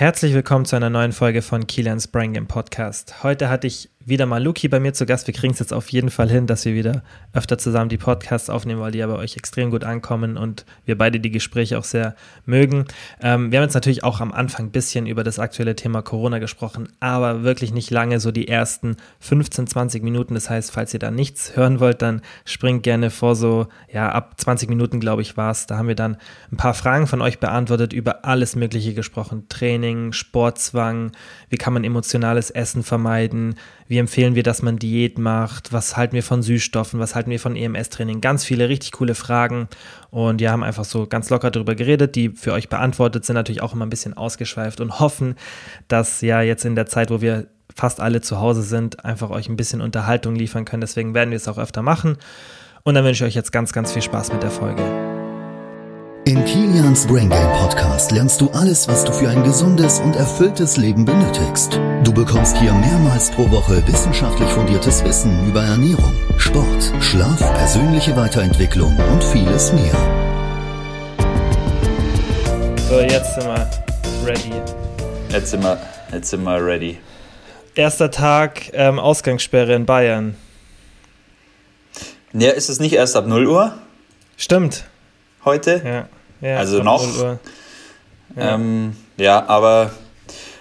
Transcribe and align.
Herzlich 0.00 0.32
willkommen 0.32 0.64
zu 0.64 0.76
einer 0.76 0.88
neuen 0.88 1.12
Folge 1.12 1.42
von 1.42 1.66
Kilians 1.66 2.08
Brain 2.08 2.32
Game 2.32 2.46
Podcast. 2.46 3.22
Heute 3.22 3.50
hatte 3.50 3.66
ich 3.66 3.90
wieder 4.02 4.24
mal 4.24 4.42
Luki 4.42 4.68
bei 4.68 4.80
mir 4.80 4.94
zu 4.94 5.04
Gast. 5.04 5.26
Wir 5.26 5.34
kriegen 5.34 5.52
es 5.52 5.58
jetzt 5.58 5.74
auf 5.74 5.90
jeden 5.90 6.10
Fall 6.10 6.30
hin, 6.30 6.46
dass 6.46 6.64
wir 6.64 6.74
wieder 6.74 7.02
öfter 7.34 7.58
zusammen 7.58 7.90
die 7.90 7.98
Podcasts 7.98 8.48
aufnehmen, 8.48 8.80
weil 8.80 8.92
die 8.92 8.98
ja 8.98 9.06
bei 9.06 9.16
euch 9.16 9.36
extrem 9.36 9.70
gut 9.70 9.84
ankommen 9.84 10.38
und 10.38 10.64
wir 10.86 10.96
beide 10.96 11.20
die 11.20 11.30
Gespräche 11.30 11.78
auch 11.78 11.84
sehr 11.84 12.14
mögen. 12.46 12.86
Ähm, 13.20 13.52
wir 13.52 13.58
haben 13.58 13.64
jetzt 13.64 13.74
natürlich 13.74 14.02
auch 14.02 14.20
am 14.20 14.32
Anfang 14.32 14.66
ein 14.66 14.70
bisschen 14.70 15.06
über 15.06 15.22
das 15.22 15.38
aktuelle 15.38 15.76
Thema 15.76 16.00
Corona 16.00 16.38
gesprochen, 16.38 16.88
aber 17.00 17.42
wirklich 17.42 17.72
nicht 17.72 17.90
lange, 17.90 18.20
so 18.20 18.32
die 18.32 18.48
ersten 18.48 18.96
15, 19.20 19.66
20 19.66 20.02
Minuten. 20.02 20.32
Das 20.32 20.48
heißt, 20.48 20.70
falls 20.70 20.94
ihr 20.94 21.00
da 21.00 21.10
nichts 21.10 21.54
hören 21.54 21.78
wollt, 21.78 22.00
dann 22.00 22.22
springt 22.46 22.82
gerne 22.82 23.10
vor 23.10 23.36
so, 23.36 23.66
ja, 23.92 24.10
ab 24.10 24.40
20 24.40 24.70
Minuten, 24.70 25.00
glaube 25.00 25.20
ich, 25.20 25.36
war 25.36 25.50
es. 25.50 25.66
Da 25.66 25.76
haben 25.76 25.88
wir 25.88 25.94
dann 25.94 26.16
ein 26.50 26.56
paar 26.56 26.74
Fragen 26.74 27.06
von 27.06 27.20
euch 27.20 27.38
beantwortet, 27.38 27.92
über 27.92 28.24
alles 28.24 28.56
Mögliche 28.56 28.94
gesprochen. 28.94 29.44
Training, 29.50 30.12
Sportzwang, 30.12 31.12
wie 31.50 31.58
kann 31.58 31.74
man 31.74 31.84
emotionales 31.84 32.50
Essen 32.50 32.82
vermeiden, 32.82 33.56
wie 33.90 33.98
empfehlen 33.98 34.36
wir, 34.36 34.44
dass 34.44 34.62
man 34.62 34.76
Diät 34.76 35.18
macht? 35.18 35.72
Was 35.72 35.96
halten 35.96 36.14
wir 36.14 36.22
von 36.22 36.42
Süßstoffen? 36.42 37.00
Was 37.00 37.16
halten 37.16 37.28
wir 37.28 37.40
von 37.40 37.56
EMS-Training? 37.56 38.20
Ganz 38.20 38.44
viele 38.44 38.68
richtig 38.68 38.92
coole 38.92 39.16
Fragen. 39.16 39.66
Und 40.10 40.38
wir 40.38 40.52
haben 40.52 40.62
einfach 40.62 40.84
so 40.84 41.08
ganz 41.08 41.28
locker 41.28 41.50
darüber 41.50 41.74
geredet, 41.74 42.14
die 42.14 42.28
für 42.28 42.52
euch 42.52 42.68
beantwortet 42.68 43.24
sind, 43.24 43.34
natürlich 43.34 43.62
auch 43.62 43.74
immer 43.74 43.84
ein 43.84 43.90
bisschen 43.90 44.14
ausgeschweift 44.14 44.80
und 44.80 45.00
hoffen, 45.00 45.34
dass 45.88 46.20
ja 46.20 46.40
jetzt 46.40 46.64
in 46.64 46.76
der 46.76 46.86
Zeit, 46.86 47.10
wo 47.10 47.20
wir 47.20 47.48
fast 47.74 47.98
alle 47.98 48.20
zu 48.20 48.38
Hause 48.38 48.62
sind, 48.62 49.04
einfach 49.04 49.30
euch 49.30 49.48
ein 49.48 49.56
bisschen 49.56 49.80
Unterhaltung 49.80 50.36
liefern 50.36 50.64
können. 50.64 50.82
Deswegen 50.82 51.12
werden 51.12 51.30
wir 51.30 51.36
es 51.36 51.48
auch 51.48 51.58
öfter 51.58 51.82
machen. 51.82 52.16
Und 52.84 52.94
dann 52.94 53.04
wünsche 53.04 53.24
ich 53.24 53.30
euch 53.30 53.34
jetzt 53.34 53.50
ganz, 53.50 53.72
ganz 53.72 53.92
viel 53.92 54.02
Spaß 54.02 54.32
mit 54.32 54.44
der 54.44 54.52
Folge. 54.52 55.19
In 56.30 56.44
Kilians 56.44 57.08
Brain 57.08 57.28
Game 57.28 57.52
Podcast 57.54 58.12
lernst 58.12 58.40
du 58.40 58.48
alles, 58.50 58.86
was 58.86 59.04
du 59.04 59.12
für 59.12 59.28
ein 59.28 59.42
gesundes 59.42 59.98
und 59.98 60.14
erfülltes 60.14 60.76
Leben 60.76 61.04
benötigst. 61.04 61.72
Du 62.04 62.14
bekommst 62.14 62.56
hier 62.58 62.72
mehrmals 62.72 63.32
pro 63.32 63.50
Woche 63.50 63.84
wissenschaftlich 63.88 64.48
fundiertes 64.50 65.02
Wissen 65.04 65.48
über 65.48 65.60
Ernährung, 65.64 66.14
Sport, 66.38 66.92
Schlaf, 67.00 67.36
persönliche 67.54 68.16
Weiterentwicklung 68.16 68.96
und 68.96 69.24
vieles 69.24 69.72
mehr. 69.72 69.92
So, 72.88 73.00
jetzt 73.00 73.34
sind 73.34 73.46
wir 73.46 73.68
ready. 74.24 74.52
Jetzt 75.30 75.50
sind 75.50 75.64
wir, 75.64 75.80
jetzt 76.12 76.30
sind 76.30 76.44
wir 76.44 76.64
ready. 76.64 76.98
Erster 77.74 78.12
Tag 78.12 78.70
ähm, 78.72 79.00
Ausgangssperre 79.00 79.74
in 79.74 79.84
Bayern. 79.84 80.36
Ja, 82.32 82.52
ist 82.52 82.68
es 82.68 82.78
nicht 82.78 82.92
erst 82.92 83.16
ab 83.16 83.26
0 83.26 83.48
Uhr 83.48 83.74
Stimmt. 84.36 84.84
heute? 85.44 85.82
Ja. 85.84 86.19
Ja 86.40 86.56
Also 86.58 86.82
noch? 86.82 87.06
0 87.06 87.22
Uhr. 87.24 87.38
Ja, 88.36 88.54
ähm, 88.54 88.96
ja 89.16 89.44
aber 89.48 89.90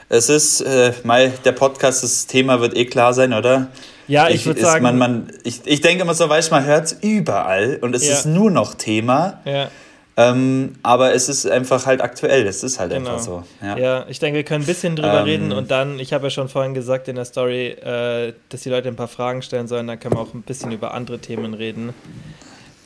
es 0.09 0.29
ist, 0.29 0.61
äh, 0.61 0.93
mal 1.03 1.31
der 1.45 1.51
Podcast, 1.51 2.03
das 2.03 2.25
Thema 2.27 2.61
wird 2.61 2.75
eh 2.75 2.85
klar 2.85 3.13
sein, 3.13 3.33
oder? 3.33 3.67
Ja, 4.07 4.27
ich, 4.27 4.45
würde 4.47 4.59
ist- 4.59 4.65
sagen. 4.65 4.81
Man, 4.83 4.97
man, 4.97 5.31
ich, 5.43 5.61
ich 5.65 5.81
denke 5.81 6.01
immer 6.01 6.15
so, 6.15 6.27
weißt 6.27 6.49
du, 6.49 6.55
man 6.55 6.65
hört 6.65 6.85
es 6.85 6.93
überall 7.01 7.77
und 7.81 7.95
es 7.95 8.07
Ja. 8.07 8.13
ist 8.13 8.25
nur 8.25 8.49
noch 8.51 8.73
Thema. 8.75 9.39
ja. 9.45 9.69
Ähm, 10.17 10.73
aber 10.83 11.13
es 11.13 11.29
ist 11.29 11.45
einfach 11.49 11.85
halt 11.85 12.01
aktuell. 12.01 12.45
Es 12.45 12.61
ist 12.61 12.77
halt 12.77 12.91
Genau. 12.91 13.11
einfach 13.11 13.23
so. 13.23 13.43
Ja. 13.61 13.77
Ja, 13.77 14.05
ich 14.09 14.19
denke, 14.19 14.35
wir 14.35 14.43
können 14.43 14.63
ein 14.63 14.67
bisschen 14.67 14.97
drüber 14.97 15.19
Ähm. 15.19 15.23
reden 15.23 15.51
und 15.53 15.71
dann, 15.71 15.97
ich 15.97 16.11
habe 16.11 16.25
ja 16.25 16.29
schon 16.29 16.49
vorhin 16.49 16.73
gesagt 16.73 17.07
in 17.07 17.15
der 17.15 17.23
Story, 17.23 17.67
äh, 17.67 18.33
dass 18.49 18.59
die 18.63 18.69
Leute 18.69 18.89
ein 18.89 18.97
paar 18.97 19.07
Fragen 19.07 19.41
stellen 19.43 19.69
sollen, 19.69 19.87
dann 19.87 19.97
können 19.97 20.15
wir 20.15 20.19
auch 20.19 20.33
ein 20.33 20.41
bisschen 20.41 20.73
über 20.73 20.93
andere 20.93 21.19
Themen 21.19 21.53
reden. 21.53 21.93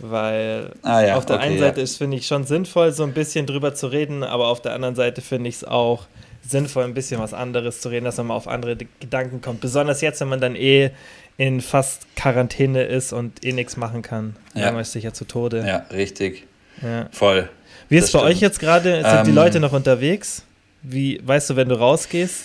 Weil 0.06 0.72
Ah 0.82 1.02
ja, 1.02 1.16
auf 1.16 1.26
der 1.26 1.38
okay, 1.38 1.46
einen 1.46 1.56
ja. 1.56 1.62
Seite 1.68 1.80
ist, 1.82 1.98
finde 1.98 2.18
ich, 2.18 2.28
schon 2.28 2.44
sinnvoll, 2.46 2.92
so 2.92 3.04
ein 3.04 3.14
bisschen 3.14 3.46
drüber 3.46 3.74
zu 3.74 3.88
reden, 3.88 4.24
aber 4.24 4.48
auf 4.50 4.62
der 4.62 4.74
anderen 4.74 4.96
Seite 4.96 5.22
finde 5.22 5.48
ich 5.50 5.56
es 5.56 5.64
auch 5.64 6.08
sinnvoll, 6.46 6.84
ein 6.84 6.94
bisschen 6.94 7.22
was 7.22 7.34
anderes 7.34 7.80
zu 7.80 7.88
reden, 7.88 8.04
dass 8.04 8.18
man 8.18 8.28
mal 8.28 8.36
auf 8.36 8.50
andere 8.50 8.76
Gedanken 9.00 9.42
kommt. 9.42 9.62
Besonders 9.62 10.02
jetzt, 10.02 10.20
wenn 10.20 10.28
man 10.28 10.42
dann 10.42 10.56
eh 10.56 10.90
in 11.38 11.62
fast 11.62 12.02
Quarantäne 12.18 12.84
ist 12.84 13.14
und 13.14 13.46
eh 13.46 13.54
nichts 13.54 13.78
machen 13.78 14.02
kann. 14.02 14.36
Ja. 14.54 14.66
Langweilt 14.66 14.88
sich 14.88 15.06
ja 15.06 15.14
zu 15.14 15.24
Tode. 15.26 15.64
ja, 15.66 15.86
richtig. 15.92 16.46
Ja. 16.82 17.08
Voll. 17.12 17.50
Wie 17.88 17.96
ist 17.96 18.06
Das 18.06 18.12
bei 18.12 18.20
stimmt. 18.20 18.32
euch 18.36 18.42
jetzt 18.42 18.60
gerade? 18.60 19.02
Sind 19.04 19.26
die 19.28 19.30
Ähm, 19.30 19.36
Leute 19.36 19.60
noch 19.62 19.72
unterwegs? 19.72 20.44
Wie 20.82 21.22
weißt 21.26 21.52
du, 21.52 21.56
wenn 21.56 21.70
du 21.70 21.76
rausgehst? 21.76 22.44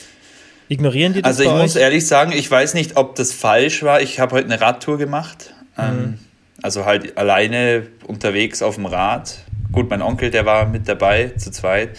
Ignorieren 0.69 1.13
die 1.13 1.23
das 1.23 1.39
Also 1.39 1.43
ich 1.51 1.57
muss 1.61 1.75
euch? 1.77 1.83
ehrlich 1.83 2.07
sagen, 2.07 2.31
ich 2.33 2.49
weiß 2.49 2.75
nicht, 2.75 2.97
ob 2.97 3.17
das 3.17 3.33
falsch 3.33 3.83
war. 3.83 4.01
Ich 4.01 4.21
habe 4.21 4.37
heute 4.37 4.45
eine 4.47 4.61
Radtour 4.61 4.97
gemacht. 4.99 5.53
Mhm. 5.77 5.83
Ähm, 5.85 6.19
also 6.63 6.85
halt 6.85 7.17
alleine 7.17 7.87
unterwegs 8.07 8.63
auf 8.63 8.77
dem 8.77 8.87
Rad. 8.87 9.39
Gut, 9.73 9.91
mein 9.91 10.03
Onkel, 10.03 10.31
der 10.31 10.47
war 10.47 10.67
mit 10.67 10.89
dabei, 10.89 11.33
zu 11.37 11.51
zweit. 11.51 11.91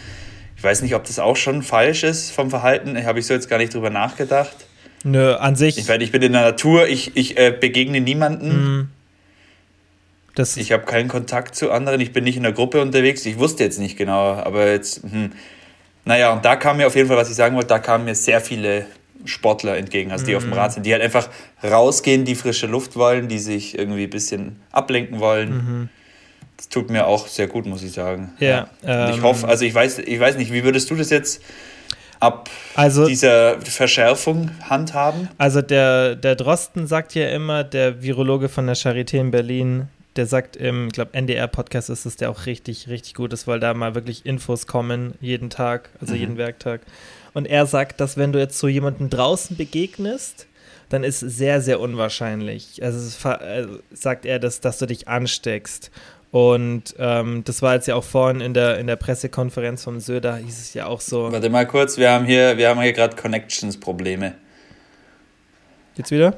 Ich 0.58 0.64
weiß 0.64 0.82
nicht, 0.82 0.96
ob 0.96 1.06
das 1.06 1.20
auch 1.20 1.38
schon 1.38 1.64
falsch 1.64 2.04
ist 2.04 2.32
vom 2.32 2.50
Verhalten. 2.50 3.02
Habe 3.06 3.20
ich 3.20 3.28
so 3.28 3.34
jetzt 3.34 3.50
gar 3.50 3.58
nicht 3.58 3.74
drüber 3.74 3.90
nachgedacht. 3.90 4.56
Nö, 5.04 5.36
an 5.36 5.56
sich. 5.56 5.78
Ich, 5.78 5.88
weil 5.88 6.02
ich 6.02 6.12
bin 6.12 6.22
in 6.22 6.34
der 6.34 6.42
Natur, 6.42 6.88
ich, 6.88 7.16
ich 7.16 7.38
äh, 7.38 7.56
begegne 7.58 8.02
niemanden. 8.02 8.50
Mhm. 8.50 8.90
das, 10.36 10.58
Ich 10.58 10.74
habe 10.74 10.84
keinen 10.84 11.08
Kontakt 11.08 11.56
zu 11.56 11.72
anderen. 11.72 12.02
Ich 12.02 12.12
bin 12.12 12.26
nicht 12.26 12.36
in 12.36 12.44
der 12.44 12.52
Gruppe 12.52 12.82
unterwegs. 12.82 13.26
Ich 13.26 13.40
wusste 13.40 13.64
jetzt 13.64 13.80
nicht 13.80 13.98
genau, 13.98 14.34
aber 14.34 14.70
jetzt, 14.70 15.04
hm. 15.04 15.32
naja, 16.04 16.34
und 16.34 16.44
da 16.44 16.58
kam 16.58 16.78
mir 16.78 16.88
auf 16.88 16.96
jeden 16.96 17.08
Fall, 17.08 17.18
was 17.18 17.30
ich 17.30 17.36
sagen 17.36 17.56
wollte, 17.56 17.70
da 17.70 17.80
kamen 17.80 18.04
mir 18.04 18.16
sehr 18.16 18.42
viele 18.42 18.86
Sportler 19.26 19.78
entgegen, 19.78 20.12
also 20.12 20.26
die 20.26 20.36
auf 20.36 20.44
dem 20.44 20.54
Rad 20.54 20.74
sind, 20.74 20.86
die 20.86 20.94
halt 20.94 21.02
einfach 21.02 21.30
rausgehen, 21.64 22.26
die 22.26 22.36
frische 22.36 22.68
Luft 22.68 22.96
wollen, 22.96 23.28
die 23.28 23.40
sich 23.40 23.78
irgendwie 23.78 24.04
ein 24.04 24.10
bisschen 24.10 24.56
ablenken 24.72 25.20
wollen. 25.20 25.90
Das 26.58 26.70
tut 26.70 26.90
mir 26.90 27.08
auch 27.08 27.28
sehr 27.28 27.48
gut, 27.48 27.66
muss 27.66 27.84
ich 27.84 27.92
sagen. 27.92 28.34
Ja, 28.40 28.70
ich 28.82 28.88
ähm, 28.88 29.24
hoffe, 29.24 29.48
also 29.48 29.66
ich 29.66 29.74
weiß, 29.74 30.00
ich 30.00 30.20
weiß 30.20 30.38
nicht, 30.38 30.52
wie 30.54 30.64
würdest 30.64 30.90
du 30.90 30.96
das 30.96 31.10
jetzt 31.10 31.42
ab 32.20 32.50
also, 32.76 33.06
dieser 33.08 33.62
Verschärfung 33.62 34.52
handhaben? 34.70 35.30
also 35.38 35.62
der, 35.62 36.16
der 36.16 36.36
Drosten 36.36 36.88
sagt 36.88 37.16
ja 37.16 37.30
immer, 37.30 37.64
der 37.64 38.02
Virologe 38.04 38.50
von 38.50 38.66
der 38.68 38.76
Charité 38.76 39.20
in 39.20 39.32
Berlin, 39.32 39.88
der 40.16 40.26
sagt 40.26 40.58
im, 40.58 40.88
ich 40.88 40.94
glaube, 40.94 41.14
NDR-Podcast 41.14 41.90
ist 41.90 42.06
es, 42.06 42.18
der 42.18 42.30
auch 42.30 42.46
richtig, 42.46 42.90
richtig 42.90 43.14
gut 43.14 43.32
ist, 43.32 43.48
weil 43.48 43.60
da 43.62 43.74
mal 43.74 43.96
wirklich 43.96 44.26
Infos 44.26 44.68
kommen, 44.68 45.14
jeden 45.22 45.50
Tag, 45.50 45.90
also 46.02 46.14
Mhm. 46.14 46.20
jeden 46.20 46.38
Werktag. 46.38 46.82
Und 47.34 47.46
er 47.46 47.66
sagt, 47.66 48.00
dass 48.00 48.18
wenn 48.18 48.32
du 48.32 48.40
jetzt 48.40 48.58
so 48.58 48.68
jemanden 48.68 49.10
draußen 49.10 49.56
begegnest, 49.58 50.48
dann 50.90 51.04
ist 51.04 51.20
sehr, 51.20 51.62
sehr 51.62 51.80
unwahrscheinlich. 51.80 52.84
Also, 52.84 53.30
also 53.30 53.80
sagt 53.92 54.26
er, 54.26 54.40
dass, 54.40 54.60
dass 54.60 54.80
du 54.80 54.88
dich 54.88 55.08
ansteckst. 55.08 55.92
Und 56.32 56.96
ähm, 57.00 57.44
das 57.44 57.62
war 57.62 57.76
jetzt 57.76 57.88
ja 57.88 57.96
auch 57.96 58.04
vorhin 58.04 58.42
in 58.42 58.54
der, 58.54 58.78
in 58.80 58.88
der 58.88 58.96
Pressekonferenz 58.96 59.84
vom 59.84 60.00
Söder, 60.00 60.38
hieß 60.38 60.60
es 60.60 60.74
ja 60.74 60.86
auch 60.86 61.02
so. 61.02 61.32
Warte 61.32 61.50
mal 61.50 61.66
kurz, 61.66 61.98
wir 61.98 62.12
haben 62.12 62.26
hier, 62.26 62.58
wir 62.58 62.70
haben 62.70 62.82
hier 62.82 62.94
gerade 62.94 63.16
Connections-Probleme. 63.16 64.36
Jetzt 65.96 66.12
wieder? 66.12 66.36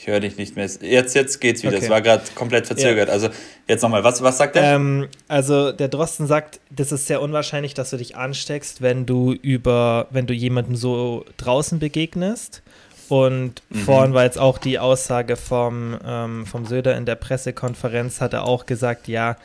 Ich 0.00 0.06
höre 0.06 0.20
dich 0.20 0.38
nicht 0.38 0.56
mehr. 0.56 0.66
Jetzt, 0.80 1.14
jetzt 1.14 1.40
geht's 1.42 1.62
wieder. 1.62 1.74
Okay. 1.76 1.84
Es 1.84 1.90
war 1.90 2.00
gerade 2.00 2.22
komplett 2.34 2.66
verzögert. 2.66 3.10
Also 3.10 3.28
jetzt 3.68 3.82
nochmal, 3.82 4.02
was, 4.02 4.22
was 4.22 4.38
sagt 4.38 4.56
er? 4.56 4.76
Ähm, 4.76 5.08
also 5.28 5.72
der 5.72 5.88
Drosten 5.88 6.26
sagt, 6.26 6.58
das 6.70 6.90
ist 6.90 7.06
sehr 7.06 7.20
unwahrscheinlich, 7.20 7.74
dass 7.74 7.90
du 7.90 7.98
dich 7.98 8.16
ansteckst, 8.16 8.80
wenn 8.80 9.04
du 9.04 9.32
über, 9.34 10.06
wenn 10.08 10.26
du 10.26 10.32
jemandem 10.32 10.74
so 10.74 11.26
draußen 11.36 11.78
begegnest. 11.80 12.62
Und 13.10 13.60
Mhm. 13.68 13.78
vorhin 13.80 14.14
war 14.14 14.24
jetzt 14.24 14.38
auch 14.38 14.56
die 14.56 14.78
Aussage 14.78 15.36
vom, 15.36 15.98
ähm, 16.02 16.46
vom 16.46 16.64
Söder 16.64 16.96
in 16.96 17.04
der 17.04 17.16
Pressekonferenz, 17.16 18.22
hat 18.22 18.32
er 18.32 18.44
auch 18.44 18.64
gesagt, 18.64 19.06
ja, 19.06 19.36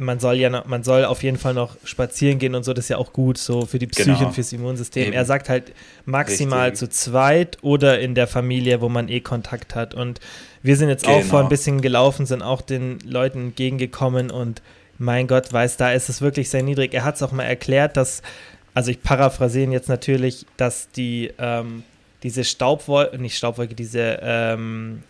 man 0.00 0.18
soll 0.18 0.36
ja 0.36 0.50
noch, 0.50 0.66
man 0.66 0.82
soll 0.82 1.04
auf 1.04 1.22
jeden 1.22 1.36
Fall 1.36 1.54
noch 1.54 1.76
spazieren 1.84 2.38
gehen 2.38 2.54
und 2.54 2.64
so, 2.64 2.72
das 2.72 2.86
ist 2.86 2.88
ja 2.88 2.96
auch 2.96 3.12
gut, 3.12 3.38
so 3.38 3.66
für 3.66 3.78
die 3.78 3.86
Psyche 3.86 4.10
Genau. 4.14 4.26
und 4.26 4.32
fürs 4.34 4.52
Immunsystem. 4.52 5.04
Eben. 5.08 5.12
Er 5.12 5.24
sagt 5.24 5.48
halt 5.48 5.72
maximal 6.06 6.70
Richtig. 6.70 6.78
zu 6.78 6.88
zweit 6.88 7.58
oder 7.62 8.00
in 8.00 8.14
der 8.14 8.26
Familie, 8.26 8.80
wo 8.80 8.88
man 8.88 9.08
eh 9.08 9.20
Kontakt 9.20 9.74
hat. 9.74 9.94
Und 9.94 10.20
wir 10.62 10.76
sind 10.76 10.88
jetzt 10.88 11.06
auch 11.06 11.18
Genau. 11.18 11.28
vor 11.30 11.40
ein 11.40 11.48
bisschen 11.48 11.80
gelaufen, 11.80 12.26
sind 12.26 12.42
auch 12.42 12.60
den 12.62 12.98
Leuten 13.04 13.38
entgegengekommen 13.48 14.30
und 14.30 14.62
mein 14.98 15.26
Gott 15.28 15.52
weiß, 15.52 15.76
da 15.76 15.92
ist 15.92 16.08
es 16.08 16.20
wirklich 16.20 16.50
sehr 16.50 16.62
niedrig. 16.62 16.92
Er 16.92 17.04
hat 17.04 17.16
es 17.16 17.22
auch 17.22 17.32
mal 17.32 17.44
erklärt, 17.44 17.96
dass, 17.96 18.22
also 18.74 18.90
ich 18.90 19.02
paraphrasiere 19.02 19.64
ihn 19.64 19.72
jetzt 19.72 19.88
natürlich, 19.88 20.44
dass 20.56 20.90
die, 20.90 21.32
ähm, 21.38 21.84
diese 22.22 22.44
Staubwolke, 22.44 23.18
nicht 23.18 23.36
Staubwolke, 23.36 23.74
diese, 23.74 24.18
ähm, 24.22 25.02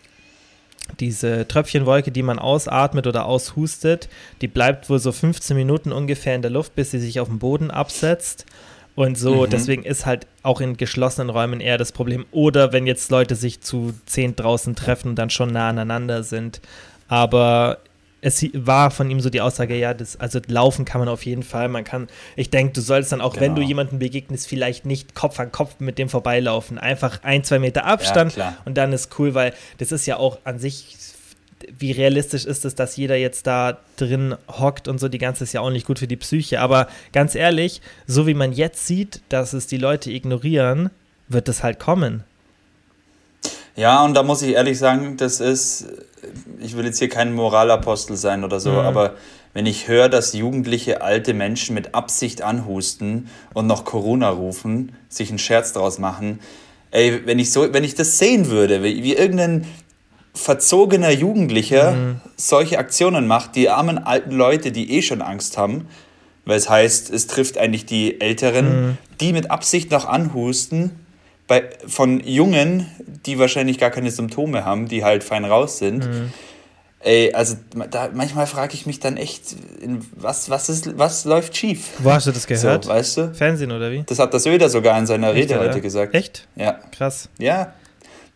diese 0.99 1.47
Tröpfchenwolke, 1.47 2.11
die 2.11 2.23
man 2.23 2.39
ausatmet 2.39 3.07
oder 3.07 3.25
aushustet, 3.25 4.09
die 4.41 4.47
bleibt 4.47 4.89
wohl 4.89 4.99
so 4.99 5.11
15 5.11 5.55
Minuten 5.55 5.91
ungefähr 5.91 6.35
in 6.35 6.41
der 6.41 6.51
Luft, 6.51 6.75
bis 6.75 6.91
sie 6.91 6.99
sich 6.99 7.19
auf 7.19 7.27
den 7.29 7.39
Boden 7.39 7.71
absetzt. 7.71 8.45
Und 8.93 9.17
so, 9.17 9.45
Mhm. 9.45 9.49
deswegen 9.49 9.83
ist 9.83 10.05
halt 10.05 10.27
auch 10.43 10.59
in 10.59 10.75
geschlossenen 10.75 11.29
Räumen 11.29 11.61
eher 11.61 11.77
das 11.77 11.91
Problem. 11.93 12.25
Oder 12.31 12.73
wenn 12.73 12.85
jetzt 12.85 13.09
Leute 13.09 13.35
sich 13.35 13.61
zu 13.61 13.93
zehn 14.05 14.35
draußen 14.35 14.75
treffen 14.75 15.09
und 15.09 15.15
dann 15.15 15.29
schon 15.29 15.49
nah 15.51 15.69
aneinander 15.69 16.23
sind. 16.23 16.59
Aber 17.07 17.77
es 18.21 18.45
war 18.53 18.91
von 18.91 19.09
ihm 19.09 19.19
so 19.19 19.29
die 19.31 19.41
Aussage, 19.41 19.75
ja, 19.75 19.93
das, 19.93 20.19
also 20.19 20.39
laufen 20.47 20.85
kann 20.85 20.99
man 20.99 21.07
auf 21.09 21.25
jeden 21.25 21.43
Fall. 21.43 21.67
Man 21.69 21.83
kann, 21.83 22.07
ich 22.35 22.51
denke, 22.51 22.73
du 22.73 22.81
sollst 22.81 23.11
dann 23.11 23.19
auch, 23.21 23.35
wenn 23.39 23.55
du 23.55 23.61
Genau. 23.61 23.67
jemanden 23.67 23.99
begegnest, 23.99 24.47
vielleicht 24.47 24.85
nicht 24.85 25.15
Kopf 25.15 25.39
an 25.39 25.51
Kopf 25.51 25.79
mit 25.79 25.97
dem 25.97 26.07
vorbeilaufen. 26.07 26.77
Einfach 26.77 27.23
ein, 27.23 27.43
zwei 27.43 27.57
Meter 27.59 27.85
Abstand 27.85 28.33
klar. 28.33 28.57
und 28.65 28.77
dann 28.77 28.93
ist 28.93 29.17
cool, 29.19 29.33
weil 29.33 29.53
das 29.79 29.91
ist 29.91 30.05
ja 30.05 30.17
auch 30.17 30.39
an 30.43 30.59
sich 30.59 30.97
wie 31.77 31.91
realistisch 31.91 32.45
ist 32.45 32.65
es, 32.65 32.73
dass 32.75 32.97
jeder 32.97 33.15
jetzt 33.15 33.45
da 33.45 33.77
drin 33.97 34.35
hockt 34.47 34.87
und 34.87 34.99
so 34.99 35.07
die 35.07 35.19
ganze 35.19 35.43
ist 35.43 35.53
ja 35.53 35.61
auch 35.61 35.69
nicht 35.69 35.85
gut 35.85 35.99
für 35.99 36.07
die 36.07 36.15
Psyche. 36.17 36.59
Aber 36.59 36.87
ganz 37.13 37.35
ehrlich, 37.35 37.81
so 38.07 38.25
wie 38.27 38.33
man 38.33 38.51
jetzt 38.51 38.87
sieht, 38.87 39.21
dass 39.29 39.53
es 39.53 39.67
die 39.67 39.77
Leute 39.77 40.11
ignorieren, 40.11 40.89
wird 41.27 41.47
es 41.49 41.63
halt 41.63 41.79
kommen. 41.79 42.23
Ja, 43.75 44.03
und 44.03 44.13
da 44.13 44.23
muss 44.23 44.41
ich 44.41 44.53
ehrlich 44.53 44.77
sagen, 44.77 45.17
das 45.17 45.39
ist, 45.39 45.87
ich 46.59 46.75
will 46.75 46.85
jetzt 46.85 46.99
hier 46.99 47.09
kein 47.09 47.33
Moralapostel 47.33 48.17
sein 48.17 48.43
oder 48.43 48.59
so, 48.59 48.71
mhm. 48.71 48.79
aber 48.79 49.15
wenn 49.53 49.65
ich 49.65 49.87
höre, 49.87 50.09
dass 50.09 50.33
jugendliche 50.33 51.01
alte 51.01 51.33
Menschen 51.33 51.73
mit 51.73 51.93
Absicht 51.93 52.41
anhusten 52.41 53.29
und 53.53 53.67
noch 53.67 53.83
Corona 53.83 54.29
rufen, 54.29 54.93
sich 55.09 55.29
einen 55.29 55.39
Scherz 55.39 55.73
draus 55.73 55.99
machen, 55.99 56.39
ey, 56.91 57.25
wenn 57.25 57.39
ich 57.39 57.51
so, 57.51 57.73
wenn 57.73 57.83
ich 57.83 57.95
das 57.95 58.17
sehen 58.17 58.49
würde, 58.49 58.83
wie, 58.83 59.03
wie 59.03 59.13
irgendein 59.13 59.65
verzogener 60.33 61.11
Jugendlicher 61.11 61.91
mhm. 61.91 62.21
solche 62.37 62.77
Aktionen 62.77 63.27
macht, 63.27 63.55
die 63.55 63.69
armen 63.69 63.97
alten 63.97 64.31
Leute, 64.31 64.71
die 64.71 64.91
eh 64.91 65.01
schon 65.01 65.21
Angst 65.21 65.57
haben, 65.57 65.87
weil 66.45 66.57
es 66.57 66.69
heißt, 66.69 67.09
es 67.09 67.27
trifft 67.27 67.57
eigentlich 67.57 67.85
die 67.85 68.21
Älteren, 68.21 68.65
mhm. 68.65 68.97
die 69.19 69.33
mit 69.33 69.51
Absicht 69.51 69.91
noch 69.91 70.05
anhusten, 70.05 71.00
bei, 71.47 71.69
von 71.87 72.21
Jungen, 72.21 72.87
die 73.25 73.39
wahrscheinlich 73.39 73.77
gar 73.77 73.89
keine 73.89 74.11
Symptome 74.11 74.65
haben, 74.65 74.87
die 74.87 75.03
halt 75.03 75.23
fein 75.23 75.45
raus 75.45 75.77
sind. 75.77 76.07
Mhm. 76.07 76.33
Ey, 77.03 77.33
also 77.33 77.55
da, 77.89 78.09
manchmal 78.13 78.45
frage 78.45 78.75
ich 78.75 78.85
mich 78.85 78.99
dann 78.99 79.17
echt, 79.17 79.55
was, 80.15 80.51
was, 80.51 80.69
ist, 80.69 80.97
was 80.99 81.25
läuft 81.25 81.57
schief? 81.57 81.87
Wo 81.97 82.11
hast 82.11 82.27
du 82.27 82.31
das 82.31 82.45
gehört? 82.45 82.85
So, 82.85 82.91
weißt 82.91 83.17
du? 83.17 83.33
Fernsehen 83.33 83.71
oder 83.71 83.91
wie? 83.91 84.03
Das 84.05 84.19
hat 84.19 84.31
der 84.33 84.39
Söder 84.39 84.69
sogar 84.69 84.97
in 84.99 85.07
seiner 85.07 85.33
Rede 85.33 85.59
heute 85.59 85.81
gesagt. 85.81 86.13
Echt? 86.13 86.47
Ja. 86.55 86.79
Krass. 86.91 87.27
Ja, 87.39 87.73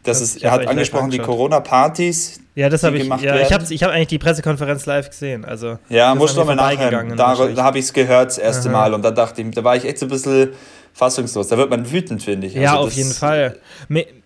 das 0.05 0.21
ist, 0.21 0.43
er 0.43 0.51
hat 0.51 0.67
angesprochen 0.67 1.09
die 1.09 1.19
Corona-Partys. 1.19 2.39
Ja, 2.53 2.69
das 2.69 2.83
habe 2.83 2.97
ich. 2.97 3.07
Ja, 3.07 3.39
ich 3.39 3.51
habe 3.51 3.65
ich 3.67 3.83
hab 3.83 3.91
eigentlich 3.91 4.07
die 4.07 4.19
Pressekonferenz 4.19 4.85
live 4.85 5.09
gesehen. 5.09 5.43
Also, 5.43 5.77
ja, 5.89 6.15
muss 6.15 6.35
noch 6.35 6.45
mal 6.45 6.55
nachhören. 6.55 7.15
Da, 7.17 7.35
da 7.35 7.63
habe 7.63 7.79
ich 7.79 7.85
es 7.85 7.93
gehört 7.93 8.29
das 8.29 8.37
erste 8.37 8.69
Aha. 8.69 8.77
Mal 8.77 8.93
und 8.93 9.03
da 9.03 9.11
dachte 9.11 9.41
ich, 9.41 9.51
da 9.51 9.63
war 9.63 9.75
ich 9.75 9.83
echt 9.85 9.99
so 9.99 10.05
ein 10.05 10.09
bisschen 10.09 10.53
fassungslos. 10.95 11.49
Da 11.49 11.57
wird 11.57 11.69
man 11.69 11.91
wütend, 11.91 12.23
finde 12.23 12.47
ich. 12.47 12.53
Ja, 12.55 12.75
also 12.75 12.87
auf 12.87 12.93
jeden 12.93 13.11
Fall. 13.11 13.59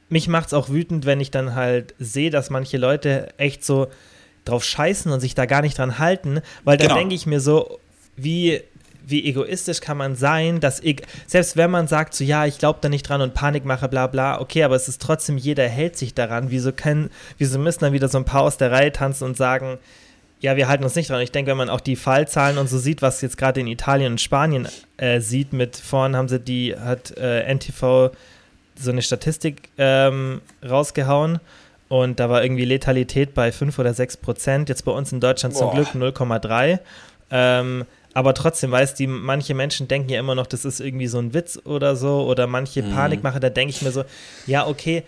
Mich 0.07 0.27
macht 0.27 0.47
es 0.47 0.53
auch 0.53 0.69
wütend, 0.69 1.05
wenn 1.05 1.19
ich 1.19 1.31
dann 1.31 1.55
halt 1.55 1.95
sehe, 1.99 2.29
dass 2.29 2.49
manche 2.49 2.77
Leute 2.77 3.29
echt 3.37 3.65
so 3.65 3.87
drauf 4.45 4.63
scheißen 4.63 5.11
und 5.11 5.19
sich 5.19 5.35
da 5.35 5.45
gar 5.45 5.61
nicht 5.61 5.77
dran 5.77 5.99
halten, 5.99 6.41
weil 6.63 6.77
dann 6.77 6.87
genau. 6.87 6.99
denke 6.99 7.15
ich 7.15 7.25
mir 7.25 7.41
so, 7.41 7.79
wie 8.15 8.61
wie 9.05 9.25
egoistisch 9.25 9.81
kann 9.81 9.97
man 9.97 10.15
sein, 10.15 10.59
dass 10.59 10.79
ich, 10.81 11.01
selbst 11.25 11.57
wenn 11.57 11.71
man 11.71 11.87
sagt, 11.87 12.13
so 12.13 12.23
ja, 12.23 12.45
ich 12.45 12.59
glaube 12.59 12.77
da 12.79 12.89
nicht 12.89 13.09
dran 13.09 13.21
und 13.21 13.33
Panik 13.33 13.65
mache, 13.65 13.89
bla 13.89 14.05
bla, 14.05 14.39
okay, 14.39 14.61
aber 14.61 14.75
es 14.75 14.87
ist 14.87 15.01
trotzdem, 15.01 15.37
jeder 15.37 15.67
hält 15.67 15.97
sich 15.97 16.13
daran. 16.13 16.51
Wieso, 16.51 16.71
können, 16.71 17.09
wieso 17.39 17.57
müssen 17.57 17.79
dann 17.79 17.93
wieder 17.93 18.07
so 18.07 18.19
ein 18.19 18.25
paar 18.25 18.43
aus 18.43 18.57
der 18.57 18.71
Reihe 18.71 18.91
tanzen 18.91 19.23
und 19.23 19.35
sagen, 19.35 19.79
ja, 20.41 20.55
wir 20.55 20.67
halten 20.67 20.83
uns 20.83 20.95
nicht 20.95 21.09
dran. 21.09 21.21
Ich 21.21 21.31
denke, 21.31 21.51
wenn 21.51 21.57
man 21.57 21.69
auch 21.69 21.81
die 21.81 21.95
Fallzahlen 21.95 22.57
und 22.57 22.69
so 22.69 22.77
sieht, 22.77 23.01
was 23.01 23.21
jetzt 23.21 23.37
gerade 23.37 23.59
in 23.59 23.67
Italien 23.67 24.13
und 24.13 24.21
Spanien 24.21 24.67
äh, 24.97 25.19
sieht, 25.19 25.53
mit 25.53 25.75
vorn 25.75 26.15
haben 26.15 26.29
sie 26.29 26.39
die, 26.39 26.75
hat 26.77 27.17
äh, 27.17 27.53
NTV 27.53 28.11
so 28.79 28.91
eine 28.91 29.01
Statistik 29.01 29.69
ähm, 29.77 30.41
rausgehauen 30.67 31.39
und 31.89 32.19
da 32.19 32.29
war 32.29 32.43
irgendwie 32.43 32.65
Letalität 32.65 33.33
bei 33.33 33.51
5 33.51 33.77
oder 33.79 33.93
6 33.93 34.17
Prozent. 34.17 34.69
Jetzt 34.69 34.85
bei 34.85 34.91
uns 34.91 35.11
in 35.11 35.19
Deutschland 35.19 35.55
Boah. 35.55 35.59
zum 35.59 35.71
Glück 35.71 36.15
0,3. 36.15 36.79
Ähm, 37.31 37.85
aber 38.13 38.33
trotzdem 38.33 38.71
weiß 38.71 38.95
die, 38.95 39.07
manche 39.07 39.53
Menschen 39.53 39.87
denken 39.87 40.09
ja 40.09 40.19
immer 40.19 40.35
noch, 40.35 40.47
das 40.47 40.65
ist 40.65 40.79
irgendwie 40.79 41.07
so 41.07 41.19
ein 41.19 41.33
Witz 41.33 41.59
oder 41.63 41.95
so, 41.95 42.25
oder 42.25 42.47
manche 42.47 42.81
mhm. 42.81 42.93
Panikmache, 42.93 43.39
da 43.39 43.49
denke 43.49 43.71
ich 43.71 43.81
mir 43.81 43.91
so, 43.91 44.03
ja, 44.47 44.65
okay, 44.65 45.03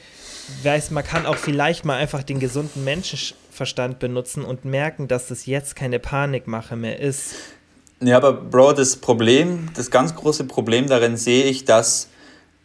weiß, 0.63 0.92
man 0.92 1.04
kann 1.04 1.25
auch 1.25 1.38
vielleicht 1.38 1.86
mal 1.86 1.98
einfach 1.98 2.24
den 2.24 2.39
gesunden 2.39 2.84
Menschenverstand 3.62 4.00
benutzen 4.00 4.44
und 4.44 4.66
merken, 4.66 5.08
dass 5.08 5.28
das 5.28 5.46
jetzt 5.46 5.75
keine 5.75 6.00
Panikmache 6.00 6.75
mehr 6.75 7.00
ist. 7.00 7.36
Ja, 8.02 8.18
aber 8.18 8.34
Bro, 8.34 8.74
das 8.74 8.96
Problem, 8.96 9.69
das 9.75 9.92
ganz 9.92 10.16
große 10.16 10.46
Problem 10.46 10.88
darin 10.88 11.18
sehe 11.18 11.44
ich, 11.44 11.66
dass 11.66 12.08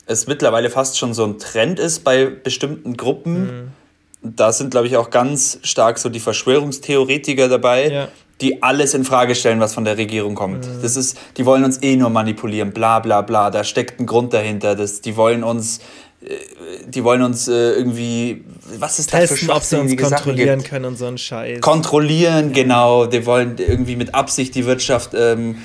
es 0.06 0.26
mittlerweile 0.26 0.70
fast 0.70 0.98
schon 0.98 1.12
so 1.12 1.24
ein 1.24 1.38
Trend 1.38 1.78
ist 1.78 2.04
bei 2.04 2.26
bestimmten 2.26 2.96
Gruppen. 2.96 3.72
Mhm. 4.22 4.32
Da 4.36 4.52
sind, 4.52 4.70
glaube 4.70 4.86
ich, 4.86 4.96
auch 4.96 5.10
ganz 5.10 5.58
stark 5.62 5.98
so 5.98 6.08
die 6.08 6.20
Verschwörungstheoretiker 6.20 7.48
dabei, 7.48 7.92
ja 7.92 8.08
die 8.40 8.62
alles 8.62 8.92
in 8.92 9.04
Frage 9.04 9.34
stellen, 9.34 9.60
was 9.60 9.72
von 9.72 9.84
der 9.84 9.96
Regierung 9.96 10.34
kommt. 10.34 10.66
Mhm. 10.66 10.82
Das 10.82 10.96
ist, 10.96 11.18
die 11.36 11.46
wollen 11.46 11.64
uns 11.64 11.82
eh 11.82 11.96
nur 11.96 12.10
manipulieren, 12.10 12.72
bla 12.72 12.98
bla 12.98 13.22
bla. 13.22 13.50
Da 13.50 13.64
steckt 13.64 13.98
ein 13.98 14.06
Grund 14.06 14.34
dahinter. 14.34 14.74
Das, 14.74 15.00
die 15.00 15.16
wollen 15.16 15.42
uns, 15.42 15.80
die 16.86 17.04
wollen 17.04 17.22
uns 17.22 17.48
äh, 17.48 17.72
irgendwie, 17.72 18.44
was 18.78 18.98
ist 18.98 19.12
das 19.12 19.28
Testen, 19.28 19.48
für 19.48 19.54
ob 19.54 19.62
sie 19.62 19.76
uns 19.76 19.96
kontrollieren 19.96 20.62
können 20.62 20.84
und 20.84 20.98
so 20.98 21.06
ein 21.06 21.18
Scheiß. 21.18 21.60
Kontrollieren, 21.60 22.48
ja. 22.48 22.62
genau. 22.62 23.06
Die 23.06 23.24
wollen 23.26 23.56
irgendwie 23.58 23.96
mit 23.96 24.14
Absicht 24.14 24.54
die 24.54 24.66
Wirtschaft 24.66 25.12
ähm, 25.14 25.56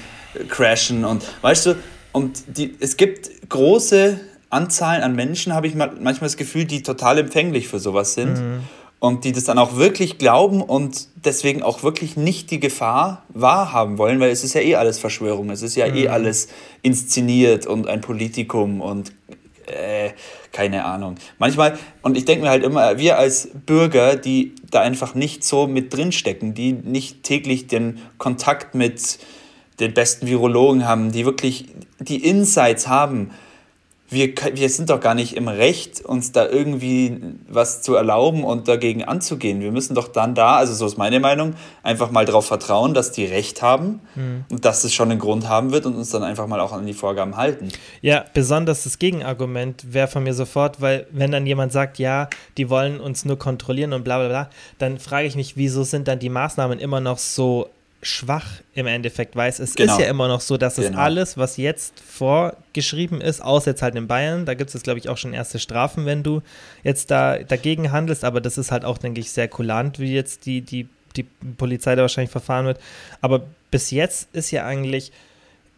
crashen 0.50 1.04
und, 1.06 1.24
weißt 1.42 1.68
du, 1.68 1.76
und 2.12 2.44
die, 2.48 2.76
es 2.80 2.98
gibt 2.98 3.50
große 3.50 4.20
Anzahlen 4.50 5.02
an 5.02 5.16
Menschen, 5.16 5.54
habe 5.54 5.68
ich 5.68 5.76
manchmal 5.76 6.22
das 6.22 6.38
Gefühl, 6.38 6.66
die 6.66 6.84
total 6.84 7.18
empfänglich 7.18 7.68
für 7.68 7.80
sowas 7.80 8.14
sind. 8.14 8.34
Mhm 8.34 8.60
und 9.02 9.26
die 9.26 9.32
das 9.32 9.46
dann 9.46 9.58
auch 9.58 9.78
wirklich 9.78 10.20
glauben 10.20 10.62
und 10.62 11.08
deswegen 11.16 11.64
auch 11.64 11.82
wirklich 11.82 12.18
nicht 12.18 12.52
die 12.52 12.60
Gefahr 12.60 13.24
wahrhaben 13.30 13.98
wollen, 13.98 14.20
weil 14.20 14.30
es 14.30 14.44
ist 14.44 14.54
ja 14.54 14.62
eh 14.62 14.76
alles 14.76 15.00
Verschwörung, 15.00 15.50
es 15.50 15.64
ist 15.64 15.76
ja 15.76 15.88
eh 15.88 15.92
mhm. 15.92 15.98
eh 15.98 16.08
alles 16.10 16.50
inszeniert 16.84 17.66
und 17.66 17.88
ein 17.88 18.02
Politikum 18.02 18.80
und 18.80 19.12
äh, 19.66 20.12
keine 20.52 20.86
Ahnung. 20.86 21.16
Manchmal, 21.40 21.78
und 22.02 22.18
ich 22.18 22.26
denke 22.26 22.44
mir 22.44 22.50
halt 22.50 22.64
immer, 22.64 22.98
wir 22.98 23.18
als 23.18 23.50
Bürger, 23.66 24.16
die 24.16 24.54
da 24.70 24.82
einfach 24.82 25.16
nicht 25.16 25.44
so 25.44 25.68
mit 25.68 25.94
drinstecken, 25.94 26.54
die 26.54 26.74
nicht 26.74 27.24
täglich 27.24 27.68
den 27.68 28.00
Kontakt 28.18 28.76
mit 28.76 29.20
den 29.80 29.94
besten 29.94 30.28
Virologen 30.28 30.88
haben, 30.88 31.12
die 31.12 31.26
wirklich 31.26 31.66
die 32.00 32.24
Insights 32.24 32.88
haben, 32.88 33.32
wir, 34.12 34.34
wir 34.54 34.70
sind 34.70 34.90
doch 34.90 35.00
gar 35.00 35.16
nicht 35.16 35.38
im 35.38 35.48
Recht, 35.48 36.04
uns 36.04 36.34
da 36.34 36.46
irgendwie 36.46 37.18
was 37.48 37.82
zu 37.82 37.96
erlauben 37.96 38.44
und 38.44 38.68
dagegen 38.68 39.06
anzugehen. 39.06 39.62
Wir 39.62 39.72
müssen 39.72 39.96
doch 39.96 40.10
dann 40.10 40.36
da, 40.36 40.58
also 40.58 40.74
so 40.74 40.86
ist 40.86 40.98
meine 40.98 41.22
Meinung, 41.22 41.54
einfach 41.82 42.12
mal 42.12 42.26
darauf 42.26 42.46
vertrauen, 42.46 42.94
dass 42.94 43.14
die 43.14 43.24
Recht 43.24 43.62
haben 43.62 44.02
mhm. 44.16 44.44
und 44.52 44.66
dass 44.66 44.84
es 44.84 44.94
schon 44.94 45.12
einen 45.12 45.20
Grund 45.20 45.48
haben 45.48 45.72
wird 45.72 45.86
und 45.86 45.96
uns 45.96 46.10
dann 46.10 46.24
einfach 46.24 46.46
mal 46.46 46.60
auch 46.60 46.74
an 46.74 46.86
die 46.86 46.94
Vorgaben 46.94 47.38
halten. 47.38 47.70
Ja, 48.02 48.26
besonders 48.34 48.84
das 48.84 49.00
Gegenargument 49.00 49.94
wäre 49.94 50.10
von 50.10 50.24
mir 50.24 50.34
sofort, 50.34 50.82
weil 50.82 51.08
wenn 51.12 51.32
dann 51.32 51.48
jemand 51.48 51.72
sagt, 51.72 51.98
ja, 51.98 52.30
die 52.58 52.70
wollen 52.70 53.00
uns 53.00 53.24
nur 53.24 53.40
kontrollieren 53.40 53.94
und 53.94 54.04
bla 54.04 54.20
bla 54.20 54.28
bla, 54.28 54.50
dann 54.78 55.00
frage 55.00 55.28
ich 55.28 55.38
mich, 55.38 55.56
wieso 55.56 55.84
sind 55.84 56.10
dann 56.10 56.20
die 56.20 56.30
Maßnahmen 56.30 56.80
immer 56.80 57.00
noch 57.00 57.18
so 57.18 57.70
schwach 58.02 58.48
im 58.74 58.88
Endeffekt 58.88 59.36
weiß. 59.36 59.60
Es 59.60 59.76
genau. 59.76 59.94
ist 59.94 60.02
ja 60.02 60.08
immer 60.08 60.28
noch 60.28 60.42
so, 60.42 60.58
dass 60.58 60.78
es 60.78 60.88
genau. 60.88 61.00
alles, 61.00 61.38
was 61.38 61.58
jetzt 61.58 62.00
vorgeschrieben 62.00 63.22
ist, 63.22 63.42
außer 63.42 63.72
jetzt 63.72 63.82
halt 63.82 63.96
in 63.96 64.08
Bayern, 64.08 64.46
da 64.46 64.54
gibt 64.56 64.74
es, 64.74 64.82
glaube 64.82 65.00
ich, 65.00 65.10
auch 65.10 65.18
schon 65.18 65.34
erste 65.34 65.60
Strafen, 65.60 66.06
wenn 66.06 66.24
du 66.24 66.42
jetzt 66.84 67.12
da 67.12 67.38
dagegen 67.40 67.92
handelst, 67.92 68.24
aber 68.24 68.42
das 68.42 68.58
ist 68.58 68.72
halt 68.72 68.86
auch, 68.86 68.98
denke 68.98 69.22
ich, 69.22 69.32
sehr 69.32 69.48
kulant, 69.48 70.00
wie 70.00 70.14
jetzt 70.14 70.46
die, 70.46 70.62
die, 70.62 70.88
die 71.16 71.24
Polizei 71.58 71.96
da 71.96 72.02
wahrscheinlich 72.02 72.32
verfahren 72.32 72.66
wird. 72.66 72.80
Aber 73.22 73.44
bis 73.70 73.92
jetzt 73.92 74.30
ist 74.34 74.52
ja 74.52 74.66
eigentlich 74.66 75.12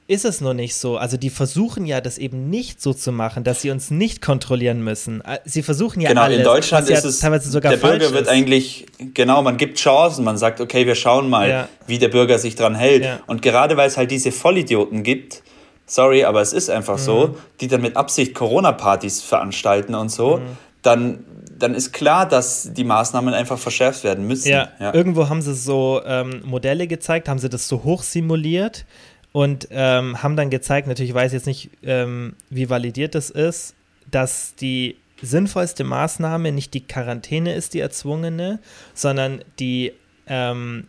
ist 0.08 0.26
es 0.26 0.42
nur 0.42 0.54
nicht 0.54 0.76
so. 0.76 0.98
Also 0.98 1.16
die 1.16 1.30
versuchen 1.30 1.86
ja, 1.86 2.02
das 2.02 2.18
eben 2.18 2.50
nicht 2.50 2.82
so 2.82 2.94
zu 2.94 3.12
machen, 3.12 3.44
dass 3.44 3.62
sie 3.62 3.72
uns 3.72 3.90
nicht 3.90 4.22
kontrollieren 4.22 4.84
müssen. 4.84 5.22
Äh, 5.22 5.40
sie 5.46 5.64
versuchen 5.64 6.02
ja 6.02 6.10
genau, 6.10 6.24
alles. 6.24 6.40
Genau, 6.40 6.50
in 6.50 6.56
Deutschland 6.56 6.90
ist 6.90 7.04
ja 7.04 7.10
es 7.10 7.20
teilweise 7.20 7.50
sogar 7.50 7.72
der 7.72 7.80
Bürger 7.80 8.12
wird 8.12 8.24
ist. 8.24 8.28
eigentlich 8.28 8.86
genau, 9.14 9.42
man 9.42 9.58
gibt 9.58 9.78
Chancen, 9.78 10.26
man 10.26 10.38
sagt, 10.38 10.60
okay, 10.60 10.86
wir 10.86 10.96
schauen 10.96 11.30
mal, 11.30 11.50
ja. 11.50 11.70
wie 11.88 12.00
der 12.00 12.10
Bürger 12.10 12.38
sich 12.38 12.56
dran 12.56 12.76
hält. 12.76 13.06
Ja. 13.06 13.20
Und 13.28 13.42
gerade 13.42 13.78
weil 13.78 13.88
es 13.88 13.98
halt 13.98 14.12
diese 14.12 14.32
Vollidioten 14.32 15.04
gibt, 15.04 15.42
sorry, 15.86 16.26
aber 16.26 16.42
es 16.42 16.52
ist 16.52 16.70
einfach 16.70 16.98
mhm. 16.98 17.04
so, 17.04 17.38
die 17.62 17.68
dann 17.68 17.82
mit 17.82 17.96
Absicht 17.96 18.34
Corona-Partys 18.34 19.22
veranstalten 19.22 19.96
und 19.96 20.10
so, 20.10 20.38
mhm. 20.38 20.58
dann 20.82 21.26
dann 21.56 21.76
ist 21.76 21.94
klar, 21.94 22.28
dass 22.28 22.74
die 22.74 22.84
Maßnahmen 22.84 23.34
einfach 23.34 23.58
verschärft 23.58 24.04
werden 24.04 24.28
müssen. 24.28 24.50
Ja, 24.50 24.70
ja. 24.80 24.94
irgendwo 24.94 25.30
haben 25.30 25.42
sie 25.42 25.54
so 25.54 26.02
ähm, 26.06 26.42
Modelle 26.44 26.88
gezeigt, 26.88 27.30
haben 27.30 27.40
sie 27.40 27.48
das 27.48 27.70
so 27.70 27.84
hoch 27.84 28.04
simuliert, 28.04 28.86
und 29.34 29.68
ähm, 29.72 30.24
haben 30.24 30.38
dann 30.38 30.50
gezeigt, 30.50 30.88
natürlich 30.88 31.14
weiß 31.14 31.34
ich 31.34 31.38
jetzt 31.38 31.48
nicht, 31.48 31.72
ähm, 31.84 32.36
wie 32.50 32.70
validiert 32.70 33.16
das 33.16 33.30
ist, 33.30 33.76
dass 34.10 34.56
die 34.56 34.96
sinnvollste 35.22 35.84
Maßnahme 35.84 36.52
nicht 36.52 36.74
die 36.74 36.86
Quarantäne 36.86 37.54
ist, 37.56 37.74
die 37.74 37.80
erzwungene, 37.80 38.60
sondern 38.94 39.44
die, 39.60 39.94
ähm, 40.28 40.88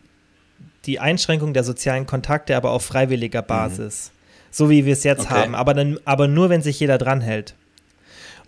die 0.84 1.00
Einschränkung 1.00 1.54
der 1.54 1.64
sozialen 1.64 2.04
Kontakte, 2.06 2.56
aber 2.56 2.70
auf 2.70 2.84
freiwilliger 2.84 3.42
mhm. 3.42 3.46
Basis. 3.46 4.10
Mhm. 4.12 4.18
So 4.50 4.70
wie 4.70 4.84
wir 4.84 4.92
es 4.92 5.04
jetzt 5.04 5.24
okay. 5.24 5.34
haben, 5.34 5.54
aber, 5.54 5.72
dann, 5.72 5.98
aber 6.04 6.28
nur, 6.28 6.50
wenn 6.50 6.62
sich 6.62 6.78
jeder 6.78 6.98
dran 6.98 7.22
hält. 7.22 7.54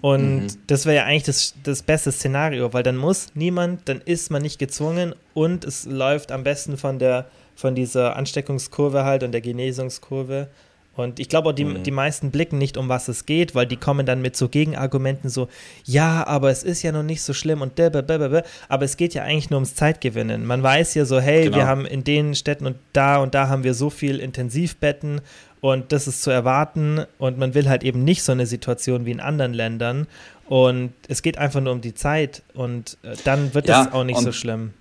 Und 0.03 0.43
mhm. 0.43 0.47
das 0.67 0.85
wäre 0.85 0.97
ja 0.97 1.05
eigentlich 1.05 1.25
das, 1.25 1.55
das 1.63 1.83
beste 1.83 2.13
Szenario, 2.13 2.75
weil 2.75 2.83
dann 2.83 2.97
muss 2.97 3.29
niemand, 3.35 3.89
dann 3.89 4.03
ist 4.03 4.31
man 4.31 4.43
nicht 4.43 4.59
gezwungen 4.59 5.15
und 5.33 5.65
es 5.65 5.87
läuft 5.87 6.33
am 6.33 6.45
besten 6.45 6.77
von 6.77 6.99
der 6.99 7.27
von 7.57 7.75
dieser 7.75 8.15
Ansteckungskurve 8.15 9.05
halt 9.05 9.25
und 9.25 9.33
der 9.33 9.41
Genesungskurve. 9.41 10.49
Und 10.97 11.21
ich 11.21 11.29
glaube 11.29 11.51
auch, 11.51 11.53
die, 11.53 11.65
mhm. 11.65 11.83
die 11.83 11.91
meisten 11.91 12.31
blicken 12.31 12.57
nicht, 12.57 12.79
um 12.79 12.89
was 12.89 13.09
es 13.09 13.27
geht, 13.27 13.55
weil 13.55 13.67
die 13.67 13.77
kommen 13.77 14.07
dann 14.07 14.23
mit 14.23 14.35
so 14.35 14.49
Gegenargumenten 14.49 15.29
so, 15.29 15.49
ja, 15.85 16.27
aber 16.27 16.51
es 16.51 16.63
ist 16.63 16.83
ja 16.83 16.91
noch 16.91 17.03
nicht 17.03 17.23
so 17.23 17.35
schlimm 17.35 17.61
und 17.61 17.75
blablabla. 17.75 18.43
aber 18.69 18.85
es 18.85 18.97
geht 18.97 19.13
ja 19.13 19.23
eigentlich 19.23 19.51
nur 19.51 19.59
ums 19.59 19.75
Zeitgewinnen. 19.75 20.47
Man 20.47 20.63
weiß 20.63 20.95
ja 20.95 21.05
so, 21.05 21.21
hey, 21.21 21.45
genau. 21.45 21.59
wir 21.59 21.67
haben 21.67 21.85
in 21.85 22.03
den 22.03 22.35
Städten 22.35 22.67
und 22.67 22.77
da 22.95 23.19
und 23.19 23.35
da 23.35 23.49
haben 23.49 23.63
wir 23.63 23.75
so 23.75 23.91
viel 23.91 24.21
Intensivbetten 24.21 25.21
und 25.61 25.93
das 25.93 26.09
ist 26.09 26.23
zu 26.23 26.31
erwarten 26.31 27.05
und 27.19 27.37
man 27.37 27.53
will 27.55 27.69
halt 27.69 27.85
eben 27.85 28.03
nicht 28.03 28.23
so 28.23 28.33
eine 28.33 28.47
Situation 28.47 29.05
wie 29.05 29.11
in 29.11 29.21
anderen 29.21 29.53
Ländern 29.53 30.07
und 30.47 30.93
es 31.09 31.21
geht 31.21 31.37
einfach 31.37 31.61
nur 31.61 31.75
um 31.75 31.83
die 31.83 31.95
Zeit 31.95 32.43
und 32.55 32.97
äh, 33.03 33.17
dann 33.25 33.53
wird 33.53 33.69
ja, 33.69 33.85
das 33.85 33.93
auch 33.93 34.05
nicht 34.05 34.21
so 34.21 34.33
schlimm. 34.33 34.73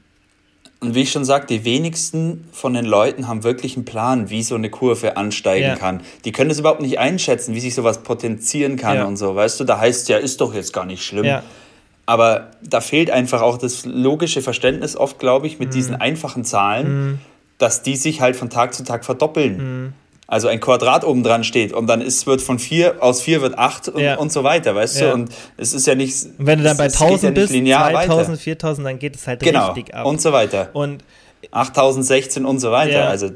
Und 0.82 0.94
wie 0.94 1.02
ich 1.02 1.12
schon 1.12 1.26
sagte, 1.26 1.58
die 1.58 1.66
wenigsten 1.66 2.48
von 2.52 2.74
den 2.74 2.86
Leuten 2.86 3.28
haben 3.28 3.44
wirklich 3.44 3.76
einen 3.76 3.86
Plan, 3.86 4.30
wie 4.30 4.44
so 4.44 4.56
eine 4.56 4.70
Kurve 4.70 5.18
ansteigen 5.18 5.68
ja. 5.68 5.76
kann. 5.76 6.02
Die 6.26 6.32
können 6.32 6.50
das 6.50 6.60
überhaupt 6.60 6.82
nicht 6.82 7.00
einschätzen, 7.00 7.56
wie 7.56 7.60
sich 7.60 7.74
sowas 7.74 8.04
potenzieren 8.04 8.76
kann 8.76 8.98
ja. 8.98 9.06
und 9.06 9.18
so. 9.18 9.36
Weißt 9.36 9.60
du, 9.60 9.64
da 9.64 9.80
heißt 9.80 10.10
ja, 10.10 10.18
ist 10.18 10.42
doch 10.42 10.54
jetzt 10.54 10.74
gar 10.74 10.86
nicht 10.86 11.04
schlimm. 11.04 11.26
Ja. 11.26 11.44
Aber 12.06 12.52
da 12.62 12.82
fehlt 12.82 13.10
einfach 13.10 13.42
auch 13.42 13.58
das 13.58 13.86
logische 13.86 14.42
Verständnis 14.42 14.96
oft, 14.96 15.18
glaube 15.18 15.48
ich, 15.48 15.60
mit 15.60 15.70
mhm. 15.70 15.74
diesen 15.74 15.96
einfachen 15.96 16.44
Zahlen, 16.44 16.88
mhm. 16.88 17.20
dass 17.58 17.82
die 17.82 17.96
sich 17.96 18.22
halt 18.22 18.36
von 18.36 18.50
Tag 18.50 18.74
zu 18.74 18.84
Tag 18.84 19.06
verdoppeln. 19.06 19.58
Mhm 19.86 19.94
also 20.28 20.48
ein 20.48 20.60
Quadrat 20.60 21.04
oben 21.04 21.24
dran 21.24 21.44
steht 21.44 21.72
und 21.72 21.88
dann 21.88 22.02
ist, 22.02 22.26
wird 22.26 22.42
von 22.42 22.58
4 22.58 23.04
aus 23.04 23.22
4 23.22 23.42
wird 23.42 23.58
8 23.58 23.90
und, 23.90 24.02
ja. 24.02 24.16
und 24.18 24.32
so 24.32 24.44
weiter, 24.44 24.74
weißt 24.74 25.02
ja. 25.02 25.08
du? 25.08 25.14
Und 25.14 25.30
es 25.58 25.74
ist 25.74 25.86
ja 25.86 25.96
nicht. 25.96 26.26
Und 26.38 26.48
wenn 26.48 26.60
du 26.60 26.66
dann 26.66 26.78
bei 26.78 26.86
1000 26.86 27.24
ja 27.24 27.30
bist, 27.32 27.54
2000, 27.54 28.40
4000, 28.40 28.88
dann 28.88 29.00
geht 29.00 29.16
es 29.16 29.28
halt 29.28 29.42
genau. 29.42 29.68
richtig 29.68 29.94
ab. 29.94 30.06
Und 30.06 30.22
so 30.22 30.32
weiter. 30.32 30.70
Und 30.74 31.04
8016 31.52 32.44
und 32.44 32.60
so 32.60 32.72
weiter. 32.72 33.08
Also, 33.08 33.30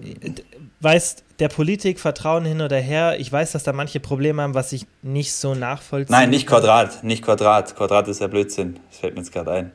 weißt, 0.82 1.24
der 1.40 1.48
Politik 1.48 2.00
Vertrauen 2.00 2.46
hin 2.46 2.62
oder 2.62 2.78
her, 2.78 3.18
ich 3.20 3.32
weiß, 3.32 3.52
dass 3.52 3.64
da 3.64 3.72
manche 3.72 4.00
Probleme 4.00 4.42
haben, 4.42 4.56
was 4.56 4.72
ich 4.74 4.86
nicht 5.04 5.34
so 5.34 5.54
nachvollziehe. 5.54 6.16
Nein, 6.16 6.32
nicht 6.32 6.48
Quadrat, 6.48 7.04
nicht 7.04 7.24
Quadrat. 7.24 7.76
Quadrat 7.76 8.08
ist 8.08 8.20
ja 8.22 8.28
Blödsinn. 8.28 8.80
Das 8.90 9.00
fällt 9.00 9.14
mir 9.14 9.22
jetzt 9.22 9.32
gerade 9.32 9.52
ein. 9.52 9.72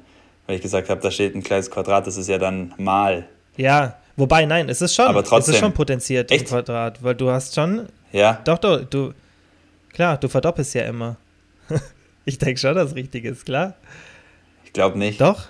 Weil 0.47 0.57
ich 0.57 0.63
gesagt 0.63 0.91
habe, 0.91 1.01
da 1.01 1.11
steht 1.11 1.35
ein 1.35 1.43
kleines 1.43 1.71
Quadrat, 1.71 2.07
das 2.07 2.17
ist 2.17 2.29
ja 2.29 2.39
dann 2.39 2.75
mal. 2.77 3.25
Ja, 3.57 3.97
Wobei, 4.17 4.47
nein, 4.47 4.69
es 4.69 4.81
ist 4.81 4.95
schon, 4.95 5.07
aber 5.07 5.25
trotzdem, 5.25 5.53
es 5.53 5.57
ist 5.57 5.61
schon 5.61 5.73
potenziert 5.73 6.31
echt? 6.31 6.43
im 6.43 6.49
Quadrat, 6.49 7.03
weil 7.03 7.15
du 7.15 7.31
hast 7.31 7.55
schon. 7.55 7.89
Ja. 8.13 8.41
Doch, 8.45 8.59
doch, 8.59 8.85
du. 8.85 9.13
Klar, 9.93 10.17
du 10.19 10.29
verdoppelst 10.29 10.75
ja 10.75 10.83
immer. 10.83 11.17
ich 12.25 12.39
denke 12.39 12.59
schon, 12.61 12.75
dass 12.75 12.91
es 12.91 12.95
richtig 12.95 13.25
ist, 13.25 13.45
klar. 13.45 13.75
Ich 14.65 14.73
glaube 14.73 14.99
nicht. 14.99 15.21
Doch. 15.21 15.45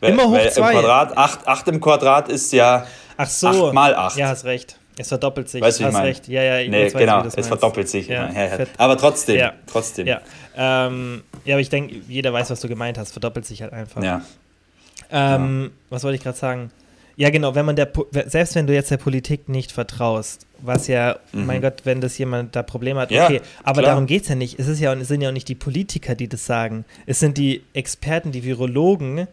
Weil, 0.00 0.12
immer 0.12 0.28
hoch 0.28 0.38
2. 0.38 0.72
Im 0.72 0.78
Quadrat, 0.78 1.16
8, 1.16 1.46
8 1.46 1.68
im 1.68 1.80
Quadrat 1.80 2.28
ist 2.28 2.52
ja. 2.52 2.86
Ach 3.16 3.28
so. 3.28 3.68
8 3.68 3.74
mal 3.74 3.94
8. 3.94 4.16
Ja, 4.16 4.28
hast 4.28 4.44
recht. 4.44 4.78
Es 4.98 5.08
verdoppelt 5.08 5.48
sich. 5.48 5.62
Weißt 5.62 5.80
du, 5.80 5.84
hast 5.84 5.94
ich 5.94 6.00
recht. 6.00 6.28
Ja, 6.28 6.42
ja, 6.42 6.58
ich 6.58 6.68
nee, 6.68 6.84
weiß, 6.84 6.92
genau, 6.94 7.24
es 7.24 7.46
verdoppelt 7.46 7.88
sich. 7.88 8.08
Ja, 8.08 8.30
ja, 8.30 8.66
aber 8.76 8.98
trotzdem, 8.98 9.38
ja. 9.38 9.54
trotzdem. 9.66 10.06
Ja, 10.06 10.20
ähm, 10.54 11.22
ja 11.44 11.54
aber 11.54 11.60
ich 11.60 11.70
denke, 11.70 11.96
jeder 12.08 12.32
weiß, 12.32 12.50
was 12.50 12.60
du 12.60 12.68
gemeint 12.68 12.98
hast. 12.98 13.12
Verdoppelt 13.12 13.46
sich 13.46 13.62
halt 13.62 13.72
einfach. 13.72 14.02
Ja. 14.02 14.22
Ähm, 15.10 15.72
was 15.88 16.04
wollte 16.04 16.16
ich 16.16 16.22
gerade 16.22 16.36
sagen? 16.36 16.70
Ja, 17.16 17.30
genau, 17.30 17.54
wenn 17.54 17.66
man 17.66 17.76
der, 17.76 17.90
selbst 18.26 18.54
wenn 18.54 18.66
du 18.66 18.74
jetzt 18.74 18.90
der 18.90 18.96
Politik 18.96 19.48
nicht 19.48 19.72
vertraust, 19.72 20.46
was 20.60 20.86
ja, 20.86 21.16
mhm. 21.32 21.46
mein 21.46 21.60
Gott, 21.60 21.82
wenn 21.84 22.00
das 22.00 22.16
jemand 22.18 22.56
da 22.56 22.62
Probleme 22.62 23.00
hat, 23.00 23.10
ja, 23.10 23.26
okay, 23.26 23.40
aber 23.62 23.82
klar. 23.82 23.92
darum 23.92 24.06
geht 24.06 24.22
es 24.22 24.28
ja 24.28 24.34
nicht. 24.34 24.58
Es, 24.58 24.68
ist 24.68 24.80
ja, 24.80 24.92
es 24.94 25.08
sind 25.08 25.20
ja 25.20 25.28
auch 25.28 25.34
nicht 25.34 25.48
die 25.48 25.54
Politiker, 25.54 26.14
die 26.14 26.28
das 26.28 26.46
sagen. 26.46 26.84
Es 27.06 27.20
sind 27.20 27.36
die 27.38 27.62
Experten, 27.74 28.32
die 28.32 28.44
Virologen 28.44 29.26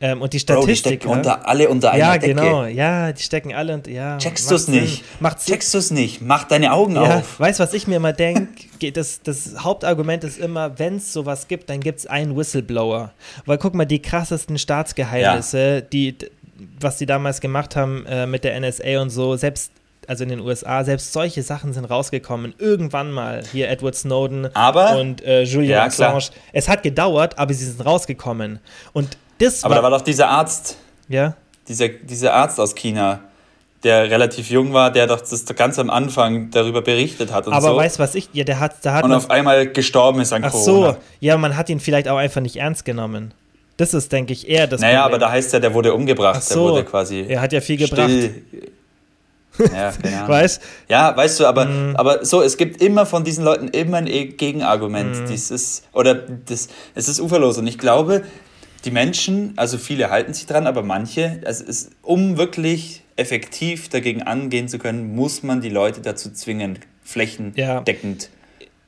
ähm, 0.00 0.22
und 0.22 0.32
die 0.32 0.38
Statistiker. 0.38 0.66
Bro, 0.66 0.70
die 0.70 0.76
stecken 0.76 1.08
unter, 1.08 1.48
alle 1.48 1.68
unter 1.68 1.90
einer 1.90 1.98
ja, 1.98 2.18
Decke. 2.18 2.28
Ja, 2.28 2.34
genau, 2.34 2.64
ja, 2.66 3.12
die 3.12 3.22
stecken 3.22 3.54
alle 3.54 3.74
und 3.74 3.86
ja. 3.86 4.18
Checkst 4.18 4.50
du 4.50 4.54
es 4.54 4.68
nicht? 4.68 5.04
Checkst 5.46 5.74
du 5.74 5.78
es 5.78 5.90
nicht? 5.90 6.22
Mach 6.22 6.44
deine 6.44 6.72
Augen 6.72 6.94
ja, 6.94 7.18
auf. 7.18 7.40
Weißt 7.40 7.58
du, 7.58 7.64
was 7.64 7.74
ich 7.74 7.86
mir 7.86 7.96
immer 7.96 8.12
denke? 8.12 8.48
Das, 8.94 9.22
das 9.22 9.64
Hauptargument 9.64 10.22
ist 10.22 10.38
immer, 10.38 10.78
wenn 10.78 10.98
es 10.98 11.12
sowas 11.12 11.48
gibt, 11.48 11.68
dann 11.68 11.80
gibt 11.80 11.98
es 11.98 12.06
einen 12.06 12.36
Whistleblower. 12.36 13.10
Weil 13.44 13.58
guck 13.58 13.74
mal, 13.74 13.86
die 13.86 14.00
krassesten 14.00 14.56
Staatsgeheimnisse, 14.56 15.58
ja. 15.58 15.80
die 15.80 16.14
was 16.80 16.96
die 16.96 17.06
damals 17.06 17.40
gemacht 17.40 17.76
haben 17.76 18.04
äh, 18.06 18.26
mit 18.26 18.44
der 18.44 18.58
NSA 18.58 19.00
und 19.00 19.10
so, 19.10 19.36
selbst 19.36 19.72
also 20.08 20.22
in 20.22 20.30
den 20.30 20.40
USA, 20.40 20.84
selbst 20.84 21.12
solche 21.12 21.42
Sachen 21.42 21.74
sind 21.74 21.84
rausgekommen. 21.84 22.54
Irgendwann 22.56 23.12
mal 23.12 23.42
hier 23.52 23.68
Edward 23.68 23.94
Snowden 23.94 24.48
aber, 24.54 24.98
und 24.98 25.22
äh, 25.22 25.42
Julian 25.42 25.70
ja, 25.70 25.84
Assange. 25.84 26.18
Klar. 26.18 26.32
Es 26.54 26.66
hat 26.66 26.82
gedauert, 26.82 27.38
aber 27.38 27.52
sie 27.52 27.66
sind 27.66 27.84
rausgekommen. 27.84 28.58
Und 28.94 29.18
das 29.38 29.64
aber 29.64 29.74
war, 29.74 29.82
da 29.82 29.90
war 29.90 29.98
doch 29.98 30.04
dieser 30.04 30.30
Arzt. 30.30 30.78
Ja. 31.08 31.34
Dieser, 31.68 31.88
dieser 31.88 32.32
Arzt 32.32 32.58
aus 32.58 32.74
China, 32.74 33.20
der 33.84 34.10
relativ 34.10 34.48
jung 34.48 34.72
war, 34.72 34.90
der 34.90 35.06
doch 35.06 35.20
das 35.20 35.44
ganz 35.54 35.78
am 35.78 35.90
Anfang 35.90 36.50
darüber 36.50 36.80
berichtet 36.80 37.30
hat 37.30 37.46
und 37.46 37.52
aber 37.52 37.68
so. 37.68 37.76
weißt 37.76 37.98
du, 37.98 38.02
was 38.02 38.14
ich, 38.14 38.30
ja, 38.32 38.44
der 38.44 38.60
hat, 38.60 38.76
da 38.82 38.94
hat 38.94 39.04
und 39.04 39.12
auf 39.12 39.30
einmal 39.30 39.68
gestorben 39.68 40.20
ist 40.20 40.32
an 40.32 40.42
Ach 40.42 40.50
Corona. 40.50 40.88
Ach 40.88 40.94
so, 40.94 41.00
ja, 41.20 41.36
man 41.36 41.56
hat 41.56 41.68
ihn 41.68 41.80
vielleicht 41.80 42.08
auch 42.08 42.16
einfach 42.16 42.40
nicht 42.40 42.56
ernst 42.56 42.86
genommen. 42.86 43.34
Das 43.78 43.94
ist, 43.94 44.10
denke 44.12 44.32
ich, 44.32 44.48
eher 44.48 44.66
das 44.66 44.80
Naja, 44.80 45.02
Problem. 45.02 45.14
aber 45.14 45.26
da 45.26 45.32
heißt 45.32 45.52
ja, 45.52 45.60
der 45.60 45.72
wurde 45.72 45.94
umgebracht. 45.94 46.42
so, 46.42 46.54
der 46.54 46.72
wurde 46.72 46.84
quasi. 46.84 47.24
Er 47.26 47.40
hat 47.40 47.52
ja 47.52 47.60
viel 47.60 47.76
gebracht. 47.76 48.10
Ja, 49.58 49.92
keine 49.92 50.16
Ahnung. 50.18 50.28
Weißt? 50.28 50.62
Ja, 50.88 51.16
weißt 51.16 51.40
du, 51.40 51.46
aber, 51.46 51.64
mm. 51.64 51.96
aber 51.96 52.24
so, 52.24 52.42
es 52.42 52.56
gibt 52.56 52.82
immer 52.82 53.06
von 53.06 53.22
diesen 53.22 53.44
Leuten 53.44 53.68
immer 53.68 53.98
ein 53.98 54.06
Gegenargument. 54.36 55.22
Mm. 55.22 55.26
Dies 55.26 55.52
ist, 55.52 55.84
oder 55.92 56.14
das, 56.14 56.68
es 56.96 57.08
ist 57.08 57.20
uferlos. 57.20 57.56
Und 57.56 57.68
ich 57.68 57.78
glaube, 57.78 58.24
die 58.84 58.90
Menschen, 58.90 59.52
also 59.56 59.78
viele 59.78 60.10
halten 60.10 60.34
sich 60.34 60.46
dran, 60.46 60.66
aber 60.66 60.82
manche, 60.82 61.40
also 61.44 61.64
es, 61.64 61.90
um 62.02 62.36
wirklich 62.36 63.04
effektiv 63.14 63.88
dagegen 63.90 64.22
angehen 64.22 64.66
zu 64.66 64.78
können, 64.78 65.14
muss 65.14 65.44
man 65.44 65.60
die 65.60 65.70
Leute 65.70 66.00
dazu 66.00 66.32
zwingen, 66.32 66.80
flächendeckend 67.04 68.22
ja. 68.24 68.28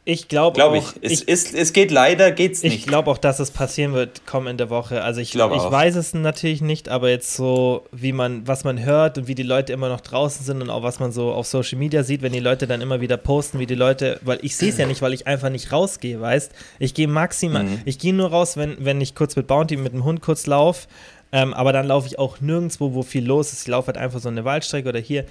Ich 0.05 0.29
glaube 0.29 0.55
glaub 0.55 0.73
auch. 0.73 0.95
Ich, 1.03 1.13
es, 1.13 1.23
ist, 1.23 1.55
es 1.55 1.73
geht 1.73 1.91
leider, 1.91 2.33
geht's 2.33 2.63
nicht. 2.63 2.75
Ich 2.75 2.87
glaube 2.87 3.11
auch, 3.11 3.19
dass 3.19 3.39
es 3.39 3.51
passieren 3.51 3.93
wird 3.93 4.27
kommende 4.27 4.71
Woche. 4.71 5.03
Also 5.03 5.21
ich, 5.21 5.35
ich, 5.35 5.41
ich 5.41 5.71
weiß 5.71 5.95
es 5.97 6.15
natürlich 6.15 6.63
nicht, 6.63 6.89
aber 6.89 7.11
jetzt 7.11 7.37
so, 7.37 7.85
wie 7.93 8.13
man, 8.13 8.47
was 8.49 8.65
man 8.65 8.83
hört 8.83 9.19
und 9.19 9.29
wie 9.29 9.35
die 9.35 9.43
Leute 9.43 9.73
immer 9.73 9.89
noch 9.89 10.01
draußen 10.01 10.45
sind 10.45 10.63
und 10.63 10.71
auch 10.71 10.83
was 10.83 11.01
man 11.01 11.13
so 11.13 11.33
auf 11.33 11.47
Social 11.47 11.79
Media 11.79 12.03
sieht, 12.03 12.23
wenn 12.23 12.33
die 12.33 12.41
Leute 12.41 12.67
dann 12.67 12.81
immer 12.81 13.01
wieder 13.01 13.19
posten, 13.19 13.59
wie 13.59 13.67
die 13.67 13.75
Leute, 13.75 14.19
weil 14.23 14.39
ich 14.43 14.57
sehe 14.57 14.71
es 14.71 14.79
ja 14.79 14.87
nicht, 14.87 15.03
weil 15.03 15.13
ich 15.13 15.27
einfach 15.27 15.51
nicht 15.51 15.71
rausgehe, 15.71 16.21
weißt? 16.21 16.53
Ich 16.79 16.95
gehe 16.95 17.07
maximal, 17.07 17.65
mhm. 17.65 17.83
ich 17.85 17.99
gehe 17.99 18.15
nur 18.15 18.31
raus, 18.31 18.57
wenn, 18.57 18.77
wenn 18.85 19.01
ich 19.01 19.15
kurz 19.15 19.37
mit 19.37 19.47
Bounty, 19.47 19.77
mit 19.77 19.93
dem 19.93 20.05
Hund 20.05 20.23
kurz 20.23 20.47
laufe, 20.47 20.89
ähm, 21.33 21.53
aber 21.53 21.73
dann 21.73 21.87
laufe 21.87 22.07
ich 22.07 22.19
auch 22.19 22.41
nirgendwo, 22.41 22.95
wo 22.95 23.03
viel 23.03 23.25
los 23.25 23.53
ist. 23.53 23.63
Ich 23.63 23.69
laufe 23.69 23.89
halt 23.89 23.99
einfach 23.99 24.19
so 24.21 24.29
eine 24.29 24.45
Waldstrecke 24.45 24.89
oder 24.89 24.99
hier 24.99 25.25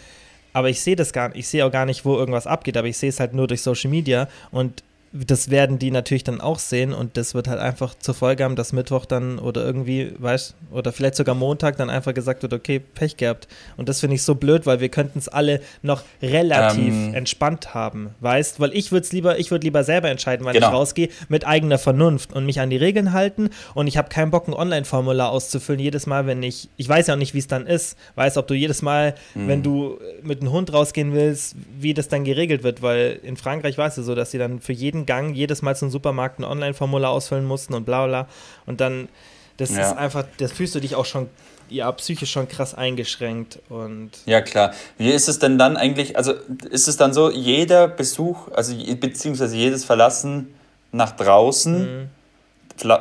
aber 0.54 0.70
ich 0.70 0.82
sehe 0.82 0.96
das 0.96 1.14
gar 1.14 1.30
nicht. 1.30 1.40
Ich 1.40 1.48
sehe 1.48 1.66
auch 1.66 1.72
gar 1.72 1.86
nicht, 1.86 2.06
wo 2.06 2.16
irgendwas 2.16 2.48
abgeht, 2.48 2.78
aber 2.78 2.88
ich 2.88 2.98
sehe 2.98 3.10
es 3.10 3.20
halt 3.20 3.34
nur 3.34 3.48
durch 3.48 3.62
Social 3.62 3.90
Media 3.90 4.28
und 4.52 4.84
das 5.12 5.50
werden 5.50 5.80
die 5.80 5.90
natürlich 5.90 6.24
dann 6.24 6.40
auch 6.40 6.60
sehen 6.60 6.94
und 6.94 7.18
das 7.18 7.34
wird 7.34 7.48
halt 7.48 7.60
einfach 7.60 7.96
zur 7.96 8.14
Folge 8.14 8.44
haben, 8.44 8.56
dass 8.56 8.74
Mittwoch 8.74 9.06
dann 9.06 9.40
oder 9.40 9.66
irgendwie, 9.66 10.14
weißt 10.18 10.56
oder 10.72 10.92
vielleicht 10.92 11.16
sogar 11.16 11.34
Montag 11.36 11.78
dann 11.78 11.90
einfach 11.90 12.14
gesagt 12.14 12.44
wird, 12.44 12.54
okay, 12.54 12.80
Pech 12.80 13.18
gehabt. 13.18 13.48
Und 13.76 13.90
das 13.90 14.00
finde 14.00 14.16
ich 14.16 14.24
so 14.24 14.36
blöd, 14.36 14.66
weil 14.66 14.80
wir 14.80 14.90
könnten 14.90 15.18
es 15.18 15.28
alle 15.28 15.62
noch 15.82 16.04
relativ 16.22 16.94
ähm, 16.94 17.14
entspannt 17.16 17.74
haben, 17.74 18.12
weißt? 18.20 18.60
Weil 18.60 18.74
ich 18.74 18.92
würde 18.92 19.04
es 19.04 19.12
lieber, 19.12 19.40
ich 19.40 19.50
würde 19.52 19.66
lieber 19.66 19.84
selber 19.84 20.10
entscheiden, 20.10 20.46
wann 20.46 20.54
genau. 20.54 20.68
ich 20.68 20.74
rausgehe, 20.74 21.10
mit 21.28 21.46
eigener 21.48 21.80
Vernunft 21.80 22.34
und 22.34 22.46
mich 22.46 22.60
an 22.60 22.70
die 22.70 22.78
Regeln 22.78 23.12
halten 23.14 23.50
und 23.74 23.88
ich 23.88 23.98
habe 23.98 24.10
keinen 24.10 24.32
Bock, 24.32 24.48
ein 24.48 24.54
Online-Formular 24.54 25.32
auszufüllen, 25.32 25.80
jedes 25.80 26.06
Mal, 26.06 26.28
wenn 26.28 26.44
ich, 26.44 26.70
ich 26.78 26.88
weiß 26.88 27.08
ja 27.08 27.16
auch 27.16 27.18
nicht, 27.20 27.34
wie 27.34 27.40
es 27.40 27.48
dann 27.48 27.66
ist, 27.66 27.98
weiß, 28.16 28.38
ob 28.38 28.48
du 28.48 28.54
jedes 28.54 28.82
Mal, 28.82 29.16
mhm. 29.34 29.48
wenn 29.48 29.64
du 29.64 30.00
mit 30.22 30.42
einem 30.42 30.52
Hund 30.52 30.72
rausgehen 30.72 31.14
willst, 31.14 31.56
wie 31.80 31.94
das 31.94 32.10
dann 32.10 32.24
geregelt 32.24 32.64
wird, 32.64 32.82
weil 32.82 33.20
in 33.24 33.38
Frankreich 33.38 33.78
war 33.78 33.88
es 33.88 33.98
ja 33.98 34.04
so, 34.04 34.14
dass 34.14 34.32
sie 34.32 34.38
dann 34.38 34.60
für 34.60 34.74
jeden 34.74 34.99
jeden 35.00 35.06
Gang 35.06 35.36
jedes 35.36 35.62
Mal 35.62 35.76
zum 35.76 35.90
Supermarkt 35.90 36.40
ein 36.40 36.44
Online-Formular 36.44 37.12
ausfüllen 37.12 37.46
mussten 37.46 37.74
und 37.74 37.86
bla 37.86 38.08
bla. 38.08 38.28
Und 38.66 38.82
dann, 38.82 39.10
das 39.58 39.72
ja. 39.72 39.82
ist 39.82 39.98
einfach, 39.98 40.26
das 40.38 40.52
fühlst 40.52 40.76
du 40.76 40.80
dich 40.80 40.96
auch 40.96 41.06
schon 41.06 41.30
ja, 41.70 41.92
psychisch 41.92 42.32
schon 42.32 42.48
krass 42.48 42.74
eingeschränkt 42.74 43.60
und. 43.70 44.12
Ja, 44.26 44.42
klar. 44.42 44.74
Wie 44.98 45.12
ist 45.12 45.30
es 45.30 45.38
denn 45.38 45.60
dann 45.60 45.78
eigentlich, 45.78 46.18
also 46.18 46.34
ist 46.72 46.88
es 46.88 46.98
dann 46.98 47.14
so, 47.14 47.30
jeder 47.30 47.88
Besuch, 47.88 48.48
also 48.54 48.74
beziehungsweise 49.00 49.56
jedes 49.56 49.86
Verlassen 49.86 50.56
nach 50.92 51.12
draußen, 51.12 52.02
mhm. 52.02 52.10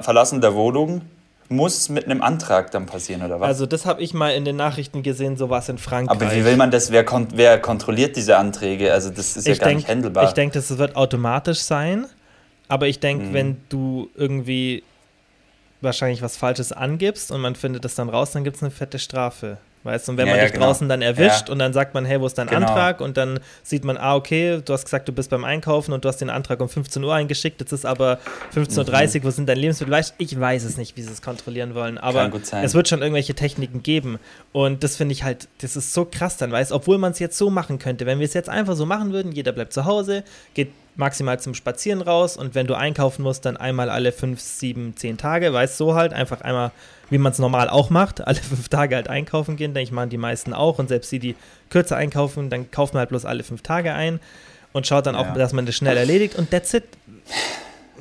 Verlassen 0.03 0.43
der 0.43 0.55
Wohnung, 0.55 1.01
muss 1.49 1.89
mit 1.89 2.05
einem 2.05 2.23
Antrag 2.23 2.71
dann 2.71 2.87
passieren, 2.87 3.23
oder 3.23 3.41
was? 3.41 3.49
Also 3.49 3.67
das 3.67 3.87
habe 3.87 4.03
ich 4.03 4.13
mal 4.13 4.31
in 4.31 4.45
den 4.45 4.57
Nachrichten 4.57 5.03
gesehen, 5.03 5.37
sowas 5.37 5.69
in 5.69 5.79
Frankreich. 5.79 6.21
Aber 6.21 6.35
wie 6.35 6.45
will 6.45 6.57
man 6.57 6.71
das, 6.71 6.91
wer, 6.91 7.05
kon 7.05 7.29
wer 7.35 7.59
kontrolliert 7.61 8.17
diese 8.17 8.37
Anträge? 8.37 8.93
Also 8.93 9.11
das 9.11 9.37
ist 9.37 9.47
ja 9.47 9.55
ich 9.55 9.59
gar 9.59 9.69
denk, 9.69 9.79
nicht 9.79 9.89
handelbar. 9.89 10.25
Ich 10.25 10.33
denke, 10.33 10.55
das 10.55 10.77
wird 10.77 10.97
automatisch 10.97 11.61
sein, 11.61 12.07
aber 12.69 12.87
ich 12.87 13.01
denke, 13.01 13.27
mhm. 13.27 13.35
wenn 13.35 13.57
du 13.69 14.11
irgendwie 14.15 14.83
wahrscheinlich 15.81 16.23
was 16.23 16.37
Falsches 16.37 16.73
angibst 16.73 17.31
und 17.31 17.41
man 17.41 17.55
findet 17.55 17.85
das 17.85 17.95
dann 17.95 18.09
raus, 18.09 18.33
dann 18.33 18.45
gibt 18.45 18.57
es 18.57 18.63
eine 18.63 18.71
fette 18.71 18.99
Strafe. 18.99 19.59
Weißt 19.89 20.07
du, 20.07 20.13
und 20.13 20.19
wenn 20.19 20.27
Ja, 20.27 20.33
man 20.33 20.39
ja, 20.39 20.45
dich 20.45 20.53
genau. 20.53 20.67
draußen 20.67 20.89
dann 20.89 21.03
erwischt 21.03 21.49
Ja. 21.49 21.53
und 21.53 21.59
dann 21.59 21.73
sagt 21.73 21.95
man, 21.95 22.05
hey, 22.05 22.21
wo 22.21 22.27
ist 22.27 22.37
dein 22.37 22.47
Genau. 22.47 22.67
Antrag? 22.67 23.01
Und 23.01 23.17
dann 23.17 23.41
sieht 23.63 23.85
man, 23.85 23.97
ah, 23.97 24.15
okay, 24.15 24.61
du 24.65 24.73
hast 24.73 24.85
gesagt, 24.85 25.09
du 25.09 25.13
bist 25.13 25.31
beim 25.31 25.45
Einkaufen 25.45 25.93
und 25.93 26.05
du 26.05 26.09
hast 26.09 26.19
den 26.19 26.31
Antrag 26.31 26.61
um 26.61 26.69
15 26.69 27.03
Uhr 27.03 27.15
eingeschickt, 27.15 27.61
jetzt 27.61 27.73
ist 27.73 27.87
aber 27.87 28.19
15.30 28.55 29.17
Uhr, 29.19 29.25
wo 29.25 29.31
sind 29.31 29.49
deine 29.49 29.61
Lebensmittel? 29.61 30.01
Ich 30.19 30.39
weiß 30.39 30.65
es 30.65 30.77
nicht, 30.77 30.97
wie 30.97 31.03
sie 31.03 31.11
es 31.13 31.23
kontrollieren 31.23 31.75
wollen, 31.75 31.99
aber 31.99 32.31
es 32.63 32.75
wird 32.75 32.89
schon 32.89 33.01
irgendwelche 33.01 33.35
Techniken 33.35 33.83
geben. 33.83 34.19
Und 34.53 34.85
das 34.85 34.97
finde 34.97 35.13
ich 35.15 35.25
halt, 35.25 35.49
das 35.63 35.75
ist 35.77 35.95
so 35.95 36.05
krass 36.05 36.37
dann, 36.37 36.53
weißt 36.53 36.73
obwohl 36.73 36.99
man 36.99 37.13
es 37.13 37.19
jetzt 37.19 37.39
so 37.39 37.51
machen 37.51 37.79
könnte. 37.79 38.05
Wenn 38.07 38.19
wir 38.19 38.27
es 38.27 38.35
jetzt 38.35 38.49
einfach 38.49 38.77
so 38.77 38.87
machen 38.87 39.13
würden, 39.13 39.33
jeder 39.33 39.53
bleibt 39.53 39.73
zu 39.73 39.85
Hause, 39.85 40.23
geht 40.55 40.71
maximal 40.99 41.39
zum 41.41 41.55
Spazieren 41.55 42.03
raus 42.03 42.37
und 42.37 42.55
wenn 42.55 42.67
du 42.67 42.75
einkaufen 42.75 43.23
musst, 43.23 43.45
dann 43.47 43.57
einmal 43.57 43.89
alle 43.89 44.13
fünf, 44.13 44.41
sieben, 44.41 44.95
zehn 44.97 45.17
Tage, 45.17 45.53
weißt 45.53 45.77
so 45.77 45.95
halt, 45.95 46.13
einfach 46.13 46.41
einmal, 46.41 46.73
wie 47.09 47.19
man 47.19 47.33
es 47.33 47.39
normal 47.39 47.71
auch 47.71 47.89
macht, 47.89 48.21
alle 48.27 48.39
fünf 48.41 48.69
Tage 48.69 48.97
halt 48.97 49.09
einkaufen 49.09 49.57
gehen, 49.57 49.75
denke 49.75 49.85
ich 49.85 49.93
mal, 49.93 50.07
die 50.09 50.19
meisten 50.19 50.53
auch 50.53 50.79
und 50.79 50.89
selbst 50.89 51.11
die, 51.13 51.21
die 51.21 51.37
kürzer 51.71 51.97
einkaufen, 51.97 52.51
dann 52.51 52.71
kauft 52.71 52.95
man 52.95 53.01
halt 53.01 53.11
bloß 53.11 53.25
alle 53.25 53.45
fünf 53.45 53.63
Tage 53.63 53.95
ein 53.95 54.21
und 54.73 54.87
schaut 54.87 55.07
dann 55.07 55.15
auch, 55.15 55.27
Ja. 55.27 55.35
dass 55.35 55.53
man 55.53 55.67
das 55.67 55.77
schnell 55.77 55.97
erledigt 55.97 56.35
und 56.35 56.51
that's 56.51 56.75
it. 56.75 56.85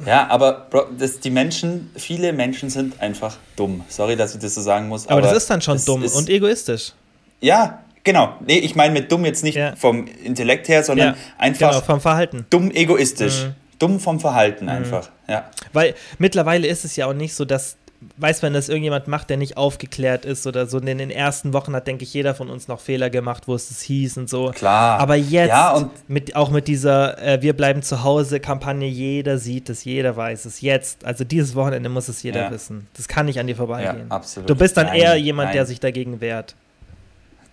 Ja, 0.06 0.28
aber 0.30 0.68
Bro, 0.70 0.88
das, 0.98 1.20
die 1.20 1.30
Menschen, 1.32 1.90
viele 1.96 2.34
Menschen 2.34 2.70
sind 2.70 3.00
einfach 3.02 3.38
dumm. 3.56 3.84
Sorry, 3.90 4.16
dass 4.16 4.36
ich 4.36 4.42
das 4.42 4.56
so 4.56 4.62
sagen 4.62 4.88
muss. 4.88 5.08
Aber, 5.08 5.22
das 5.22 5.34
ist 5.34 5.50
dann 5.50 5.62
schon 5.62 5.84
dumm 5.86 6.04
und 6.04 6.30
egoistisch. 6.30 6.94
Ja, 7.42 7.80
genau. 8.08 8.34
Nee, 8.46 8.58
ich 8.58 8.76
meine 8.76 8.92
mit 8.94 9.12
dumm 9.12 9.24
jetzt 9.26 9.44
nicht 9.44 9.56
Ja. 9.56 9.76
vom 9.76 10.08
Intellekt 10.24 10.68
her, 10.70 10.84
sondern 10.84 11.10
Ja, 11.10 11.16
einfach 11.38 11.70
Genau, 11.72 11.82
vom 11.82 12.02
Verhalten. 12.02 12.46
dumm 12.50 12.72
egoistisch. 12.72 13.44
Mhm. 13.46 13.54
Dumm 13.78 14.00
vom 14.00 14.20
Verhalten 14.20 14.70
einfach. 14.70 15.10
Ja. 15.28 15.52
Weil 15.74 15.94
mittlerweile 16.18 16.66
ist 16.66 16.84
es 16.84 16.96
ja 16.96 17.06
auch 17.06 17.14
nicht 17.14 17.36
so, 17.36 17.46
dass, 17.46 17.78
weiß 18.18 18.42
wenn 18.42 18.54
das 18.54 18.70
irgendjemand 18.70 19.08
macht, 19.08 19.30
der 19.30 19.38
nicht 19.38 19.56
aufgeklärt 19.58 20.26
ist 20.26 20.48
oder 20.48 20.66
so. 20.66 20.80
In 20.80 20.98
den 20.98 21.12
ersten 21.12 21.54
Wochen 21.54 21.76
hat, 21.76 21.86
denke 21.86 22.04
ich, 22.04 22.12
jeder 22.14 22.34
von 22.34 22.50
uns 22.50 22.68
noch 22.68 22.80
Fehler 22.80 23.12
gemacht, 23.12 23.44
wo 23.48 23.54
es 23.54 23.70
es 23.70 23.82
hieß 23.82 24.18
und 24.18 24.30
so. 24.30 24.50
Klar. 24.50 25.00
Aber 25.00 25.16
jetzt, 25.16 25.50
Ja, 25.50 25.72
und 25.74 25.92
mit, 26.10 26.36
auch 26.36 26.50
mit 26.50 26.68
dieser 26.68 27.22
äh, 27.22 27.42
Wir 27.44 27.54
bleiben 27.56 27.84
zu 27.84 28.04
Hause 28.04 28.40
Kampagne, 28.40 28.88
jeder 28.88 29.38
sieht 29.38 29.70
es, 29.70 29.84
jeder 29.84 30.16
weiß 30.18 30.46
es. 30.46 30.62
Jetzt, 30.62 31.06
also 31.06 31.24
dieses 31.24 31.54
Wochenende 31.56 31.90
muss 31.90 32.08
es 32.08 32.24
jeder 32.24 32.44
Ja. 32.46 32.52
wissen. 32.52 32.88
Das 32.98 33.08
kann 33.08 33.28
nicht 33.28 33.40
an 33.40 33.46
dir 33.46 33.56
vorbeigehen. 33.56 34.08
Ja, 34.10 34.16
absolut. 34.16 34.50
Du 34.50 34.56
bist 34.56 34.76
dann 34.78 34.88
Nein, 34.88 35.02
eher 35.02 35.16
jemand, 35.18 35.54
der 35.54 35.62
nein. 35.62 35.68
sich 35.68 35.80
dagegen 35.80 36.20
wehrt. 36.20 36.56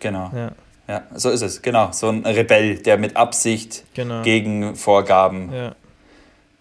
Genau. 0.01 0.31
Ja, 0.35 0.51
Ja, 0.89 1.03
so 1.15 1.31
ist 1.31 1.43
es. 1.43 1.63
Genau. 1.63 1.91
So 1.93 2.09
ein 2.09 2.25
Rebell, 2.27 2.77
der 2.79 2.99
mit 2.99 3.17
Absicht 3.17 3.85
genau. 3.95 4.23
gegen 4.23 4.77
Vorgaben 4.77 5.53
ja. 5.53 5.75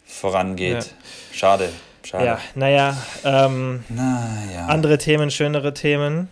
vorangeht. 0.06 0.94
Schade. 1.34 1.70
Schade. 2.06 2.26
ja, 2.26 2.40
naja, 2.56 2.98
ähm, 3.24 3.84
Naja. 3.88 4.66
andere 4.68 4.98
Themen, 4.98 5.32
schönere 5.32 5.74
Themen. 5.74 6.28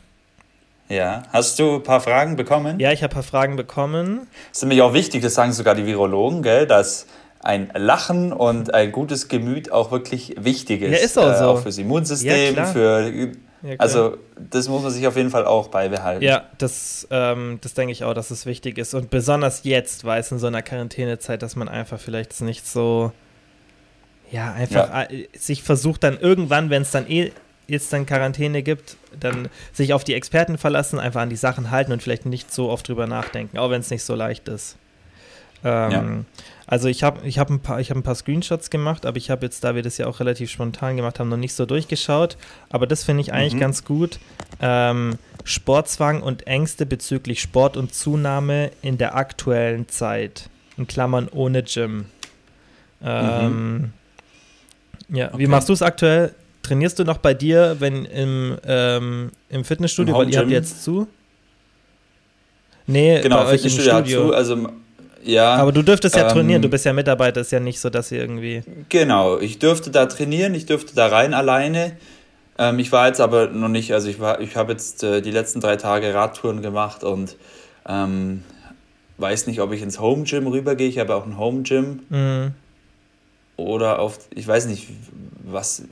Ja. 0.89 1.24
Hast 1.31 1.58
du 1.60 1.75
ein 1.75 1.84
paar 1.84 2.01
Fragen 2.01 2.36
bekommen? 2.36 2.77
Ja, 2.79 2.91
ich 2.91 3.03
habe 3.03 3.12
ein 3.12 3.15
paar 3.15 3.24
Fragen 3.24 3.55
bekommen. 3.55 4.27
Das 4.50 4.58
ist 4.58 4.63
nämlich 4.63 4.81
auch 4.81 4.93
wichtig, 4.93 5.22
das 5.22 5.34
sagen 5.34 5.53
sogar 5.53 5.74
die 5.75 5.86
Virologen, 5.86 6.43
gell, 6.43 6.67
dass 6.67 7.08
ein 7.39 7.72
Lachen 7.74 8.34
und 8.34 8.74
ein 8.74 8.91
gutes 8.91 9.29
Gemüt 9.29 9.72
auch 9.72 9.91
wirklich 9.91 10.36
wichtig 10.38 10.81
ist. 10.81 10.91
Ja, 10.91 10.98
ist 10.98 11.17
auch 11.17 11.36
so. 11.38 11.46
Auch 11.46 11.62
fürs 11.62 11.77
Immunsystem, 11.77 12.55
Ja, 12.55 12.65
für. 12.65 13.31
Ja. 13.63 13.75
Also, 13.77 14.18
das 14.50 14.68
muss 14.68 14.82
man 14.82 14.91
sich 14.91 15.06
auf 15.08 15.15
jeden 15.15 15.30
Fall 15.30 15.46
auch 15.46 15.68
beibehalten. 15.68 16.24
Ja, 16.24 16.46
das, 16.58 17.08
ähm, 17.12 17.60
das 17.62 17.74
denke 17.74 17.91
ich 17.91 18.03
auch, 18.03 18.13
dass 18.13 18.32
es 18.32 18.46
wichtig 18.46 18.77
ist. 18.77 18.94
Und 18.94 19.10
besonders 19.10 19.63
jetzt, 19.63 20.03
weil 20.03 20.20
es 20.20 20.32
in 20.32 20.39
so 20.39 20.48
einer 20.48 20.62
Quarantänezeit, 20.62 21.41
dass 21.41 21.56
man 21.56 21.70
einfach 21.70 22.00
vielleicht 22.00 22.39
nicht 22.41 22.68
so, 22.68 23.12
ja, 24.32 24.51
einfach 24.53 25.10
äh, 25.12 25.27
sich 25.38 25.62
versucht 25.63 26.03
dann 26.03 26.18
irgendwann, 26.20 26.70
wenn 26.70 26.82
es 26.82 26.91
dann 26.91 27.08
eh 27.10 27.32
jetzt 27.68 27.94
dann 27.94 28.06
Quarantäne 28.06 28.63
gibt, 28.63 28.98
dann 29.20 29.48
sich 29.72 29.94
auf 29.94 30.03
die 30.03 30.13
Experten 30.13 30.58
verlassen, 30.58 31.00
einfach 31.00 31.22
an 31.22 31.30
die 31.30 31.36
Sachen 31.36 31.72
halten 31.72 31.91
und 31.91 32.01
vielleicht 32.03 32.25
nicht 32.25 32.51
so 32.51 32.70
oft 32.70 32.88
drüber 32.88 33.08
nachdenken, 33.08 33.58
auch 33.58 33.70
wenn 33.70 33.82
es 33.82 33.89
nicht 33.91 34.03
so 34.03 34.15
leicht 34.15 34.48
ist. 34.50 34.75
Ähm, 35.63 35.91
Ja. 35.91 36.03
Also 36.68 36.88
ich 36.88 37.03
habe 37.03 37.25
ich 37.27 37.38
hab 37.39 37.50
ein, 37.50 37.60
paar- 37.60 37.80
ich 37.80 37.89
hab 37.89 37.98
ein 37.98 38.03
paar 38.03 38.15
Screenshots 38.15 38.70
gemacht, 38.70 39.06
aber 39.06 39.18
ich 39.18 39.30
habe 39.30 39.46
jetzt, 39.46 39.63
da 39.63 39.75
wir 39.75 39.82
das 39.84 39.98
ja 39.98 40.08
auch 40.08 40.20
relativ 40.20 40.50
spontan 40.51 40.96
gemacht 40.96 41.20
haben, 41.20 41.27
noch 41.30 41.38
nicht 41.38 41.53
so 41.53 41.65
durchgeschaut. 41.65 42.38
Aber 42.70 42.88
das 42.88 43.03
finde 43.03 43.22
ich 43.22 43.34
eigentlich 43.34 43.56
Mhm. 43.56 43.60
ganz 43.60 43.84
gut. 43.84 44.20
Ähm, 44.62 45.18
Sportzwang 45.44 46.22
und 46.22 46.48
Ängste 46.48 46.86
bezüglich 46.86 47.41
Sport 47.41 47.75
und 47.77 47.94
Zunahme 47.94 48.72
in 48.82 48.98
der 48.98 49.15
aktuellen 49.15 49.89
Zeit. 49.89 50.50
In 50.77 50.88
Klammern 50.88 51.27
ohne 51.32 51.63
Gym. 51.63 52.06
Ähm, 53.03 53.91
Ja, 55.10 55.27
wie 55.27 55.30
Mhm. 55.30 55.34
Okay. 55.34 55.48
machst 55.48 55.68
du 55.70 55.74
es 55.74 55.82
aktuell? 55.82 56.34
Trainierst 56.63 57.00
du 57.00 57.03
noch 57.03 57.18
bei 57.18 57.34
dir, 57.34 57.75
wenn 57.80 58.06
im, 58.06 58.56
ähm, 58.65 59.32
im 59.50 59.65
Fitnessstudio, 59.65 60.13
Im 60.13 60.22
weil 60.22 60.32
ihr 60.34 60.39
habt 60.39 60.50
jetzt 60.51 60.84
zu? 60.84 61.08
Nee, 62.88 63.20
Genau, 63.22 63.38
bei 63.44 63.46
euch 63.48 63.63
im 63.63 63.70
Studio. 63.72 64.27
zu, 64.27 64.34
also 64.34 64.70
ja. 65.24 65.56
Aber 65.56 65.72
du 65.72 65.82
dürftest 65.82 66.16
ja 66.16 66.24
ähm, 66.24 66.30
trainieren, 66.30 66.62
du 66.62 66.70
bist 66.70 66.86
ja 66.86 66.94
Mitarbeiter, 66.94 67.42
ist 67.42 67.51
ja 67.51 67.60
nicht 67.60 67.80
so, 67.80 67.90
dass 67.90 68.12
ihr 68.12 68.20
irgendwie. 68.20 68.63
Genau, 68.90 69.40
ich 69.40 69.60
dürfte 69.60 69.92
da 69.92 70.06
trainieren, 70.06 70.54
ich 70.56 70.66
dürfte 70.66 70.96
da 70.96 71.08
rein 71.08 71.34
alleine. 71.34 71.94
Ähm, 72.57 72.79
ich 72.79 72.92
war 72.92 73.07
jetzt 73.07 73.22
aber 73.22 73.48
noch 73.48 73.70
nicht, 73.70 73.94
also 73.94 74.07
ich 74.10 74.20
war, 74.20 74.40
ich 74.42 74.55
habe 74.55 74.74
jetzt 74.74 75.03
äh, 75.03 75.22
die 75.22 75.31
letzten 75.31 75.60
drei 75.62 75.75
Tage 75.77 76.14
Radtouren 76.14 76.62
gemacht 76.62 77.03
und 77.03 77.36
ähm, 77.88 78.44
weiß 79.18 79.48
nicht, 79.48 79.62
ob 79.62 79.72
ich 79.72 79.81
ins 79.81 80.00
Home 80.00 80.24
Gym 80.24 80.48
rübergehe. 80.48 80.88
Ich 80.88 81.00
habe 81.00 81.16
auch 81.16 81.25
ein 81.25 81.38
Home 81.38 81.62
Gym 81.64 82.01
Mhm. 82.10 82.51
oder 83.57 84.00
auf, 84.00 84.20
ich 84.34 84.48
weiß 84.48 84.66
nicht, 84.68 84.88
was, 85.44 85.84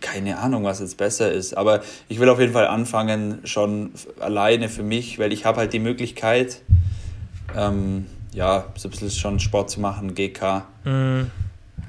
keine 0.00 0.38
Ahnung, 0.38 0.64
was 0.64 0.80
jetzt 0.80 0.96
besser 0.96 1.32
ist. 1.32 1.56
Aber 1.56 1.80
ich 2.08 2.20
will 2.20 2.28
auf 2.28 2.40
jeden 2.40 2.52
Fall 2.52 2.66
anfangen, 2.66 3.38
schon 3.44 3.90
alleine 4.20 4.68
für 4.68 4.82
mich, 4.82 5.18
weil 5.18 5.32
ich 5.32 5.44
habe 5.44 5.58
halt 5.58 5.72
die 5.72 5.78
Möglichkeit, 5.80 6.62
ähm, 7.56 8.06
ja, 8.32 8.64
so 8.76 8.88
ein 8.88 8.90
bisschen 8.90 9.10
schon 9.10 9.40
Sport 9.40 9.70
zu 9.70 9.80
machen, 9.80 10.14
GK, 10.14 10.64
Mhm. 10.84 11.30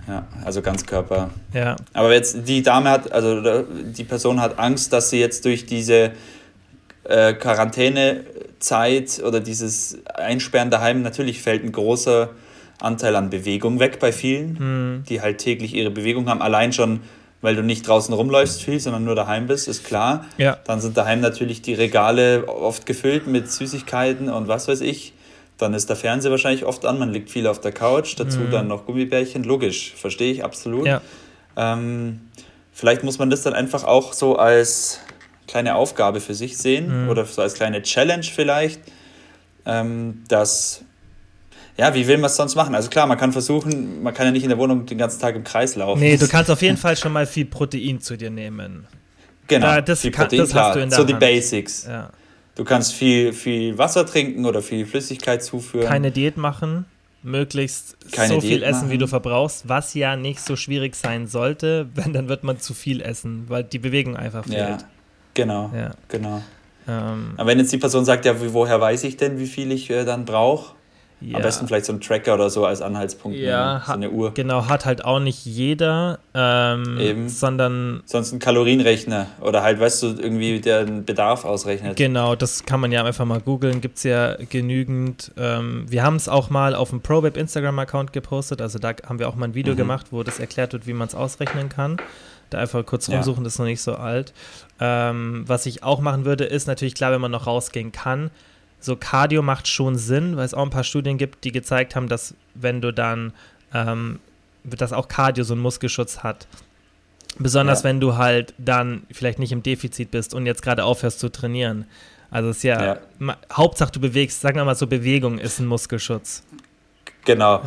ja, 0.07 0.25
also 0.43 0.61
Ganzkörper. 0.61 1.29
Ja, 1.53 1.75
Aber 1.93 2.13
jetzt 2.13 2.47
die 2.47 2.63
Dame 2.63 2.89
hat, 2.89 3.11
also 3.11 3.63
die 3.63 4.03
Person 4.03 4.41
hat 4.41 4.57
Angst, 4.59 4.91
dass 4.93 5.09
sie 5.09 5.19
jetzt 5.19 5.45
durch 5.45 5.65
diese 5.65 6.11
äh, 7.03 7.33
Quarantänezeit 7.33 9.21
oder 9.25 9.39
dieses 9.39 9.97
Einsperren 10.13 10.69
daheim, 10.69 11.01
natürlich 11.01 11.41
fällt 11.41 11.63
ein 11.63 11.71
großer 11.71 12.29
Anteil 12.79 13.15
an 13.15 13.29
Bewegung 13.29 13.79
weg 13.79 13.99
bei 13.99 14.11
vielen, 14.11 14.53
Mhm. 14.99 15.03
die 15.09 15.21
halt 15.21 15.37
täglich 15.39 15.73
ihre 15.73 15.91
Bewegung 15.91 16.29
haben. 16.29 16.41
Allein 16.41 16.73
schon, 16.73 17.01
weil 17.41 17.55
du 17.55 17.63
nicht 17.63 17.87
draußen 17.87 18.13
rumläufst 18.13 18.61
viel, 18.63 18.79
sondern 18.79 19.03
nur 19.03 19.15
daheim 19.15 19.47
bist, 19.47 19.67
ist 19.67 19.83
klar. 19.83 20.25
ja, 20.37 20.57
Dann 20.65 20.79
sind 20.81 20.95
daheim 20.97 21.21
natürlich 21.21 21.61
die 21.61 21.73
Regale 21.73 22.47
oft 22.47 22.85
gefüllt 22.85 23.27
mit 23.27 23.51
Süßigkeiten 23.51 24.29
und 24.29 24.47
was 24.47 24.67
weiß 24.67 24.81
ich. 24.81 25.13
Dann 25.61 25.73
ist 25.75 25.87
der 25.89 25.95
Fernseher 25.95 26.31
wahrscheinlich 26.31 26.65
oft 26.65 26.85
an, 26.85 26.97
man 26.97 27.11
liegt 27.13 27.29
viel 27.29 27.45
auf 27.45 27.61
der 27.61 27.71
Couch, 27.71 28.15
dazu 28.17 28.39
dann 28.49 28.67
noch 28.67 28.85
Gummibärchen. 28.87 29.43
Logisch, 29.43 29.93
verstehe 29.95 30.31
ich 30.31 30.43
absolut. 30.43 30.81
Mhm. 30.81 30.87
ja, 30.87 31.01
Ähm, 31.55 32.21
vielleicht 32.73 33.03
muss 33.03 33.19
man 33.19 33.29
das 33.29 33.43
dann 33.43 33.53
einfach 33.53 33.83
auch 33.83 34.13
so 34.13 34.37
als 34.37 34.99
kleine 35.47 35.75
Aufgabe 35.75 36.19
für 36.19 36.33
sich 36.33 36.57
sehen 36.57 37.03
Mhm. 37.03 37.09
oder 37.09 37.25
so 37.25 37.41
als 37.43 37.53
kleine 37.53 37.81
Challenge 37.83 38.23
vielleicht, 38.23 38.79
ähm, 39.65 40.23
dass, 40.27 40.81
ja, 41.77 41.93
wie 41.93 42.07
will 42.07 42.17
man 42.17 42.25
es 42.31 42.35
sonst 42.37 42.55
machen? 42.55 42.73
Also 42.73 42.89
klar, 42.89 43.05
man 43.05 43.17
kann 43.19 43.31
versuchen, 43.31 44.01
man 44.01 44.13
kann 44.13 44.25
ja 44.25 44.31
nicht 44.31 44.43
in 44.43 44.49
der 44.49 44.57
Wohnung 44.57 44.85
den 44.87 44.97
ganzen 44.97 45.19
Tag 45.21 45.35
im 45.35 45.43
Kreis 45.43 45.75
laufen. 45.75 45.99
Nee, 45.99 46.17
du 46.17 46.27
kannst 46.27 46.49
auf 46.49 46.61
jeden 46.63 46.77
Fall 46.77 46.97
schon 46.97 47.11
mal 47.13 47.25
viel 47.27 47.45
Protein 47.45 47.99
zu 48.01 48.17
dir 48.17 48.29
nehmen. 48.31 48.87
genau, 49.47 49.67
Ja, 49.67 49.81
das 49.81 50.01
viel 50.01 50.11
kann- 50.11 50.23
Protein, 50.25 50.39
das 50.39 50.49
hast 50.49 50.53
klar. 50.53 50.73
du 50.73 50.79
in 50.81 50.89
der 50.89 50.97
so 50.99 51.03
die 51.03 51.13
Hand. 51.13 51.19
Basics. 51.19 51.85
Ja. 51.87 52.09
Du 52.55 52.63
kannst 52.63 52.93
viel, 52.93 53.33
viel 53.33 53.77
Wasser 53.77 54.05
trinken 54.05 54.45
oder 54.45 54.61
viel 54.61 54.85
Flüssigkeit 54.85 55.43
zuführen. 55.43 55.87
Keine 55.87 56.11
Diät 56.11 56.37
machen, 56.37 56.85
möglichst 57.23 57.95
Keine 58.11 58.33
so 58.35 58.41
viel 58.41 58.59
Diät 58.59 58.63
essen, 58.63 58.83
wie 58.89 58.93
machen. 58.95 58.99
du 58.99 59.07
verbrauchst, 59.07 59.69
was 59.69 59.93
ja 59.93 60.15
nicht 60.15 60.41
so 60.41 60.55
schwierig 60.55 60.95
sein 60.95 61.27
sollte, 61.27 61.87
wenn 61.95 62.13
dann 62.13 62.27
wird 62.27 62.43
man 62.43 62.59
zu 62.59 62.73
viel 62.73 63.01
essen, 63.01 63.45
weil 63.47 63.63
die 63.63 63.79
Bewegung 63.79 64.15
einfach 64.17 64.45
ja, 64.47 64.67
fehlt. 64.67 64.85
genau, 65.33 65.71
Ja. 65.75 65.91
genau. 66.09 66.41
Ähm, 66.87 67.33
Aber 67.37 67.47
wenn 67.49 67.59
jetzt 67.59 67.71
die 67.71 67.77
Person 67.77 68.05
sagt, 68.05 68.25
ja, 68.25 68.41
wie- 68.41 68.51
woher 68.53 68.81
weiß 68.81 69.03
ich 69.05 69.15
denn, 69.15 69.37
wie 69.39 69.45
viel 69.47 69.71
ich 69.71 69.89
äh, 69.89 70.03
dann 70.03 70.25
brauche? 70.25 70.75
Ja. 71.21 71.35
Am 71.37 71.41
besten 71.43 71.67
vielleicht 71.67 71.85
so 71.85 71.93
ein 71.93 72.01
Tracker 72.01 72.33
oder 72.33 72.49
so 72.49 72.65
als 72.65 72.81
Anhaltspunkt. 72.81 73.37
Ja, 73.37 73.73
nehmen, 73.73 73.83
so 73.85 73.91
eine 73.93 74.09
Uhr. 74.09 74.33
Genau, 74.33 74.67
hat 74.67 74.85
halt 74.85 75.05
auch 75.05 75.19
nicht 75.19 75.45
jeder, 75.45 76.19
ähm, 76.33 76.97
Eben. 76.99 77.29
sondern 77.29 78.01
Sonst 78.05 78.31
ein 78.31 78.39
Kalorienrechner 78.39 79.27
oder 79.41 79.61
halt, 79.63 79.79
weißt 79.79 80.03
du, 80.03 80.07
irgendwie 80.07 80.59
der 80.59 80.85
den 80.85 81.05
Bedarf 81.05 81.45
ausrechnet. 81.45 81.95
genau, 81.97 82.35
das 82.35 82.65
kann 82.65 82.79
man 82.79 82.91
ja 82.91 83.03
einfach 83.03 83.25
mal 83.25 83.39
googeln, 83.39 83.81
gibt 83.81 83.97
es 83.97 84.03
ja 84.03 84.35
genügend. 84.49 85.31
Ähm, 85.37 85.85
wir 85.87 86.03
haben 86.03 86.15
es 86.15 86.27
auch 86.29 86.49
mal 86.49 86.73
auf 86.75 86.89
dem 86.89 87.01
ProWeb 87.01 87.37
Instagram-Account 87.37 88.13
gepostet, 88.13 88.61
also 88.61 88.79
da 88.79 88.93
haben 89.07 89.19
wir 89.19 89.27
auch 89.29 89.35
mal 89.35 89.45
ein 89.45 89.53
Video 89.53 89.73
Mhm. 89.73 89.77
gemacht, 89.77 90.07
wo 90.11 90.23
das 90.23 90.39
erklärt 90.39 90.73
wird, 90.73 90.87
wie 90.87 90.93
man 90.93 91.07
es 91.07 91.15
ausrechnen 91.15 91.69
kann. 91.69 91.97
Da 92.49 92.57
einfach 92.59 92.85
kurz 92.85 93.07
Ja. 93.07 93.15
rumsuchen, 93.15 93.43
das 93.45 93.53
ist 93.53 93.59
noch 93.59 93.65
nicht 93.65 93.81
so 93.81 93.93
alt. 93.95 94.33
Ähm, 94.79 95.43
was 95.47 95.65
ich 95.65 95.83
auch 95.83 96.01
machen 96.01 96.25
würde, 96.25 96.43
ist 96.43 96.67
natürlich 96.67 96.95
klar, 96.95 97.11
wenn 97.11 97.21
man 97.21 97.31
noch 97.31 97.47
rausgehen 97.47 97.91
kann, 97.91 98.29
so 98.81 98.95
Cardio 98.95 99.41
macht 99.41 99.67
schon 99.67 99.95
Sinn, 99.95 100.35
weil 100.37 100.45
es 100.45 100.53
auch 100.53 100.63
ein 100.63 100.69
paar 100.71 100.83
Studien 100.83 101.17
gibt, 101.17 101.43
die 101.43 101.51
gezeigt 101.51 101.95
haben, 101.95 102.07
dass 102.09 102.33
wenn 102.55 102.81
du 102.81 102.91
dann, 102.91 103.31
ähm, 103.73 104.19
dass 104.63 104.91
auch 104.93 105.07
Cardio 105.07 105.43
so 105.43 105.53
einen 105.53 105.61
Muskelschutz 105.61 106.19
hat. 106.19 106.47
Besonders 107.39 107.79
Ja. 107.79 107.83
wenn 107.89 107.99
du 107.99 108.17
halt 108.17 108.53
dann 108.57 109.03
vielleicht 109.11 109.39
nicht 109.39 109.51
im 109.51 109.63
Defizit 109.63 110.11
bist 110.11 110.33
und 110.33 110.45
jetzt 110.45 110.61
gerade 110.61 110.83
aufhörst 110.83 111.19
zu 111.19 111.29
trainieren. 111.29 111.85
Also 112.29 112.49
es 112.49 112.57
ist 112.57 112.63
ja, 112.63 112.83
Ja. 112.85 112.97
ma- 113.19 113.37
Hauptsache 113.53 113.91
du 113.91 113.99
bewegst, 113.99 114.41
sagen 114.41 114.57
wir 114.57 114.65
mal 114.65 114.75
so, 114.75 114.87
Bewegung 114.87 115.37
ist 115.37 115.59
ein 115.59 115.65
Muskelschutz. 115.67 116.43
Genau. 117.25 117.61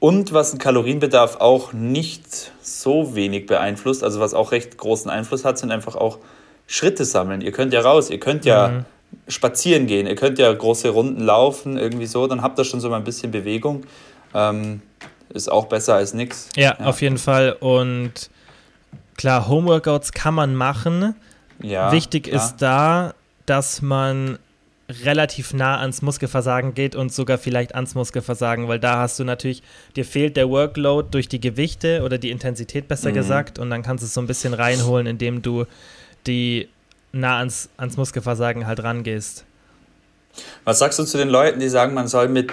Und 0.00 0.32
was 0.32 0.50
den 0.50 0.58
Kalorienbedarf 0.58 1.36
auch 1.36 1.72
nicht 1.72 2.52
so 2.62 3.14
wenig 3.14 3.46
beeinflusst, 3.46 4.02
also 4.04 4.20
was 4.20 4.34
auch 4.34 4.52
recht 4.52 4.76
großen 4.76 5.10
Einfluss 5.10 5.44
hat, 5.44 5.58
sind 5.58 5.70
einfach 5.70 5.94
auch 5.96 6.18
Schritte 6.66 7.04
sammeln. 7.04 7.40
Ihr 7.40 7.52
könnt 7.52 7.72
ja 7.72 7.80
raus, 7.80 8.10
ihr 8.10 8.20
könnt 8.20 8.44
ja 8.44 8.84
spazieren 9.28 9.86
gehen, 9.86 10.06
ihr 10.06 10.14
könnt 10.14 10.38
ja 10.38 10.52
große 10.52 10.88
Runden 10.88 11.20
laufen, 11.22 11.76
irgendwie 11.78 12.06
so, 12.06 12.26
dann 12.26 12.42
habt 12.42 12.58
ihr 12.58 12.64
schon 12.64 12.80
so 12.80 12.88
mal 12.90 12.96
ein 12.96 13.04
bisschen 13.04 13.30
Bewegung. 13.30 13.84
Ähm, 14.34 14.82
ist 15.30 15.50
auch 15.50 15.66
besser 15.66 15.94
als 15.94 16.14
nichts. 16.14 16.48
Ja, 16.56 16.78
auf 16.80 17.00
jeden 17.02 17.18
Fall. 17.18 17.52
Und 17.58 18.30
klar, 19.16 19.48
Homeworkouts 19.48 20.12
kann 20.12 20.34
man 20.34 20.54
machen. 20.54 21.14
Ja, 21.62 21.90
Wichtig 21.92 22.24
klar. 22.24 22.36
ist 22.44 22.56
da, 22.58 23.14
dass 23.46 23.80
man 23.82 24.38
relativ 25.02 25.54
nah 25.54 25.78
ans 25.80 26.02
Muskelversagen 26.02 26.74
geht 26.74 26.94
und 26.94 27.10
sogar 27.12 27.38
vielleicht 27.38 27.74
ans 27.74 27.94
Muskelversagen, 27.94 28.68
weil 28.68 28.78
da 28.78 28.98
hast 28.98 29.18
du 29.18 29.24
natürlich, 29.24 29.62
dir 29.96 30.04
fehlt 30.04 30.36
der 30.36 30.50
Workload 30.50 31.08
durch 31.10 31.26
die 31.28 31.40
Gewichte 31.40 32.02
oder 32.02 32.18
die 32.18 32.30
Intensität 32.30 32.86
besser 32.86 33.10
Mhm. 33.10 33.14
gesagt 33.14 33.58
und 33.58 33.70
dann 33.70 33.82
kannst 33.82 34.02
du 34.02 34.06
es 34.06 34.12
so 34.14 34.20
ein 34.20 34.26
bisschen 34.26 34.52
reinholen, 34.52 35.06
indem 35.06 35.40
du 35.40 35.64
die 36.26 36.68
nah 37.14 37.38
ans, 37.38 37.68
ans 37.76 37.96
Muskelversagen 37.96 38.66
halt 38.66 38.82
rangehst. 38.82 39.44
Was 40.64 40.78
sagst 40.80 40.98
du 40.98 41.04
zu 41.04 41.16
den 41.16 41.28
Leuten, 41.28 41.60
die 41.60 41.68
sagen, 41.68 41.94
man 41.94 42.08
soll 42.08 42.28
mit 42.28 42.52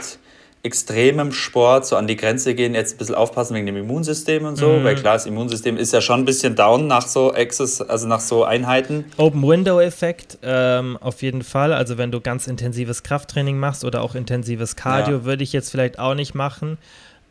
extremem 0.63 1.31
Sport 1.31 1.87
so 1.87 1.95
an 1.95 2.05
die 2.05 2.15
Grenze 2.15 2.53
gehen, 2.53 2.75
jetzt 2.75 2.93
ein 2.93 2.97
bisschen 2.99 3.15
aufpassen 3.15 3.55
wegen 3.55 3.65
dem 3.65 3.77
Immunsystem 3.77 4.45
und 4.45 4.57
so? 4.57 4.67
Mhm. 4.69 4.83
Weil 4.83 4.95
klar, 4.95 5.15
das 5.15 5.25
Immunsystem 5.25 5.75
ist 5.77 5.91
ja 5.91 6.01
schon 6.01 6.19
ein 6.19 6.25
bisschen 6.25 6.55
down 6.55 6.85
nach 6.85 7.07
so 7.07 7.33
Access, 7.33 7.81
also 7.81 8.07
nach 8.07 8.19
so 8.19 8.43
Einheiten. 8.43 9.05
Open 9.17 9.41
Window 9.41 9.79
Effekt 9.79 10.37
ähm, 10.43 10.97
auf 11.01 11.23
jeden 11.23 11.41
Fall. 11.41 11.73
Also 11.73 11.97
wenn 11.97 12.11
du 12.11 12.21
ganz 12.21 12.45
intensives 12.45 13.01
Krafttraining 13.01 13.57
machst 13.57 13.83
oder 13.83 14.03
auch 14.03 14.13
intensives 14.13 14.75
Cardio, 14.75 15.17
Ja. 15.17 15.23
würde 15.25 15.43
ich 15.43 15.51
jetzt 15.51 15.71
vielleicht 15.71 15.97
auch 15.97 16.13
nicht 16.13 16.35
machen. 16.35 16.77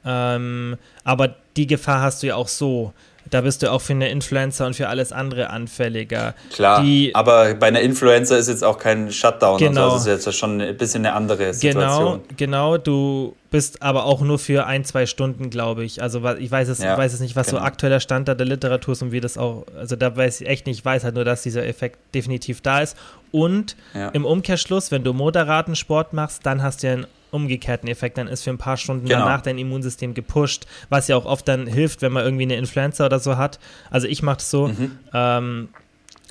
Ähm, 0.05 0.77
aber 1.05 1.37
die 1.57 1.69
Gefahr 1.69 2.01
hast 2.03 2.23
du 2.25 2.29
ja 2.29 2.35
auch 2.35 2.49
so. 2.49 2.93
Da 3.28 3.42
bist 3.42 3.62
du 3.62 3.70
auch 3.70 3.80
für 3.80 3.92
eine 3.92 4.09
Influencer 4.09 4.66
und 4.66 4.74
für 4.74 4.88
alles 4.88 5.12
andere 5.12 5.50
anfälliger. 5.50 6.35
Klar, 6.52 6.83
Die, 6.83 7.14
aber 7.14 7.54
bei 7.54 7.66
einer 7.68 7.80
Influencer 7.80 8.38
ist 8.38 8.48
jetzt 8.48 8.64
auch 8.64 8.78
kein 8.78 9.12
Shutdown. 9.12 9.59
Genau. 9.59 9.85
Also 9.92 9.96
das 10.09 10.18
ist 10.20 10.26
jetzt 10.26 10.38
schon 10.38 10.61
ein 10.61 10.76
bisschen 10.76 11.04
eine 11.04 11.14
andere 11.14 11.52
genau, 11.52 11.52
Situation. 11.52 12.20
genau, 12.37 12.78
du 12.78 13.37
bist 13.50 13.83
aber 13.83 14.04
auch 14.06 14.20
nur 14.22 14.38
für 14.38 14.66
ein, 14.66 14.85
zwei 14.85 15.06
Stunden, 15.06 15.50
glaube 15.50 15.85
ich. 15.85 16.02
Also 16.02 16.24
ich 16.38 16.50
weiß 16.50 16.68
es, 16.68 16.78
Ja, 16.78 16.96
weiß 16.96 17.12
es 17.12 17.20
nicht, 17.20 17.37
was 17.37 17.48
so 17.48 17.56
genau. 17.56 17.66
aktueller 17.66 18.00
Stand 18.00 18.26
da 18.28 18.35
der 18.35 18.46
Literatur 18.46 18.92
ist 18.92 19.02
und 19.02 19.12
wie 19.12 19.20
das 19.20 19.37
auch, 19.37 19.66
also 19.76 19.96
da 19.96 20.16
weiß 20.16 20.40
ich 20.40 20.48
echt 20.48 20.66
nicht, 20.66 20.78
ich 20.78 20.85
weiß 20.85 21.04
halt 21.04 21.14
nur, 21.14 21.24
dass 21.24 21.42
dieser 21.42 21.66
Effekt 21.66 21.98
definitiv 22.14 22.61
da 22.62 22.80
ist. 22.80 22.96
Und 23.33 23.76
Ja. 23.94 24.09
im 24.09 24.24
Umkehrschluss, 24.24 24.90
wenn 24.90 25.04
du 25.04 25.12
moderaten 25.12 25.76
Sport 25.76 26.12
machst, 26.14 26.46
dann 26.46 26.62
hast 26.62 26.83
du 26.83 26.87
ja 26.87 26.92
einen 26.94 27.06
umgekehrten 27.31 27.88
Effekt, 27.88 28.19
dann 28.19 28.29
ist 28.29 28.43
für 28.45 28.51
ein 28.51 28.59
paar 28.59 28.77
Stunden 28.77 29.07
Genau. 29.09 29.21
danach 29.21 29.40
dein 29.43 29.59
Immunsystem 29.59 30.14
gepusht, 30.14 30.66
was 30.88 31.09
ja 31.09 31.16
auch 31.16 31.27
oft 31.27 31.47
dann 31.49 31.66
hilft, 31.66 32.03
wenn 32.03 32.12
man 32.12 32.25
irgendwie 32.25 32.45
eine 32.45 32.57
Influenza 32.57 33.07
oder 33.07 33.19
so 33.21 33.37
hat. 33.37 33.59
Also 33.90 34.07
ich 34.09 34.23
mache 34.23 34.37
das 34.38 34.51
so, 34.51 34.69
Mhm. 34.69 34.99
ähm, 35.14 35.69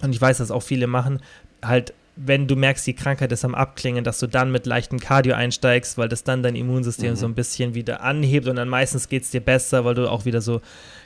und 0.02 0.14
ich 0.14 0.22
weiß, 0.22 0.38
dass 0.38 0.52
auch 0.52 0.64
viele 0.64 0.88
machen, 0.88 1.22
halt, 1.64 1.94
wenn 2.22 2.48
du 2.48 2.56
merkst, 2.58 2.86
die 2.86 2.94
Krankheit 2.96 3.32
ist 3.32 3.46
am 3.46 3.56
Abklingen, 3.56 4.04
dass 4.04 4.20
du 4.20 4.28
dann 4.28 4.52
mit 4.52 4.66
leichtem 4.66 5.00
Cardio 5.00 5.36
einsteigst, 5.36 5.98
weil 5.98 6.10
das 6.10 6.24
dann 6.26 6.44
dein 6.44 6.56
Immunsystem 6.56 7.12
Mhm. 7.12 7.16
so 7.16 7.26
ein 7.26 7.34
bisschen 7.36 7.76
wieder 7.76 8.02
anhebt 8.02 8.48
und 8.48 8.58
dann 8.58 8.68
meistens 8.68 9.08
geht 9.08 9.24
es 9.24 9.32
dir 9.32 9.40
besser, 9.42 9.86
weil 9.86 9.96
du 9.96 10.10
auch 10.10 10.26
wieder 10.26 10.42
so 10.42 10.62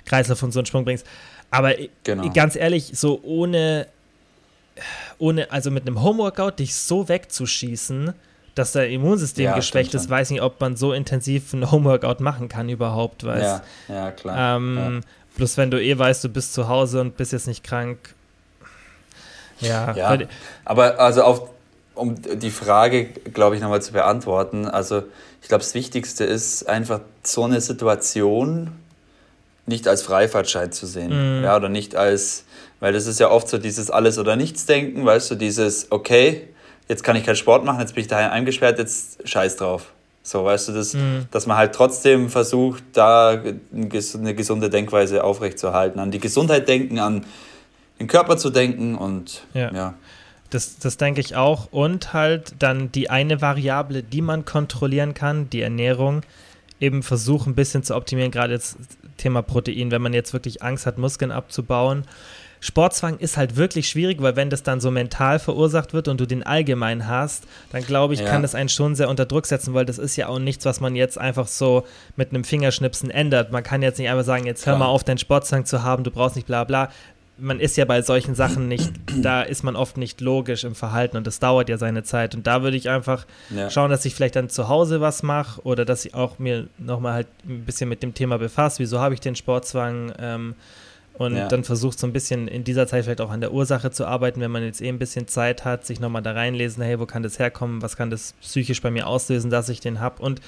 Kreislauf 0.05 0.41
und 0.41 0.51
so 0.51 0.59
einen 0.59 0.65
Sprung 0.65 0.85
bringst. 0.85 1.05
Aber 1.51 1.73
Genau. 2.03 2.27
ganz 2.33 2.55
ehrlich, 2.55 2.91
so 2.95 3.19
ohne, 3.23 3.85
ohne, 5.19 5.51
also 5.51 5.69
mit 5.71 5.85
einem 5.85 6.01
Homeworkout 6.01 6.57
dich 6.59 6.73
so 6.75 7.07
wegzuschießen, 7.07 8.13
dass 8.55 8.71
dein 8.73 8.91
Immunsystem 8.91 9.45
Ja, 9.45 9.55
geschwächt 9.55 9.93
ist, 9.95 10.09
weiß 10.09 10.29
nicht, 10.29 10.41
ob 10.41 10.59
man 10.61 10.75
so 10.75 10.93
intensiv 10.93 11.53
ein 11.53 11.71
Homeworkout 11.71 12.19
machen 12.19 12.49
kann 12.49 12.69
überhaupt, 12.69 13.23
weißt 13.23 13.61
Ja, 13.89 13.95
ja, 13.95 14.11
klar. 14.11 14.57
ähm, 14.57 15.01
Bloß 15.35 15.57
wenn 15.57 15.71
du 15.71 15.81
eh 15.81 15.97
weißt, 15.97 16.23
du 16.23 16.29
bist 16.29 16.53
zu 16.53 16.67
Hause 16.67 17.01
und 17.01 17.17
bist 17.17 17.31
jetzt 17.33 17.47
nicht 17.47 17.63
krank. 17.63 17.97
Ja, 19.61 19.93
Ja, 19.95 20.17
aber 20.65 20.99
also 20.99 21.23
auf, 21.23 21.49
um 21.95 22.15
die 22.21 22.51
Frage, 22.51 23.05
glaube 23.33 23.55
ich, 23.55 23.61
nochmal 23.61 23.81
zu 23.81 23.93
beantworten, 23.93 24.67
also 24.67 25.03
ich 25.41 25.47
glaube, 25.47 25.63
das 25.63 25.73
Wichtigste 25.73 26.23
ist 26.23 26.69
einfach 26.69 27.01
so 27.23 27.43
eine 27.43 27.61
Situation 27.61 28.71
nicht 29.65 29.87
als 29.87 30.03
Freifahrtschein 30.03 30.71
zu 30.71 30.85
sehen. 30.85 31.39
Mhm. 31.39 31.43
Ja, 31.43 31.55
oder 31.55 31.69
nicht 31.69 31.95
als, 31.95 32.43
weil 32.79 32.93
das 32.93 33.07
ist 33.07 33.19
ja 33.19 33.29
oft 33.29 33.47
so 33.47 33.57
dieses 33.57 33.89
Alles- 33.89 34.17
oder 34.19 34.35
Nichts-Denken, 34.35 35.05
weißt 35.05 35.31
du, 35.31 35.35
dieses, 35.35 35.87
okay, 35.91 36.47
jetzt 36.87 37.03
kann 37.03 37.15
ich 37.15 37.23
keinen 37.25 37.35
Sport 37.35 37.65
machen, 37.65 37.79
jetzt 37.79 37.95
bin 37.95 38.01
ich 38.01 38.07
daheim 38.07 38.31
eingesperrt, 38.31 38.79
jetzt 38.79 39.27
scheiß 39.27 39.55
drauf. 39.57 39.91
So, 40.25 40.45
weißt 40.45 40.69
du, 40.69 40.71
das, 40.73 40.93
Mhm. 40.93 41.25
dass 41.31 41.47
man 41.47 41.57
halt 41.57 41.75
trotzdem 41.75 42.29
versucht, 42.29 42.83
da 42.93 43.41
eine 43.73 44.35
gesunde 44.35 44.69
Denkweise 44.69 45.23
aufrechtzuerhalten, 45.23 45.99
an 45.99 46.11
die 46.11 46.19
Gesundheit 46.19 46.67
denken, 46.69 46.99
an 46.99 47.25
den 47.99 48.07
Körper 48.07 48.37
zu 48.37 48.49
denken 48.49 48.95
und 48.95 49.43
Ja. 49.53 49.71
ja. 49.73 49.93
Das, 50.49 50.77
das 50.77 50.97
denke 50.97 51.19
ich 51.19 51.35
auch. 51.35 51.67
Und 51.71 52.13
halt 52.13 52.53
dann 52.59 52.91
die 52.91 53.09
eine 53.09 53.41
Variable, 53.41 54.03
die 54.03 54.21
man 54.21 54.45
kontrollieren 54.45 55.13
kann, 55.15 55.49
die 55.49 55.61
Ernährung, 55.61 56.21
eben 56.79 57.01
versuchen 57.01 57.53
ein 57.53 57.55
bisschen 57.55 57.83
zu 57.83 57.95
optimieren, 57.95 58.29
gerade 58.31 58.53
jetzt 58.53 58.77
Thema 59.17 59.41
Protein, 59.41 59.89
wenn 59.91 60.01
man 60.01 60.13
jetzt 60.13 60.31
wirklich 60.31 60.61
Angst 60.61 60.85
hat, 60.85 60.97
Muskeln 60.97 61.31
abzubauen. 61.31 62.03
Sportzwang 62.63 63.17
ist 63.17 63.35
halt 63.35 63.57
wirklich 63.57 63.89
schwierig, 63.89 64.21
weil 64.21 64.37
wenn 64.37 64.49
das 64.49 64.63
dann 64.63 64.79
so 64.79 64.89
mental 64.89 65.37
verursacht 65.37 65.93
wird 65.93 66.07
und 66.07 66.21
du 66.21 66.25
den 66.25 66.43
allgemein 66.43 67.09
hast, 67.09 67.43
dann 67.73 67.83
glaube 67.85 68.13
ich, 68.13 68.21
Ja. 68.21 68.25
kann 68.25 68.41
das 68.41 68.55
einen 68.55 68.69
schon 68.69 68.95
sehr 68.95 69.09
unter 69.09 69.25
Druck 69.25 69.45
setzen, 69.45 69.73
weil 69.73 69.85
das 69.85 69.97
ist 69.97 70.15
ja 70.15 70.27
auch 70.29 70.39
nichts, 70.39 70.63
was 70.63 70.79
man 70.79 70.95
jetzt 70.95 71.17
einfach 71.17 71.47
so 71.47 71.85
mit 72.15 72.29
einem 72.29 72.45
Fingerschnipsen 72.45 73.09
ändert. 73.11 73.51
Man 73.51 73.63
kann 73.63 73.81
jetzt 73.81 73.99
nicht 73.99 74.07
einfach 74.09 74.23
sagen, 74.23 74.45
jetzt 74.45 74.65
hör 74.65 74.77
mal 74.77 74.85
auf, 74.85 75.03
deinen 75.03 75.17
Sportzwang 75.17 75.65
zu 75.65 75.83
haben, 75.83 76.05
du 76.05 76.11
brauchst 76.11 76.37
nicht 76.37 76.47
bla 76.47 76.63
bla 76.63 76.89
man 77.39 77.59
ist 77.59 77.75
ja 77.77 77.85
bei 77.85 78.03
solchen 78.03 78.35
Sachen 78.35 78.67
nicht, 78.67 78.91
da 79.23 79.41
ist 79.41 79.63
man 79.63 79.75
oft 79.75 79.97
nicht 79.97 80.21
logisch 80.21 80.63
im 80.63 80.75
Verhalten 80.75 81.17
und 81.17 81.25
das 81.25 81.39
dauert 81.39 81.67
ja 81.67 81.79
seine 81.79 82.03
Zeit. 82.03 82.35
Und 82.35 82.45
da 82.45 82.61
würde 82.61 82.77
ich 82.77 82.89
einfach 82.89 83.25
Ja. 83.49 83.71
schauen, 83.71 83.89
dass 83.89 84.05
ich 84.05 84.13
vielleicht 84.13 84.35
dann 84.35 84.49
zu 84.49 84.69
Hause 84.69 85.01
was 85.01 85.23
mache 85.23 85.59
oder 85.63 85.83
dass 85.83 86.05
ich 86.05 86.13
auch 86.13 86.37
mir 86.37 86.67
nochmal 86.77 87.13
halt 87.13 87.27
ein 87.45 87.65
bisschen 87.65 87.89
mit 87.89 88.03
dem 88.03 88.13
Thema 88.13 88.37
befasse. 88.37 88.77
Wieso 88.79 88.99
habe 88.99 89.15
ich 89.15 89.19
den 89.19 89.35
Sportzwang? 89.35 90.13
Ähm, 90.19 90.53
und 91.17 91.35
Ja. 91.35 91.47
dann 91.47 91.63
versucht 91.63 91.99
so 91.99 92.07
ein 92.07 92.13
bisschen 92.13 92.47
in 92.47 92.63
dieser 92.63 92.87
Zeit 92.87 93.03
vielleicht 93.03 93.21
auch 93.21 93.29
an 93.31 93.41
der 93.41 93.53
Ursache 93.53 93.91
zu 93.91 94.05
arbeiten, 94.05 94.41
wenn 94.41 94.51
man 94.51 94.63
jetzt 94.63 94.81
eh 94.81 94.89
ein 94.89 94.99
bisschen 94.99 95.27
Zeit 95.27 95.63
hat, 95.65 95.85
sich 95.85 95.99
nochmal 95.99 96.21
da 96.23 96.31
reinlesen, 96.31 96.83
hey, 96.83 96.99
wo 96.99 97.05
kann 97.05 97.23
das 97.23 97.37
herkommen, 97.39 97.81
was 97.81 97.95
kann 97.95 98.09
das 98.09 98.33
psychisch 98.41 98.81
bei 98.81 98.91
mir 98.91 99.07
auslösen, 99.07 99.49
dass 99.51 99.69
ich 99.69 99.79
den 99.79 99.99
habe. 99.99 100.21
Und 100.21 100.41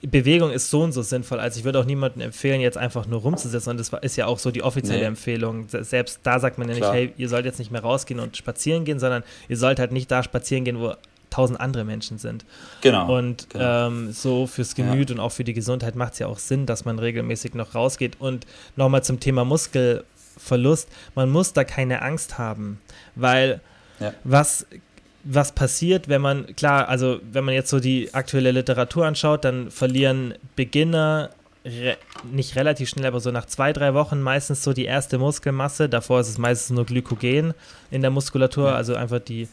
Bewegung 0.00 0.52
ist 0.52 0.70
so 0.70 0.82
und 0.82 0.92
so 0.92 1.02
sinnvoll. 1.02 1.40
Also 1.40 1.58
ich 1.58 1.64
würde 1.64 1.80
auch 1.80 1.84
niemandem 1.84 2.22
empfehlen, 2.22 2.60
jetzt 2.60 2.78
einfach 2.78 3.06
nur 3.08 3.20
rumzusitzen. 3.20 3.72
Und 3.72 3.78
das 3.78 3.90
ist 4.02 4.14
ja 4.16 4.26
auch 4.26 4.38
so 4.38 4.52
die 4.52 4.62
offizielle 4.62 5.00
Nee. 5.00 5.06
Empfehlung. 5.06 5.68
Se- 5.68 5.82
Selbst 5.82 6.20
da 6.22 6.38
sagt 6.38 6.56
man 6.56 6.68
ja 6.68 6.74
nicht, 6.76 6.86
hey, 6.92 7.12
ihr 7.16 7.28
sollt 7.28 7.44
jetzt 7.44 7.58
nicht 7.58 7.72
mehr 7.72 7.80
rausgehen 7.82 8.20
und 8.20 8.36
spazieren 8.36 8.84
gehen, 8.84 9.00
sondern 9.00 9.24
ihr 9.48 9.56
sollt 9.56 9.80
halt 9.80 9.90
nicht 9.90 10.08
da 10.10 10.22
spazieren 10.22 10.64
gehen, 10.64 10.78
wo 10.78 10.94
tausend 11.30 11.60
andere 11.60 11.84
Menschen 11.84 12.18
sind. 12.18 12.44
Genau. 12.80 13.16
Und 13.16 13.50
genau. 13.50 13.88
ähm, 13.88 14.12
so 14.12 14.46
fürs 14.46 14.74
Gemüt 14.74 15.10
und 15.10 15.20
auch 15.20 15.32
für 15.32 15.44
die 15.44 15.52
Gesundheit 15.54 15.94
macht 15.96 16.14
es 16.14 16.18
ja 16.20 16.26
auch 16.26 16.38
Sinn, 16.38 16.66
dass 16.66 16.84
man 16.84 16.98
regelmäßig 16.98 17.54
noch 17.54 17.74
rausgeht. 17.74 18.16
Und 18.20 18.46
nochmal 18.76 19.04
zum 19.04 19.20
Thema 19.20 19.44
Muskelverlust, 19.44 20.88
man 21.14 21.30
muss 21.30 21.52
da 21.52 21.64
keine 21.64 22.02
Angst 22.02 22.38
haben, 22.38 22.80
weil 23.14 23.60
Ja. 24.00 24.12
was, 24.24 24.66
was 25.24 25.52
passiert, 25.52 26.08
wenn 26.08 26.20
man, 26.22 26.54
klar, 26.56 26.88
also 26.88 27.20
wenn 27.32 27.44
man 27.44 27.54
jetzt 27.54 27.70
so 27.70 27.80
die 27.80 28.14
aktuelle 28.14 28.52
Literatur 28.52 29.06
anschaut, 29.06 29.44
dann 29.44 29.70
verlieren 29.70 30.34
Beginner 30.56 31.30
re 31.64 31.96
nicht 32.32 32.56
relativ 32.56 32.88
schnell, 32.88 33.06
aber 33.06 33.20
so 33.20 33.30
nach 33.30 33.44
zwei, 33.46 33.72
drei 33.72 33.92
Wochen 33.92 34.20
meistens 34.22 34.62
so 34.62 34.72
die 34.72 34.84
erste 34.86 35.18
Muskelmasse. 35.18 35.88
Davor 35.88 36.20
ist 36.20 36.28
es 36.28 36.38
meistens 36.38 36.74
nur 36.74 36.86
Glykogen 36.86 37.52
in 37.90 38.00
der 38.00 38.10
Muskulatur, 38.10 38.68
Ja. 38.68 38.74
also 38.76 38.94
einfach 38.94 39.18
die, 39.20 39.48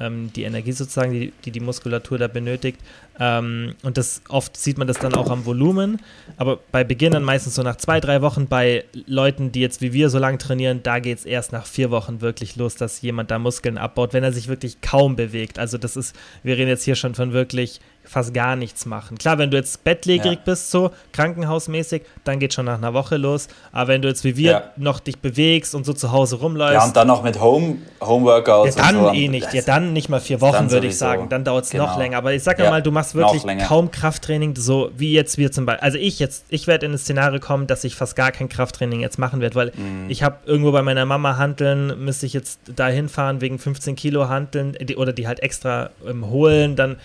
ähm, 0.00 0.32
die 0.34 0.44
Energie 0.44 0.72
sozusagen, 0.72 1.12
die, 1.12 1.32
die 1.44 1.50
die 1.50 1.60
Muskulatur 1.60 2.18
da 2.18 2.26
benötigt. 2.26 2.80
Ähm, 3.18 3.74
und 3.82 3.98
das 3.98 4.22
oft 4.28 4.56
sieht 4.56 4.78
man 4.78 4.88
das 4.88 4.98
dann 4.98 5.14
auch 5.14 5.30
am 5.30 5.44
Volumen. 5.44 6.00
Aber 6.36 6.58
bei 6.72 6.82
Beginnern 6.82 7.22
meistens 7.22 7.54
so 7.54 7.62
nach 7.62 7.76
zwei, 7.76 8.00
drei 8.00 8.22
Wochen. 8.22 8.48
Bei 8.48 8.84
Leuten, 9.06 9.52
die 9.52 9.60
jetzt 9.60 9.82
wie 9.82 9.92
wir 9.92 10.10
so 10.10 10.18
lang 10.18 10.38
trainieren, 10.38 10.82
da 10.82 10.98
geht 10.98 11.18
es 11.18 11.24
erst 11.24 11.52
nach 11.52 11.66
vier 11.66 11.90
Wochen 11.90 12.20
wirklich 12.20 12.56
los, 12.56 12.74
dass 12.74 13.02
jemand 13.02 13.30
da 13.30 13.38
Muskeln 13.38 13.78
abbaut, 13.78 14.14
wenn 14.14 14.24
er 14.24 14.32
sich 14.32 14.48
wirklich 14.48 14.80
kaum 14.80 15.16
bewegt. 15.16 15.58
Also 15.58 15.78
das 15.78 15.96
ist, 15.96 16.16
wir 16.42 16.56
reden 16.56 16.68
jetzt 16.68 16.84
hier 16.84 16.96
schon 16.96 17.14
von 17.14 17.32
wirklich 17.32 17.80
fast 18.10 18.34
gar 18.34 18.56
nichts 18.56 18.86
machen. 18.86 19.16
Klar, 19.18 19.38
wenn 19.38 19.50
du 19.52 19.56
jetzt 19.56 19.84
bettlägerig 19.84 20.38
Ja. 20.38 20.44
bist, 20.44 20.70
so 20.72 20.90
krankenhausmäßig, 21.12 22.02
dann 22.24 22.40
geht 22.40 22.52
schon 22.54 22.64
nach 22.66 22.78
einer 22.78 22.92
Woche 22.92 23.16
los. 23.16 23.46
Aber 23.70 23.88
wenn 23.88 24.02
du 24.02 24.08
jetzt 24.08 24.24
wie 24.24 24.36
wir 24.36 24.50
Ja. 24.50 24.62
noch 24.76 24.98
dich 24.98 25.18
bewegst 25.18 25.74
und 25.76 25.86
so 25.86 25.92
zu 25.92 26.10
Hause 26.10 26.36
rumläufst, 26.36 26.74
Ja, 26.74 26.84
und 26.84 26.96
dann 26.96 27.06
noch 27.06 27.22
mit 27.22 27.40
Home, 27.40 27.76
ja, 28.00 28.06
Homeworkouts 28.06 28.74
dann 28.74 28.96
und 28.96 29.04
so. 29.08 29.12
eh 29.14 29.28
nicht. 29.28 29.52
Ja, 29.54 29.62
dann 29.62 29.92
nicht 29.92 30.08
mal 30.08 30.20
vier 30.20 30.40
Wochen, 30.40 30.70
würde 30.70 30.88
ich 30.88 30.98
sagen. 30.98 31.28
Dann 31.28 31.44
dauert 31.44 31.66
es 31.66 31.72
noch 31.72 31.86
Genau. 31.90 31.98
länger. 31.98 32.18
Aber 32.18 32.32
ich 32.32 32.42
sag 32.42 32.58
Ja, 32.58 32.68
mal, 32.68 32.82
du 32.82 32.90
machst 32.90 33.14
noch 33.14 33.32
wirklich 33.32 33.58
kaum 33.68 33.90
Krafttraining, 33.92 34.56
so 34.56 34.90
wie 34.96 35.12
jetzt 35.12 35.38
wir 35.38 35.52
zum 35.52 35.66
Beispiel. 35.66 35.84
Also 35.84 35.98
ich 35.98 36.18
jetzt, 36.18 36.46
ich 36.48 36.66
werde 36.66 36.86
in 36.86 36.92
das 36.92 37.02
Szenario 37.02 37.38
kommen, 37.38 37.66
dass 37.68 37.84
ich 37.84 37.94
fast 37.94 38.16
gar 38.16 38.32
kein 38.32 38.48
Krafttraining 38.48 39.00
jetzt 39.00 39.18
machen 39.18 39.40
werde, 39.40 39.54
weil 39.54 39.72
Mhm. 39.76 40.06
ich 40.08 40.22
habe 40.24 40.36
irgendwo 40.46 40.72
bei 40.72 40.82
meiner 40.82 41.06
Mama 41.06 41.36
handeln, 41.36 42.04
müsste 42.04 42.26
ich 42.26 42.32
jetzt 42.32 42.58
da 42.74 42.88
hinfahren 42.88 43.40
wegen 43.40 43.58
15 43.60 43.94
Kilo 43.94 44.28
handeln 44.28 44.76
die, 44.80 44.96
oder 44.96 45.12
die 45.12 45.28
halt 45.28 45.40
extra 45.40 45.90
ähm, 46.08 46.28
holen, 46.28 46.74
dann 46.74 46.96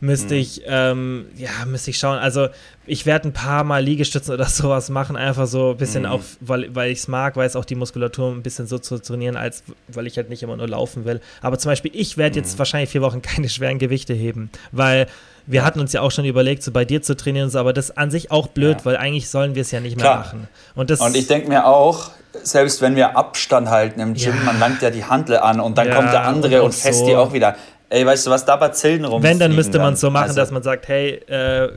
müsste 0.00 0.34
Mhm. 0.34 0.40
ich, 0.40 0.62
ähm, 0.66 1.26
ja, 1.36 1.50
müsste 1.66 1.90
ich 1.90 1.98
schauen. 1.98 2.18
Also 2.18 2.48
ich 2.86 3.06
werde 3.06 3.28
ein 3.28 3.32
paar 3.32 3.64
Mal 3.64 3.82
Liegestützen 3.82 4.34
oder 4.34 4.44
sowas 4.46 4.90
machen, 4.90 5.16
einfach 5.16 5.46
so 5.46 5.70
ein 5.70 5.76
bisschen 5.76 6.02
Mhm. 6.02 6.08
auch, 6.10 6.20
weil, 6.40 6.74
weil 6.74 6.90
ich 6.90 6.98
es 6.98 7.08
mag, 7.08 7.36
weil 7.36 7.46
es 7.46 7.56
auch 7.56 7.64
die 7.64 7.74
Muskulatur 7.74 8.30
ein 8.30 8.42
bisschen 8.42 8.66
so 8.66 8.78
zu 8.78 8.98
trainieren, 8.98 9.36
als 9.36 9.62
weil 9.88 10.06
ich 10.06 10.16
halt 10.16 10.28
nicht 10.28 10.42
immer 10.42 10.56
nur 10.56 10.68
laufen 10.68 11.04
will. 11.04 11.20
Aber 11.40 11.58
zum 11.58 11.70
Beispiel, 11.70 11.90
ich 11.94 12.16
werde 12.16 12.38
Mhm. 12.38 12.44
jetzt 12.44 12.58
wahrscheinlich 12.58 12.90
vier 12.90 13.02
Wochen 13.02 13.22
keine 13.22 13.48
schweren 13.48 13.78
Gewichte 13.78 14.12
heben, 14.14 14.50
weil 14.72 15.06
wir 15.48 15.64
hatten 15.64 15.78
uns 15.78 15.92
ja 15.92 16.00
auch 16.00 16.10
schon 16.10 16.24
überlegt, 16.24 16.62
so 16.64 16.72
bei 16.72 16.84
dir 16.84 17.02
zu 17.02 17.16
trainieren 17.16 17.50
so, 17.50 17.58
aber 17.60 17.72
das 17.72 17.90
ist 17.90 17.98
an 17.98 18.10
sich 18.10 18.30
auch 18.32 18.48
blöd, 18.48 18.78
Ja. 18.78 18.84
weil 18.84 18.96
eigentlich 18.96 19.30
sollen 19.30 19.54
wir 19.54 19.62
es 19.62 19.70
ja 19.70 19.78
nicht 19.80 19.96
mehr 19.96 20.04
Klar. 20.04 20.18
machen. 20.18 20.48
Und, 20.74 20.90
das, 20.90 21.00
Und 21.00 21.16
ich 21.16 21.28
denke 21.28 21.48
mir 21.48 21.66
auch, 21.66 22.10
selbst 22.42 22.82
wenn 22.82 22.96
wir 22.96 23.16
Abstand 23.16 23.68
halten 23.70 24.00
im 24.00 24.14
Gym, 24.14 24.34
Ja. 24.36 24.42
man 24.44 24.58
langt 24.58 24.82
ja 24.82 24.90
die 24.90 25.04
Handel 25.04 25.38
an 25.38 25.60
und 25.60 25.78
dann 25.78 25.86
Ja, 25.88 25.94
kommt 25.94 26.12
der 26.12 26.24
andere 26.26 26.58
und 26.60 26.66
und, 26.66 26.74
fest 26.74 26.98
so. 26.98 27.06
die 27.06 27.14
auch 27.16 27.32
wieder. 27.32 27.54
Ey, 27.88 28.04
weißt 28.04 28.26
du 28.26 28.30
was, 28.30 28.44
da 28.44 28.56
Bazillen 28.56 29.04
rum. 29.04 29.22
wenn, 29.22 29.38
dann 29.38 29.54
müsste 29.54 29.78
man 29.78 29.94
es 29.94 30.00
so 30.00 30.10
machen, 30.10 30.24
Also, 30.24 30.36
dass 30.36 30.50
man 30.50 30.62
sagt, 30.62 30.88
hey, 30.88 31.14
äh, 31.28 31.70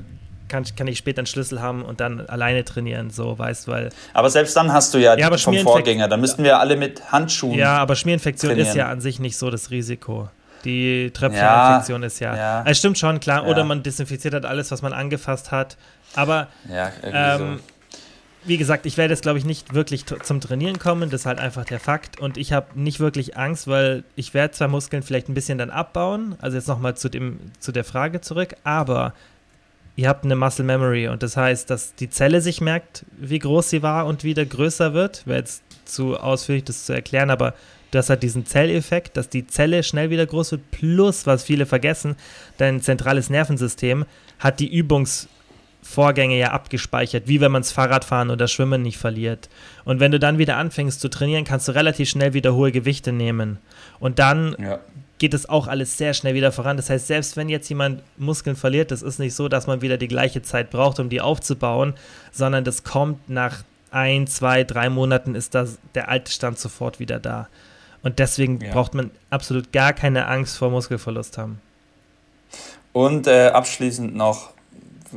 kann, 0.47 0.63
kann 0.75 0.87
ich 0.87 0.97
später 0.97 1.19
einen 1.19 1.27
Schlüssel 1.27 1.61
haben 1.61 1.83
und 1.83 1.99
dann 1.99 2.25
alleine 2.27 2.65
trainieren, 2.65 3.11
so, 3.11 3.37
weißt, 3.37 3.67
weil 3.67 3.89
Aber 4.13 4.29
selbst 4.29 4.55
dann 4.55 4.73
hast 4.73 4.93
du 4.93 4.97
ja, 4.97 5.15
Ja, 5.15 5.35
vom 5.37 5.55
Vorgänger, 5.59 6.07
dann 6.07 6.19
müssten 6.21 6.43
wir 6.43 6.59
alle 6.59 6.75
mit 6.75 7.11
Handschuhen. 7.11 7.57
Ja, 7.57 7.77
aber 7.77 7.95
Schmierinfektion 7.95 8.51
ist 8.53 8.57
trainieren. 8.69 8.77
ja 8.77 8.89
an 8.91 9.01
sich 9.01 9.19
nicht 9.19 9.37
so 9.37 9.51
das 9.51 9.69
Risiko. 9.69 10.29
Die 10.65 11.11
Tröpfcheninfektion 11.11 12.03
ist 12.03 12.19
ja. 12.19 12.35
ja. 12.35 12.63
Es 12.65 12.79
stimmt 12.79 12.97
schon, 12.97 13.19
klar. 13.19 13.43
Ja. 13.43 13.49
Oder 13.49 13.63
man 13.63 13.81
desinfiziert 13.83 14.33
hat 14.33 14.45
alles, 14.45 14.71
was 14.71 14.81
man 14.81 14.91
angefasst 14.91 15.51
hat. 15.51 15.77
Aber 16.15 16.47
Ja, 16.69 16.91
ähm, 17.03 17.59
wie 18.49 18.57
gesagt, 18.57 18.85
ich 18.85 18.97
werde 18.97 19.13
jetzt, 19.13 19.21
glaube 19.21 19.37
ich, 19.37 19.45
nicht 19.45 19.73
wirklich 19.73 20.05
zum 20.05 20.41
Trainieren 20.41 20.79
kommen. 20.79 21.09
Das 21.09 21.21
ist 21.21 21.25
halt 21.25 21.39
einfach 21.39 21.63
der 21.63 21.79
Fakt. 21.79 22.19
Und 22.19 22.37
ich 22.37 22.51
habe 22.51 22.67
nicht 22.77 22.99
wirklich 22.99 23.37
Angst, 23.37 23.67
weil 23.67 24.03
ich 24.15 24.33
werde 24.33 24.53
zwar 24.53 24.67
Muskeln 24.67 25.03
vielleicht 25.03 25.29
ein 25.29 25.33
bisschen 25.33 25.57
dann 25.57 25.69
abbauen. 25.69 26.35
Also 26.41 26.57
jetzt 26.57 26.67
nochmal 26.67 26.97
zu, 26.97 27.09
zu 27.59 27.71
der 27.71 27.83
Frage 27.83 28.21
zurück. 28.21 28.55
Aber 28.63 29.13
ihr 29.95 30.09
habt 30.09 30.25
eine 30.25 30.35
Muscle 30.35 30.65
Memory. 30.65 31.07
Und 31.07 31.23
das 31.23 31.37
heißt, 31.37 31.69
dass 31.69 31.95
die 31.95 32.09
Zelle 32.09 32.41
sich 32.41 32.59
merkt, 32.59 33.05
wie 33.17 33.39
groß 33.39 33.69
sie 33.69 33.83
war 33.83 34.05
und 34.07 34.23
wieder 34.23 34.45
größer 34.45 34.93
wird. 34.93 35.25
Wäre 35.27 35.39
jetzt 35.39 35.63
zu 35.85 36.17
ausführlich, 36.17 36.65
das 36.65 36.85
zu 36.85 36.93
erklären. 36.93 37.29
Aber 37.29 37.53
das 37.91 38.09
hat 38.09 38.23
diesen 38.23 38.45
Zelleffekt, 38.45 39.15
dass 39.15 39.29
die 39.29 39.47
Zelle 39.47 39.83
schnell 39.83 40.09
wieder 40.09 40.25
groß 40.25 40.51
wird. 40.51 40.71
Plus, 40.71 41.25
was 41.25 41.43
viele 41.43 41.65
vergessen, 41.65 42.15
dein 42.57 42.81
zentrales 42.81 43.29
Nervensystem 43.29 44.05
hat 44.39 44.59
die 44.59 44.83
Übungs- 44.83 45.27
Vorgänge 45.81 46.37
ja 46.37 46.51
abgespeichert, 46.51 47.27
wie 47.27 47.41
wenn 47.41 47.51
man 47.51 47.61
das 47.61 47.71
Fahrradfahren 47.71 48.29
oder 48.29 48.47
Schwimmen 48.47 48.81
nicht 48.81 48.97
verliert. 48.97 49.49
Und 49.85 49.99
wenn 49.99 50.11
du 50.11 50.19
dann 50.19 50.37
wieder 50.37 50.57
anfängst 50.57 50.99
zu 51.01 51.09
trainieren, 51.09 51.45
kannst 51.45 51.67
du 51.67 51.71
relativ 51.71 52.09
schnell 52.09 52.33
wieder 52.33 52.53
hohe 52.53 52.71
Gewichte 52.71 53.11
nehmen. 53.11 53.57
Und 53.99 54.19
dann. 54.19 54.55
Ja. 54.59 54.79
geht 55.19 55.33
es 55.33 55.49
auch 55.49 55.67
alles 55.67 55.97
sehr 55.97 56.13
schnell 56.13 56.33
wieder 56.33 56.53
voran. 56.53 56.77
Das 56.77 56.89
heißt, 56.89 57.07
selbst 57.07 57.35
wenn 57.35 57.49
jetzt 57.49 57.67
jemand 57.67 58.01
Muskeln 58.15 58.55
verliert, 58.55 58.89
das 58.91 59.01
ist 59.01 59.19
nicht 59.19 59.33
so, 59.35 59.49
dass 59.49 59.67
man 59.67 59.81
wieder 59.81 59.97
die 59.97 60.07
gleiche 60.07 60.41
Zeit 60.41 60.69
braucht, 60.69 60.97
um 60.97 61.09
die 61.09 61.19
aufzubauen, 61.19 61.93
sondern 62.31 62.63
das 62.63 62.85
kommt 62.85 63.29
nach 63.29 63.63
ein, 63.91 64.27
zwei, 64.27 64.63
drei 64.63 64.89
Monaten 64.89 65.35
ist 65.35 65.55
das, 65.55 65.77
der 65.93 66.07
alte 66.07 66.31
Stand 66.31 66.57
sofort 66.57 66.99
wieder 67.01 67.19
da. 67.19 67.49
Und 68.01 68.19
deswegen 68.19 68.61
Ja. 68.61 68.71
braucht 68.71 68.93
man 68.93 69.11
absolut 69.29 69.73
gar 69.73 69.91
keine 69.91 70.25
Angst 70.27 70.57
vor 70.57 70.69
Muskelverlust 70.69 71.37
haben. 71.37 71.59
Und 72.93 73.27
äh, 73.27 73.47
abschließend 73.49 74.15
noch, 74.15 74.51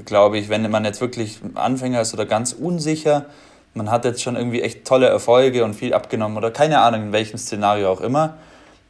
glaube 0.04 0.38
ich, 0.38 0.48
wenn 0.48 0.68
man 0.70 0.84
jetzt 0.84 1.00
wirklich 1.00 1.40
Anfänger 1.54 2.00
ist 2.00 2.14
oder 2.14 2.26
ganz 2.26 2.52
unsicher, 2.52 3.26
man 3.74 3.90
hat 3.90 4.04
jetzt 4.04 4.22
schon 4.22 4.36
irgendwie 4.36 4.62
echt 4.62 4.84
tolle 4.84 5.06
Erfolge 5.06 5.64
und 5.64 5.74
viel 5.74 5.94
abgenommen 5.94 6.36
oder 6.36 6.50
keine 6.50 6.80
Ahnung, 6.80 7.02
in 7.04 7.12
welchem 7.12 7.38
Szenario 7.38 7.90
auch 7.90 8.00
immer, 8.00 8.34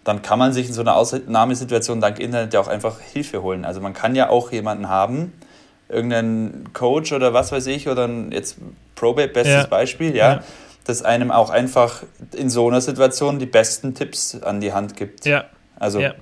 dann 0.05 0.23
kann 0.23 0.39
man 0.39 0.53
sich 0.53 0.67
in 0.69 0.73
so 0.75 0.81
einer 0.81 0.97
Ausnahmesituation 0.97 2.01
dank 2.01 2.19
Internet 2.19 2.53
ja 2.55 2.61
auch 2.61 2.69
einfach 2.69 2.99
Hilfe 3.01 3.43
holen. 3.43 3.65
Also 3.65 3.81
man 3.81 3.93
kann 3.95 4.17
ja 4.17 4.29
auch 4.29 4.51
jemanden 4.51 4.89
haben, 4.89 5.33
irgendeinen 5.89 6.71
Coach 6.73 7.13
oder 7.13 7.33
was 7.33 7.53
weiß 7.53 7.67
ich, 7.69 7.89
oder 7.89 8.09
ein, 8.09 8.33
jetzt 8.33 8.57
Probate, 8.97 9.29
bestes 9.29 9.55
Ja. 9.63 9.67
Beispiel, 9.67 10.17
ja, 10.17 10.33
Ja. 10.35 10.43
das 10.85 11.03
einem 11.03 11.31
auch 11.31 11.51
einfach 11.51 12.03
in 12.35 12.51
so 12.51 12.67
einer 12.67 12.81
Situation 12.81 13.39
die 13.39 13.47
besten 13.47 13.95
Tipps 13.95 14.41
an 14.43 14.61
die 14.61 14.73
Hand 14.73 14.97
gibt. 14.97 15.25
Ja, 15.25 15.45
Also 15.83 15.99
Ja. 15.99 16.15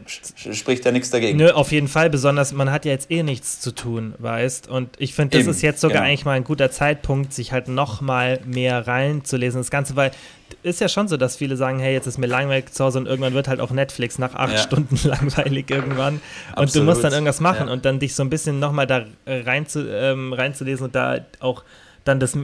spricht 0.52 0.86
ja 0.86 0.90
nichts 0.90 1.10
dagegen. 1.10 1.36
Nö, 1.36 1.50
auf 1.50 1.70
jeden 1.70 1.86
Fall, 1.86 2.08
besonders 2.08 2.54
man 2.54 2.72
hat 2.72 2.86
ja 2.86 2.92
jetzt 2.92 3.10
eh 3.10 3.22
nichts 3.22 3.60
zu 3.60 3.72
tun, 3.74 4.14
weißt. 4.16 4.68
Und 4.68 4.88
ich 4.98 5.12
finde, 5.12 5.36
das 5.36 5.42
Eben, 5.42 5.50
ist 5.50 5.60
jetzt 5.60 5.82
sogar 5.82 5.98
genau. 5.98 6.08
eigentlich 6.08 6.24
mal 6.24 6.32
ein 6.32 6.44
guter 6.44 6.70
Zeitpunkt, 6.70 7.34
sich 7.34 7.52
halt 7.52 7.68
noch 7.68 8.00
mal 8.00 8.40
mehr 8.46 8.86
reinzulesen, 8.86 9.60
das 9.60 9.70
Ganze, 9.70 9.96
weil 9.96 10.12
ist 10.62 10.80
ja 10.80 10.88
schon 10.88 11.08
so, 11.08 11.18
dass 11.18 11.36
viele 11.36 11.56
sagen, 11.58 11.78
hey, 11.78 11.92
jetzt 11.92 12.06
ist 12.06 12.16
mir 12.16 12.26
langweilig 12.26 12.72
zu 12.72 12.84
Hause 12.84 13.00
und 13.00 13.06
irgendwann 13.06 13.34
wird 13.34 13.48
halt 13.48 13.60
auch 13.60 13.70
Netflix 13.70 14.18
nach 14.18 14.34
acht 14.34 14.52
Ja. 14.54 14.58
Stunden 14.58 14.98
langweilig 15.06 15.70
irgendwann. 15.70 16.14
Und 16.14 16.22
du 16.56 16.62
Absolut, 16.62 16.88
musst 16.88 17.04
dann 17.04 17.12
irgendwas 17.12 17.40
machen 17.40 17.66
ja. 17.66 17.72
und 17.72 17.84
dann 17.84 17.98
dich 17.98 18.14
so 18.14 18.22
ein 18.22 18.30
bisschen 18.30 18.60
noch 18.60 18.72
mal 18.72 18.86
da 18.86 19.04
rein 19.26 19.66
zu, 19.66 19.86
ähm, 19.88 20.32
reinzulesen 20.32 20.86
und 20.86 20.94
da 20.94 21.18
auch 21.40 21.64
dann 22.04 22.18
das 22.18 22.34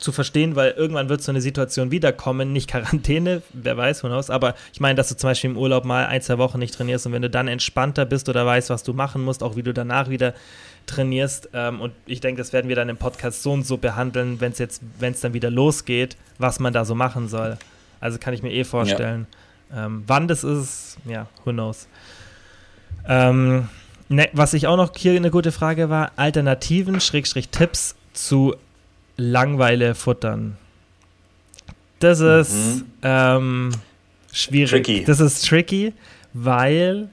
zu 0.00 0.12
verstehen, 0.12 0.56
weil 0.56 0.72
irgendwann 0.72 1.08
wird 1.08 1.22
so 1.22 1.30
eine 1.30 1.40
Situation 1.40 1.90
wiederkommen, 1.90 2.52
nicht 2.52 2.68
Quarantäne, 2.70 3.42
wer 3.52 3.76
weiß, 3.76 4.02
who 4.02 4.08
knows, 4.08 4.30
aber 4.30 4.54
ich 4.72 4.80
meine, 4.80 4.96
dass 4.96 5.08
du 5.08 5.16
zum 5.16 5.30
Beispiel 5.30 5.50
im 5.50 5.56
Urlaub 5.56 5.84
mal 5.84 6.06
ein, 6.06 6.22
zwei 6.22 6.38
Wochen 6.38 6.58
nicht 6.58 6.74
trainierst 6.74 7.06
und 7.06 7.12
wenn 7.12 7.22
du 7.22 7.30
dann 7.30 7.48
entspannter 7.48 8.06
bist 8.06 8.28
oder 8.28 8.44
weißt, 8.44 8.70
was 8.70 8.82
du 8.82 8.92
machen 8.92 9.22
musst, 9.22 9.42
auch 9.42 9.56
wie 9.56 9.62
du 9.62 9.72
danach 9.72 10.08
wieder 10.08 10.34
trainierst 10.86 11.50
ähm, 11.52 11.80
und 11.80 11.92
ich 12.06 12.20
denke, 12.20 12.40
das 12.40 12.52
werden 12.52 12.68
wir 12.68 12.76
dann 12.76 12.88
im 12.88 12.96
Podcast 12.96 13.42
so 13.42 13.52
und 13.52 13.66
so 13.66 13.76
behandeln, 13.76 14.40
wenn 14.40 14.52
es 14.52 14.58
jetzt, 14.58 14.82
wenn 14.98 15.12
es 15.12 15.20
dann 15.20 15.34
wieder 15.34 15.50
losgeht, 15.50 16.16
was 16.38 16.58
man 16.58 16.72
da 16.72 16.84
so 16.84 16.94
machen 16.94 17.28
soll. 17.28 17.58
Also 18.00 18.18
kann 18.18 18.34
ich 18.34 18.42
mir 18.42 18.52
eh 18.52 18.64
vorstellen. 18.64 19.26
Ähm, 19.74 20.02
wann 20.06 20.26
das 20.26 20.42
ist, 20.42 20.96
ja, 21.04 21.26
who 21.44 21.52
knows. 21.52 21.86
Ähm, 23.06 23.68
ne, 24.08 24.28
was 24.32 24.54
ich 24.54 24.66
auch 24.66 24.76
noch 24.76 24.92
hier 24.96 25.12
eine 25.12 25.30
gute 25.30 25.52
Frage 25.52 25.90
war, 25.90 26.12
Alternativen, 26.16 27.00
Schrägstrich 27.00 27.50
Tipps 27.50 27.94
zu 28.12 28.56
Langweile 29.20 29.94
futtern. 29.94 30.56
Das 31.98 32.20
ist 32.20 32.52
Mhm. 32.78 32.84
ähm, 33.02 33.70
schwierig. 34.32 34.70
Tricky. 34.70 35.04
Das 35.04 35.20
ist 35.20 35.46
tricky, 35.46 35.92
weil 36.32 37.08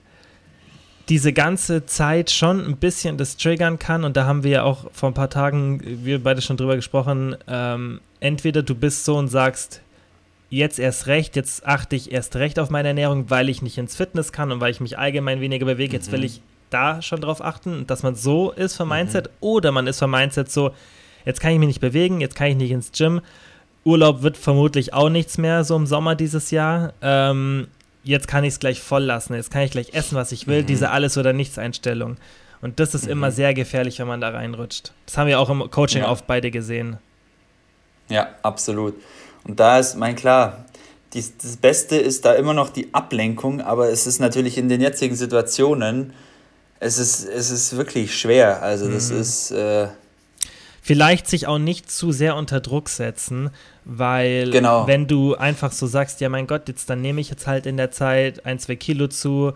diese 1.09 1.33
ganze 1.33 1.85
Zeit 1.85 2.31
schon 2.31 2.65
ein 2.65 2.77
bisschen 2.77 3.17
das 3.17 3.37
triggern 3.37 3.79
kann 3.79 4.03
und 4.03 4.15
da 4.17 4.25
haben 4.25 4.43
wir 4.43 4.51
ja 4.51 4.63
auch 4.63 4.89
vor 4.93 5.09
ein 5.09 5.13
paar 5.13 5.29
Tagen, 5.29 5.81
wir 6.05 6.21
beide 6.23 6.41
schon 6.41 6.57
drüber 6.57 6.75
gesprochen, 6.75 7.35
ähm, 7.47 8.01
entweder 8.19 8.61
du 8.63 8.75
bist 8.75 9.05
so 9.05 9.17
und 9.17 9.27
sagst, 9.29 9.81
jetzt 10.49 10.79
erst 10.79 11.07
recht, 11.07 11.35
jetzt 11.35 11.65
achte 11.65 11.95
ich 11.97 12.11
erst 12.11 12.35
recht 12.37 12.57
auf 12.59 12.69
meine 12.69 12.89
Ernährung, 12.89 13.29
weil 13.29 13.49
ich 13.49 13.61
nicht 13.61 13.77
ins 13.77 13.95
Fitness 13.95 14.31
kann 14.31 14.51
und 14.51 14.59
weil 14.61 14.71
ich 14.71 14.79
mich 14.79 14.97
allgemein 14.97 15.41
weniger 15.41 15.65
bewege, 15.65 15.93
jetzt 15.93 16.11
will 16.11 16.19
Mhm. 16.19 16.25
ich 16.25 16.41
da 16.69 17.01
schon 17.01 17.21
drauf 17.21 17.41
achten, 17.43 17.85
dass 17.87 18.03
man 18.03 18.15
so 18.15 18.51
ist 18.51 18.75
vom 18.75 18.89
Mindset 18.89 19.29
oder 19.39 19.71
man 19.73 19.87
ist 19.87 19.99
vom 19.99 20.11
Mindset 20.11 20.51
so, 20.51 20.71
jetzt 21.27 21.39
kann 21.41 21.51
ich 21.51 21.59
mich 21.59 21.67
nicht 21.67 21.81
bewegen, 21.81 22.21
jetzt 22.21 22.35
kann 22.35 22.47
ich 22.47 22.55
nicht 22.55 22.71
ins 22.71 22.91
Gym, 22.91 23.21
Urlaub 23.83 24.21
wird 24.21 24.37
vermutlich 24.37 24.93
auch 24.93 25.09
nichts 25.09 25.37
mehr 25.37 25.63
so 25.63 25.75
im 25.75 25.85
Sommer 25.87 26.15
dieses 26.15 26.51
Jahr. 26.51 26.93
Ähm, 27.01 27.67
jetzt 28.03 28.27
kann 28.27 28.43
ich 28.43 28.53
es 28.53 28.59
gleich 28.59 28.81
voll 28.81 29.03
lassen, 29.03 29.33
jetzt 29.33 29.51
kann 29.51 29.61
ich 29.61 29.71
gleich 29.71 29.93
essen, 29.93 30.15
was 30.15 30.31
ich 30.31 30.47
will, 30.47 30.63
Mhm. 30.63 30.65
diese 30.67 30.89
Alles- 30.91 31.17
oder 31.17 31.31
Nichts-Einstellung. 31.33 32.17
Und 32.61 32.79
das 32.79 32.95
ist 32.95 33.07
immer 33.07 33.31
sehr 33.31 33.53
gefährlich, 33.53 33.99
wenn 33.99 34.07
man 34.07 34.19
da 34.19 34.29
reinrutscht. 34.29 34.91
Das 35.05 35.17
haben 35.17 35.27
wir 35.27 35.39
auch 35.39 35.49
im 35.49 35.69
Coaching 35.69 36.01
Ja. 36.01 36.09
oft 36.09 36.25
beide 36.27 36.49
gesehen. 36.51 36.97
Ja, 38.09 38.29
absolut. 38.41 38.95
Und 39.43 39.59
da 39.59 39.79
ist, 39.79 39.95
mein 39.95 40.15
klar, 40.15 40.65
dies, 41.13 41.37
das 41.37 41.55
Beste 41.57 41.97
ist 41.97 42.25
da 42.25 42.33
immer 42.33 42.53
noch 42.53 42.69
die 42.69 42.93
Ablenkung, 42.93 43.61
aber 43.61 43.89
es 43.89 44.07
ist 44.07 44.19
natürlich 44.19 44.57
in 44.57 44.69
den 44.69 44.81
jetzigen 44.81 45.15
Situationen, 45.15 46.13
es 46.79 46.97
ist, 46.97 47.25
es 47.25 47.51
ist 47.51 47.75
wirklich 47.77 48.17
schwer. 48.19 48.61
Also 48.61 48.89
das 48.91 49.11
Mhm. 49.11 49.19
ist, 49.21 49.51
äh, 49.51 49.87
Vielleicht 50.87 51.27
sich 51.27 51.47
auch 51.47 51.57
nicht 51.59 51.91
zu 51.91 52.11
sehr 52.13 52.35
unter 52.37 52.61
Druck 52.61 52.87
setzen, 52.87 53.49
weil 53.83 54.49
Genau. 54.51 54.87
wenn 54.87 55.05
du 55.05 55.35
einfach 55.35 55.71
so 55.73 55.85
sagst, 55.85 56.21
ja 56.21 56.29
mein 56.29 56.47
Gott, 56.47 56.67
jetzt 56.69 56.89
dann 56.89 57.01
nehme 57.01 57.19
ich 57.19 57.29
jetzt 57.29 57.45
halt 57.45 57.65
in 57.65 57.75
der 57.77 57.91
Zeit 57.91 58.45
ein, 58.45 58.57
zwei 58.57 58.77
Kilo 58.77 59.07
zu. 59.07 59.51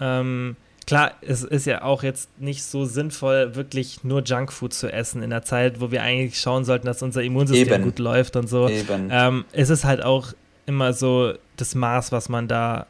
Ähm, 0.00 0.54
klar, 0.86 1.10
es 1.22 1.42
ist 1.42 1.66
ja 1.66 1.82
auch 1.82 2.04
jetzt 2.04 2.28
nicht 2.40 2.62
so 2.62 2.84
sinnvoll, 2.84 3.56
wirklich 3.56 4.04
nur 4.04 4.22
Junkfood 4.22 4.72
zu 4.72 4.92
essen 4.92 5.22
in 5.24 5.30
der 5.30 5.42
Zeit, 5.42 5.80
wo 5.80 5.90
wir 5.90 6.02
eigentlich 6.02 6.38
schauen 6.40 6.64
sollten, 6.64 6.86
dass 6.86 7.02
unser 7.02 7.22
Immunsystem 7.22 7.72
Eben. 7.74 7.82
gut 7.84 7.98
läuft 7.98 8.36
und 8.36 8.48
so. 8.48 8.68
eben. 8.68 9.08
Ähm, 9.10 9.44
es 9.50 9.70
ist 9.70 9.84
halt 9.84 10.04
auch 10.04 10.32
immer 10.66 10.92
so 10.92 11.32
das 11.56 11.74
Maß, 11.74 12.12
was 12.12 12.28
man 12.28 12.46
da 12.46 12.86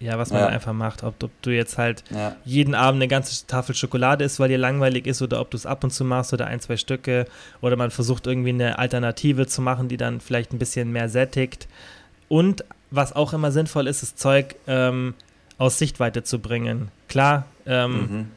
ja, 0.00 0.18
was 0.18 0.30
man 0.30 0.40
ja. 0.40 0.46
einfach 0.46 0.72
macht. 0.72 1.04
Ob, 1.04 1.22
ob, 1.22 1.30
du 1.42 1.50
jetzt 1.50 1.76
halt 1.78 2.02
ja. 2.10 2.34
jeden 2.44 2.74
Abend 2.74 2.98
eine 2.98 3.08
ganze 3.08 3.46
Tafel 3.46 3.74
Schokolade 3.74 4.24
isst, 4.24 4.40
weil 4.40 4.48
dir 4.48 4.58
langweilig 4.58 5.06
ist, 5.06 5.20
oder 5.20 5.40
ob 5.40 5.50
du 5.50 5.56
es 5.56 5.66
ab 5.66 5.84
und 5.84 5.90
zu 5.90 6.04
machst 6.04 6.32
oder 6.32 6.46
ein, 6.46 6.60
zwei 6.60 6.78
Stücke. 6.78 7.26
Oder 7.60 7.76
man 7.76 7.90
versucht 7.90 8.26
irgendwie 8.26 8.50
eine 8.50 8.78
Alternative 8.78 9.46
zu 9.46 9.60
machen, 9.60 9.88
die 9.88 9.98
dann 9.98 10.20
vielleicht 10.20 10.52
ein 10.52 10.58
bisschen 10.58 10.90
mehr 10.90 11.08
sättigt. 11.10 11.68
Und 12.28 12.64
was 12.90 13.14
auch 13.14 13.34
immer 13.34 13.52
sinnvoll 13.52 13.86
ist, 13.86 14.02
das 14.02 14.16
Zeug 14.16 14.56
ähm, 14.66 15.14
aus 15.58 15.78
Sichtweite 15.78 16.22
zu 16.24 16.38
bringen. 16.38 16.88
Klar, 17.08 17.44
ähm, 17.66 17.92
mhm. 17.92 18.30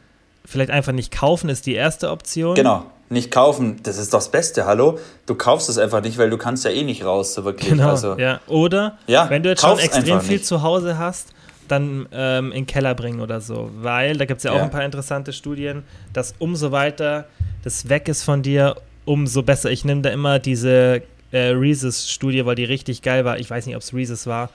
vielleicht 0.46 0.70
einfach 0.70 0.92
nicht 0.92 1.12
kaufen 1.12 1.50
ist 1.50 1.66
die 1.66 1.76
erste 1.76 2.12
Option. 2.12 2.56
Genau, 2.56 2.86
nicht 3.10 3.32
kaufen, 3.32 3.80
das 3.84 3.98
ist 3.98 4.14
doch 4.14 4.20
das 4.20 4.30
Beste, 4.30 4.66
hallo? 4.66 5.00
Du 5.26 5.36
kaufst 5.36 5.70
es 5.70 5.78
einfach 5.78 6.02
nicht, 6.02 6.18
weil 6.18 6.30
du 6.30 6.38
kannst 6.38 6.66
ja 6.66 6.72
eh 6.72 6.84
nicht 6.84 7.06
raus, 7.06 7.34
so 7.34 7.46
wirklich. 7.46 7.70
Genau, 7.70 7.92
also, 7.92 8.18
ja. 8.18 8.42
Oder 8.48 8.98
ja, 9.08 9.30
wenn 9.30 9.44
du 9.44 9.50
jetzt 9.50 9.62
schon 9.62 9.80
extrem 9.80 10.20
viel 10.20 10.38
nicht. 10.38 10.46
zu 10.46 10.62
Hause 10.62 10.98
hast, 10.98 11.30
dann 11.74 12.08
ähm, 12.12 12.48
in 12.48 12.62
den 12.62 12.68
Keller 12.68 12.96
bringen 12.96 13.20
oder 13.20 13.42
so. 13.42 13.70
Weil, 13.76 14.18
da 14.18 14.26
gibt 14.26 14.40
es 14.40 14.44
ja 14.44 14.52
auch 14.52 14.58
ja. 14.58 14.64
ein 14.64 14.72
paar 14.72 14.86
interessante 14.86 15.34
Studien, 15.34 15.84
dass 16.14 16.36
umso 16.40 16.72
weiter 16.72 17.26
das 17.64 17.90
weg 17.90 18.08
ist 18.08 18.24
von 18.24 18.42
dir, 18.42 18.76
umso 19.06 19.44
besser. 19.44 19.72
Ich 19.72 19.86
nehme 19.86 20.02
da 20.02 20.10
immer 20.10 20.40
diese 20.40 21.02
äh, 21.32 21.50
Reese's-Studie, 21.50 22.46
weil 22.46 22.56
die 22.56 22.66
richtig 22.66 23.02
geil 23.02 23.26
war. 23.26 23.38
Ich 23.40 23.50
weiß 23.50 23.66
nicht, 23.66 23.76
ob 23.76 23.82
es 23.82 23.94
Reese's 23.94 24.28
war. 24.28 24.50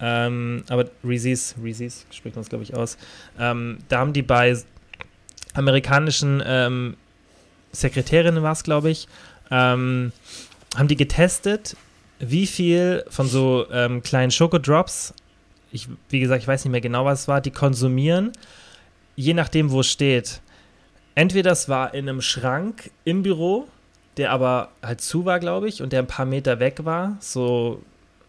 Ähm, 0.00 0.64
aber 0.68 0.86
Reese's, 1.04 1.54
Reese's 1.62 2.06
spricht 2.10 2.36
man 2.36 2.42
es, 2.42 2.48
glaube 2.48 2.64
ich, 2.64 2.74
aus. 2.74 2.98
Ähm, 3.38 3.78
da 3.88 4.00
haben 4.00 4.12
die 4.12 4.22
bei 4.22 4.56
amerikanischen 5.54 6.42
ähm, 6.44 6.96
Sekretärinnen, 7.72 8.42
war 8.42 8.52
es, 8.52 8.64
glaube 8.64 8.90
ich, 8.90 9.08
ähm, 9.50 10.12
haben 10.76 10.88
die 10.88 10.96
getestet, 10.96 11.76
wie 12.18 12.46
viel 12.46 13.04
von 13.08 13.28
so 13.28 13.66
ähm, 13.70 14.02
kleinen 14.02 14.30
Schokodrops, 14.30 15.14
ich, 15.74 15.88
wie 16.08 16.20
gesagt, 16.20 16.42
ich 16.42 16.48
weiß 16.48 16.64
nicht 16.64 16.72
mehr 16.72 16.80
genau, 16.80 17.04
was 17.04 17.22
es 17.22 17.28
war, 17.28 17.42
die 17.42 17.50
konsumieren, 17.50 18.32
je 19.16 19.34
nachdem, 19.34 19.70
wo 19.70 19.80
es 19.80 19.88
steht. 19.88 20.40
Entweder 21.14 21.52
es 21.52 21.68
war 21.68 21.92
in 21.92 22.08
einem 22.08 22.22
Schrank 22.22 22.90
im 23.04 23.22
Büro 23.22 23.68
der 24.16 24.30
aber 24.30 24.70
halt 24.82 25.00
zu 25.00 25.24
war, 25.24 25.40
glaube 25.40 25.68
ich, 25.68 25.82
und 25.82 25.92
der 25.92 26.00
ein 26.00 26.06
paar 26.06 26.26
Meter 26.26 26.60
weg 26.60 26.84
war, 26.84 27.16
so 27.20 27.82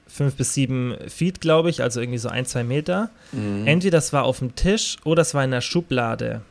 fünf 0.08 0.36
bis 0.36 0.54
sieben 0.54 0.96
Feet, 1.08 1.42
glaube 1.42 1.70
ich, 1.70 1.82
also 1.82 2.00
irgendwie 2.00 2.18
so 2.18 2.30
ein, 2.30 2.46
zwei 2.46 2.64
Meter. 2.64 3.10
Mhm. 3.32 3.68
Entweder 3.68 3.98
das 3.98 4.14
war 4.14 4.24
auf 4.24 4.40
dem 4.40 4.56
Tisch 4.56 4.98
oder 5.04 5.22
es 5.22 5.34
war 5.34 5.44
in 5.44 5.52
der 5.52 5.62
Schublade 5.62 6.42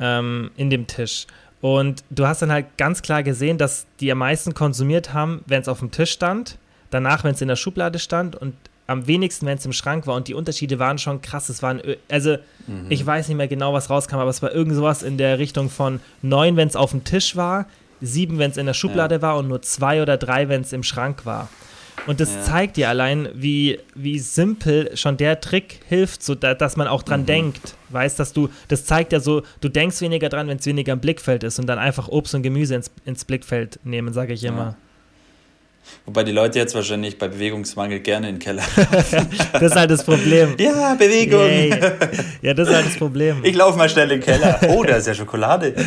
ähm, 0.00 0.50
in 0.56 0.70
dem 0.70 0.86
Tisch. 0.86 1.26
Und 1.60 2.04
du 2.10 2.26
hast 2.26 2.42
dann 2.42 2.52
halt 2.52 2.76
ganz 2.76 3.02
klar 3.02 3.22
gesehen, 3.22 3.58
dass 3.58 3.86
die 4.00 4.12
am 4.12 4.18
meisten 4.18 4.54
konsumiert 4.54 5.12
haben, 5.12 5.42
wenn 5.46 5.62
es 5.62 5.68
auf 5.68 5.80
dem 5.80 5.90
Tisch 5.90 6.12
stand, 6.12 6.58
danach, 6.90 7.24
wenn 7.24 7.34
es 7.34 7.40
in 7.40 7.48
der 7.48 7.56
Schublade 7.56 7.98
stand 7.98 8.36
und 8.36 8.54
am 8.86 9.06
wenigsten, 9.06 9.46
wenn 9.46 9.58
es 9.58 9.66
im 9.66 9.72
Schrank 9.72 10.06
war. 10.06 10.14
Und 10.14 10.28
die 10.28 10.34
Unterschiede 10.34 10.78
waren 10.78 10.98
schon 10.98 11.20
krass. 11.20 11.48
Es 11.48 11.62
waren, 11.62 11.80
also 12.10 12.36
mhm. 12.66 12.86
ich 12.88 13.04
weiß 13.04 13.28
nicht 13.28 13.36
mehr 13.36 13.48
genau, 13.48 13.72
was 13.72 13.90
rauskam, 13.90 14.16
aber 14.16 14.30
es 14.30 14.42
war 14.42 14.52
irgend 14.52 14.74
sowas 14.74 15.02
in 15.02 15.18
der 15.18 15.38
Richtung 15.38 15.70
von 15.70 16.00
neun, 16.22 16.56
wenn 16.56 16.68
es 16.68 16.76
auf 16.76 16.90
dem 16.92 17.04
Tisch 17.04 17.36
war, 17.36 17.66
sieben, 18.00 18.38
wenn 18.38 18.50
es 18.50 18.56
in 18.56 18.66
der 18.66 18.74
Schublade 18.74 19.16
ja. 19.16 19.22
war 19.22 19.36
und 19.38 19.48
nur 19.48 19.62
zwei 19.62 20.02
oder 20.02 20.16
drei, 20.16 20.48
wenn 20.48 20.60
es 20.60 20.72
im 20.72 20.82
Schrank 20.82 21.26
war. 21.26 21.48
Und 22.06 22.20
das 22.20 22.34
ja. 22.34 22.42
zeigt 22.42 22.76
dir 22.76 22.88
allein, 22.88 23.28
wie, 23.34 23.80
wie 23.94 24.18
simpel 24.18 24.96
schon 24.96 25.16
der 25.16 25.40
Trick 25.40 25.80
hilft, 25.88 26.22
so 26.22 26.34
da, 26.34 26.54
dass 26.54 26.76
man 26.76 26.86
auch 26.86 27.02
dran 27.02 27.22
mhm. 27.22 27.26
denkt. 27.26 27.74
Weißt, 27.88 28.18
dass 28.18 28.32
du, 28.32 28.50
das 28.68 28.84
zeigt 28.84 29.12
ja 29.12 29.20
so, 29.20 29.42
du 29.60 29.68
denkst 29.68 30.00
weniger 30.00 30.28
dran, 30.28 30.46
wenn 30.48 30.58
es 30.58 30.66
weniger 30.66 30.92
im 30.92 31.00
Blickfeld 31.00 31.42
ist 31.42 31.58
und 31.58 31.66
dann 31.66 31.78
einfach 31.78 32.08
Obst 32.08 32.34
und 32.34 32.42
Gemüse 32.42 32.74
ins, 32.74 32.90
ins 33.04 33.24
Blickfeld 33.24 33.80
nehmen, 33.84 34.12
sage 34.12 34.34
ich 34.34 34.44
immer. 34.44 34.58
Ja. 34.58 34.76
Wobei 36.04 36.22
die 36.22 36.32
Leute 36.32 36.58
jetzt 36.58 36.74
wahrscheinlich 36.74 37.18
bei 37.18 37.28
Bewegungsmangel 37.28 38.00
gerne 38.00 38.28
in 38.28 38.36
den 38.36 38.40
Keller. 38.40 38.62
das 39.52 39.62
ist 39.62 39.76
halt 39.76 39.90
das 39.90 40.04
Problem. 40.04 40.56
Ja, 40.58 40.94
Bewegung. 40.94 41.40
Yay. 41.40 41.70
Ja, 42.42 42.54
das 42.54 42.68
ist 42.68 42.74
halt 42.74 42.86
das 42.86 42.96
Problem. 42.96 43.44
Ich 43.44 43.56
laufe 43.56 43.76
mal 43.76 43.88
schnell 43.88 44.10
in 44.12 44.20
den 44.20 44.24
Keller. 44.24 44.60
Oh, 44.68 44.84
da 44.84 44.96
ist 44.96 45.06
ja 45.06 45.14
Schokolade. 45.14 45.74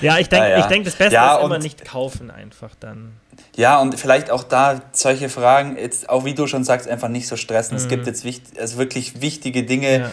Ja, 0.00 0.18
ich 0.18 0.28
denke, 0.28 0.46
ah, 0.46 0.58
ja. 0.60 0.66
denk, 0.66 0.84
das 0.84 0.94
Beste 0.94 1.14
ja, 1.14 1.36
ist 1.36 1.44
immer 1.44 1.58
nicht 1.58 1.84
kaufen 1.84 2.30
einfach 2.30 2.70
dann. 2.78 3.14
Ja, 3.56 3.80
und 3.80 3.98
vielleicht 3.98 4.30
auch 4.30 4.44
da 4.44 4.80
solche 4.92 5.28
Fragen, 5.28 5.76
jetzt 5.76 6.08
auch 6.08 6.24
wie 6.24 6.34
du 6.34 6.46
schon 6.46 6.64
sagst, 6.64 6.88
einfach 6.88 7.08
nicht 7.08 7.26
so 7.26 7.36
stressen. 7.36 7.76
Mhm. 7.76 7.82
Es 7.82 7.88
gibt 7.88 8.06
jetzt 8.06 8.24
wichtig, 8.24 8.60
also 8.60 8.78
wirklich 8.78 9.20
wichtige 9.20 9.64
Dinge. 9.64 10.00
Ja. 10.00 10.10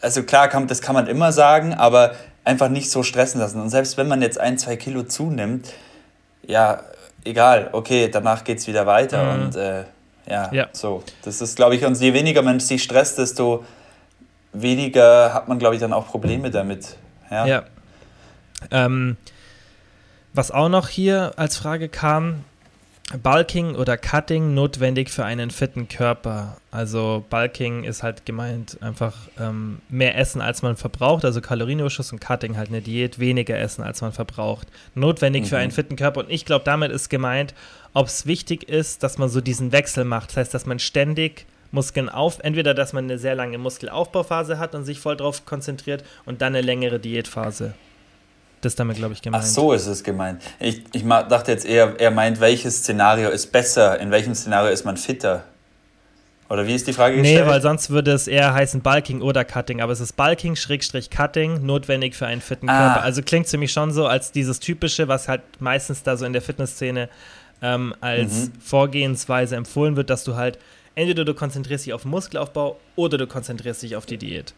Also 0.00 0.22
klar, 0.22 0.48
kann, 0.48 0.66
das 0.66 0.80
kann 0.80 0.94
man 0.94 1.06
immer 1.06 1.32
sagen, 1.32 1.74
aber 1.74 2.14
einfach 2.44 2.68
nicht 2.68 2.90
so 2.90 3.02
stressen 3.02 3.40
lassen. 3.40 3.60
Und 3.60 3.70
selbst 3.70 3.96
wenn 3.96 4.08
man 4.08 4.22
jetzt 4.22 4.38
ein, 4.38 4.56
zwei 4.56 4.76
Kilo 4.76 5.02
zunimmt, 5.02 5.72
ja, 6.46 6.80
egal, 7.26 7.68
okay, 7.72 8.08
danach 8.08 8.44
geht 8.44 8.58
es 8.58 8.66
wieder 8.66 8.86
weiter. 8.86 9.24
Mhm. 9.24 9.42
Und 9.42 9.56
äh, 9.56 9.84
ja, 10.28 10.52
ja, 10.52 10.68
so. 10.72 11.02
Das 11.22 11.40
ist, 11.40 11.56
glaube 11.56 11.76
ich, 11.76 11.84
und 11.84 11.98
je 12.00 12.12
weniger 12.12 12.42
man 12.42 12.58
sich 12.60 12.82
stresst, 12.82 13.18
desto 13.18 13.64
weniger 14.52 15.34
hat 15.34 15.48
man, 15.48 15.58
glaube 15.58 15.74
ich, 15.74 15.80
dann 15.80 15.92
auch 15.92 16.06
Probleme 16.06 16.50
damit. 16.50 16.96
Ja. 17.30 17.46
ja. 17.46 17.62
Ähm, 18.70 19.16
was 20.32 20.50
auch 20.50 20.68
noch 20.68 20.88
hier 20.88 21.32
als 21.36 21.56
Frage 21.56 21.88
kam, 21.88 22.44
Bulking 23.22 23.76
oder 23.76 23.96
Cutting 23.96 24.54
notwendig 24.54 25.10
für 25.10 25.24
einen 25.24 25.52
fitten 25.52 25.86
Körper. 25.86 26.56
Also 26.72 27.24
Bulking 27.30 27.84
ist 27.84 28.02
halt 28.02 28.26
gemeint 28.26 28.78
einfach 28.80 29.14
ähm, 29.38 29.80
mehr 29.88 30.18
Essen, 30.18 30.40
als 30.40 30.62
man 30.62 30.76
verbraucht, 30.76 31.24
also 31.24 31.40
Kalorienüberschuss 31.40 32.12
und 32.12 32.20
Cutting 32.20 32.56
halt 32.56 32.68
eine 32.68 32.82
Diät, 32.82 33.20
weniger 33.20 33.56
Essen, 33.56 33.84
als 33.84 34.00
man 34.00 34.12
verbraucht. 34.12 34.66
Notwendig 34.96 35.44
mhm. 35.44 35.46
für 35.46 35.58
einen 35.58 35.70
fitten 35.70 35.94
Körper. 35.94 36.20
Und 36.20 36.30
ich 36.30 36.44
glaube, 36.44 36.64
damit 36.64 36.90
ist 36.90 37.08
gemeint, 37.08 37.54
ob 37.94 38.08
es 38.08 38.26
wichtig 38.26 38.68
ist, 38.68 39.04
dass 39.04 39.18
man 39.18 39.28
so 39.28 39.40
diesen 39.40 39.70
Wechsel 39.70 40.04
macht. 40.04 40.30
Das 40.30 40.38
heißt, 40.38 40.54
dass 40.54 40.66
man 40.66 40.80
ständig 40.80 41.46
Muskeln 41.70 42.08
auf, 42.08 42.40
entweder 42.40 42.74
dass 42.74 42.92
man 42.92 43.04
eine 43.04 43.18
sehr 43.18 43.36
lange 43.36 43.58
Muskelaufbauphase 43.58 44.58
hat 44.58 44.74
und 44.74 44.84
sich 44.84 44.98
voll 44.98 45.16
drauf 45.16 45.46
konzentriert 45.46 46.04
und 46.24 46.42
dann 46.42 46.56
eine 46.56 46.64
längere 46.64 46.98
Diätphase 46.98 47.74
das 48.60 48.74
damit, 48.74 48.96
glaube 48.96 49.14
ich, 49.14 49.22
gemeint. 49.22 49.44
Ach 49.44 49.46
so 49.46 49.72
ist 49.72 49.86
es 49.86 50.02
gemeint. 50.02 50.42
Ich, 50.58 50.82
ich 50.92 51.06
dachte 51.06 51.52
jetzt 51.52 51.66
eher, 51.66 51.94
er 51.98 52.10
meint, 52.10 52.40
welches 52.40 52.78
Szenario 52.78 53.30
ist 53.30 53.52
besser, 53.52 53.98
in 54.00 54.10
welchem 54.10 54.34
Szenario 54.34 54.72
ist 54.72 54.84
man 54.84 54.96
fitter? 54.96 55.44
Oder 56.48 56.66
wie 56.66 56.74
ist 56.74 56.86
die 56.86 56.92
Frage 56.92 57.16
gestellt? 57.16 57.44
Nee, 57.44 57.50
weil 57.50 57.60
sonst 57.60 57.90
würde 57.90 58.12
es 58.12 58.28
eher 58.28 58.54
heißen 58.54 58.80
Bulking 58.80 59.20
oder 59.20 59.44
Cutting. 59.44 59.80
Aber 59.80 59.92
es 59.92 60.00
ist 60.00 60.12
Bulking, 60.16 60.54
Schrägstrich 60.54 61.10
Cutting, 61.10 61.66
notwendig 61.66 62.14
für 62.14 62.26
einen 62.26 62.40
fitten 62.40 62.68
ah. 62.68 62.78
Körper. 62.78 63.02
Also 63.02 63.22
klingt 63.22 63.48
für 63.48 63.58
mich 63.58 63.72
schon 63.72 63.92
so 63.92 64.06
als 64.06 64.30
dieses 64.30 64.60
Typische, 64.60 65.08
was 65.08 65.26
halt 65.28 65.42
meistens 65.58 66.02
da 66.02 66.16
so 66.16 66.24
in 66.24 66.32
der 66.32 66.42
Fitnessszene 66.42 67.08
ähm, 67.62 67.94
als 68.00 68.46
mhm. 68.46 68.52
Vorgehensweise 68.60 69.56
empfohlen 69.56 69.96
wird, 69.96 70.08
dass 70.08 70.22
du 70.22 70.36
halt 70.36 70.58
entweder 70.94 71.24
du 71.24 71.34
konzentrierst 71.34 71.86
dich 71.86 71.92
auf 71.92 72.04
Muskelaufbau 72.04 72.78
oder 72.94 73.18
du 73.18 73.26
konzentrierst 73.26 73.82
dich 73.82 73.96
auf 73.96 74.06
die 74.06 74.18
Diät. 74.18 74.54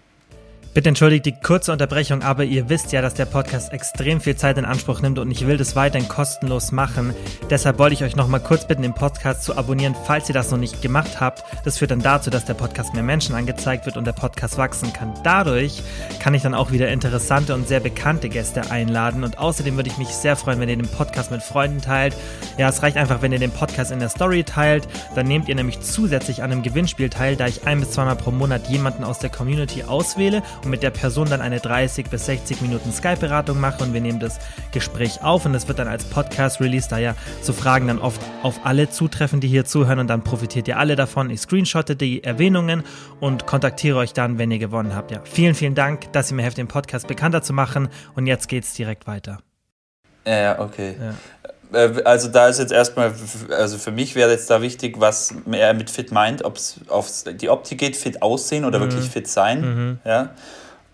Bitte 0.78 0.90
entschuldigt 0.90 1.26
die 1.26 1.32
kurze 1.32 1.72
Unterbrechung, 1.72 2.22
aber 2.22 2.44
ihr 2.44 2.68
wisst 2.68 2.92
ja, 2.92 3.02
dass 3.02 3.14
der 3.14 3.24
Podcast 3.24 3.72
extrem 3.72 4.20
viel 4.20 4.36
Zeit 4.36 4.58
in 4.58 4.64
Anspruch 4.64 5.00
nimmt 5.00 5.18
und 5.18 5.28
ich 5.28 5.44
will 5.44 5.56
das 5.56 5.74
weiterhin 5.74 6.06
kostenlos 6.06 6.70
machen. 6.70 7.14
Deshalb 7.50 7.80
wollte 7.80 7.94
ich 7.94 8.04
euch 8.04 8.14
noch 8.14 8.28
mal 8.28 8.38
kurz 8.38 8.68
bitten, 8.68 8.82
den 8.82 8.94
Podcast 8.94 9.42
zu 9.42 9.56
abonnieren, 9.56 9.96
falls 10.04 10.28
ihr 10.30 10.34
das 10.34 10.52
noch 10.52 10.58
nicht 10.58 10.80
gemacht 10.80 11.20
habt. 11.20 11.42
Das 11.64 11.78
führt 11.78 11.90
dann 11.90 12.00
dazu, 12.00 12.30
dass 12.30 12.44
der 12.44 12.54
Podcast 12.54 12.94
mehr 12.94 13.02
Menschen 13.02 13.34
angezeigt 13.34 13.86
wird 13.86 13.96
und 13.96 14.04
der 14.04 14.12
Podcast 14.12 14.56
wachsen 14.56 14.92
kann. 14.92 15.14
Dadurch 15.24 15.82
kann 16.20 16.34
ich 16.34 16.42
dann 16.42 16.54
auch 16.54 16.70
wieder 16.70 16.90
interessante 16.90 17.54
und 17.54 17.66
sehr 17.66 17.80
bekannte 17.80 18.28
Gäste 18.28 18.70
einladen 18.70 19.24
und 19.24 19.36
außerdem 19.36 19.74
würde 19.74 19.90
ich 19.90 19.98
mich 19.98 20.10
sehr 20.10 20.36
freuen, 20.36 20.60
wenn 20.60 20.68
ihr 20.68 20.76
den 20.76 20.86
Podcast 20.86 21.32
mit 21.32 21.42
Freunden 21.42 21.80
teilt. 21.80 22.14
Ja, 22.56 22.68
es 22.68 22.84
reicht 22.84 22.98
einfach, 22.98 23.20
wenn 23.20 23.32
ihr 23.32 23.40
den 23.40 23.50
Podcast 23.50 23.90
in 23.90 23.98
der 23.98 24.10
Story 24.10 24.44
teilt. 24.44 24.86
Dann 25.16 25.26
nehmt 25.26 25.48
ihr 25.48 25.56
nämlich 25.56 25.80
zusätzlich 25.80 26.44
an 26.44 26.52
einem 26.52 26.62
Gewinnspiel 26.62 27.08
teil, 27.10 27.34
da 27.34 27.48
ich 27.48 27.66
ein 27.66 27.80
bis 27.80 27.90
zweimal 27.90 28.14
pro 28.14 28.30
Monat 28.30 28.68
jemanden 28.68 29.02
aus 29.02 29.18
der 29.18 29.30
Community 29.30 29.82
auswähle 29.82 30.44
und 30.64 30.70
mit 30.70 30.82
der 30.82 30.90
Person 30.90 31.28
dann 31.28 31.40
eine 31.40 31.60
30 31.60 32.10
bis 32.10 32.26
60 32.26 32.60
Minuten 32.60 32.92
Skype-Beratung 32.92 33.60
mache 33.60 33.82
und 33.82 33.92
wir 33.92 34.00
nehmen 34.00 34.20
das 34.20 34.38
Gespräch 34.72 35.22
auf 35.22 35.46
und 35.46 35.54
es 35.54 35.68
wird 35.68 35.78
dann 35.78 35.88
als 35.88 36.04
Podcast 36.04 36.60
released, 36.60 36.92
da 36.92 36.98
ja 36.98 37.14
so 37.42 37.52
Fragen 37.52 37.88
dann 37.88 37.98
oft 37.98 38.20
auf 38.42 38.60
alle 38.64 38.90
zutreffen, 38.90 39.40
die 39.40 39.48
hier 39.48 39.64
zuhören 39.64 39.98
und 39.98 40.08
dann 40.08 40.22
profitiert 40.22 40.68
ihr 40.68 40.78
alle 40.78 40.96
davon. 40.96 41.30
Ich 41.30 41.40
screenshotte 41.40 41.96
die 41.96 42.24
Erwähnungen 42.24 42.84
und 43.20 43.46
kontaktiere 43.46 43.98
euch 43.98 44.12
dann, 44.12 44.38
wenn 44.38 44.50
ihr 44.50 44.58
gewonnen 44.58 44.94
habt. 44.94 45.10
Ja, 45.10 45.20
vielen, 45.24 45.54
vielen 45.54 45.74
Dank, 45.74 46.12
dass 46.12 46.30
ihr 46.30 46.36
mir 46.36 46.42
helft, 46.42 46.58
den 46.58 46.68
Podcast 46.68 47.06
bekannter 47.06 47.42
zu 47.42 47.52
machen 47.52 47.88
und 48.14 48.26
jetzt 48.26 48.48
geht's 48.48 48.74
direkt 48.74 49.06
weiter. 49.06 49.38
Ja, 50.26 50.58
okay. 50.60 50.94
Ja. 51.00 51.14
Äh, 51.72 52.02
also 52.04 52.28
da 52.28 52.48
ist 52.48 52.58
jetzt 52.58 52.72
erstmal, 52.72 53.14
also 53.50 53.78
für 53.78 53.90
mich 53.90 54.14
wäre 54.14 54.30
jetzt 54.30 54.50
da 54.50 54.62
wichtig, 54.62 55.00
was 55.00 55.34
er 55.50 55.74
mit 55.74 55.90
fit 55.90 56.12
meint, 56.12 56.44
ob 56.44 56.56
es 56.56 56.80
auf 56.88 57.08
die 57.24 57.48
Optik 57.48 57.78
geht, 57.78 57.96
fit 57.96 58.22
aussehen 58.22 58.64
oder 58.64 58.78
mhm. 58.78 58.84
wirklich 58.84 59.10
fit 59.10 59.28
sein. 59.28 59.60
Mhm. 59.60 59.98
Ja. 60.04 60.30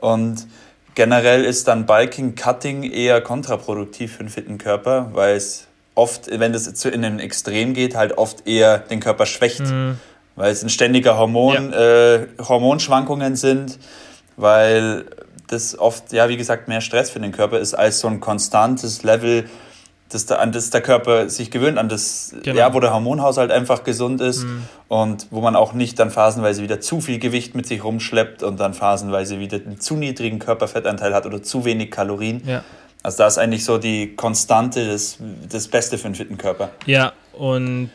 Und 0.00 0.46
generell 0.94 1.44
ist 1.44 1.68
dann 1.68 1.86
Bulking, 1.86 2.34
Cutting 2.34 2.82
eher 2.82 3.20
kontraproduktiv 3.20 4.14
für 4.14 4.20
einen 4.20 4.28
fitten 4.28 4.58
Körper, 4.58 5.10
weil 5.12 5.36
es 5.36 5.66
oft, 5.94 6.28
wenn 6.28 6.52
das 6.52 6.66
in 6.84 7.02
den 7.02 7.20
Extrem 7.20 7.72
geht, 7.74 7.94
halt 7.94 8.18
oft 8.18 8.46
eher 8.46 8.78
den 8.78 9.00
Körper 9.00 9.26
schwächt. 9.26 9.60
Mhm. 9.60 9.98
Weil 10.36 10.50
es 10.50 10.64
ein 10.64 10.68
ständiger 10.68 11.16
Hormon, 11.16 11.70
ja. 11.70 12.14
äh, 12.14 12.26
Hormonschwankungen 12.40 13.36
sind, 13.36 13.78
weil 14.36 15.04
das 15.46 15.78
oft, 15.78 16.12
ja, 16.12 16.28
wie 16.28 16.36
gesagt, 16.36 16.66
mehr 16.66 16.80
Stress 16.80 17.10
für 17.10 17.20
den 17.20 17.30
Körper 17.30 17.60
ist 17.60 17.74
als 17.74 18.00
so 18.00 18.08
ein 18.08 18.18
konstantes 18.18 19.04
Level 19.04 19.48
dass, 20.14 20.26
der, 20.26 20.40
an 20.40 20.52
das 20.52 20.70
der 20.70 20.80
Körper 20.80 21.28
sich 21.28 21.50
gewöhnt, 21.50 21.78
an 21.78 21.88
das, 21.88 22.34
genau. 22.42 22.58
ja, 22.58 22.72
wo 22.72 22.80
der 22.80 22.92
Hormonhaushalt 22.92 23.50
einfach 23.50 23.84
gesund 23.84 24.20
ist 24.20 24.44
mhm. 24.44 24.62
und 24.88 25.26
wo 25.30 25.40
man 25.40 25.56
auch 25.56 25.72
nicht 25.72 25.98
dann 25.98 26.10
phasenweise 26.10 26.62
wieder 26.62 26.80
zu 26.80 27.00
viel 27.00 27.18
Gewicht 27.18 27.54
mit 27.54 27.66
sich 27.66 27.82
rumschleppt 27.82 28.42
und 28.42 28.60
dann 28.60 28.74
phasenweise 28.74 29.40
wieder 29.40 29.56
einen 29.56 29.80
zu 29.80 29.96
niedrigen 29.96 30.38
Körperfettanteil 30.38 31.14
hat 31.14 31.26
oder 31.26 31.42
zu 31.42 31.64
wenig 31.64 31.90
Kalorien. 31.90 32.42
Ja. 32.46 32.64
Also 33.02 33.18
da 33.18 33.26
ist 33.26 33.36
eigentlich 33.36 33.64
so 33.64 33.76
die 33.76 34.16
Konstante 34.16 34.86
das, 34.86 35.18
das 35.50 35.68
Beste 35.68 35.98
für 35.98 36.06
einen 36.06 36.14
fitten 36.14 36.38
Körper. 36.38 36.70
Ja, 36.86 37.12
und 37.32 37.90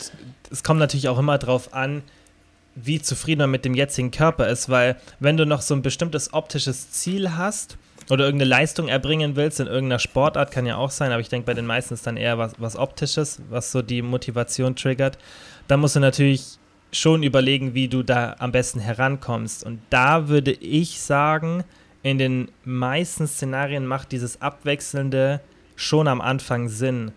es 0.51 0.63
kommt 0.63 0.79
natürlich 0.79 1.09
auch 1.09 1.17
immer 1.17 1.39
darauf 1.39 1.73
an, 1.73 2.03
wie 2.75 3.01
zufrieden 3.01 3.41
man 3.41 3.49
mit 3.51 3.65
dem 3.65 3.73
jetzigen 3.73 4.11
Körper 4.11 4.47
ist, 4.47 4.69
weil 4.69 4.97
wenn 5.19 5.35
du 5.35 5.45
noch 5.45 5.61
so 5.61 5.73
ein 5.73 5.81
bestimmtes 5.81 6.33
optisches 6.33 6.91
Ziel 6.91 7.35
hast, 7.35 7.78
oder 8.09 8.25
irgendeine 8.25 8.49
Leistung 8.49 8.87
erbringen 8.87 9.35
willst 9.35 9.59
in 9.59 9.67
irgendeiner 9.67 9.99
Sportart, 9.99 10.51
kann 10.51 10.65
ja 10.65 10.77
auch 10.77 10.91
sein, 10.91 11.11
aber 11.11 11.21
ich 11.21 11.29
denke 11.29 11.45
bei 11.45 11.53
den 11.53 11.65
meisten 11.65 11.93
ist 11.93 12.07
dann 12.07 12.17
eher 12.17 12.37
was, 12.37 12.53
was 12.57 12.75
Optisches, 12.75 13.39
was 13.49 13.71
so 13.71 13.81
die 13.81 14.01
Motivation 14.01 14.75
triggert. 14.75 15.17
Da 15.67 15.77
musst 15.77 15.95
du 15.95 15.99
natürlich 15.99 16.57
schon 16.91 17.21
überlegen, 17.21 17.75
wie 17.75 17.87
du 17.87 18.01
da 18.01 18.35
am 18.39 18.51
besten 18.51 18.79
herankommst. 18.79 19.63
Und 19.63 19.79
da 19.91 20.27
würde 20.27 20.51
ich 20.51 20.99
sagen, 20.99 21.63
in 22.01 22.17
den 22.17 22.49
meisten 22.65 23.27
Szenarien 23.27 23.85
macht 23.85 24.11
dieses 24.11 24.41
Abwechselnde 24.41 25.41
schon 25.75 26.07
am 26.07 26.19
Anfang 26.19 26.67
Sinn 26.67 27.11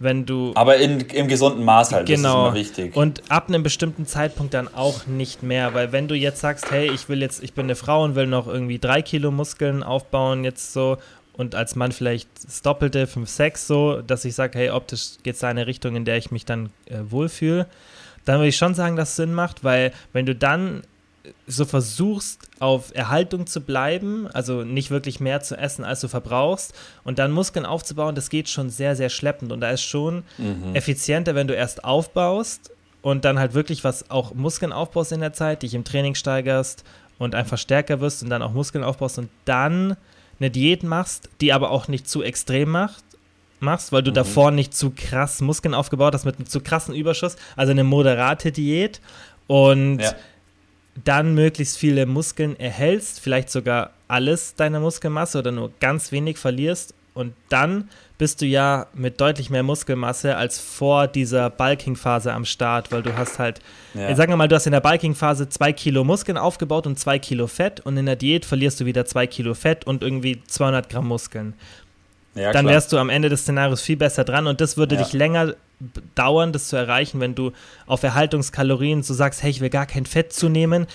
wenn 0.00 0.26
du. 0.26 0.52
Aber 0.54 0.76
in, 0.76 1.00
im 1.00 1.28
gesunden 1.28 1.64
Maß 1.64 1.92
halt, 1.92 2.06
genau, 2.06 2.50
das 2.50 2.60
ist 2.60 2.78
immer 2.78 2.86
wichtig. 2.86 2.96
Und 2.96 3.22
ab 3.30 3.48
einem 3.48 3.62
bestimmten 3.62 4.06
Zeitpunkt 4.06 4.54
dann 4.54 4.68
auch 4.72 5.06
nicht 5.06 5.42
mehr, 5.42 5.74
weil 5.74 5.92
wenn 5.92 6.08
du 6.08 6.14
jetzt 6.14 6.40
sagst, 6.40 6.70
hey, 6.70 6.90
ich 6.90 7.08
will 7.08 7.20
jetzt, 7.20 7.42
ich 7.42 7.52
bin 7.54 7.66
eine 7.66 7.76
Frau 7.76 8.04
und 8.04 8.14
will 8.14 8.26
noch 8.26 8.46
irgendwie 8.46 8.78
drei 8.78 9.02
Kilo 9.02 9.30
Muskeln 9.30 9.82
aufbauen, 9.82 10.44
jetzt 10.44 10.72
so, 10.72 10.98
und 11.38 11.54
als 11.54 11.76
Mann 11.76 11.92
vielleicht 11.92 12.28
das 12.44 12.62
Doppelte, 12.62 13.06
5, 13.06 13.28
6 13.28 13.66
so, 13.66 14.02
dass 14.02 14.24
ich 14.24 14.34
sage, 14.34 14.58
hey, 14.58 14.70
optisch 14.70 15.18
geht 15.22 15.34
es 15.34 15.40
da 15.40 15.50
in 15.50 15.56
eine 15.56 15.66
Richtung, 15.66 15.94
in 15.94 16.04
der 16.04 16.16
ich 16.16 16.30
mich 16.30 16.44
dann 16.44 16.70
äh, 16.86 16.98
wohlfühle, 17.08 17.66
dann 18.24 18.38
würde 18.38 18.48
ich 18.48 18.56
schon 18.56 18.74
sagen, 18.74 18.96
dass 18.96 19.10
es 19.10 19.16
Sinn 19.16 19.32
macht, 19.32 19.62
weil 19.62 19.92
wenn 20.12 20.26
du 20.26 20.34
dann 20.34 20.82
so 21.46 21.64
versuchst, 21.64 22.48
auf 22.58 22.94
Erhaltung 22.94 23.46
zu 23.46 23.60
bleiben, 23.60 24.28
also 24.32 24.62
nicht 24.62 24.90
wirklich 24.90 25.20
mehr 25.20 25.40
zu 25.40 25.56
essen, 25.56 25.84
als 25.84 26.00
du 26.00 26.08
verbrauchst, 26.08 26.74
und 27.04 27.18
dann 27.18 27.30
Muskeln 27.30 27.66
aufzubauen, 27.66 28.14
das 28.14 28.30
geht 28.30 28.48
schon 28.48 28.70
sehr, 28.70 28.96
sehr 28.96 29.08
schleppend. 29.08 29.52
Und 29.52 29.60
da 29.60 29.70
ist 29.70 29.82
schon 29.82 30.24
mhm. 30.36 30.74
effizienter, 30.74 31.34
wenn 31.34 31.48
du 31.48 31.54
erst 31.54 31.84
aufbaust 31.84 32.70
und 33.02 33.24
dann 33.24 33.38
halt 33.38 33.54
wirklich 33.54 33.84
was 33.84 34.10
auch 34.10 34.34
Muskeln 34.34 34.72
aufbaust 34.72 35.12
in 35.12 35.20
der 35.20 35.32
Zeit, 35.32 35.62
dich 35.62 35.74
im 35.74 35.84
Training 35.84 36.14
steigerst 36.14 36.84
und 37.18 37.34
einfach 37.34 37.58
stärker 37.58 38.00
wirst 38.00 38.22
und 38.22 38.30
dann 38.30 38.42
auch 38.42 38.52
Muskeln 38.52 38.84
aufbaust 38.84 39.18
und 39.18 39.30
dann 39.44 39.96
eine 40.40 40.50
Diät 40.50 40.82
machst, 40.82 41.28
die 41.40 41.52
aber 41.52 41.70
auch 41.70 41.88
nicht 41.88 42.08
zu 42.08 42.22
extrem 42.22 42.70
macht, 42.70 43.04
machst, 43.60 43.90
weil 43.92 44.02
du 44.02 44.10
mhm. 44.10 44.16
davor 44.16 44.50
nicht 44.50 44.74
zu 44.74 44.92
krass 44.94 45.40
Muskeln 45.40 45.74
aufgebaut 45.74 46.14
hast 46.14 46.24
mit 46.24 46.36
einem 46.36 46.46
zu 46.46 46.60
krassen 46.60 46.94
Überschuss, 46.94 47.36
also 47.56 47.72
eine 47.72 47.84
moderate 47.84 48.52
Diät 48.52 49.00
und 49.46 49.98
ja 49.98 50.12
dann 51.04 51.34
möglichst 51.34 51.78
viele 51.78 52.06
Muskeln 52.06 52.58
erhältst, 52.58 53.20
vielleicht 53.20 53.50
sogar 53.50 53.90
alles 54.08 54.54
deiner 54.54 54.80
Muskelmasse 54.80 55.38
oder 55.38 55.52
nur 55.52 55.70
ganz 55.80 56.12
wenig 56.12 56.38
verlierst 56.38 56.94
und 57.18 57.34
dann 57.48 57.88
bist 58.16 58.40
du 58.42 58.46
ja 58.46 58.86
mit 58.94 59.20
deutlich 59.20 59.50
mehr 59.50 59.64
Muskelmasse 59.64 60.36
als 60.36 60.60
vor 60.60 61.08
dieser 61.08 61.50
Bulking-Phase 61.50 62.32
am 62.32 62.44
Start, 62.44 62.92
weil 62.92 63.02
du 63.02 63.16
hast 63.16 63.40
halt, 63.40 63.60
ja. 63.94 64.14
sagen 64.14 64.30
wir 64.30 64.36
mal, 64.36 64.46
du 64.46 64.54
hast 64.54 64.66
in 64.66 64.72
der 64.72 64.80
Bulking-Phase 64.80 65.48
zwei 65.48 65.72
Kilo 65.72 66.04
Muskeln 66.04 66.38
aufgebaut 66.38 66.86
und 66.86 66.96
zwei 66.96 67.18
Kilo 67.18 67.48
Fett 67.48 67.80
und 67.80 67.96
in 67.96 68.06
der 68.06 68.14
Diät 68.14 68.44
verlierst 68.44 68.78
du 68.78 68.84
wieder 68.84 69.04
zwei 69.04 69.26
Kilo 69.26 69.54
Fett 69.54 69.84
und 69.84 70.04
irgendwie 70.04 70.42
200 70.46 70.88
Gramm 70.88 71.08
Muskeln. 71.08 71.54
Ja, 72.36 72.52
dann 72.52 72.66
wärst 72.66 72.92
du 72.92 72.98
am 72.98 73.10
Ende 73.10 73.28
des 73.28 73.42
Szenarios 73.42 73.80
viel 73.80 73.96
besser 73.96 74.22
dran 74.22 74.46
und 74.46 74.60
das 74.60 74.76
würde 74.76 74.94
ja. 74.94 75.02
dich 75.02 75.12
länger 75.12 75.54
dauern, 76.14 76.52
das 76.52 76.68
zu 76.68 76.76
erreichen, 76.76 77.20
wenn 77.20 77.34
du 77.34 77.52
auf 77.86 78.02
Erhaltungskalorien 78.02 79.02
so 79.02 79.14
sagst, 79.14 79.42
hey, 79.42 79.50
ich 79.50 79.60
will 79.60 79.70
gar 79.70 79.86
kein 79.86 80.06
Fett 80.06 80.32
zunehmen. 80.32 80.86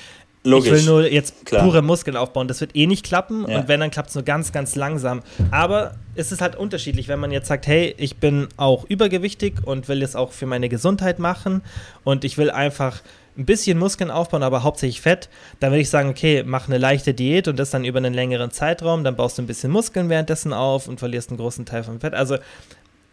Logisch. 0.45 0.67
Ich 0.67 0.73
will 0.73 0.84
nur 0.84 1.09
jetzt 1.09 1.45
Klar. 1.45 1.63
pure 1.63 1.81
Muskeln 1.81 2.17
aufbauen. 2.17 2.49
Das 2.49 2.59
wird 2.59 2.75
eh 2.75 2.86
nicht 2.86 3.05
klappen 3.05 3.45
ja. 3.47 3.59
und 3.59 3.67
wenn, 3.69 3.79
dann 3.79 3.91
klappt 3.91 4.09
es 4.09 4.15
nur 4.15 4.25
ganz, 4.25 4.51
ganz 4.51 4.75
langsam. 4.75 5.21
Aber 5.51 5.95
es 6.15 6.31
ist 6.34 6.41
halt 6.41 6.57
unterschiedlich, 6.57 7.07
wenn 7.07 7.19
man 7.19 7.31
jetzt 7.31 7.47
sagt, 7.47 7.65
hey, 7.65 7.95
ich 7.97 8.17
bin 8.17 8.49
auch 8.57 8.84
übergewichtig 8.89 9.55
und 9.63 9.88
will 9.88 10.03
es 10.03 10.15
auch 10.15 10.34
für 10.34 10.45
meine 10.45 10.67
Gesundheit 10.67 11.17
machen 11.17 11.61
und 12.03 12.25
ich 12.25 12.38
will 12.38 12.51
einfach 12.51 13.01
ein 13.38 13.45
bisschen 13.45 13.79
Muskeln 13.79 14.11
aufbauen, 14.11 14.43
aber 14.43 14.63
hauptsächlich 14.63 15.01
Fett, 15.01 15.29
dann 15.59 15.71
würde 15.71 15.81
ich 15.81 15.89
sagen, 15.89 16.09
okay, 16.09 16.43
mach 16.45 16.67
eine 16.67 16.77
leichte 16.77 17.13
Diät 17.13 17.47
und 17.47 17.57
das 17.57 17.71
dann 17.71 17.84
über 17.84 17.97
einen 17.97 18.13
längeren 18.13 18.51
Zeitraum, 18.51 19.03
dann 19.03 19.15
baust 19.15 19.38
du 19.38 19.41
ein 19.41 19.47
bisschen 19.47 19.71
Muskeln 19.71 20.09
währenddessen 20.09 20.53
auf 20.53 20.88
und 20.88 20.99
verlierst 20.99 21.29
einen 21.29 21.39
großen 21.39 21.65
Teil 21.65 21.84
vom 21.84 21.99
Fett. 21.99 22.13
Also 22.13 22.38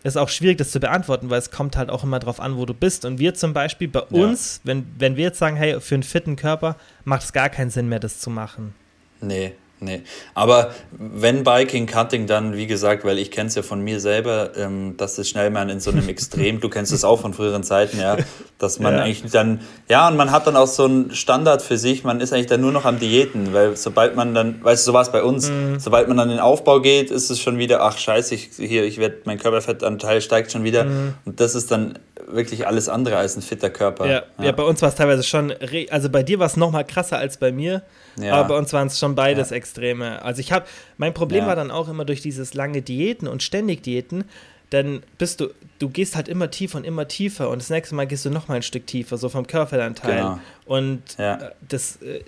ist 0.02 0.16
auch 0.16 0.28
schwierig, 0.28 0.58
das 0.58 0.70
zu 0.70 0.80
beantworten, 0.80 1.30
weil 1.30 1.38
es 1.38 1.50
kommt 1.50 1.76
halt 1.76 1.90
auch 1.90 2.04
immer 2.04 2.18
darauf 2.18 2.40
an, 2.40 2.56
wo 2.56 2.64
du 2.64 2.74
bist. 2.74 3.04
Und 3.04 3.18
wir 3.18 3.34
zum 3.34 3.52
Beispiel 3.52 3.88
bei 3.88 4.02
ja. 4.10 4.24
uns, 4.24 4.60
wenn, 4.64 4.86
wenn 4.98 5.16
wir 5.16 5.24
jetzt 5.24 5.38
sagen, 5.38 5.56
hey, 5.56 5.80
für 5.80 5.94
einen 5.94 6.02
fitten 6.02 6.36
Körper 6.36 6.76
macht 7.04 7.22
es 7.24 7.32
gar 7.32 7.50
keinen 7.50 7.70
Sinn 7.70 7.88
mehr, 7.88 8.00
das 8.00 8.18
zu 8.18 8.30
machen. 8.30 8.74
Nee, 9.20 9.52
Nee, 9.82 10.02
aber 10.34 10.72
wenn 10.90 11.42
Biking, 11.42 11.86
Cutting, 11.86 12.26
dann 12.26 12.54
wie 12.54 12.66
gesagt, 12.66 13.02
weil 13.04 13.18
ich 13.18 13.30
kenne 13.30 13.48
es 13.48 13.54
ja 13.54 13.62
von 13.62 13.80
mir 13.80 13.98
selber, 13.98 14.50
ähm, 14.56 14.94
dass 14.98 15.16
es 15.16 15.30
schnell 15.30 15.48
mal 15.48 15.70
in 15.70 15.80
so 15.80 15.90
einem 15.90 16.06
Extrem, 16.10 16.60
du 16.60 16.68
kennst 16.68 16.92
es 16.92 17.02
auch 17.02 17.20
von 17.20 17.32
früheren 17.32 17.62
Zeiten, 17.62 17.98
ja, 17.98 18.18
dass 18.58 18.78
man 18.78 18.94
ja. 18.94 19.02
eigentlich 19.02 19.30
dann, 19.30 19.60
ja, 19.88 20.06
und 20.06 20.18
man 20.18 20.32
hat 20.32 20.46
dann 20.46 20.56
auch 20.56 20.66
so 20.66 20.84
einen 20.84 21.14
Standard 21.14 21.62
für 21.62 21.78
sich, 21.78 22.04
man 22.04 22.20
ist 22.20 22.34
eigentlich 22.34 22.46
dann 22.46 22.60
nur 22.60 22.72
noch 22.72 22.84
am 22.84 22.98
Diäten, 22.98 23.54
weil 23.54 23.74
sobald 23.74 24.16
man 24.16 24.34
dann, 24.34 24.62
weißt 24.62 24.86
du, 24.86 24.90
so 24.90 24.92
war 24.92 25.00
es 25.00 25.12
bei 25.12 25.22
uns, 25.22 25.48
mhm. 25.48 25.80
sobald 25.80 26.08
man 26.08 26.18
dann 26.18 26.28
in 26.28 26.36
den 26.36 26.42
Aufbau 26.42 26.80
geht, 26.80 27.10
ist 27.10 27.30
es 27.30 27.40
schon 27.40 27.56
wieder, 27.56 27.82
ach 27.82 27.96
scheiße, 27.96 28.34
ich, 28.34 28.50
hier, 28.56 28.84
ich 28.84 28.98
werde, 28.98 29.16
mein 29.24 29.38
Körperfettanteil 29.38 30.20
steigt 30.20 30.52
schon 30.52 30.62
wieder 30.62 30.84
mhm. 30.84 31.14
und 31.24 31.40
das 31.40 31.54
ist 31.54 31.70
dann 31.70 31.98
wirklich 32.26 32.66
alles 32.66 32.88
andere 32.88 33.16
als 33.16 33.36
ein 33.36 33.42
fitter 33.42 33.70
Körper. 33.70 34.06
Ja, 34.06 34.22
ja. 34.38 34.44
ja 34.46 34.52
bei 34.52 34.62
uns 34.62 34.82
war 34.82 34.88
es 34.88 34.94
teilweise 34.94 35.22
schon, 35.22 35.52
also 35.90 36.10
bei 36.10 36.22
dir 36.22 36.38
war 36.38 36.46
es 36.46 36.56
nochmal 36.56 36.84
krasser 36.84 37.18
als 37.18 37.36
bei 37.36 37.52
mir, 37.52 37.82
ja. 38.20 38.34
aber 38.34 38.48
bei 38.48 38.58
uns 38.58 38.72
waren 38.72 38.86
es 38.88 38.98
schon 38.98 39.14
beides. 39.14 39.50
Extreme. 39.50 40.22
Also 40.22 40.40
ich 40.40 40.52
habe, 40.52 40.66
mein 40.96 41.14
Problem 41.14 41.46
war 41.46 41.56
dann 41.56 41.70
auch 41.70 41.88
immer 41.88 42.04
durch 42.04 42.20
dieses 42.20 42.54
lange 42.54 42.82
Diäten 42.82 43.26
und 43.28 43.42
ständig 43.42 43.82
Diäten, 43.82 44.24
dann 44.70 45.02
bist 45.18 45.40
du, 45.40 45.48
du 45.78 45.88
gehst 45.88 46.14
halt 46.14 46.28
immer 46.28 46.50
tiefer 46.50 46.78
und 46.78 46.84
immer 46.84 47.08
tiefer 47.08 47.50
und 47.50 47.60
das 47.60 47.70
nächste 47.70 47.94
Mal 47.94 48.06
gehst 48.06 48.24
du 48.24 48.30
noch 48.30 48.48
mal 48.48 48.54
ein 48.54 48.62
Stück 48.62 48.86
tiefer, 48.86 49.18
so 49.18 49.28
vom 49.28 49.46
Körperanteil. 49.46 50.16
Genau. 50.16 50.38
Und. 50.64 51.18
Äh, 51.18 51.38
das, 51.68 51.96
äh, 52.02 52.22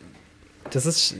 das 0.70 0.86
ist 0.86 1.14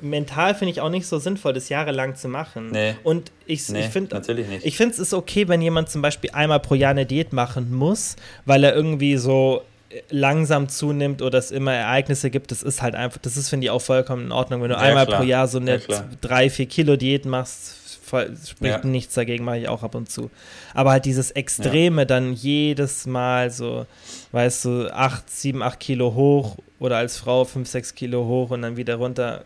mental 0.00 0.54
finde 0.54 0.72
ich 0.72 0.80
auch 0.80 0.90
nicht 0.90 1.06
so 1.06 1.18
sinnvoll, 1.18 1.52
das 1.52 1.68
jahrelang 1.68 2.14
zu 2.14 2.28
machen. 2.28 2.70
Nee. 2.70 2.94
Und 3.04 3.32
ich, 3.46 3.68
nee, 3.68 3.80
ich 3.80 3.86
finde, 3.86 4.20
ich 4.62 4.76
finde 4.76 4.92
es 4.92 4.98
ist 4.98 5.14
okay, 5.14 5.48
wenn 5.48 5.62
jemand 5.62 5.90
zum 5.90 6.02
Beispiel 6.02 6.30
einmal 6.32 6.60
pro 6.60 6.74
Jahr 6.74 6.90
eine 6.90 7.06
Diät 7.06 7.32
machen 7.32 7.74
muss, 7.74 8.16
weil 8.44 8.64
er 8.64 8.74
irgendwie 8.74 9.16
so 9.16 9.62
langsam 10.10 10.68
zunimmt 10.68 11.22
oder 11.22 11.38
es 11.38 11.50
immer 11.50 11.72
Ereignisse 11.72 12.30
gibt, 12.30 12.50
das 12.50 12.62
ist 12.62 12.82
halt 12.82 12.94
einfach, 12.94 13.18
das 13.18 13.36
ist, 13.36 13.48
finde 13.48 13.66
ich, 13.66 13.70
auch 13.70 13.80
vollkommen 13.80 14.26
in 14.26 14.32
Ordnung. 14.32 14.62
Wenn 14.62 14.68
du 14.68 14.74
ja, 14.74 14.82
einmal 14.82 15.06
klar. 15.06 15.20
pro 15.20 15.26
Jahr 15.26 15.48
so 15.48 15.58
eine 15.58 15.80
ja, 15.88 16.04
drei, 16.20 16.50
vier 16.50 16.66
Kilo 16.66 16.96
Diät 16.96 17.24
machst, 17.24 17.78
spricht 18.08 18.62
ja. 18.62 18.84
nichts 18.84 19.14
dagegen, 19.14 19.44
mache 19.44 19.58
ich 19.58 19.68
auch 19.68 19.82
ab 19.82 19.94
und 19.94 20.10
zu. 20.10 20.30
Aber 20.74 20.92
halt 20.92 21.04
dieses 21.04 21.30
Extreme 21.30 22.06
dann 22.06 22.32
jedes 22.32 23.06
Mal 23.06 23.50
so, 23.50 23.86
weißt 24.32 24.64
du, 24.64 24.94
acht, 24.94 25.30
sieben, 25.30 25.62
acht 25.62 25.80
Kilo 25.80 26.14
hoch 26.14 26.56
oder 26.78 26.96
als 26.96 27.16
Frau 27.16 27.44
fünf, 27.44 27.68
sechs 27.68 27.94
Kilo 27.94 28.26
hoch 28.26 28.50
und 28.50 28.62
dann 28.62 28.76
wieder 28.76 28.96
runter. 28.96 29.44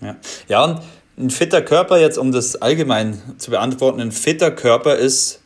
Ja, 0.00 0.16
ja 0.48 0.64
und 0.64 0.80
ein 1.18 1.30
fitter 1.30 1.62
Körper, 1.62 1.98
jetzt 1.98 2.18
um 2.18 2.32
das 2.32 2.56
allgemein 2.56 3.20
zu 3.38 3.50
beantworten, 3.50 4.00
ein 4.00 4.12
fitter 4.12 4.50
Körper 4.50 4.96
ist 4.96 5.40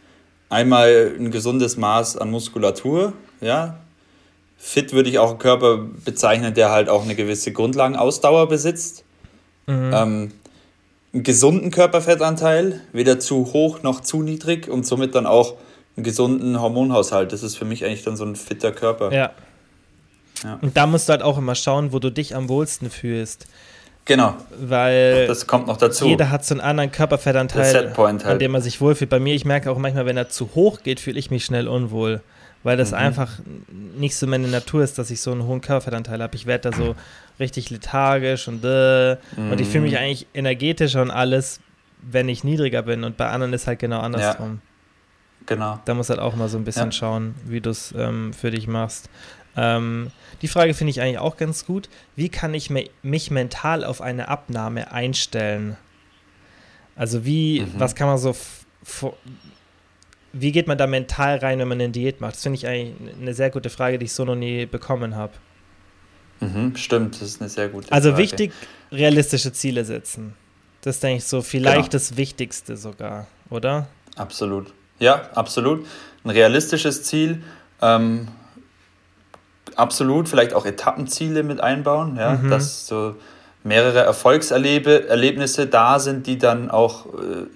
einmal 0.49 1.13
ein 1.19 1.31
gesundes 1.31 1.77
Maß 1.77 2.17
an 2.17 2.31
Muskulatur, 2.31 3.13
ja. 3.41 3.77
Fit 4.63 4.93
würde 4.93 5.09
ich 5.09 5.19
auch 5.19 5.31
einen 5.31 5.39
Körper 5.39 5.79
bezeichnen, 6.05 6.53
der 6.53 6.71
halt 6.71 6.91
auch 6.91 7.03
eine 7.03 7.15
gewisse 7.15 7.51
Grundlagenausdauer 7.51 8.47
besitzt. 8.47 9.05
Mhm. 9.67 9.91
Ähm, 9.95 10.33
einen 11.13 11.23
gesunden 11.23 11.71
Körperfettanteil, 11.71 12.81
weder 12.93 13.19
zu 13.19 13.53
hoch 13.53 13.83
noch 13.83 14.01
zu 14.01 14.23
niedrig 14.23 14.69
und 14.69 14.87
somit 14.87 15.15
dann 15.15 15.27
auch 15.27 15.55
einen 15.97 16.05
gesunden 16.05 16.61
Hormonhaushalt. 16.61 17.33
Das 17.33 17.43
ist 17.43 17.57
für 17.57 17.65
mich 17.65 17.85
eigentlich 17.85 18.05
dann 18.05 18.17
so 18.17 18.25
ein 18.25 18.37
fitter 18.37 18.71
Körper. 18.71 19.13
Ja. 19.13 19.33
ja. 20.45 20.59
Und 20.61 20.77
da 20.77 20.87
musst 20.87 21.09
du 21.09 21.13
halt 21.13 21.23
auch 21.23 21.39
immer 21.39 21.55
schauen, 21.55 21.93
wo 21.93 21.99
du 21.99 22.11
dich 22.11 22.37
am 22.37 22.49
wohlsten 22.49 22.91
fühlst. 22.91 23.47
Genau. 24.11 24.35
Weil 24.59 25.29
das 25.29 25.47
kommt 25.47 25.69
noch 25.69 25.77
dazu. 25.77 26.05
Jeder 26.05 26.31
hat 26.31 26.45
so 26.45 26.55
einen 26.55 26.61
anderen 26.61 26.91
Körperfettanteil, 26.91 27.95
halt. 27.97 28.27
an 28.27 28.39
dem 28.41 28.55
er 28.55 28.61
sich 28.61 28.81
wohlfühlt. 28.81 29.09
Bei 29.09 29.21
mir, 29.21 29.37
ich 29.37 29.45
merke 29.45 29.71
auch 29.71 29.79
manchmal, 29.79 30.05
wenn 30.05 30.17
er 30.17 30.29
zu 30.29 30.51
hoch 30.57 30.83
geht, 30.83 30.99
fühle 30.99 31.17
ich 31.17 31.31
mich 31.31 31.45
schnell 31.45 31.69
unwohl 31.69 32.21
weil 32.63 32.77
das 32.77 32.91
mhm. 32.91 32.99
einfach 32.99 33.39
nicht 33.97 34.17
so 34.17 34.27
meine 34.27 34.49
Natur 34.49 34.83
ist, 34.83 34.99
dass 34.99 35.11
ich 35.11 35.21
so 35.21 35.33
einen 35.33 35.45
hohen 35.45 35.61
Körperfettanteil 35.61 36.23
habe. 36.23 36.37
Ich 36.37 36.47
werde 36.47 36.71
da 36.71 36.77
so 36.77 36.95
richtig 37.39 37.71
lethargisch 37.71 38.49
und 38.49 38.63
äh, 38.65 39.17
mhm. 39.37 39.53
und 39.53 39.61
ich 39.61 39.69
fühle 39.69 39.85
mich 39.85 39.93
mhm. 39.93 39.99
eigentlich 39.99 40.27
energetischer 40.35 41.01
und 41.01 41.11
alles, 41.11 41.61
wenn 42.03 42.29
ich 42.29 42.45
niedriger 42.45 42.83
bin 42.83 43.05
und 43.05 43.17
bei 43.17 43.29
anderen 43.29 43.53
ist 43.53 43.67
halt 43.67 43.79
genau 43.79 44.01
andersrum. 44.01 44.61
Ja. 44.63 45.47
Genau. 45.47 45.81
Da 45.87 45.95
muss 45.95 46.11
halt 46.11 46.21
auch 46.21 46.37
mal 46.37 46.49
so 46.49 46.59
ein 46.59 46.65
bisschen 46.65 46.87
ja. 46.87 46.93
schauen, 46.93 47.35
wie 47.47 47.63
du 47.63 47.71
es 47.71 47.95
ähm, 47.97 48.35
für 48.35 48.51
dich 48.51 48.69
machst. 48.69 49.09
Ähm, 49.57 50.11
die 50.43 50.49
Frage 50.49 50.75
finde 50.75 50.93
ich 50.93 51.01
eigentlich 51.01 51.19
auch 51.19 51.37
ganz 51.37 51.67
gut. 51.67 51.89
Wie 52.17 52.29
kann 52.29 52.55
ich 52.55 52.71
mich 53.03 53.31
mental 53.31 53.85
auf 53.85 54.01
eine 54.01 54.29
Abnahme 54.29 54.93
einstellen? 54.93 55.77
Also 56.97 57.25
wie, 57.25 57.61
mhm. 57.61 57.75
was 57.79 57.95
kann 57.95 58.09
man 58.09 58.19
so 58.19 58.35
wie 60.33 60.53
geht 60.53 60.67
man 60.67 60.79
da 60.79 60.87
mental 60.87 61.39
rein, 61.39 61.59
wenn 61.59 61.69
man 61.69 61.81
eine 61.81 61.91
Diät 61.91 62.21
macht? 62.21 62.35
Das 62.35 62.43
finde 62.43 62.57
ich 62.57 62.67
eigentlich 62.67 63.15
eine 63.21 63.35
sehr 63.35 63.51
gute 63.51 63.71
Frage, 63.71 63.99
die 63.99 64.07
ich 64.07 64.13
so 64.13 64.25
noch 64.25 64.37
nie 64.37 64.67
bekommen 64.67 65.17
habe. 65.17 65.33
Mhm, 66.41 66.77
stimmt, 66.77 67.17
das 67.17 67.23
ist 67.23 67.41
eine 67.41 67.51
sehr 67.51 67.69
gute 67.69 67.91
also 67.93 68.11
Frage. 68.11 68.23
Also 68.23 68.31
wichtig, 68.31 68.53
realistische 68.93 69.53
Ziele 69.53 69.85
setzen. 69.85 70.35
Das 70.83 70.97
ist, 70.97 71.03
denke 71.03 71.19
ich, 71.19 71.25
so 71.25 71.43
vielleicht 71.43 71.77
genau. 71.77 71.89
das 71.89 72.17
Wichtigste 72.17 72.77
sogar, 72.77 73.27
oder? 73.51 73.89
Absolut. 74.17 74.73
Ja, 74.99 75.31
absolut. 75.35 75.87
Ein 76.25 76.31
realistisches 76.31 77.03
Ziel. 77.03 77.43
Ähm, 77.83 78.29
absolut, 79.77 80.29
vielleicht 80.29 80.55
auch 80.55 80.67
Etappenziele 80.67 81.43
mit 81.43 81.61
einbauen, 81.61 82.17
ja, 82.17 82.35
mhm. 82.35 82.51
dass 82.51 82.87
so 82.87 83.15
mehrere 83.63 84.01
Erfolgserlebnisse 84.01 85.67
da 85.67 85.99
sind, 85.99 86.27
die 86.27 86.39
dann 86.39 86.71
auch 86.71 87.07
äh, 87.07 87.47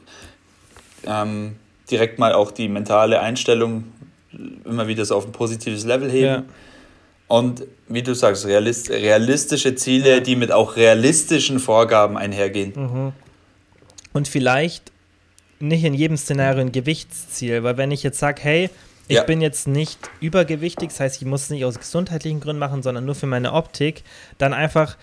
ähm, 1.06 1.56
direkt 1.90 2.18
mal 2.18 2.32
auch 2.32 2.50
die 2.50 2.68
mentale 2.68 3.20
Einstellung 3.20 3.84
immer 4.64 4.86
wieder 4.86 5.04
so 5.04 5.16
auf 5.16 5.26
ein 5.26 5.32
positives 5.32 5.84
Level 5.84 6.10
heben. 6.10 6.26
Ja. 6.26 6.42
Und 7.28 7.64
wie 7.88 8.02
du 8.02 8.14
sagst, 8.14 8.46
realist, 8.46 8.90
realistische 8.90 9.74
Ziele, 9.74 10.20
die 10.20 10.36
mit 10.36 10.52
auch 10.52 10.76
realistischen 10.76 11.58
Vorgaben 11.58 12.16
einhergehen. 12.16 12.72
Mhm. 12.74 13.12
Und 14.12 14.28
vielleicht 14.28 14.92
nicht 15.58 15.84
in 15.84 15.94
jedem 15.94 16.16
Szenario 16.16 16.60
ein 16.60 16.72
Gewichtsziel, 16.72 17.62
weil 17.62 17.76
wenn 17.76 17.90
ich 17.90 18.02
jetzt 18.02 18.18
sage, 18.18 18.42
hey, 18.42 18.70
ich 19.06 19.16
ja. 19.16 19.22
bin 19.22 19.40
jetzt 19.40 19.68
nicht 19.68 19.98
übergewichtig, 20.20 20.88
das 20.88 21.00
heißt, 21.00 21.20
ich 21.20 21.28
muss 21.28 21.42
es 21.42 21.50
nicht 21.50 21.64
aus 21.64 21.78
gesundheitlichen 21.78 22.40
Gründen 22.40 22.60
machen, 22.60 22.82
sondern 22.82 23.04
nur 23.04 23.14
für 23.14 23.26
meine 23.26 23.52
Optik, 23.52 24.02
dann 24.38 24.52
einfach 24.54 24.96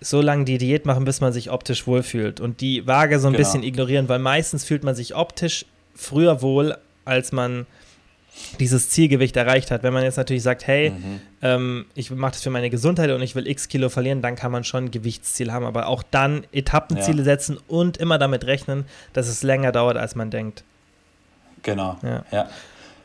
so 0.00 0.20
lange 0.20 0.44
die 0.44 0.58
Diät 0.58 0.86
machen, 0.86 1.04
bis 1.04 1.20
man 1.20 1.32
sich 1.32 1.50
optisch 1.50 1.86
wohlfühlt 1.86 2.40
und 2.40 2.60
die 2.60 2.86
Waage 2.86 3.18
so 3.18 3.28
ein 3.28 3.32
genau. 3.32 3.44
bisschen 3.44 3.62
ignorieren, 3.62 4.08
weil 4.08 4.18
meistens 4.18 4.64
fühlt 4.64 4.84
man 4.84 4.94
sich 4.94 5.14
optisch 5.14 5.66
früher 5.94 6.42
wohl, 6.42 6.76
als 7.04 7.32
man 7.32 7.66
dieses 8.58 8.90
Zielgewicht 8.90 9.36
erreicht 9.36 9.70
hat. 9.70 9.82
Wenn 9.82 9.92
man 9.92 10.02
jetzt 10.02 10.16
natürlich 10.16 10.42
sagt, 10.42 10.66
hey, 10.66 10.90
mhm. 10.90 11.20
ähm, 11.42 11.86
ich 11.94 12.10
mache 12.10 12.32
das 12.32 12.42
für 12.42 12.50
meine 12.50 12.70
Gesundheit 12.70 13.10
und 13.10 13.22
ich 13.22 13.34
will 13.34 13.46
x 13.46 13.68
Kilo 13.68 13.88
verlieren, 13.88 14.22
dann 14.22 14.36
kann 14.36 14.50
man 14.50 14.64
schon 14.64 14.86
ein 14.86 14.90
Gewichtsziel 14.90 15.52
haben, 15.52 15.64
aber 15.64 15.86
auch 15.86 16.02
dann 16.02 16.44
Etappenziele 16.52 17.18
ja. 17.18 17.24
setzen 17.24 17.58
und 17.68 17.96
immer 17.96 18.18
damit 18.18 18.44
rechnen, 18.44 18.86
dass 19.12 19.28
es 19.28 19.42
länger 19.42 19.72
dauert, 19.72 19.96
als 19.96 20.14
man 20.14 20.30
denkt. 20.30 20.64
Genau, 21.62 21.96
ja. 22.02 22.24
ja. 22.30 22.48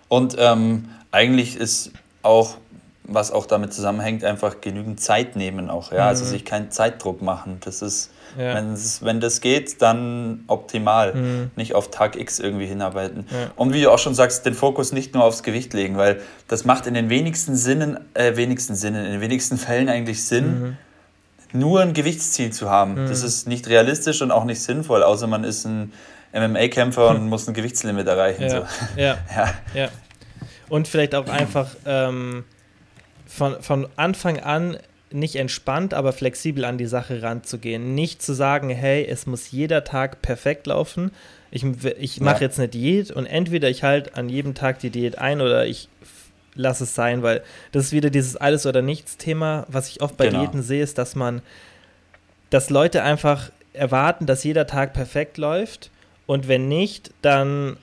Und 0.09 0.35
ähm, 0.37 0.89
eigentlich 1.11 1.55
ist 1.55 1.91
auch, 2.21 2.57
was 3.03 3.31
auch 3.31 3.45
damit 3.45 3.73
zusammenhängt, 3.73 4.23
einfach 4.25 4.59
genügend 4.59 4.99
Zeit 4.99 5.35
nehmen 5.35 5.69
auch, 5.69 5.91
ja, 5.91 6.07
also 6.07 6.21
mhm. 6.21 6.25
also 6.25 6.25
sich 6.25 6.45
keinen 6.45 6.71
Zeitdruck 6.71 7.21
machen. 7.21 7.57
Das 7.63 7.81
ist 7.81 8.11
ja. 8.37 8.61
wenn 9.01 9.19
das 9.19 9.41
geht, 9.41 9.81
dann 9.81 10.43
optimal. 10.47 11.13
Mhm. 11.13 11.51
Nicht 11.55 11.73
auf 11.75 11.89
Tag 11.91 12.15
X 12.15 12.39
irgendwie 12.39 12.65
hinarbeiten. 12.65 13.25
Ja. 13.31 13.51
Und 13.55 13.73
wie 13.73 13.81
du 13.81 13.91
auch 13.91 13.99
schon 13.99 14.13
sagst, 14.13 14.45
den 14.45 14.53
Fokus 14.53 14.91
nicht 14.91 15.13
nur 15.13 15.23
aufs 15.23 15.43
Gewicht 15.43 15.73
legen, 15.73 15.97
weil 15.97 16.21
das 16.47 16.65
macht 16.65 16.87
in 16.87 16.93
den 16.93 17.09
wenigsten 17.09 17.55
Sinnen, 17.55 17.99
äh, 18.13 18.35
wenigsten 18.35 18.75
Sinnen, 18.75 19.05
in 19.05 19.11
den 19.13 19.21
wenigsten 19.21 19.57
Fällen 19.57 19.89
eigentlich 19.89 20.23
Sinn, 20.23 20.77
mhm. 21.53 21.59
nur 21.59 21.81
ein 21.81 21.93
Gewichtsziel 21.93 22.51
zu 22.51 22.69
haben. 22.69 23.03
Mhm. 23.03 23.07
Das 23.07 23.23
ist 23.23 23.47
nicht 23.47 23.67
realistisch 23.67 24.21
und 24.21 24.31
auch 24.31 24.45
nicht 24.45 24.61
sinnvoll, 24.61 25.03
außer 25.03 25.27
man 25.27 25.43
ist 25.43 25.65
ein 25.65 25.91
MMA-Kämpfer 26.33 27.09
und 27.09 27.27
muss 27.27 27.47
ein 27.47 27.53
Gewichtslimit 27.53 28.07
erreichen. 28.07 28.43
Ja. 28.43 28.49
So. 28.49 28.57
Ja. 28.95 29.17
ja. 29.35 29.53
ja. 29.73 29.89
Und 30.69 30.87
vielleicht 30.87 31.15
auch 31.15 31.27
einfach 31.27 31.75
ähm, 31.85 32.43
von, 33.25 33.61
von 33.61 33.87
Anfang 33.95 34.39
an 34.39 34.77
nicht 35.11 35.35
entspannt, 35.35 35.93
aber 35.93 36.13
flexibel 36.13 36.65
an 36.65 36.77
die 36.77 36.85
Sache 36.85 37.23
ranzugehen. 37.23 37.95
Nicht 37.95 38.21
zu 38.21 38.33
sagen, 38.33 38.69
hey, 38.69 39.05
es 39.05 39.25
muss 39.25 39.49
jeder 39.49 39.83
Tag 39.83 40.21
perfekt 40.21 40.67
laufen. 40.67 41.11
Ich, 41.49 41.65
ich 41.97 42.21
mache 42.21 42.35
ja. 42.35 42.41
jetzt 42.41 42.59
eine 42.59 42.67
Diät 42.67 43.09
und 43.09 43.25
entweder 43.25 43.69
ich 43.69 43.83
halte 43.83 44.13
an 44.15 44.29
jedem 44.29 44.53
Tag 44.53 44.79
die 44.79 44.91
Diät 44.91 45.17
ein 45.17 45.41
oder 45.41 45.65
ich 45.65 45.89
lasse 46.53 46.83
es 46.83 46.93
sein, 46.93 47.23
weil 47.23 47.41
das 47.71 47.85
ist 47.85 47.91
wieder 47.91 48.11
dieses 48.11 48.35
Alles- 48.35 48.67
oder 48.67 48.83
Nichts-Thema, 48.83 49.65
was 49.67 49.89
ich 49.89 50.01
oft 50.01 50.15
bei 50.17 50.27
genau. 50.27 50.41
Diäten 50.41 50.61
sehe, 50.61 50.83
ist, 50.83 50.99
dass 50.99 51.15
man, 51.15 51.41
dass 52.51 52.69
Leute 52.69 53.01
einfach 53.01 53.51
erwarten, 53.73 54.27
dass 54.27 54.43
jeder 54.43 54.67
Tag 54.67 54.93
perfekt 54.93 55.37
läuft 55.37 55.89
und 56.29 56.47
wenn 56.47 56.67
nicht, 56.67 57.09
dann 57.23 57.77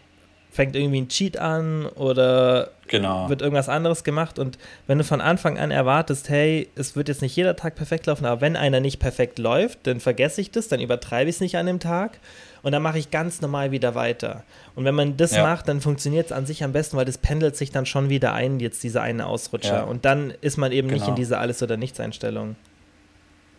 fängt 0.53 0.77
irgendwie 0.77 1.01
ein 1.01 1.09
Cheat 1.09 1.37
an 1.37 1.87
oder 1.87 2.71
genau. 2.87 3.29
wird 3.29 3.43
irgendwas 3.43 3.69
anderes 3.69 4.05
gemacht. 4.05 4.39
Und 4.39 4.57
wenn 4.87 4.99
du 4.99 5.03
von 5.03 5.21
Anfang 5.21 5.59
an 5.59 5.73
erwartest, 5.73 6.29
hey, 6.29 6.69
es 6.77 6.95
wird 6.95 7.09
jetzt 7.09 7.23
nicht 7.23 7.35
jeder 7.35 7.57
Tag 7.57 7.75
perfekt 7.75 8.07
laufen, 8.07 8.25
aber 8.25 8.41
wenn 8.41 8.55
einer 8.55 8.79
nicht 8.79 9.01
perfekt 9.01 9.41
läuft, 9.41 9.89
dann 9.89 9.99
vergesse 9.99 10.41
ich 10.41 10.53
das, 10.53 10.69
dann 10.69 10.79
übertreibe 10.79 11.29
ich 11.29 11.35
es 11.35 11.41
nicht 11.41 11.57
an 11.57 11.67
dem 11.67 11.81
Tag 11.81 12.21
und 12.63 12.71
dann 12.71 12.83
mache 12.83 13.01
ich 13.01 13.11
ganz 13.11 13.41
normal 13.41 13.73
wieder 13.73 13.97
weiter. 13.97 14.45
Und 14.77 14.85
wenn 14.85 14.95
man 14.95 15.17
das 15.17 15.35
ja. 15.35 15.43
macht, 15.43 15.67
dann 15.67 15.81
funktioniert 15.81 16.27
es 16.27 16.33
an 16.33 16.47
sich 16.47 16.63
am 16.63 16.71
besten, 16.71 16.97
weil 16.97 17.05
das 17.05 17.19
pendelt 17.19 17.57
sich 17.57 17.73
dann 17.73 17.85
schon 17.85 18.11
wieder 18.11 18.33
ein, 18.33 18.61
jetzt 18.61 18.81
diese 18.85 19.03
eine 19.03 19.27
Ausrutscher. 19.27 19.79
Ja. 19.79 19.83
Und 19.83 20.05
dann 20.05 20.33
ist 20.41 20.57
man 20.57 20.71
eben 20.71 20.87
genau. 20.87 21.01
nicht 21.01 21.03
in 21.03 21.07
genau. 21.07 21.17
dieser 21.17 21.41
Alles- 21.41 21.65
oder 21.65 21.77
Nichts-Einstellung. 21.77 22.55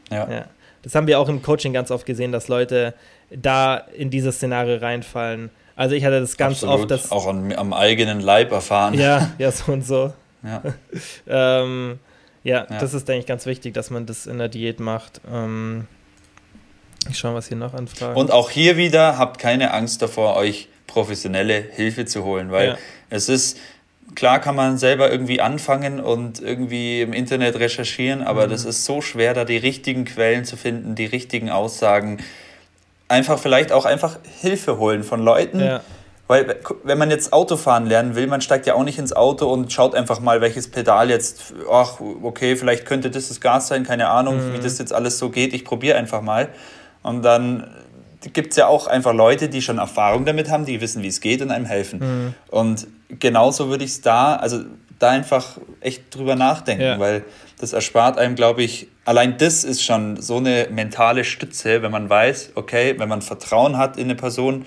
Ja. 0.10 0.32
ja. 0.32 0.46
Das 0.88 0.96
haben 0.96 1.08
wir 1.08 1.20
auch 1.20 1.28
im 1.28 1.42
Coaching 1.42 1.74
ganz 1.74 1.92
oft 1.92 2.06
gesehen, 2.06 2.32
dass 2.32 2.48
Leute 2.48 2.94
da 3.30 3.76
in 3.76 4.10
dieses 4.10 4.38
Szenario 4.38 4.78
reinfallen 4.78 5.50
also 5.78 5.94
ich 5.94 6.04
hatte 6.04 6.20
das 6.20 6.36
ganz 6.38 6.64
Absolut. 6.64 6.80
oft. 6.80 6.92
Dass, 6.92 7.12
Auch 7.12 7.28
am, 7.28 7.52
am, 7.52 7.72
eigenen 7.72 8.20
Leib 8.20 8.52
erfahren. 8.52 8.96
Ja, 8.96 9.30
ja, 9.38 9.52
so 9.52 9.72
und 9.72 9.86
so. 9.86 10.12
Ja. 10.44 10.64
ähm, 11.62 12.00
ja, 12.44 12.66
ja, 12.68 12.80
das 12.80 12.96
ist, 12.96 13.08
denke 13.08 13.20
ich, 13.20 13.26
ganz 13.28 13.46
wichtig, 13.46 13.76
dass 13.76 13.92
man 13.92 14.08
das 14.08 14.26
in 14.26 14.40
der 14.40 14.50
Diät 14.50 14.80
macht. 14.80 15.22
Ähm, 15.32 15.86
ich 17.10 17.20
schaue, 17.20 17.36
was 17.36 17.48
hier 17.48 17.58
noch 17.58 17.76
anfragen. 17.76 18.20
Und 18.20 18.32
auch 18.32 18.50
hier 18.50 18.76
wieder, 18.76 19.20
habt 19.20 19.40
keine 19.40 19.72
Angst 19.72 20.02
davor, 20.02 20.36
euch 20.36 20.68
professionelle 20.88 21.62
Hilfe 21.62 22.06
zu 22.06 22.24
holen, 22.24 22.52
weil 22.52 22.70
ja. 22.70 22.78
es 23.12 23.30
ist, 23.30 23.60
klar 24.16 24.40
kann 24.40 24.56
man 24.56 24.78
selber 24.78 25.12
irgendwie 25.12 25.42
anfangen 25.42 26.00
und 26.00 26.42
irgendwie 26.42 27.02
im 27.02 27.14
Internet 27.14 27.60
recherchieren, 27.60 28.24
aber 28.24 28.48
mhm. 28.48 28.52
das 28.52 28.66
ist 28.66 28.86
so 28.86 29.02
schwer, 29.02 29.34
da 29.34 29.46
die 29.46 29.58
richtigen 29.58 30.06
Quellen 30.06 30.46
zu 30.46 30.58
finden, 30.58 30.96
die 30.96 31.06
richtigen 31.06 31.50
Aussagen 31.50 32.18
einfach 33.08 33.40
vielleicht 33.40 33.72
auch 33.72 33.86
einfach 33.86 34.18
Hilfe 34.42 34.78
holen 34.78 35.04
von 35.04 35.22
Leuten. 35.22 35.60
Ja. 35.60 35.82
Weil, 36.28 36.58
wenn 36.84 36.98
man 36.98 37.10
jetzt 37.10 37.32
Autofahren 37.32 37.86
lernen 37.86 38.16
will, 38.16 38.28
man 38.28 38.42
steigt 38.42 38.66
ja 38.66 38.74
auch 38.74 38.84
nicht 38.84 39.00
ins 39.00 39.14
Auto 39.14 39.50
und 39.50 39.72
schaut 39.72 39.96
einfach 39.96 40.20
mal, 40.20 40.42
welches 40.42 40.70
Pedal 40.70 41.10
jetzt, 41.10 41.54
ach, 41.72 42.02
okay, 42.22 42.58
vielleicht 42.58 42.86
könnte 42.86 43.10
das 43.10 43.30
das 43.30 43.40
Gas 43.40 43.70
sein, 43.70 43.84
keine 43.84 44.10
Ahnung, 44.10 44.36
mhm. 44.36 44.54
wie 44.54 44.60
das 44.60 44.78
jetzt 44.78 44.92
alles 44.92 45.20
so 45.20 45.30
geht, 45.30 45.54
ich 45.54 45.64
probiere 45.64 45.98
einfach 45.98 46.22
mal. 46.22 46.50
Und 47.02 47.24
dann 47.24 47.70
gibt 48.34 48.52
es 48.52 48.58
ja 48.58 48.68
auch 48.68 48.88
einfach 48.88 49.14
Leute, 49.14 49.48
die 49.48 49.62
schon 49.62 49.78
Erfahrung 49.78 50.26
damit 50.26 50.50
haben, 50.50 50.66
die 50.66 50.82
wissen, 50.82 51.02
wie 51.02 51.08
es 51.08 51.22
geht 51.22 51.42
und 51.42 51.50
einem 51.50 51.66
helfen. 51.66 52.00
Mhm. 52.00 52.34
Und 52.50 52.88
genauso 53.10 53.70
würde 53.70 53.84
ich 53.84 53.92
es 53.92 54.02
da, 54.02 54.36
also 54.36 54.64
da 55.00 55.12
einfach 55.12 55.58
echt 55.82 56.16
drüber 56.16 56.36
nachdenken, 56.36 56.84
ja. 56.84 57.00
weil 57.00 57.24
das 57.60 57.74
erspart 57.74 58.18
einem, 58.18 58.36
glaube 58.36 58.64
ich, 58.64 58.88
allein 59.06 59.38
das 59.38 59.64
ist 59.64 59.84
schon 59.84 60.22
so 60.22 60.38
eine 60.38 60.68
mentale 60.72 61.24
Stütze, 61.24 61.82
wenn 61.82 61.92
man 61.92 62.10
weiß, 62.10 62.52
okay, 62.56 62.96
wenn 62.98 63.10
man 63.10 63.22
Vertrauen 63.22 63.78
hat 63.78 63.98
in 63.98 64.06
eine 64.06 64.16
Person, 64.16 64.66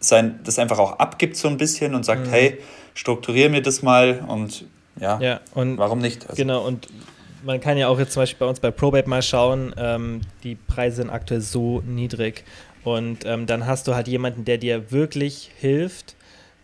sein, 0.00 0.40
das 0.44 0.58
einfach 0.58 0.78
auch 0.78 0.98
abgibt 0.98 1.36
so 1.36 1.48
ein 1.48 1.58
bisschen 1.58 1.94
und 1.94 2.04
sagt, 2.04 2.26
mhm. 2.26 2.30
hey, 2.30 2.58
strukturiere 2.94 3.50
mir 3.50 3.62
das 3.62 3.82
mal 3.82 4.24
und 4.26 4.64
ja, 4.98 5.20
ja 5.20 5.40
und 5.54 5.78
warum 5.78 6.00
nicht? 6.00 6.28
Also, 6.28 6.36
genau, 6.36 6.66
und 6.66 6.88
man 7.44 7.60
kann 7.60 7.78
ja 7.78 7.88
auch 7.88 7.98
jetzt 7.98 8.12
zum 8.12 8.22
Beispiel 8.22 8.38
bei 8.40 8.46
uns 8.46 8.60
bei 8.60 8.70
Probate 8.70 9.08
mal 9.08 9.22
schauen, 9.22 9.74
ähm, 9.76 10.22
die 10.42 10.56
Preise 10.56 10.96
sind 10.96 11.10
aktuell 11.10 11.40
so 11.40 11.82
niedrig 11.86 12.44
und 12.82 13.24
ähm, 13.24 13.46
dann 13.46 13.66
hast 13.66 13.86
du 13.86 13.94
halt 13.94 14.08
jemanden, 14.08 14.44
der 14.44 14.58
dir 14.58 14.90
wirklich 14.90 15.50
hilft, 15.58 16.16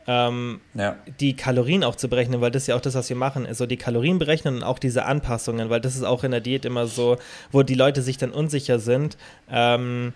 ähm, 0.07 0.61
ja. 0.75 0.97
die 1.21 1.37
Kalorien 1.37 1.85
auch 1.85 1.97
zu 1.97 2.09
berechnen, 2.09 2.41
weil 2.41 2.51
das 2.51 2.65
ist 2.65 2.67
ja 2.69 2.77
auch 2.77 2.81
das, 2.81 2.95
was 2.95 3.09
wir 3.09 3.17
machen, 3.17 3.45
ist 3.45 3.59
so 3.59 3.67
die 3.67 3.77
Kalorien 3.77 4.19
berechnen 4.19 4.57
und 4.57 4.63
auch 4.63 4.79
diese 4.79 5.05
Anpassungen, 5.05 5.71
weil 5.71 5.81
das 5.81 5.95
ist 5.97 6.03
auch 6.03 6.25
in 6.25 6.31
der 6.31 6.41
Diät 6.41 6.65
immer 6.65 6.87
so, 6.87 7.19
wo 7.51 7.63
die 7.63 7.75
Leute 7.75 8.03
sich 8.03 8.19
dann 8.19 8.31
unsicher 8.31 8.79
sind. 8.79 9.17
Ähm, 9.51 10.13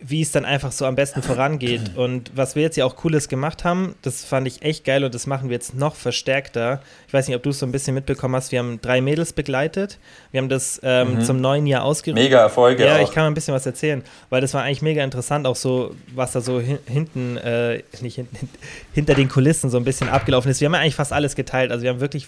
wie 0.00 0.22
es 0.22 0.32
dann 0.32 0.44
einfach 0.44 0.72
so 0.72 0.86
am 0.86 0.94
besten 0.94 1.22
vorangeht. 1.22 1.96
Und 1.96 2.32
was 2.34 2.56
wir 2.56 2.62
jetzt 2.62 2.76
ja 2.76 2.84
auch 2.84 2.96
Cooles 2.96 3.28
gemacht 3.28 3.64
haben, 3.64 3.94
das 4.02 4.24
fand 4.24 4.46
ich 4.46 4.62
echt 4.62 4.84
geil 4.84 5.04
und 5.04 5.14
das 5.14 5.26
machen 5.26 5.48
wir 5.50 5.54
jetzt 5.54 5.74
noch 5.74 5.94
verstärkter. 5.94 6.80
Ich 7.06 7.12
weiß 7.12 7.28
nicht, 7.28 7.36
ob 7.36 7.42
du 7.42 7.50
es 7.50 7.58
so 7.58 7.66
ein 7.66 7.72
bisschen 7.72 7.94
mitbekommen 7.94 8.34
hast. 8.34 8.50
Wir 8.50 8.60
haben 8.60 8.80
drei 8.80 9.00
Mädels 9.00 9.32
begleitet. 9.32 9.98
Wir 10.30 10.40
haben 10.40 10.48
das 10.48 10.80
ähm, 10.82 11.16
mhm. 11.16 11.20
zum 11.22 11.40
neuen 11.40 11.66
Jahr 11.66 11.84
ausgerufen. 11.84 12.22
Mega 12.22 12.40
Erfolge. 12.40 12.84
Ja, 12.84 12.96
auch. 12.96 13.02
ich 13.02 13.10
kann 13.10 13.24
mal 13.24 13.30
ein 13.30 13.34
bisschen 13.34 13.54
was 13.54 13.66
erzählen, 13.66 14.02
weil 14.30 14.40
das 14.40 14.54
war 14.54 14.62
eigentlich 14.62 14.82
mega 14.82 15.04
interessant, 15.04 15.46
auch 15.46 15.56
so, 15.56 15.94
was 16.14 16.32
da 16.32 16.40
so 16.40 16.60
hin, 16.60 16.78
hinten, 16.86 17.36
äh, 17.36 17.82
nicht 18.00 18.16
hinten, 18.16 18.48
hinter 18.94 19.14
den 19.14 19.28
Kulissen 19.28 19.70
so 19.70 19.76
ein 19.76 19.84
bisschen 19.84 20.08
abgelaufen 20.08 20.50
ist. 20.50 20.60
Wir 20.60 20.66
haben 20.66 20.74
ja 20.74 20.80
eigentlich 20.80 20.94
fast 20.94 21.12
alles 21.12 21.36
geteilt. 21.36 21.70
Also 21.70 21.82
wir 21.82 21.90
haben 21.90 22.00
wirklich 22.00 22.26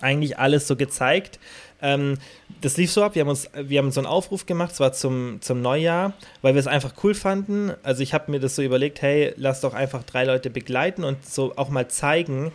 eigentlich 0.00 0.38
alles 0.38 0.66
so 0.66 0.76
gezeigt. 0.76 1.38
Ähm, 1.82 2.18
das 2.60 2.76
lief 2.76 2.92
so 2.92 3.02
ab, 3.02 3.14
wir 3.14 3.20
haben 3.20 3.28
uns, 3.28 3.48
wir 3.54 3.78
haben 3.78 3.90
so 3.90 4.00
einen 4.00 4.06
Aufruf 4.06 4.46
gemacht, 4.46 4.74
zwar 4.74 4.92
zum, 4.92 5.38
zum 5.40 5.62
Neujahr, 5.62 6.12
weil 6.42 6.54
wir 6.54 6.60
es 6.60 6.66
einfach 6.66 6.92
cool 7.02 7.14
fanden. 7.14 7.72
Also 7.82 8.02
ich 8.02 8.12
habe 8.12 8.30
mir 8.30 8.40
das 8.40 8.56
so 8.56 8.62
überlegt, 8.62 9.00
hey, 9.02 9.32
lass 9.36 9.60
doch 9.60 9.74
einfach 9.74 10.02
drei 10.02 10.24
Leute 10.24 10.50
begleiten 10.50 11.04
und 11.04 11.24
so 11.26 11.54
auch 11.56 11.70
mal 11.70 11.88
zeigen, 11.88 12.52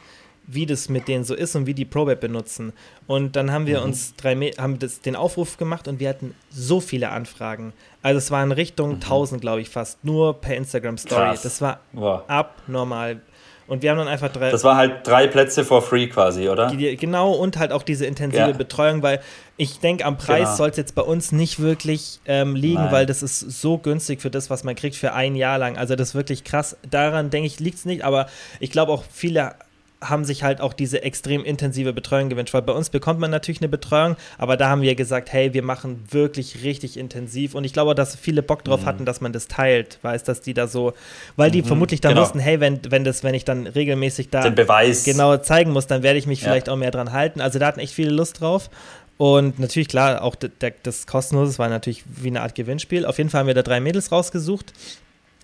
wie 0.47 0.65
das 0.65 0.89
mit 0.89 1.07
denen 1.07 1.23
so 1.23 1.33
ist 1.33 1.55
und 1.55 1.65
wie 1.65 1.73
die 1.73 1.85
ProBab 1.85 2.19
benutzen. 2.19 2.73
Und 3.07 3.35
dann 3.35 3.51
haben 3.51 3.65
wir 3.65 3.79
mhm. 3.79 3.85
uns 3.85 4.15
drei, 4.15 4.35
haben 4.35 4.79
das, 4.79 5.01
den 5.01 5.15
Aufruf 5.15 5.57
gemacht 5.57 5.87
und 5.87 5.99
wir 5.99 6.09
hatten 6.09 6.35
so 6.49 6.79
viele 6.79 7.09
Anfragen. 7.09 7.73
Also 8.03 8.19
es 8.19 8.31
waren 8.31 8.51
Richtung 8.51 8.89
mhm. 8.89 8.95
1000, 8.95 9.41
glaube 9.41 9.61
ich, 9.61 9.69
fast, 9.69 10.03
nur 10.03 10.39
per 10.39 10.55
Instagram 10.55 10.97
Story. 10.97 11.29
Krass. 11.29 11.41
Das 11.41 11.61
war 11.61 11.79
wow. 11.93 12.21
abnormal. 12.27 13.21
Und 13.67 13.81
wir 13.81 13.89
haben 13.89 13.97
dann 13.97 14.07
einfach 14.07 14.31
drei. 14.31 14.51
Das 14.51 14.63
war 14.63 14.75
halt 14.75 15.07
drei 15.07 15.27
Plätze 15.27 15.65
for 15.65 15.81
free 15.81 16.07
quasi, 16.07 16.49
oder? 16.49 16.71
Genau, 16.75 17.31
und 17.31 17.57
halt 17.57 17.71
auch 17.71 17.81
diese 17.81 18.05
intensive 18.05 18.41
ja. 18.41 18.51
Betreuung, 18.51 19.01
weil 19.01 19.21
ich 19.57 19.79
denke, 19.79 20.05
am 20.05 20.17
Preis 20.17 20.43
genau. 20.43 20.55
soll 20.55 20.69
es 20.69 20.77
jetzt 20.77 20.93
bei 20.93 21.01
uns 21.01 21.31
nicht 21.31 21.59
wirklich 21.59 22.19
ähm, 22.25 22.55
liegen, 22.55 22.75
Nein. 22.75 22.91
weil 22.91 23.05
das 23.05 23.23
ist 23.23 23.39
so 23.39 23.77
günstig 23.77 24.21
für 24.21 24.29
das, 24.29 24.49
was 24.49 24.63
man 24.63 24.75
kriegt 24.75 24.95
für 24.95 25.13
ein 25.13 25.35
Jahr 25.35 25.57
lang. 25.57 25.77
Also 25.77 25.95
das 25.95 26.09
ist 26.09 26.15
wirklich 26.15 26.43
krass. 26.43 26.77
Daran 26.89 27.31
denke 27.31 27.47
ich, 27.47 27.59
liegt 27.59 27.79
es 27.79 27.85
nicht, 27.85 28.03
aber 28.03 28.27
ich 28.59 28.69
glaube 28.69 28.91
auch 28.91 29.03
viele 29.11 29.55
haben 30.01 30.25
sich 30.25 30.43
halt 30.43 30.61
auch 30.61 30.73
diese 30.73 31.03
extrem 31.03 31.43
intensive 31.43 31.93
Betreuung 31.93 32.29
gewünscht, 32.29 32.53
weil 32.53 32.61
bei 32.61 32.73
uns 32.73 32.89
bekommt 32.89 33.19
man 33.19 33.31
natürlich 33.31 33.61
eine 33.61 33.69
Betreuung, 33.69 34.15
aber 34.37 34.57
da 34.57 34.69
haben 34.69 34.81
wir 34.81 34.95
gesagt, 34.95 35.31
hey, 35.31 35.53
wir 35.53 35.63
machen 35.63 36.03
wirklich 36.09 36.63
richtig 36.63 36.97
intensiv 36.97 37.55
und 37.55 37.63
ich 37.63 37.73
glaube, 37.73 37.95
dass 37.95 38.15
viele 38.15 38.43
Bock 38.43 38.63
drauf 38.63 38.81
mhm. 38.81 38.85
hatten, 38.85 39.05
dass 39.05 39.21
man 39.21 39.33
das 39.33 39.47
teilt, 39.47 39.99
weiß, 40.01 40.23
dass 40.23 40.41
die 40.41 40.53
da 40.53 40.67
so, 40.67 40.93
weil 41.35 41.51
die 41.51 41.61
mhm. 41.61 41.67
vermutlich 41.67 42.01
dann 42.01 42.13
genau. 42.13 42.23
wussten, 42.23 42.39
hey, 42.39 42.59
wenn, 42.59 42.79
wenn 42.89 43.03
das, 43.03 43.23
wenn 43.23 43.33
ich 43.33 43.45
dann 43.45 43.67
regelmäßig 43.67 44.29
da 44.29 44.41
Den 44.41 44.55
Beweis 44.55 45.03
genau 45.03 45.37
zeigen 45.37 45.71
muss, 45.71 45.87
dann 45.87 46.03
werde 46.03 46.19
ich 46.19 46.27
mich 46.27 46.41
ja. 46.41 46.47
vielleicht 46.47 46.69
auch 46.69 46.75
mehr 46.77 46.91
dran 46.91 47.11
halten. 47.11 47.41
Also 47.41 47.59
da 47.59 47.67
hatten 47.67 47.79
echt 47.79 47.93
viele 47.93 48.11
Lust 48.11 48.41
drauf. 48.41 48.69
Und 49.17 49.59
natürlich, 49.59 49.87
klar, 49.87 50.21
auch 50.23 50.35
das 50.35 51.07
Kostenlose 51.07 51.57
war 51.57 51.69
natürlich 51.69 52.03
wie 52.05 52.27
eine 52.27 52.41
Art 52.41 52.53
Gewinnspiel. 52.53 53.05
Auf 53.05 53.17
jeden 53.17 53.29
Fall 53.29 53.39
haben 53.39 53.47
wir 53.47 53.53
da 53.53 53.63
drei 53.63 53.79
Mädels 53.79 54.11
rausgesucht. 54.11 54.73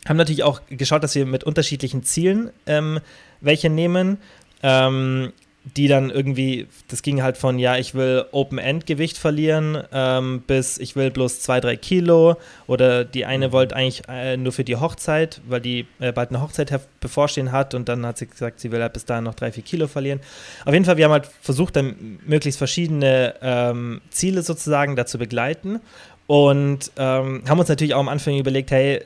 Haben 0.07 0.17
natürlich 0.17 0.43
auch 0.43 0.61
geschaut, 0.69 1.03
dass 1.03 1.15
wir 1.15 1.25
mit 1.25 1.43
unterschiedlichen 1.43 2.03
Zielen 2.03 2.49
ähm, 2.65 2.99
welche 3.39 3.69
nehmen 3.69 4.17
ähm, 4.63 5.31
die 5.63 5.87
dann 5.87 6.09
irgendwie, 6.09 6.67
das 6.87 7.03
ging 7.03 7.21
halt 7.21 7.37
von, 7.37 7.59
ja, 7.59 7.77
ich 7.77 7.93
will 7.93 8.25
Open-End-Gewicht 8.31 9.17
verlieren, 9.17 9.77
ähm, 9.93 10.41
bis 10.47 10.79
ich 10.79 10.95
will 10.95 11.11
bloß 11.11 11.41
zwei, 11.41 11.59
drei 11.59 11.75
Kilo. 11.75 12.37
Oder 12.65 13.05
die 13.05 13.25
eine 13.25 13.49
mhm. 13.49 13.51
wollte 13.51 13.75
eigentlich 13.75 14.01
äh, 14.09 14.37
nur 14.37 14.53
für 14.53 14.63
die 14.63 14.77
Hochzeit, 14.77 15.39
weil 15.47 15.61
die 15.61 15.85
äh, 15.99 16.11
bald 16.11 16.29
eine 16.29 16.41
Hochzeit 16.41 16.79
bevorstehen 16.99 17.51
hat 17.51 17.75
und 17.75 17.89
dann 17.89 18.05
hat 18.05 18.17
sie 18.17 18.25
gesagt, 18.25 18.59
sie 18.59 18.71
will 18.71 18.81
halt 18.81 18.93
bis 18.93 19.05
dahin 19.05 19.23
noch 19.23 19.35
drei, 19.35 19.51
vier 19.51 19.63
Kilo 19.63 19.87
verlieren. 19.87 20.19
Auf 20.65 20.73
jeden 20.73 20.85
Fall, 20.85 20.97
wir 20.97 21.05
haben 21.05 21.11
halt 21.11 21.29
versucht, 21.41 21.75
dann 21.75 22.19
möglichst 22.25 22.57
verschiedene 22.57 23.35
ähm, 23.41 24.01
Ziele 24.09 24.41
sozusagen 24.41 24.95
dazu 24.95 25.19
begleiten 25.19 25.79
und 26.25 26.91
ähm, 26.97 27.43
haben 27.47 27.59
uns 27.59 27.69
natürlich 27.69 27.93
auch 27.93 27.99
am 27.99 28.09
Anfang 28.09 28.37
überlegt, 28.37 28.71
hey, 28.71 29.01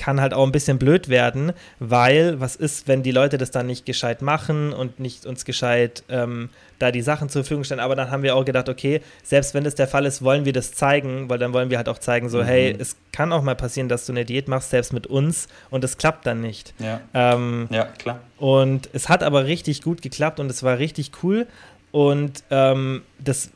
kann 0.00 0.20
halt 0.20 0.32
auch 0.32 0.44
ein 0.44 0.52
bisschen 0.52 0.78
blöd 0.78 1.10
werden, 1.10 1.52
weil 1.78 2.40
was 2.40 2.56
ist, 2.56 2.88
wenn 2.88 3.02
die 3.02 3.12
Leute 3.12 3.36
das 3.36 3.50
dann 3.50 3.66
nicht 3.66 3.84
gescheit 3.84 4.22
machen 4.22 4.72
und 4.72 4.98
nicht 4.98 5.26
uns 5.26 5.44
gescheit 5.44 6.04
ähm, 6.08 6.48
da 6.78 6.90
die 6.90 7.02
Sachen 7.02 7.28
zur 7.28 7.42
Verfügung 7.42 7.64
stellen. 7.64 7.80
Aber 7.80 7.94
dann 7.94 8.10
haben 8.10 8.22
wir 8.22 8.34
auch 8.34 8.46
gedacht, 8.46 8.70
okay, 8.70 9.02
selbst 9.22 9.52
wenn 9.52 9.62
das 9.62 9.74
der 9.74 9.86
Fall 9.86 10.06
ist, 10.06 10.22
wollen 10.22 10.46
wir 10.46 10.54
das 10.54 10.72
zeigen, 10.72 11.28
weil 11.28 11.38
dann 11.38 11.52
wollen 11.52 11.68
wir 11.68 11.76
halt 11.76 11.90
auch 11.90 11.98
zeigen, 11.98 12.30
so, 12.30 12.38
mhm. 12.38 12.44
hey, 12.44 12.76
es 12.78 12.96
kann 13.12 13.30
auch 13.30 13.42
mal 13.42 13.54
passieren, 13.54 13.90
dass 13.90 14.06
du 14.06 14.12
eine 14.12 14.24
Diät 14.24 14.48
machst, 14.48 14.70
selbst 14.70 14.94
mit 14.94 15.06
uns 15.06 15.48
und 15.68 15.84
es 15.84 15.98
klappt 15.98 16.26
dann 16.26 16.40
nicht. 16.40 16.72
Ja, 16.78 17.02
ähm, 17.12 17.68
ja 17.70 17.84
klar. 17.84 18.20
Und 18.38 18.88
es 18.94 19.10
hat 19.10 19.22
aber 19.22 19.44
richtig 19.44 19.82
gut 19.82 20.00
geklappt 20.00 20.40
und 20.40 20.50
es 20.50 20.62
war 20.62 20.78
richtig 20.78 21.12
cool. 21.22 21.46
Und 21.92 22.42
ähm, 22.50 23.02
das 23.18 23.50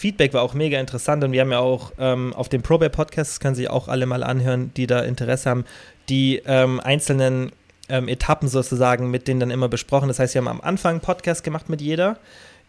Feedback 0.00 0.32
war 0.32 0.40
auch 0.40 0.54
mega 0.54 0.80
interessant 0.80 1.22
und 1.24 1.32
wir 1.32 1.42
haben 1.42 1.52
ja 1.52 1.58
auch 1.58 1.92
ähm, 1.98 2.32
auf 2.32 2.48
dem 2.48 2.62
ProBear 2.62 2.88
Podcast, 2.88 3.32
das 3.32 3.40
können 3.40 3.54
sich 3.54 3.68
auch 3.68 3.86
alle 3.86 4.06
mal 4.06 4.22
anhören, 4.22 4.72
die 4.74 4.86
da 4.86 5.00
Interesse 5.00 5.50
haben, 5.50 5.66
die 6.08 6.40
ähm, 6.46 6.80
einzelnen 6.80 7.52
ähm, 7.90 8.08
Etappen 8.08 8.48
sozusagen 8.48 9.10
mit 9.10 9.28
denen 9.28 9.40
dann 9.40 9.50
immer 9.50 9.68
besprochen. 9.68 10.08
Das 10.08 10.18
heißt, 10.18 10.32
wir 10.32 10.40
haben 10.40 10.48
am 10.48 10.62
Anfang 10.62 10.92
einen 10.92 11.00
Podcast 11.00 11.44
gemacht 11.44 11.68
mit 11.68 11.82
jeder, 11.82 12.16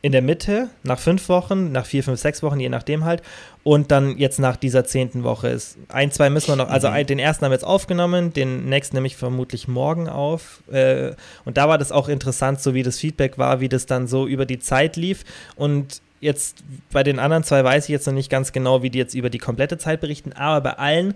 in 0.02 0.12
der 0.12 0.22
Mitte, 0.22 0.68
nach 0.84 1.00
fünf 1.00 1.30
Wochen, 1.30 1.72
nach 1.72 1.86
vier, 1.86 2.04
fünf, 2.04 2.20
sechs 2.20 2.44
Wochen, 2.44 2.60
je 2.60 2.68
nachdem 2.68 3.06
halt. 3.06 3.22
Und 3.64 3.92
dann 3.92 4.18
jetzt 4.18 4.40
nach 4.40 4.58
dieser 4.58 4.84
zehnten 4.84 5.24
Woche 5.24 5.48
ist. 5.48 5.78
Ein, 5.88 6.12
zwei 6.12 6.30
müssen 6.30 6.50
wir 6.50 6.58
noch, 6.58 6.70
also 6.70 6.90
mhm. 6.90 7.06
den 7.06 7.20
ersten 7.20 7.46
haben 7.46 7.52
wir 7.52 7.56
jetzt 7.56 7.64
aufgenommen, 7.64 8.34
den 8.34 8.66
nächsten 8.66 8.98
nehme 8.98 9.08
ich 9.08 9.16
vermutlich 9.16 9.70
morgen 9.70 10.10
auf. 10.10 10.64
Äh, 10.70 11.12
und 11.46 11.56
da 11.56 11.70
war 11.70 11.78
das 11.78 11.94
auch 11.94 12.10
interessant, 12.10 12.60
so 12.62 12.74
wie 12.74 12.84
das 12.84 13.00
Feedback 13.00 13.38
war, 13.38 13.62
wie 13.62 13.70
das 13.70 13.86
dann 13.86 14.08
so 14.08 14.28
über 14.28 14.46
die 14.46 14.60
Zeit 14.60 14.98
lief. 14.98 15.24
Und 15.56 16.02
jetzt 16.22 16.64
bei 16.92 17.04
den 17.04 17.20
anderen 17.20 17.44
zwei 17.44 17.64
weiß 17.64 17.86
ich 17.86 17.90
jetzt 17.90 18.08
noch 18.08 18.14
nicht 18.14 18.30
ganz 18.30 18.54
genau, 18.54 18.84
wie 18.84 18.90
die 18.90 19.00
jetzt 19.00 19.16
über 19.16 19.30
die 19.30 19.40
komplette 19.40 19.78
Zeit 19.78 20.00
berichten, 20.00 20.32
aber 20.34 20.62
bei 20.62 20.74
allen 20.78 21.16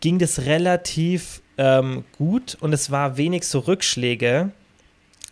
ging 0.00 0.18
das 0.18 0.40
relativ 0.40 1.40
ähm, 1.56 2.04
gut 2.16 2.56
und 2.60 2.72
es 2.72 2.90
war 2.90 3.16
wenig 3.16 3.46
so 3.46 3.60
Rückschläge. 3.60 4.50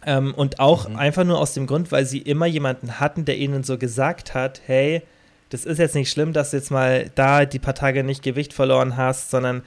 Ähm, 0.04 0.34
und 0.34 0.60
auch 0.60 0.88
mhm. 0.88 0.96
einfach 0.96 1.24
nur 1.24 1.38
aus 1.38 1.52
dem 1.52 1.66
Grund, 1.66 1.90
weil 1.90 2.06
sie 2.06 2.18
immer 2.18 2.46
jemanden 2.46 3.00
hatten, 3.00 3.24
der 3.24 3.36
ihnen 3.36 3.64
so 3.64 3.76
gesagt 3.76 4.34
hat, 4.34 4.60
hey, 4.66 5.02
das 5.50 5.64
ist 5.64 5.78
jetzt 5.78 5.94
nicht 5.94 6.10
schlimm, 6.10 6.32
dass 6.32 6.50
du 6.50 6.58
jetzt 6.58 6.70
mal 6.70 7.10
da 7.14 7.44
die 7.44 7.58
paar 7.58 7.74
Tage 7.74 8.04
nicht 8.04 8.22
Gewicht 8.22 8.52
verloren 8.52 8.96
hast, 8.96 9.30
sondern 9.30 9.62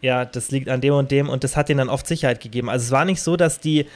ja, 0.00 0.24
das 0.24 0.50
liegt 0.50 0.68
an 0.68 0.80
dem 0.80 0.94
und 0.94 1.10
dem 1.10 1.28
und 1.28 1.42
das 1.42 1.56
hat 1.56 1.70
ihnen 1.70 1.78
dann 1.78 1.88
oft 1.88 2.06
Sicherheit 2.06 2.40
gegeben. 2.40 2.68
Also 2.68 2.84
es 2.84 2.90
war 2.90 3.04
nicht 3.04 3.22
so, 3.22 3.36
dass 3.36 3.60
die 3.60 3.86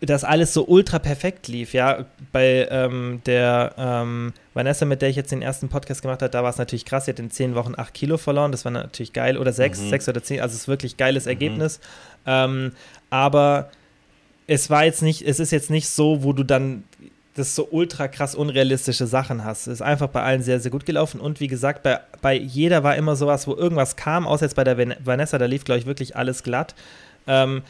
dass 0.00 0.24
alles 0.24 0.54
so 0.54 0.66
ultra 0.66 0.98
perfekt 0.98 1.48
lief. 1.48 1.74
Ja, 1.74 2.06
bei 2.32 2.66
ähm, 2.70 3.20
der 3.26 3.74
ähm, 3.76 4.32
Vanessa, 4.54 4.86
mit 4.86 5.02
der 5.02 5.10
ich 5.10 5.16
jetzt 5.16 5.30
den 5.30 5.42
ersten 5.42 5.68
Podcast 5.68 6.02
gemacht 6.02 6.22
habe, 6.22 6.30
da 6.30 6.42
war 6.42 6.50
es 6.50 6.58
natürlich 6.58 6.86
krass. 6.86 7.04
Sie 7.04 7.10
hat 7.10 7.18
in 7.18 7.30
zehn 7.30 7.54
Wochen 7.54 7.74
acht 7.76 7.92
Kilo 7.92 8.16
verloren. 8.16 8.50
Das 8.50 8.64
war 8.64 8.72
natürlich 8.72 9.12
geil. 9.12 9.36
Oder 9.36 9.52
sechs, 9.52 9.78
mhm. 9.80 9.90
sechs 9.90 10.08
oder 10.08 10.22
zehn. 10.22 10.40
Also 10.40 10.54
es 10.54 10.62
ist 10.62 10.68
wirklich 10.68 10.96
geiles 10.96 11.26
mhm. 11.26 11.30
Ergebnis. 11.30 11.80
Ähm, 12.26 12.72
aber 13.10 13.70
es 14.46 14.70
war 14.70 14.84
jetzt 14.84 15.02
nicht, 15.02 15.22
es 15.22 15.38
ist 15.38 15.52
jetzt 15.52 15.70
nicht 15.70 15.88
so, 15.88 16.24
wo 16.24 16.32
du 16.32 16.44
dann 16.44 16.84
das 17.34 17.54
so 17.54 17.68
ultra 17.70 18.08
krass 18.08 18.34
unrealistische 18.34 19.06
Sachen 19.06 19.44
hast. 19.44 19.66
Es 19.66 19.74
ist 19.74 19.82
einfach 19.82 20.08
bei 20.08 20.22
allen 20.22 20.42
sehr, 20.42 20.60
sehr 20.60 20.70
gut 20.70 20.86
gelaufen. 20.86 21.20
Und 21.20 21.40
wie 21.40 21.46
gesagt, 21.46 21.82
bei, 21.82 22.00
bei 22.22 22.34
jeder 22.34 22.82
war 22.82 22.96
immer 22.96 23.16
sowas, 23.16 23.46
wo 23.46 23.54
irgendwas 23.54 23.96
kam, 23.96 24.26
außer 24.26 24.46
jetzt 24.46 24.56
bei 24.56 24.64
der 24.64 24.78
Vanessa, 25.04 25.38
da 25.38 25.44
lief, 25.44 25.64
glaube 25.64 25.78
ich, 25.78 25.86
wirklich 25.86 26.16
alles 26.16 26.42
glatt. 26.42 26.74
Ähm, 27.26 27.62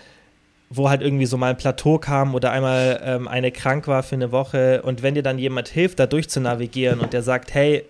wo 0.73 0.89
halt 0.89 1.03
irgendwie 1.03 1.27
so 1.27 1.37
mal 1.37 1.51
ein 1.51 1.57
Plateau 1.57 1.99
kam 1.99 2.35
oder 2.35 2.53
einmal 2.53 3.01
ähm, 3.05 3.27
eine 3.27 3.51
krank 3.51 3.89
war 3.89 4.05
für 4.05 4.14
eine 4.14 4.31
Woche 4.31 4.83
und 4.83 5.03
wenn 5.03 5.14
dir 5.14 5.23
dann 5.23 5.39
jemand 5.39 5.68
hilft, 5.68 5.99
da 5.99 6.07
durch 6.07 6.31
zu 6.31 6.41
navigieren 6.41 7.01
und 7.01 7.12
der 7.12 7.23
sagt, 7.23 7.53
hey, 7.53 7.85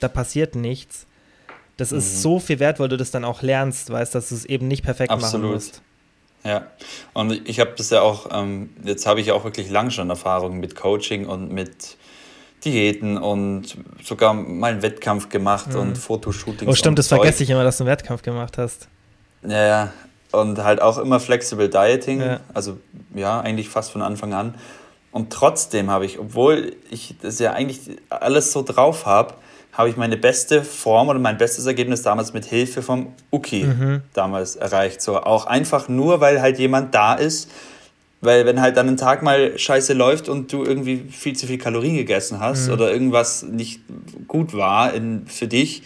da 0.00 0.08
passiert 0.08 0.56
nichts, 0.56 1.06
das 1.76 1.90
mhm. 1.90 1.98
ist 1.98 2.22
so 2.22 2.38
viel 2.40 2.58
wert, 2.58 2.80
weil 2.80 2.88
du 2.88 2.96
das 2.96 3.10
dann 3.10 3.24
auch 3.24 3.42
lernst, 3.42 3.90
weißt, 3.90 4.14
dass 4.14 4.30
du 4.30 4.34
es 4.34 4.46
eben 4.46 4.66
nicht 4.66 4.82
perfekt 4.82 5.10
Absolut. 5.10 5.44
machen 5.44 5.54
musst. 5.54 5.82
Ja, 6.44 6.66
und 7.12 7.48
ich 7.48 7.60
habe 7.60 7.72
das 7.76 7.90
ja 7.90 8.00
auch, 8.00 8.28
ähm, 8.32 8.70
jetzt 8.82 9.06
habe 9.06 9.20
ich 9.20 9.26
ja 9.26 9.34
auch 9.34 9.44
wirklich 9.44 9.70
lange 9.70 9.90
schon 9.90 10.10
Erfahrungen 10.10 10.58
mit 10.58 10.74
Coaching 10.74 11.26
und 11.26 11.52
mit 11.52 11.96
Diäten 12.64 13.16
und 13.16 13.76
sogar 14.02 14.34
mal 14.34 14.72
einen 14.72 14.82
Wettkampf 14.82 15.28
gemacht 15.28 15.68
mhm. 15.68 15.80
und 15.80 15.98
Fotoshootings. 15.98 16.70
Oh, 16.70 16.74
stimmt, 16.74 16.98
das 16.98 17.08
vergesse 17.08 17.42
ich 17.42 17.50
immer, 17.50 17.62
dass 17.62 17.76
du 17.76 17.84
einen 17.84 17.92
Wettkampf 17.92 18.22
gemacht 18.22 18.58
hast. 18.58 18.88
Ja, 19.42 19.66
ja, 19.66 19.92
und 20.32 20.62
halt 20.62 20.82
auch 20.82 20.98
immer 20.98 21.20
Flexible 21.20 21.68
Dieting, 21.68 22.20
ja. 22.20 22.40
also 22.54 22.78
ja, 23.14 23.40
eigentlich 23.40 23.68
fast 23.68 23.92
von 23.92 24.02
Anfang 24.02 24.32
an. 24.32 24.54
Und 25.12 25.30
trotzdem 25.30 25.90
habe 25.90 26.06
ich, 26.06 26.18
obwohl 26.18 26.74
ich 26.90 27.14
das 27.20 27.38
ja 27.38 27.52
eigentlich 27.52 27.80
alles 28.08 28.52
so 28.52 28.62
drauf 28.62 29.04
habe, 29.04 29.34
habe 29.72 29.88
ich 29.88 29.96
meine 29.96 30.16
beste 30.16 30.62
Form 30.64 31.08
oder 31.08 31.18
mein 31.18 31.38
bestes 31.38 31.66
Ergebnis 31.66 32.02
damals 32.02 32.32
mit 32.32 32.44
Hilfe 32.44 32.82
vom 32.82 33.14
Uki 33.30 33.64
mhm. 33.64 34.02
damals 34.12 34.56
erreicht. 34.56 35.00
So 35.00 35.18
auch 35.18 35.46
einfach 35.46 35.88
nur, 35.88 36.20
weil 36.20 36.42
halt 36.42 36.58
jemand 36.58 36.94
da 36.94 37.14
ist. 37.14 37.50
Weil 38.20 38.46
wenn 38.46 38.60
halt 38.60 38.76
dann 38.76 38.88
ein 38.88 38.96
Tag 38.96 39.22
mal 39.22 39.58
scheiße 39.58 39.94
läuft 39.94 40.28
und 40.28 40.52
du 40.52 40.62
irgendwie 40.62 41.06
viel 41.10 41.34
zu 41.34 41.46
viel 41.46 41.58
Kalorien 41.58 41.96
gegessen 41.96 42.38
hast 42.38 42.68
mhm. 42.68 42.74
oder 42.74 42.92
irgendwas 42.92 43.42
nicht 43.42 43.80
gut 44.28 44.54
war 44.54 44.94
in, 44.94 45.26
für 45.26 45.48
dich, 45.48 45.82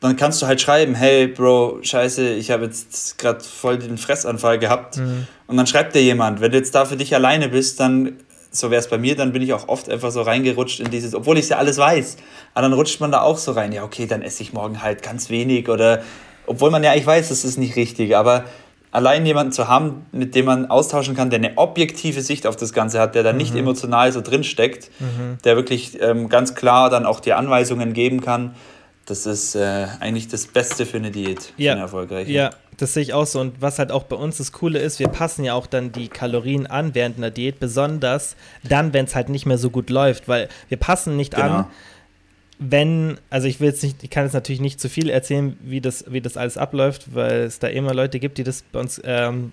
dann 0.00 0.16
kannst 0.16 0.40
du 0.40 0.46
halt 0.46 0.60
schreiben, 0.60 0.94
hey 0.94 1.26
Bro, 1.26 1.80
scheiße, 1.82 2.34
ich 2.34 2.50
habe 2.50 2.66
jetzt 2.66 3.18
gerade 3.18 3.40
voll 3.42 3.78
den 3.78 3.98
Fressanfall 3.98 4.58
gehabt. 4.58 4.98
Mhm. 4.98 5.26
Und 5.46 5.56
dann 5.56 5.66
schreibt 5.66 5.94
dir 5.94 6.02
jemand, 6.02 6.40
wenn 6.40 6.52
du 6.52 6.58
jetzt 6.58 6.74
da 6.74 6.84
für 6.84 6.96
dich 6.96 7.14
alleine 7.14 7.48
bist, 7.48 7.80
dann, 7.80 8.18
so 8.50 8.70
wäre 8.70 8.80
es 8.80 8.88
bei 8.88 8.98
mir, 8.98 9.16
dann 9.16 9.32
bin 9.32 9.42
ich 9.42 9.52
auch 9.52 9.66
oft 9.66 9.90
einfach 9.90 10.12
so 10.12 10.22
reingerutscht 10.22 10.80
in 10.80 10.90
dieses, 10.90 11.14
obwohl 11.14 11.36
ich 11.38 11.48
ja 11.48 11.58
alles 11.58 11.78
weiß. 11.78 12.16
Aber 12.54 12.62
dann 12.62 12.72
rutscht 12.74 13.00
man 13.00 13.10
da 13.10 13.22
auch 13.22 13.38
so 13.38 13.52
rein, 13.52 13.72
ja 13.72 13.82
okay, 13.82 14.06
dann 14.06 14.22
esse 14.22 14.42
ich 14.42 14.52
morgen 14.52 14.82
halt 14.82 15.02
ganz 15.02 15.30
wenig 15.30 15.68
oder, 15.68 16.02
obwohl 16.46 16.70
man 16.70 16.84
ja 16.84 16.92
eigentlich 16.92 17.06
weiß, 17.06 17.28
das 17.30 17.44
ist 17.44 17.58
nicht 17.58 17.74
richtig, 17.74 18.16
aber 18.16 18.44
allein 18.92 19.26
jemanden 19.26 19.52
zu 19.52 19.68
haben, 19.68 20.06
mit 20.12 20.34
dem 20.34 20.46
man 20.46 20.66
austauschen 20.66 21.16
kann, 21.16 21.28
der 21.28 21.40
eine 21.40 21.58
objektive 21.58 22.20
Sicht 22.22 22.46
auf 22.46 22.56
das 22.56 22.72
Ganze 22.72 23.00
hat, 23.00 23.16
der 23.16 23.24
da 23.24 23.32
mhm. 23.32 23.38
nicht 23.38 23.54
emotional 23.54 24.12
so 24.12 24.20
drin 24.20 24.44
steckt, 24.44 24.90
mhm. 25.00 25.38
der 25.44 25.56
wirklich 25.56 26.00
ähm, 26.00 26.28
ganz 26.28 26.54
klar 26.54 26.88
dann 26.88 27.04
auch 27.04 27.20
die 27.20 27.32
Anweisungen 27.32 27.92
geben 27.92 28.20
kann, 28.20 28.54
das 29.08 29.26
ist 29.26 29.54
äh, 29.54 29.86
eigentlich 30.00 30.28
das 30.28 30.46
Beste 30.46 30.84
für 30.84 30.98
eine 30.98 31.10
Diät, 31.10 31.52
ja. 31.56 31.72
eine 31.72 31.82
erfolgreiche. 31.82 32.30
Ja, 32.30 32.50
das 32.76 32.94
sehe 32.94 33.02
ich 33.02 33.14
auch 33.14 33.26
so. 33.26 33.40
Und 33.40 33.60
was 33.60 33.78
halt 33.78 33.90
auch 33.90 34.04
bei 34.04 34.16
uns 34.16 34.36
das 34.36 34.52
Coole 34.52 34.78
ist, 34.78 34.98
wir 34.98 35.08
passen 35.08 35.44
ja 35.44 35.54
auch 35.54 35.66
dann 35.66 35.92
die 35.92 36.08
Kalorien 36.08 36.66
an 36.66 36.94
während 36.94 37.16
einer 37.16 37.30
Diät, 37.30 37.58
besonders 37.58 38.36
dann, 38.62 38.92
wenn 38.92 39.06
es 39.06 39.14
halt 39.14 39.30
nicht 39.30 39.46
mehr 39.46 39.58
so 39.58 39.70
gut 39.70 39.90
läuft, 39.90 40.28
weil 40.28 40.48
wir 40.68 40.76
passen 40.76 41.16
nicht 41.16 41.34
genau. 41.34 41.46
an, 41.46 41.66
wenn, 42.58 43.18
also 43.30 43.46
ich 43.46 43.60
will 43.60 43.68
jetzt 43.68 43.82
nicht, 43.82 44.02
ich 44.02 44.10
kann 44.10 44.24
jetzt 44.24 44.34
natürlich 44.34 44.60
nicht 44.60 44.80
zu 44.80 44.88
viel 44.88 45.10
erzählen, 45.10 45.56
wie 45.62 45.80
das, 45.80 46.04
wie 46.08 46.20
das 46.20 46.36
alles 46.36 46.58
abläuft, 46.58 47.14
weil 47.14 47.42
es 47.42 47.60
da 47.60 47.68
immer 47.68 47.94
Leute 47.94 48.18
gibt, 48.18 48.36
die 48.36 48.44
das 48.44 48.62
bei 48.62 48.80
uns 48.80 49.00
ähm, 49.04 49.52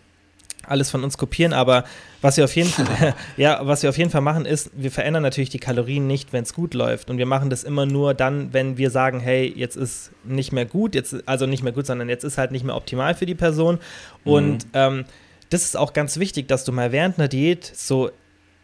alles 0.67 0.91
von 0.91 1.03
uns 1.03 1.17
kopieren, 1.17 1.53
aber 1.53 1.83
was 2.21 2.37
wir 2.37 2.43
auf 2.43 2.55
jeden 2.55 2.69
Fall, 2.69 3.15
ja, 3.37 3.59
was 3.65 3.83
wir 3.83 3.89
auf 3.89 3.97
jeden 3.97 4.09
Fall 4.09 4.21
machen, 4.21 4.45
ist, 4.45 4.71
wir 4.73 4.91
verändern 4.91 5.23
natürlich 5.23 5.49
die 5.49 5.59
Kalorien 5.59 6.07
nicht, 6.07 6.33
wenn 6.33 6.43
es 6.43 6.53
gut 6.53 6.73
läuft. 6.73 7.09
Und 7.09 7.17
wir 7.17 7.25
machen 7.25 7.49
das 7.49 7.63
immer 7.63 7.85
nur 7.85 8.13
dann, 8.13 8.53
wenn 8.53 8.77
wir 8.77 8.89
sagen, 8.89 9.19
hey, 9.19 9.51
jetzt 9.55 9.75
ist 9.75 10.11
nicht 10.23 10.51
mehr 10.51 10.65
gut, 10.65 10.95
jetzt, 10.95 11.15
also 11.27 11.45
nicht 11.45 11.63
mehr 11.63 11.73
gut, 11.73 11.85
sondern 11.85 12.09
jetzt 12.09 12.23
ist 12.23 12.37
halt 12.37 12.51
nicht 12.51 12.65
mehr 12.65 12.75
optimal 12.75 13.15
für 13.15 13.25
die 13.25 13.35
Person. 13.35 13.79
Und 14.23 14.65
mhm. 14.65 14.71
ähm, 14.73 15.05
das 15.49 15.63
ist 15.63 15.77
auch 15.77 15.93
ganz 15.93 16.17
wichtig, 16.17 16.47
dass 16.47 16.63
du 16.65 16.71
mal 16.71 16.91
während 16.91 17.19
einer 17.19 17.27
Diät 17.27 17.65
so 17.65 18.09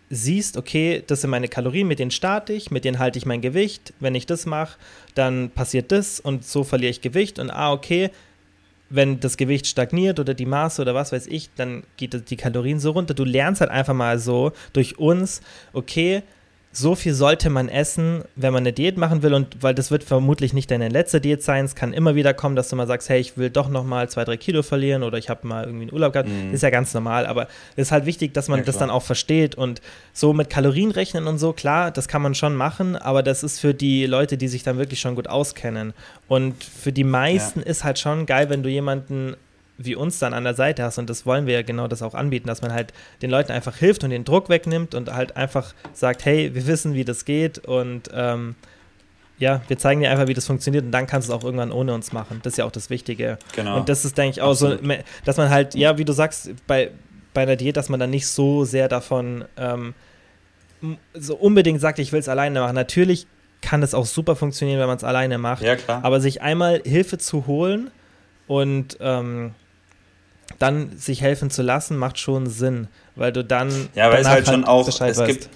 siehst, 0.09 0.57
okay, 0.57 1.01
das 1.07 1.21
sind 1.21 1.29
meine 1.29 1.47
Kalorien, 1.47 1.87
mit 1.87 1.99
denen 1.99 2.11
starte 2.11 2.51
ich, 2.51 2.69
mit 2.69 2.83
denen 2.83 2.99
halte 2.99 3.17
ich 3.17 3.25
mein 3.25 3.41
Gewicht. 3.41 3.93
Wenn 3.99 4.13
ich 4.13 4.25
das 4.25 4.45
mache, 4.45 4.77
dann 5.15 5.49
passiert 5.51 5.91
das 5.91 6.19
und 6.19 6.45
so 6.45 6.63
verliere 6.63 6.91
ich 6.91 7.01
Gewicht. 7.01 7.39
Und 7.39 7.49
ah, 7.49 7.71
okay, 7.71 8.11
wenn 8.91 9.19
das 9.19 9.37
Gewicht 9.37 9.67
stagniert 9.67 10.19
oder 10.19 10.33
die 10.33 10.45
Maße 10.45 10.81
oder 10.81 10.93
was 10.93 11.11
weiß 11.11 11.27
ich, 11.27 11.49
dann 11.55 11.83
geht 11.97 12.29
die 12.29 12.37
Kalorien 12.37 12.79
so 12.79 12.91
runter. 12.91 13.13
Du 13.13 13.23
lernst 13.23 13.61
halt 13.61 13.71
einfach 13.71 13.93
mal 13.93 14.19
so 14.19 14.51
durch 14.73 14.99
uns, 14.99 15.41
okay, 15.73 16.23
so 16.73 16.95
viel 16.95 17.13
sollte 17.13 17.49
man 17.49 17.67
essen, 17.67 18.23
wenn 18.35 18.53
man 18.53 18.63
eine 18.63 18.71
Diät 18.71 18.97
machen 18.97 19.23
will 19.23 19.33
und 19.33 19.61
weil 19.61 19.75
das 19.75 19.91
wird 19.91 20.05
vermutlich 20.05 20.53
nicht 20.53 20.71
deine 20.71 20.87
letzte 20.87 21.19
Diät 21.19 21.43
sein. 21.43 21.65
Es 21.65 21.75
kann 21.75 21.91
immer 21.91 22.15
wieder 22.15 22.33
kommen, 22.33 22.55
dass 22.55 22.69
du 22.69 22.77
mal 22.77 22.87
sagst, 22.87 23.09
hey, 23.09 23.19
ich 23.19 23.37
will 23.37 23.49
doch 23.49 23.67
noch 23.67 23.83
mal 23.83 24.09
zwei, 24.09 24.23
drei 24.23 24.37
Kilo 24.37 24.63
verlieren 24.63 25.03
oder 25.03 25.17
ich 25.17 25.29
habe 25.29 25.45
mal 25.45 25.65
irgendwie 25.65 25.83
einen 25.83 25.93
Urlaub 25.93 26.13
gehabt. 26.13 26.29
Mhm. 26.29 26.53
Ist 26.53 26.63
ja 26.63 26.69
ganz 26.69 26.93
normal, 26.93 27.25
aber 27.25 27.47
es 27.75 27.87
ist 27.87 27.91
halt 27.91 28.05
wichtig, 28.05 28.33
dass 28.33 28.47
man 28.47 28.59
ja, 28.59 28.65
das 28.65 28.77
dann 28.77 28.89
auch 28.89 29.03
versteht 29.03 29.55
und 29.55 29.81
so 30.13 30.31
mit 30.31 30.49
Kalorien 30.49 30.91
rechnen 30.91 31.27
und 31.27 31.39
so, 31.39 31.51
klar, 31.51 31.91
das 31.91 32.07
kann 32.07 32.21
man 32.21 32.35
schon 32.35 32.55
machen, 32.55 32.95
aber 32.95 33.21
das 33.21 33.43
ist 33.43 33.59
für 33.59 33.73
die 33.73 34.05
Leute, 34.05 34.37
die 34.37 34.47
sich 34.47 34.63
dann 34.63 34.77
wirklich 34.77 35.01
schon 35.01 35.15
gut 35.15 35.27
auskennen. 35.27 35.93
Und 36.29 36.63
für 36.63 36.93
die 36.93 37.03
meisten 37.03 37.59
ja. 37.59 37.65
ist 37.65 37.83
halt 37.83 37.99
schon 37.99 38.25
geil, 38.25 38.49
wenn 38.49 38.63
du 38.63 38.69
jemanden 38.69 39.35
wie 39.77 39.95
uns 39.95 40.19
dann 40.19 40.33
an 40.33 40.43
der 40.43 40.53
Seite 40.53 40.83
hast. 40.83 40.97
Und 40.97 41.09
das 41.09 41.25
wollen 41.25 41.47
wir 41.47 41.53
ja 41.53 41.61
genau 41.61 41.87
das 41.87 42.01
auch 42.01 42.13
anbieten, 42.13 42.47
dass 42.47 42.61
man 42.61 42.73
halt 42.73 42.93
den 43.21 43.31
Leuten 43.31 43.51
einfach 43.51 43.75
hilft 43.77 44.03
und 44.03 44.11
den 44.11 44.23
Druck 44.23 44.49
wegnimmt 44.49 44.95
und 44.95 45.11
halt 45.13 45.35
einfach 45.35 45.73
sagt, 45.93 46.25
hey, 46.25 46.53
wir 46.53 46.67
wissen, 46.67 46.93
wie 46.93 47.05
das 47.05 47.25
geht 47.25 47.59
und 47.59 48.09
ähm, 48.13 48.55
ja, 49.39 49.61
wir 49.67 49.77
zeigen 49.79 50.01
dir 50.01 50.11
einfach, 50.11 50.27
wie 50.27 50.35
das 50.35 50.45
funktioniert 50.45 50.85
und 50.85 50.91
dann 50.91 51.07
kannst 51.07 51.27
du 51.27 51.33
es 51.33 51.39
auch 51.39 51.43
irgendwann 51.43 51.71
ohne 51.71 51.95
uns 51.95 52.11
machen. 52.11 52.39
Das 52.43 52.53
ist 52.53 52.57
ja 52.57 52.65
auch 52.65 52.71
das 52.71 52.91
Wichtige. 52.91 53.39
Genau. 53.55 53.77
Und 53.77 53.89
das 53.89 54.05
ist, 54.05 54.15
denke 54.17 54.35
ich, 54.35 54.41
auch 54.41 54.51
Absolut. 54.51 54.85
so, 54.85 54.93
dass 55.25 55.37
man 55.37 55.49
halt, 55.49 55.73
ja, 55.73 55.97
wie 55.97 56.05
du 56.05 56.13
sagst, 56.13 56.51
bei, 56.67 56.91
bei 57.33 57.47
der 57.47 57.55
Diät, 57.55 57.75
dass 57.75 57.89
man 57.89 57.99
dann 57.99 58.11
nicht 58.11 58.27
so 58.27 58.65
sehr 58.65 58.87
davon 58.87 59.45
ähm, 59.57 59.95
so 61.15 61.35
unbedingt 61.35 61.81
sagt, 61.81 61.97
ich 61.97 62.11
will 62.11 62.19
es 62.19 62.29
alleine 62.29 62.59
machen. 62.59 62.75
Natürlich 62.75 63.25
kann 63.61 63.81
es 63.83 63.93
auch 63.93 64.05
super 64.05 64.35
funktionieren, 64.35 64.79
wenn 64.79 64.87
man 64.87 64.97
es 64.97 65.03
alleine 65.03 65.37
macht. 65.37 65.63
Ja, 65.63 65.75
klar. 65.75 66.03
Aber 66.03 66.19
sich 66.19 66.41
einmal 66.41 66.81
Hilfe 66.85 67.17
zu 67.17 67.47
holen 67.47 67.89
und 68.47 68.97
ähm, 68.99 69.53
dann 70.61 70.97
sich 70.97 71.21
helfen 71.21 71.49
zu 71.49 71.61
lassen, 71.61 71.97
macht 71.97 72.19
schon 72.19 72.47
Sinn, 72.47 72.87
weil 73.15 73.31
du 73.31 73.43
dann. 73.43 73.89
Ja, 73.95 74.11
weil 74.11 74.21
es 74.21 74.27
halt 74.27 74.47
schon 74.47 74.65
auch. 74.65 74.85
Bescheid 74.85 75.11
es 75.11 75.17
weißt. 75.17 75.27
gibt. 75.27 75.49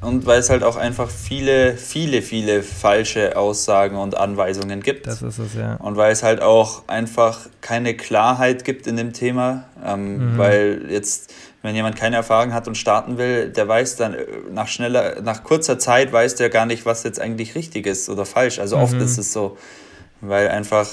Und 0.00 0.24
weil 0.24 0.40
es 0.40 0.48
halt 0.48 0.62
auch 0.62 0.76
einfach 0.76 1.10
viele, 1.10 1.76
viele, 1.76 2.22
viele 2.22 2.62
falsche 2.62 3.36
Aussagen 3.36 3.96
und 3.96 4.16
Anweisungen 4.16 4.82
gibt. 4.82 5.06
Das 5.06 5.20
ist 5.20 5.38
es, 5.38 5.54
ja. 5.54 5.74
Und 5.74 5.96
weil 5.96 6.10
es 6.10 6.22
halt 6.22 6.40
auch 6.40 6.88
einfach 6.88 7.40
keine 7.60 7.94
Klarheit 7.94 8.64
gibt 8.64 8.86
in 8.86 8.96
dem 8.96 9.12
Thema. 9.12 9.64
Ähm, 9.84 10.34
mhm. 10.34 10.38
Weil 10.38 10.86
jetzt, 10.88 11.34
wenn 11.60 11.74
jemand 11.74 11.96
keine 11.96 12.16
Erfahrung 12.16 12.54
hat 12.54 12.66
und 12.66 12.78
starten 12.78 13.18
will, 13.18 13.50
der 13.50 13.68
weiß 13.68 13.96
dann 13.96 14.14
äh, 14.14 14.24
nach 14.50 14.68
schneller, 14.68 15.20
nach 15.20 15.44
kurzer 15.44 15.78
Zeit 15.78 16.12
weiß 16.12 16.36
der 16.36 16.48
gar 16.48 16.64
nicht, 16.64 16.86
was 16.86 17.02
jetzt 17.02 17.20
eigentlich 17.20 17.54
richtig 17.54 17.86
ist 17.86 18.08
oder 18.08 18.24
falsch. 18.24 18.58
Also 18.58 18.78
mhm. 18.78 18.82
oft 18.84 18.94
ist 18.94 19.18
es 19.18 19.34
so, 19.34 19.58
weil 20.22 20.48
einfach, 20.48 20.88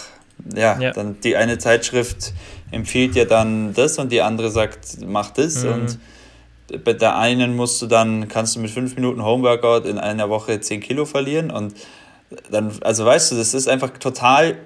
ja, 0.53 0.77
ja, 0.79 0.91
dann 0.91 1.21
die 1.21 1.37
eine 1.37 1.57
Zeitschrift 1.57 2.33
empfiehlt 2.71 3.15
ja 3.15 3.25
dann 3.25 3.73
das 3.73 3.97
und 3.97 4.11
die 4.11 4.21
andere 4.21 4.51
sagt, 4.51 4.97
mach 5.05 5.31
das. 5.31 5.63
Mhm. 5.63 5.71
Und 5.71 5.99
bei 6.83 6.93
der 6.93 7.17
einen 7.17 7.55
musst 7.55 7.81
du 7.81 7.87
dann, 7.87 8.27
kannst 8.27 8.55
du 8.55 8.59
mit 8.59 8.71
fünf 8.71 8.95
Minuten 8.95 9.23
Homeworkout 9.23 9.87
in 9.87 9.97
einer 9.97 10.29
Woche 10.29 10.59
zehn 10.59 10.81
Kilo 10.81 11.05
verlieren. 11.05 11.49
Und 11.49 11.75
dann, 12.51 12.71
also 12.81 13.05
weißt 13.05 13.31
du, 13.31 13.35
das 13.35 13.53
ist 13.53 13.67
einfach 13.67 13.91
total 13.97 14.57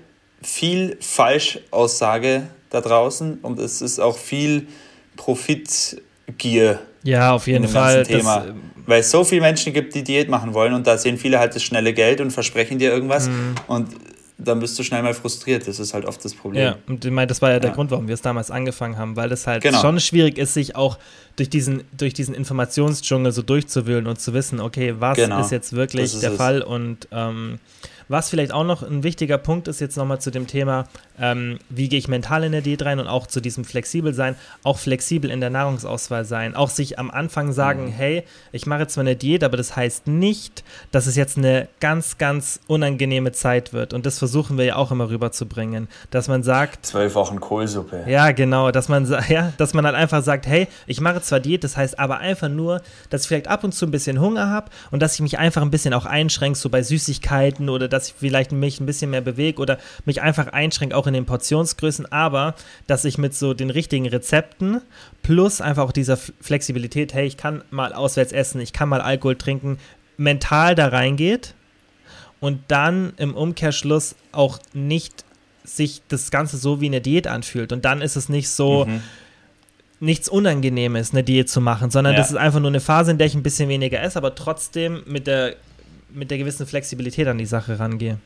viel 0.42 0.98
Falschaussage 1.00 2.48
da 2.72 2.82
draußen 2.82 3.40
und 3.42 3.60
es 3.60 3.82
ist 3.82 4.00
auch 4.00 4.18
viel 4.18 4.68
Profitgier. 5.16 6.80
Ja, 7.04 7.34
auf 7.34 7.48
jeden 7.48 7.68
Fall. 7.68 8.04
Thema. 8.04 8.46
Das, 8.46 8.56
Weil 8.88 9.00
es 9.02 9.12
so 9.12 9.24
viele 9.24 9.42
Menschen 9.42 9.74
gibt, 9.74 9.94
die 9.94 10.04
Diät 10.04 10.30
machen 10.30 10.54
wollen 10.54 10.74
und 10.74 10.88
da 10.88 10.98
sehen 10.98 11.18
viele 11.18 11.40
halt 11.40 11.56
das 11.56 11.64
schnelle 11.64 11.94
Geld 11.94 12.22
und 12.22 12.32
versprechen 12.32 12.80
dir 12.80 12.92
irgendwas. 12.92 13.28
Mhm. 13.28 13.56
Und 13.68 13.88
dann 14.44 14.60
bist 14.60 14.78
du 14.78 14.84
schnell 14.84 15.04
mal 15.04 15.14
frustriert. 15.14 15.68
Das 15.68 15.80
ist 15.80 15.94
halt 15.94 16.06
oft 16.06 16.24
das 16.24 16.34
Problem. 16.34 16.64
Ja, 16.64 16.78
und 16.88 17.04
ich 17.06 17.12
meine, 17.12 17.28
das 17.28 17.42
war 17.42 17.50
ja, 17.50 17.56
ja, 17.56 17.60
der 17.60 17.72
Grund, 17.72 17.92
warum 17.92 18.08
wir 18.08 18.14
es 18.14 18.22
damals 18.22 18.52
angefangen 18.52 18.98
haben, 18.98 19.16
weil 19.16 19.32
es 19.32 19.48
halt 19.48 19.64
genau. 19.64 19.80
schon 19.82 20.00
schwierig 20.00 20.38
ist, 20.38 20.54
sich 20.54 20.76
auch 20.76 20.98
durch 21.36 21.50
diesen, 21.50 21.84
durch 21.96 22.14
diesen 22.14 22.34
Informationsdschungel 22.34 23.32
so 23.32 23.42
durchzuwühlen 23.42 24.08
und 24.08 24.20
zu 24.20 24.34
wissen, 24.34 24.60
okay, 24.60 24.96
was 25.00 25.18
genau. 25.18 25.42
ist 25.42 25.52
jetzt 25.52 25.74
wirklich 25.74 26.06
ist 26.06 26.24
der 26.24 26.32
es. 26.32 26.38
Fall 26.38 26.62
und 26.62 27.08
ähm, 27.12 27.60
was 28.12 28.30
vielleicht 28.30 28.54
auch 28.54 28.64
noch 28.64 28.84
ein 28.84 29.04
wichtiger 29.04 29.38
Punkt 29.38 29.68
ist, 29.68 29.80
jetzt 29.80 29.98
nochmal 29.98 30.20
zu 30.20 30.32
dem 30.32 30.48
Thema, 30.48 30.86
ähm, 31.20 31.60
wie 31.70 31.90
gehe 31.90 32.00
ich 32.00 32.08
mental 32.08 32.44
in 32.44 32.52
der 32.52 32.62
Diät 32.62 32.84
rein 32.84 33.00
und 33.00 33.08
auch 33.08 33.28
zu 33.28 33.42
diesem 33.42 33.64
flexibel 33.64 34.14
sein, 34.14 34.36
auch 34.64 34.78
flexibel 34.78 35.32
in 35.32 35.40
der 35.40 35.50
Nahrungsauswahl 35.50 36.26
sein, 36.26 36.56
auch 36.56 36.70
sich 36.70 37.00
am 37.00 37.10
Anfang 37.12 37.54
sagen, 37.54 37.86
mhm. 37.86 37.92
hey, 37.92 38.24
ich 38.52 38.66
mache 38.66 38.82
jetzt 38.82 38.94
zwar 38.94 39.04
eine 39.04 39.16
Diät, 39.16 39.44
aber 39.44 39.58
das 39.58 39.76
heißt 39.76 40.08
nicht, 40.08 40.64
dass 40.92 41.08
es 41.08 41.16
jetzt 41.16 41.38
eine 41.38 41.68
ganz, 41.80 42.18
ganz 42.18 42.60
unangenehme 42.68 43.32
Zeit 43.32 43.74
wird. 43.74 43.94
Und 43.94 44.06
das 44.06 44.20
versuchen 44.20 44.58
wir 44.58 44.66
ja 44.66 44.76
auch 44.76 44.92
immer 44.92 45.10
rüberzubringen, 45.10 45.88
dass 46.10 46.28
man 46.28 46.44
sagt, 46.44 46.86
zwölf 46.86 47.16
Wochen 47.16 47.40
Kohlsuppe. 47.40 48.04
Ja, 48.08 48.32
genau, 48.32 48.72
dass 48.72 48.90
man, 48.90 49.10
ja, 49.30 49.54
dass 49.58 49.74
man 49.74 49.86
halt 49.86 49.96
einfach 49.96 50.24
sagt, 50.24 50.48
hey, 50.48 50.68
ich 50.86 51.00
mache 51.02 51.22
zwar 51.22 51.40
Diät, 51.40 51.64
das 51.64 51.78
heißt 51.78 51.98
aber 51.98 52.18
einfach 52.20 52.50
nur, 52.50 52.82
dass 53.10 53.24
ich 53.24 53.28
vielleicht 53.28 53.48
ab 53.48 53.64
und 53.64 53.74
zu 53.74 53.86
ein 53.86 53.92
bisschen 53.92 54.20
Hunger 54.20 54.50
habe 54.50 54.70
und 54.92 55.02
dass 55.02 55.16
ich 55.16 55.22
mich 55.22 55.40
einfach 55.40 55.62
ein 55.62 55.72
bisschen 55.72 55.94
auch 55.94 56.06
einschränke, 56.06 56.58
so 56.58 56.70
bei 56.70 56.84
Süßigkeiten 56.84 57.70
oder 57.70 57.88
dass 57.88 58.01
ich 58.10 58.16
vielleicht 58.18 58.52
mich 58.52 58.80
ein 58.80 58.86
bisschen 58.86 59.12
mehr 59.12 59.22
bewege 59.22 59.62
oder 59.62 59.78
mich 60.06 60.22
einfach 60.22 60.48
einschränke, 60.48 60.96
auch 60.96 61.08
in 61.08 61.14
den 61.14 61.26
Portionsgrößen, 61.26 62.12
aber 62.12 62.56
dass 62.88 63.06
ich 63.06 63.18
mit 63.18 63.34
so 63.34 63.54
den 63.54 63.70
richtigen 63.70 64.08
Rezepten 64.08 64.82
plus 65.24 65.62
einfach 65.62 65.84
auch 65.84 65.92
dieser 65.92 66.18
Flexibilität, 66.18 67.14
hey, 67.14 67.26
ich 67.26 67.38
kann 67.38 67.64
mal 67.72 67.94
auswärts 67.94 68.32
essen, 68.32 68.62
ich 68.62 68.74
kann 68.74 68.90
mal 68.90 69.02
Alkohol 69.02 69.36
trinken, 69.36 69.78
mental 70.18 70.76
da 70.76 70.88
reingeht 70.88 71.56
und 72.40 72.60
dann 72.68 73.14
im 73.18 73.36
Umkehrschluss 73.36 74.16
auch 74.32 74.60
nicht 74.74 75.24
sich 75.64 76.02
das 76.08 76.32
Ganze 76.32 76.58
so 76.58 76.82
wie 76.82 76.88
eine 76.88 77.02
Diät 77.02 77.28
anfühlt. 77.28 77.72
Und 77.72 77.86
dann 77.86 78.02
ist 78.02 78.16
es 78.16 78.30
nicht 78.30 78.50
so, 78.50 78.86
mhm. 78.86 79.02
nichts 80.00 80.28
Unangenehmes, 80.28 81.12
eine 81.12 81.24
Diät 81.24 81.50
zu 81.50 81.62
machen, 81.62 81.92
sondern 81.92 82.14
ja. 82.14 82.20
das 82.20 82.32
ist 82.32 82.38
einfach 82.38 82.60
nur 82.60 82.70
eine 82.70 82.80
Phase, 82.80 83.12
in 83.12 83.18
der 83.18 83.28
ich 83.28 83.36
ein 83.36 83.44
bisschen 83.44 83.70
weniger 83.70 84.02
esse, 84.02 84.18
aber 84.18 84.36
trotzdem 84.36 85.04
mit 85.06 85.28
der, 85.28 85.56
mit 86.14 86.32
der 86.32 86.38
gewissen 86.38 86.66
Flexibilität 86.66 87.28
an 87.28 87.38
die 87.38 87.46
Sache 87.46 87.80
rangehe. 87.80 88.18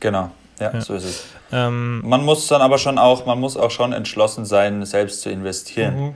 Genau. 0.00 0.30
Ja, 0.60 0.72
ja, 0.72 0.80
so 0.80 0.94
ist 0.94 1.04
es. 1.04 1.24
Ähm, 1.50 2.02
man 2.04 2.24
muss 2.24 2.46
dann 2.46 2.60
aber 2.60 2.78
schon 2.78 2.98
auch, 2.98 3.26
man 3.26 3.40
muss 3.40 3.56
auch 3.56 3.70
schon 3.70 3.92
entschlossen 3.92 4.44
sein, 4.44 4.84
selbst 4.84 5.22
zu 5.22 5.30
investieren. 5.30 6.00
Mhm. 6.00 6.14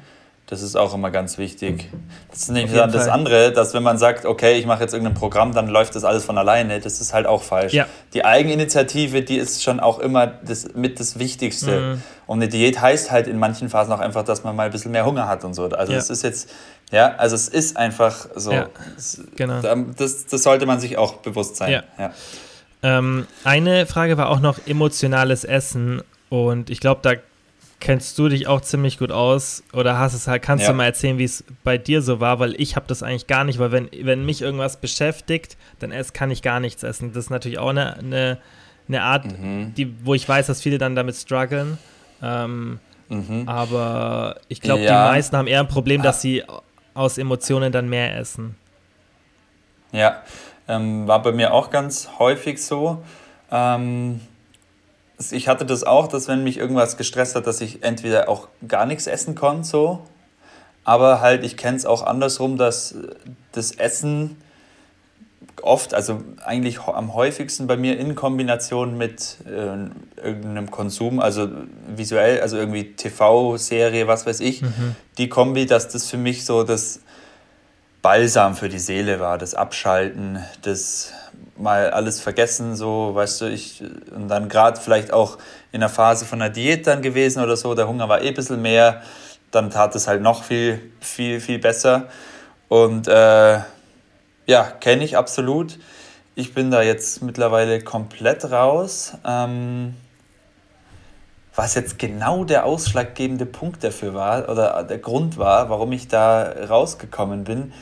Das 0.49 0.63
ist 0.63 0.77
auch 0.77 0.95
immer 0.95 1.11
ganz 1.11 1.39
wichtig. 1.39 1.91
Das 2.31 2.43
ist 2.43 2.51
nämlich 2.51 2.73
dann 2.73 2.93
das 2.93 3.09
andere, 3.09 3.51
dass 3.51 3.75
wenn 3.75 3.83
man 3.83 3.99
sagt, 3.99 4.25
okay, 4.25 4.57
ich 4.59 4.65
mache 4.65 4.81
jetzt 4.81 4.93
irgendein 4.93 5.15
Programm, 5.15 5.53
dann 5.53 5.67
läuft 5.67 5.97
das 5.97 6.05
alles 6.05 6.25
von 6.25 6.39
alleine. 6.39 6.79
Das 6.79 7.01
ist 7.01 7.13
halt 7.13 7.27
auch 7.27 7.43
falsch. 7.43 7.73
Ja. 7.73 7.87
Die 8.15 8.25
Eigeninitiative, 8.25 9.23
die 9.23 9.39
ist 9.39 9.65
schon 9.65 9.81
auch 9.81 9.99
immer 9.99 10.29
das, 10.29 10.75
mit 10.75 11.01
das 11.01 11.19
Wichtigste. 11.19 11.81
Mhm. 11.81 12.03
Und 12.29 12.39
eine 12.39 12.49
Diät 12.49 12.81
heißt 12.81 13.11
halt 13.11 13.27
in 13.27 13.41
manchen 13.41 13.69
Phasen 13.69 13.93
auch 13.93 13.99
einfach, 13.99 14.23
dass 14.23 14.45
man 14.45 14.55
mal 14.55 14.67
ein 14.67 14.71
bisschen 14.71 14.93
mehr 14.93 15.05
Hunger 15.05 15.27
hat 15.27 15.43
und 15.43 15.55
so. 15.55 15.65
Also 15.65 15.93
es 15.93 16.07
ja. 16.07 16.13
ist 16.13 16.23
jetzt, 16.23 16.51
ja, 16.93 17.17
also 17.17 17.35
es 17.35 17.49
ist 17.49 17.77
einfach 17.77 18.29
so. 18.37 18.53
Ja, 18.53 18.69
genau. 19.35 19.61
Das, 19.97 20.27
das 20.27 20.43
sollte 20.45 20.65
man 20.65 20.79
sich 20.79 20.97
auch 20.97 21.15
bewusst 21.15 21.57
sein. 21.57 21.83
Ja. 21.99 22.13
Ähm, 22.85 23.27
eine 23.43 23.87
Frage 23.87 24.17
war 24.17 24.29
auch 24.29 24.39
noch 24.39 24.61
emotionales 24.65 25.43
Essen 25.43 26.03
und 26.29 26.71
ich 26.71 26.79
glaube, 26.79 27.01
da 27.03 27.15
kennst 27.87 28.19
du 28.19 28.29
dich 28.29 28.49
auch 28.49 28.63
ziemlich 28.63 28.99
gut 28.99 29.13
aus 29.13 29.63
oder 29.73 29.97
hast 29.97 30.13
es 30.13 30.27
halt, 30.27 30.43
kannst 30.43 30.65
ja. 30.65 30.73
du 30.73 30.77
mal 30.77 30.87
erzählen, 30.87 31.19
wie 31.19 31.25
es 31.25 31.45
bei 31.63 31.79
dir 31.79 32.03
so 32.03 32.19
war, 32.19 32.41
weil 32.41 32.61
ich 32.61 32.75
habe 32.75 32.87
das 32.89 33.05
eigentlich 33.05 33.29
gar 33.29 33.45
nicht, 33.45 33.61
weil 33.61 33.71
wenn, 33.71 33.89
wenn 34.03 34.27
mich 34.27 34.43
irgendwas 34.43 34.79
beschäftigt, 34.79 35.57
dann 35.79 35.93
ess, 35.93 36.13
kann 36.13 36.33
ich 36.33 36.43
gar 36.43 36.59
nichts 36.59 36.83
essen. 36.83 37.13
Das 37.13 37.27
ist 37.27 37.31
natürlich 37.31 37.61
auch 37.61 37.69
eine, 37.69 37.97
eine, 37.97 38.39
eine 38.89 39.03
Art, 39.03 39.27
mhm. 39.27 39.73
die, 39.77 39.95
wo 40.05 40.15
ich 40.15 40.29
weiß, 40.29 40.49
dass 40.49 40.63
viele 40.63 40.79
dann 40.79 40.97
damit 40.97 41.15
strugglen. 41.15 41.79
Ähm, 42.21 42.81
mhm. 43.09 43.49
Aber 43.49 44.41
ich 44.49 44.61
glaube, 44.61 44.83
ja. 44.83 44.89
die 44.89 45.13
meisten 45.13 45.37
haben 45.37 45.47
eher 45.47 45.61
ein 45.61 45.69
Problem, 45.69 46.03
dass 46.03 46.17
ah. 46.17 46.21
sie 46.23 46.43
aus 46.93 47.19
Emotionen 47.19 47.71
dann 47.71 47.89
mehr 47.89 48.19
essen. 48.19 48.57
Ja, 49.93 50.23
ähm, 50.67 51.07
war 51.07 51.23
bei 51.23 51.31
mir 51.31 51.53
auch 51.53 51.71
ganz 51.71 52.09
häufig 52.19 52.61
so. 52.61 53.05
Ähm, 53.53 54.23
ich 55.31 55.49
hatte 55.49 55.65
das 55.65 55.85
auch, 55.85 56.09
dass 56.09 56.29
wenn 56.29 56.45
mich 56.45 56.59
irgendwas 56.59 56.97
gestresst 56.97 57.37
hat, 57.37 57.47
dass 57.47 57.61
ich 57.61 57.83
entweder 57.83 58.29
auch 58.29 58.49
gar 58.69 58.87
nichts 58.87 59.07
essen 59.07 59.35
konnte, 59.35 59.67
so. 59.67 60.07
Aber 60.85 61.21
halt, 61.21 61.45
ich 61.45 61.57
kenne 61.57 61.77
es 61.77 61.87
auch 61.87 62.03
andersrum, 62.07 62.57
dass 62.59 62.95
das 63.53 63.73
Essen 63.73 64.37
oft, 65.63 65.95
also 65.95 66.23
eigentlich 66.45 66.81
am 66.81 67.15
häufigsten 67.15 67.67
bei 67.67 67.77
mir 67.77 67.99
in 67.99 68.15
Kombination 68.15 68.97
mit 68.97 69.39
äh, 69.47 70.25
irgendeinem 70.25 70.71
Konsum, 70.71 71.19
also 71.19 71.49
visuell, 71.89 72.41
also 72.41 72.57
irgendwie 72.57 72.93
TV-Serie, 72.95 74.07
was 74.07 74.27
weiß 74.27 74.41
ich, 74.41 74.63
mhm. 74.63 74.95
die 75.19 75.29
Kombi, 75.29 75.67
dass 75.67 75.89
das 75.89 76.09
für 76.09 76.19
mich 76.19 76.45
so 76.45 76.63
das 76.63 77.01
Balsam 78.03 78.55
für 78.55 78.69
die 78.69 78.79
Seele 78.79 79.19
war, 79.19 79.39
das 79.39 79.55
Abschalten, 79.55 80.39
das 80.63 81.13
mal 81.59 81.91
alles 81.91 82.21
vergessen, 82.21 82.77
so, 82.77 83.15
weißt 83.15 83.41
du, 83.41 83.45
ich, 83.47 83.83
und 84.15 84.29
dann 84.29 84.49
gerade 84.49 84.81
vielleicht 84.81 85.13
auch 85.13 85.39
in 85.73 85.81
der 85.81 85.89
Phase 85.89 86.25
von 86.25 86.41
einer 86.41 86.51
Diät 86.51 86.87
dann 86.87 87.03
gewesen 87.03 87.43
oder 87.43 87.57
so, 87.57 87.75
der 87.75 87.89
Hunger 87.89 88.09
war 88.09 88.23
eh 88.23 88.29
ein 88.29 88.35
bisschen 88.35 88.63
mehr, 88.63 89.03
dann 89.51 89.71
tat 89.71 89.95
es 89.95 90.07
halt 90.07 90.23
noch 90.23 90.45
viel, 90.45 90.81
viel, 91.01 91.41
viel 91.41 91.59
besser. 91.59 92.09
Und 92.69 93.09
äh, 93.09 93.61
ja, 94.47 94.63
kenne 94.81 95.05
ich 95.05 95.17
absolut. 95.17 95.79
Ich 96.35 96.53
bin 96.53 96.71
da 96.71 96.83
jetzt 96.83 97.23
mittlerweile 97.23 97.81
komplett 97.81 98.51
raus. 98.51 99.15
Ähm, 99.25 99.95
was 101.55 101.75
jetzt 101.75 101.99
genau 101.99 102.45
der 102.45 102.67
ausschlaggebende 102.67 103.47
Punkt 103.47 103.83
dafür 103.83 104.15
war 104.15 104.49
oder 104.51 104.85
der 104.85 104.99
Grund 104.99 105.39
war, 105.39 105.71
warum 105.71 105.91
ich 105.93 106.07
da 106.07 106.43
rausgekommen 106.69 107.45
bin, 107.45 107.73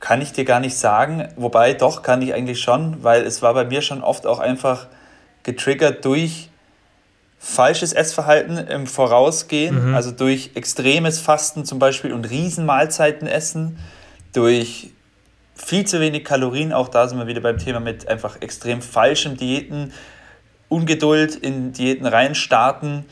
kann 0.00 0.20
ich 0.20 0.32
dir 0.32 0.44
gar 0.44 0.60
nicht 0.60 0.76
sagen. 0.76 1.28
Wobei, 1.36 1.74
doch, 1.74 2.02
kann 2.02 2.22
ich 2.22 2.34
eigentlich 2.34 2.60
schon, 2.60 3.02
weil 3.02 3.22
es 3.22 3.42
war 3.42 3.54
bei 3.54 3.64
mir 3.64 3.82
schon 3.82 4.02
oft 4.02 4.26
auch 4.26 4.38
einfach 4.38 4.86
getriggert 5.42 6.04
durch 6.04 6.50
falsches 7.38 7.92
Essverhalten 7.92 8.58
im 8.58 8.86
Vorausgehen, 8.86 9.90
mhm. 9.90 9.94
also 9.94 10.10
durch 10.10 10.50
extremes 10.54 11.20
Fasten 11.20 11.64
zum 11.64 11.78
Beispiel 11.78 12.12
und 12.12 12.28
Riesenmahlzeiten 12.28 13.28
essen, 13.28 13.78
durch 14.32 14.90
viel 15.54 15.86
zu 15.86 16.00
wenig 16.00 16.24
Kalorien, 16.24 16.72
auch 16.72 16.88
da 16.88 17.08
sind 17.08 17.18
wir 17.18 17.26
wieder 17.26 17.40
beim 17.40 17.58
Thema 17.58 17.80
mit 17.80 18.08
einfach 18.08 18.40
extrem 18.40 18.82
falschem 18.82 19.36
Diäten, 19.36 19.92
Ungeduld 20.68 21.34
in 21.34 21.72
Diäten 21.72 22.06
reinstarten 22.06 23.06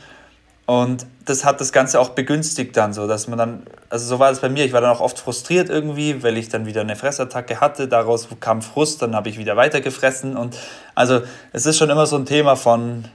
und 0.67 1.05
das 1.23 1.45
hat 1.45 1.61
das 1.61 1.71
Ganze 1.71 1.97
auch 1.97 2.09
begünstigt 2.09 2.75
dann 2.75 2.91
so, 2.91 3.07
dass 3.07 3.29
man 3.29 3.39
dann, 3.39 3.63
also 3.89 4.05
so 4.05 4.19
war 4.19 4.31
es 4.31 4.41
bei 4.41 4.49
mir, 4.49 4.65
ich 4.65 4.73
war 4.73 4.81
dann 4.81 4.89
auch 4.89 4.99
oft 4.99 5.17
frustriert 5.17 5.69
irgendwie, 5.69 6.23
weil 6.23 6.35
ich 6.37 6.49
dann 6.49 6.65
wieder 6.65 6.81
eine 6.81 6.97
Fressattacke 6.97 7.61
hatte, 7.61 7.87
daraus 7.87 8.27
kam 8.41 8.61
Frust, 8.61 9.01
dann 9.01 9.15
habe 9.15 9.29
ich 9.29 9.37
wieder 9.37 9.55
weiter 9.55 9.79
gefressen 9.79 10.35
und 10.35 10.57
also 10.93 11.21
es 11.53 11.65
ist 11.65 11.77
schon 11.77 11.89
immer 11.89 12.05
so 12.05 12.17
ein 12.17 12.25
Thema 12.25 12.57
von 12.57 13.05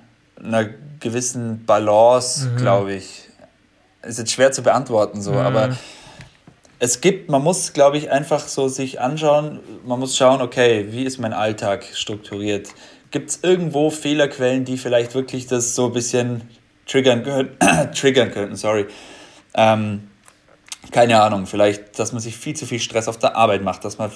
einer 0.43 0.65
gewissen 0.99 1.67
Balance, 1.67 2.49
mhm. 2.49 2.57
glaube 2.57 2.95
ich. 2.95 3.29
Ist 4.01 4.19
jetzt 4.19 4.33
schwer 4.33 4.51
zu 4.51 4.63
beantworten 4.63 5.21
so, 5.21 5.33
mhm. 5.33 5.39
aber 5.39 5.77
es 6.79 7.03
gibt, 7.03 7.29
man 7.29 7.43
muss, 7.43 7.75
glaube 7.75 7.99
ich, 7.99 8.11
einfach 8.11 8.49
so 8.49 8.69
sich 8.69 8.99
anschauen, 8.99 9.61
man 9.85 10.01
muss 10.01 10.17
schauen, 10.17 10.41
okay, 10.41 10.87
wie 10.91 11.05
ist 11.05 11.19
mein 11.19 11.35
Alltag 11.35 11.85
strukturiert? 11.93 12.71
Gibt 13.11 13.29
es 13.29 13.41
irgendwo 13.43 13.91
Fehlerquellen, 13.91 14.65
die 14.65 14.79
vielleicht 14.79 15.15
wirklich 15.15 15.47
das 15.47 15.75
so 15.75 15.87
ein 15.87 15.93
bisschen 15.93 16.49
triggern, 16.93 17.25
triggern 17.95 18.31
könnten? 18.31 18.57
Sorry. 18.57 18.87
Ähm, 19.55 20.09
keine 20.91 21.23
Ahnung, 21.23 21.47
vielleicht, 21.47 21.99
dass 21.99 22.13
man 22.13 22.21
sich 22.21 22.37
viel 22.37 22.55
zu 22.55 22.67
viel 22.67 22.81
Stress 22.81 23.09
auf 23.09 23.19
der 23.19 23.37
Arbeit 23.37 23.63
macht, 23.63 23.85
dass 23.85 23.99
man 23.99 24.11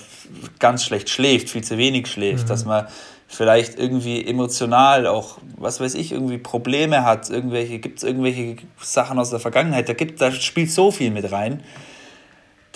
ganz 0.58 0.84
schlecht 0.84 1.08
schläft, 1.08 1.48
viel 1.48 1.64
zu 1.64 1.78
wenig 1.78 2.06
schläft, 2.08 2.44
mhm. 2.44 2.48
dass 2.48 2.64
man 2.64 2.86
vielleicht 3.28 3.78
irgendwie 3.78 4.24
emotional 4.26 5.06
auch, 5.06 5.38
was 5.56 5.80
weiß 5.80 5.94
ich, 5.94 6.12
irgendwie 6.12 6.38
Probleme 6.38 7.04
hat, 7.04 7.30
irgendwelche, 7.30 7.78
gibt 7.78 7.98
es 7.98 8.04
irgendwelche 8.04 8.56
Sachen 8.80 9.18
aus 9.18 9.30
der 9.30 9.40
Vergangenheit, 9.40 9.88
da, 9.88 9.94
gibt, 9.94 10.20
da 10.20 10.30
spielt 10.30 10.70
so 10.70 10.90
viel 10.90 11.10
mit 11.10 11.30
rein 11.32 11.62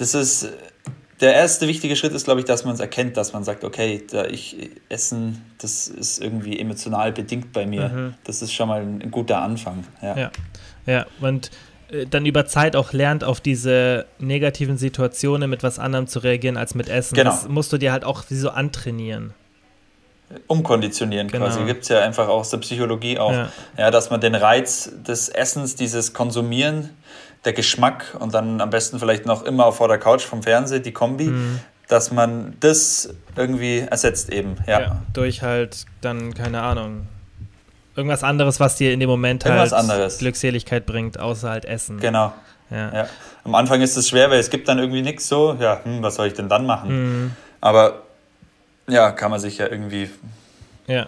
das 0.00 0.14
ist 0.14 0.48
der 1.20 1.34
erste 1.34 1.68
wichtige 1.68 1.96
Schritt 1.96 2.12
ist, 2.12 2.24
glaube 2.24 2.40
ich, 2.40 2.46
dass 2.46 2.64
man 2.64 2.74
es 2.74 2.80
erkennt, 2.80 3.16
dass 3.16 3.32
man 3.32 3.44
sagt, 3.44 3.64
okay, 3.64 4.02
da 4.10 4.24
ich 4.24 4.70
Essen, 4.88 5.44
das 5.58 5.88
ist 5.88 6.22
irgendwie 6.22 6.58
emotional 6.58 7.12
bedingt 7.12 7.52
bei 7.52 7.66
mir. 7.66 7.88
Mhm. 7.88 8.14
Das 8.24 8.42
ist 8.42 8.52
schon 8.52 8.68
mal 8.68 8.80
ein, 8.80 9.10
guter 9.10 9.42
Anfang. 9.42 9.84
Ja, 10.00 10.16
ja, 10.16 10.30
ja. 10.86 11.06
und 11.20 11.50
äh, 11.90 12.06
dann 12.06 12.24
über 12.24 12.46
Zeit 12.46 12.74
auch 12.74 12.92
lernt, 12.92 13.22
auf 13.24 13.40
diese 13.40 14.06
negativen 14.18 14.78
Situationen 14.78 15.50
mit 15.50 15.62
was 15.62 15.78
anderem 15.78 16.06
zu 16.06 16.20
reagieren 16.20 16.56
als 16.56 16.74
mit 16.74 16.88
Essen. 16.88 17.14
Genau. 17.16 17.30
Das 17.30 17.48
musst 17.48 17.72
du 17.72 17.78
dir 17.78 17.92
halt 17.92 18.04
auch 18.04 18.24
so 18.28 18.50
antrainieren. 18.50 19.34
Umkonditionieren 20.46 21.26
genau. 21.28 21.46
quasi. 21.46 21.64
Gibt 21.64 21.82
es 21.82 21.88
ja 21.88 22.00
einfach 22.02 22.28
aus 22.28 22.50
der 22.50 22.58
Psychologie 22.58 23.18
auch. 23.18 23.32
Ja. 23.32 23.52
ja, 23.76 23.90
dass 23.90 24.10
man 24.10 24.20
den 24.20 24.36
Reiz 24.36 24.90
des 25.06 25.28
Essens, 25.28 25.74
dieses 25.74 26.14
Konsumieren, 26.14 26.90
der 27.44 27.52
Geschmack 27.52 28.16
und 28.18 28.34
dann 28.34 28.60
am 28.60 28.70
besten 28.70 28.98
vielleicht 28.98 29.26
noch 29.26 29.42
immer 29.42 29.72
vor 29.72 29.88
der 29.88 29.98
Couch 29.98 30.22
vom 30.22 30.42
Fernseher, 30.42 30.80
die 30.80 30.92
Kombi, 30.92 31.26
mhm. 31.26 31.60
dass 31.88 32.10
man 32.10 32.54
das 32.60 33.14
irgendwie 33.36 33.80
ersetzt 33.80 34.30
eben. 34.30 34.56
Ja. 34.66 34.80
ja. 34.80 35.02
durch 35.12 35.42
halt 35.42 35.86
dann, 36.00 36.34
keine 36.34 36.62
Ahnung, 36.62 37.06
irgendwas 37.96 38.22
anderes, 38.22 38.60
was 38.60 38.76
dir 38.76 38.92
in 38.92 39.00
dem 39.00 39.08
Moment 39.08 39.44
irgendwas 39.44 39.72
halt 39.72 39.80
anderes. 39.80 40.18
Glückseligkeit 40.18 40.86
bringt, 40.86 41.18
außer 41.18 41.50
halt 41.50 41.64
Essen. 41.64 41.98
Genau. 41.98 42.32
Ja. 42.70 42.94
ja. 42.94 43.06
Am 43.44 43.54
Anfang 43.54 43.80
ist 43.80 43.96
es 43.96 44.08
schwer, 44.08 44.30
weil 44.30 44.38
es 44.38 44.50
gibt 44.50 44.68
dann 44.68 44.78
irgendwie 44.78 45.02
nichts 45.02 45.26
so, 45.28 45.56
ja, 45.58 45.80
hm, 45.82 46.02
was 46.02 46.16
soll 46.16 46.28
ich 46.28 46.34
denn 46.34 46.48
dann 46.48 46.66
machen? 46.66 46.90
Mhm. 47.24 47.30
Aber 47.60 48.02
ja, 48.88 49.10
kann 49.12 49.30
man 49.30 49.40
sich 49.40 49.58
ja 49.58 49.66
irgendwie. 49.68 50.10
Ja. 50.86 51.06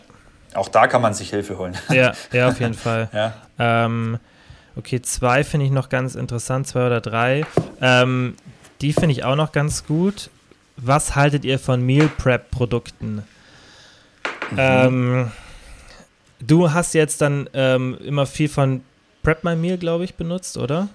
Auch 0.54 0.68
da 0.68 0.86
kann 0.86 1.02
man 1.02 1.14
sich 1.14 1.30
Hilfe 1.30 1.58
holen. 1.58 1.76
Ja, 1.88 2.12
ja, 2.32 2.48
auf 2.48 2.60
jeden 2.60 2.74
Fall. 2.74 3.08
ja. 3.12 3.32
Ähm, 3.58 4.18
Okay, 4.76 5.02
zwei 5.02 5.44
finde 5.44 5.66
ich 5.66 5.72
noch 5.72 5.88
ganz 5.88 6.14
interessant, 6.14 6.66
zwei 6.66 6.86
oder 6.86 7.00
drei. 7.00 7.44
Ähm, 7.80 8.34
die 8.80 8.92
finde 8.92 9.12
ich 9.12 9.24
auch 9.24 9.36
noch 9.36 9.52
ganz 9.52 9.86
gut. 9.86 10.30
Was 10.76 11.14
haltet 11.14 11.44
ihr 11.44 11.58
von 11.58 11.84
Meal 11.84 12.08
Prep 12.08 12.50
Produkten? 12.50 13.22
Mhm. 14.50 14.56
Ähm, 14.56 15.32
du 16.40 16.72
hast 16.72 16.94
jetzt 16.94 17.20
dann 17.20 17.48
ähm, 17.52 17.98
immer 18.04 18.26
viel 18.26 18.48
von 18.48 18.82
Prep 19.22 19.44
My 19.44 19.54
Meal, 19.54 19.78
glaube 19.78 20.04
ich, 20.04 20.14
benutzt, 20.14 20.56
oder? 20.56 20.88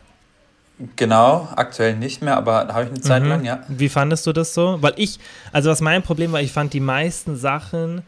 Genau, 0.96 1.48
aktuell 1.56 1.96
nicht 1.96 2.22
mehr, 2.22 2.38
aber 2.38 2.68
habe 2.68 2.84
ich 2.84 2.90
eine 2.90 3.02
Zeit 3.02 3.24
mhm. 3.24 3.30
lang, 3.30 3.46
ja. 3.46 3.64
Wie 3.68 3.90
fandest 3.90 4.28
du 4.28 4.34
das 4.34 4.54
so? 4.54 4.78
Weil 4.82 4.94
ich, 4.98 5.20
also 5.52 5.72
was 5.72 5.82
mein 5.82 6.04
Problem 6.04 6.32
war, 6.32 6.42
ich 6.42 6.52
fand 6.52 6.74
die 6.74 6.80
meisten 6.80 7.36
Sachen, 7.36 8.04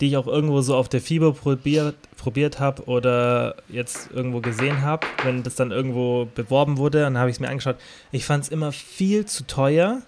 die 0.00 0.08
ich 0.08 0.16
auch 0.16 0.26
irgendwo 0.26 0.60
so 0.62 0.74
auf 0.76 0.88
der 0.88 1.00
FIBO 1.00 1.32
probiert, 1.32 1.96
probiert 2.16 2.58
habe 2.58 2.84
oder 2.84 3.56
jetzt 3.68 4.10
irgendwo 4.12 4.40
gesehen 4.40 4.82
habe, 4.82 5.06
wenn 5.24 5.42
das 5.42 5.54
dann 5.54 5.70
irgendwo 5.70 6.28
beworben 6.34 6.78
wurde, 6.78 7.00
dann 7.00 7.18
habe 7.18 7.30
ich 7.30 7.36
es 7.36 7.40
mir 7.40 7.48
angeschaut. 7.48 7.76
Ich 8.10 8.24
fand 8.24 8.44
es 8.44 8.50
immer 8.50 8.72
viel 8.72 9.26
zu 9.26 9.46
teuer. 9.46 10.02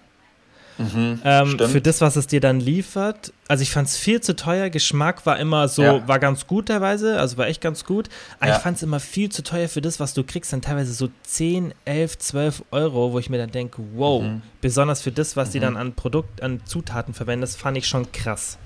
Mhm, 0.79 1.21
ähm, 1.23 1.59
für 1.59 1.81
das, 1.81 2.01
was 2.01 2.15
es 2.15 2.25
dir 2.25 2.39
dann 2.39 2.59
liefert. 2.59 3.31
Also 3.47 3.61
ich 3.61 3.69
fand 3.69 3.87
es 3.87 3.95
viel 3.95 4.21
zu 4.21 4.35
teuer. 4.35 4.71
Geschmack 4.71 5.23
war 5.27 5.37
immer 5.37 5.67
so, 5.67 5.83
ja. 5.83 6.07
war 6.07 6.17
ganz 6.17 6.47
gut 6.47 6.69
teilweise, 6.69 7.19
also 7.19 7.37
war 7.37 7.45
echt 7.45 7.61
ganz 7.61 7.85
gut. 7.85 8.09
Aber 8.39 8.49
ja. 8.49 8.57
ich 8.57 8.63
fand 8.63 8.77
es 8.77 8.83
immer 8.83 8.99
viel 8.99 9.29
zu 9.29 9.43
teuer 9.43 9.69
für 9.69 9.81
das, 9.81 9.99
was 9.99 10.15
du 10.15 10.23
kriegst. 10.23 10.51
Dann 10.51 10.63
teilweise 10.63 10.93
so 10.93 11.09
10, 11.21 11.75
11, 11.85 12.17
12 12.17 12.63
Euro, 12.71 13.11
wo 13.11 13.19
ich 13.19 13.29
mir 13.29 13.37
dann 13.37 13.51
denke, 13.51 13.83
wow, 13.93 14.23
mhm. 14.23 14.41
besonders 14.61 15.03
für 15.03 15.11
das, 15.11 15.37
was 15.37 15.49
mhm. 15.49 15.51
die 15.51 15.59
dann 15.59 15.77
an 15.77 15.93
Produkt, 15.93 16.41
an 16.41 16.61
Zutaten 16.65 17.13
verwendest, 17.13 17.59
fand 17.59 17.77
ich 17.77 17.85
schon 17.85 18.11
krass. 18.11 18.57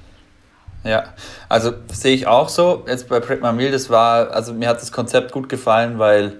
Ja, 0.83 1.05
also 1.49 1.73
sehe 1.91 2.15
ich 2.15 2.27
auch 2.27 2.49
so. 2.49 2.85
Jetzt 2.87 3.09
bei 3.09 3.19
Prep 3.19 3.41
Meal, 3.41 3.71
das 3.71 3.89
war, 3.89 4.31
also 4.31 4.53
mir 4.53 4.69
hat 4.69 4.81
das 4.81 4.91
Konzept 4.91 5.31
gut 5.31 5.49
gefallen, 5.49 5.99
weil, 5.99 6.33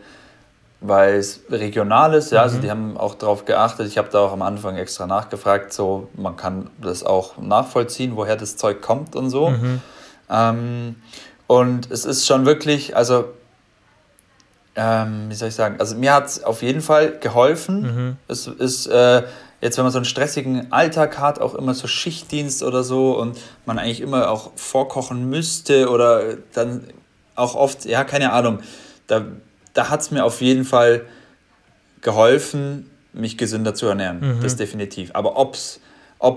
weil 0.80 1.16
es 1.16 1.42
regional 1.50 2.14
ist. 2.14 2.32
Ja, 2.32 2.44
also 2.44 2.54
mhm. 2.54 2.58
also 2.58 2.62
die 2.62 2.72
haben 2.72 2.98
auch 2.98 3.16
darauf 3.16 3.46
geachtet. 3.46 3.88
Ich 3.88 3.98
habe 3.98 4.10
da 4.12 4.20
auch 4.20 4.32
am 4.32 4.42
Anfang 4.42 4.78
extra 4.78 5.08
nachgefragt, 5.08 5.74
so 5.74 6.10
man 6.16 6.38
kann 6.38 6.70
das 6.82 7.04
auch 7.04 7.38
nachvollziehen, 7.38 8.16
woher 8.16 8.36
das 8.36 8.58
Zeug 8.58 8.82
kommt 8.82 9.16
und 9.16 9.30
so. 9.30 9.50
Mhm. 9.50 9.82
Ähm, 10.30 10.96
und 11.48 11.90
es 11.92 12.06
ist 12.06 12.26
schon 12.26 12.46
wirklich, 12.46 12.96
also 12.96 13.26
ähm, 14.78 15.26
wie 15.30 15.34
soll 15.34 15.50
ich 15.50 15.56
sagen, 15.56 15.78
also 15.80 15.96
mir 15.96 16.14
hat 16.14 16.28
es 16.28 16.44
auf 16.44 16.62
jeden 16.62 16.82
Fall 16.82 17.18
geholfen. 17.20 17.82
Mhm. 17.82 18.18
Es 18.28 18.46
ist 18.46 18.86
äh, 18.88 19.24
jetzt, 19.68 19.78
wenn 19.78 19.84
man 19.86 19.92
so 19.92 19.98
einen 19.98 20.06
stressigen 20.06 20.72
Alltag 20.72 21.20
hat, 21.20 21.40
auch 21.40 21.54
immer 21.54 21.74
so 21.74 21.88
Schichtdienst 21.88 22.64
oder 22.64 22.84
so 22.84 23.18
und 23.18 23.38
man 23.66 23.78
eigentlich 23.78 24.02
immer 24.02 24.30
auch 24.30 24.52
vorkochen 24.56 25.30
müsste 25.30 25.90
oder 25.90 26.38
dann 26.54 26.86
auch 27.36 27.56
oft, 27.56 27.86
ja, 27.86 28.04
keine 28.04 28.32
Ahnung, 28.32 28.60
da, 29.08 29.26
da 29.74 29.90
hat 29.90 30.02
es 30.02 30.12
mir 30.12 30.24
auf 30.24 30.42
jeden 30.42 30.66
Fall 30.66 31.06
geholfen, 32.02 32.90
mich 33.14 33.38
gesünder 33.38 33.76
zu 33.76 33.88
ernähren. 33.88 34.38
Mhm. 34.38 34.42
Das 34.42 34.56
definitiv. 34.56 35.12
Aber 35.14 35.38
ob 35.38 35.56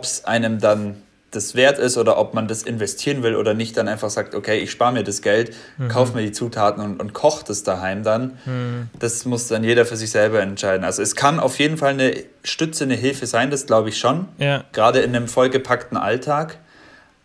es 0.03 0.24
einem 0.24 0.59
dann 0.59 0.97
das 1.31 1.55
wert 1.55 1.78
ist 1.78 1.97
oder 1.97 2.18
ob 2.18 2.35
man 2.35 2.49
das 2.49 2.62
investieren 2.62 3.22
will 3.22 3.37
oder 3.37 3.55
nicht, 3.55 3.76
dann 3.76 3.87
einfach 3.87 4.11
sagt, 4.11 4.35
okay, 4.35 4.59
ich 4.59 4.70
spare 4.70 4.93
mir 4.93 5.05
das 5.05 5.22
Geld, 5.22 5.55
mhm. 5.78 5.89
kaufe 5.89 6.16
mir 6.16 6.22
die 6.22 6.33
Zutaten 6.33 6.83
und, 6.83 7.01
und 7.01 7.12
koche 7.12 7.45
das 7.47 7.62
daheim 7.62 8.03
dann. 8.03 8.39
Mhm. 8.45 8.89
Das 8.99 9.24
muss 9.24 9.47
dann 9.47 9.62
jeder 9.62 9.87
für 9.87 9.97
sich 9.97 10.11
selber 10.11 10.41
entscheiden. 10.41 10.85
Also 10.85 11.03
es 11.03 11.14
kann 11.14 11.39
auf 11.39 11.59
jeden 11.59 11.76
Fall 11.76 11.91
eine 11.91 12.14
Stütze, 12.43 12.85
eine 12.85 12.97
Hilfe 12.97 13.26
sein, 13.26 13.51
das 13.51 13.66
glaube 13.66 13.91
ich 13.91 13.99
schon. 13.99 14.26
Ja. 14.39 14.64
Gerade 14.72 15.01
in 15.01 15.14
einem 15.14 15.28
vollgepackten 15.28 15.97
Alltag. 15.97 16.59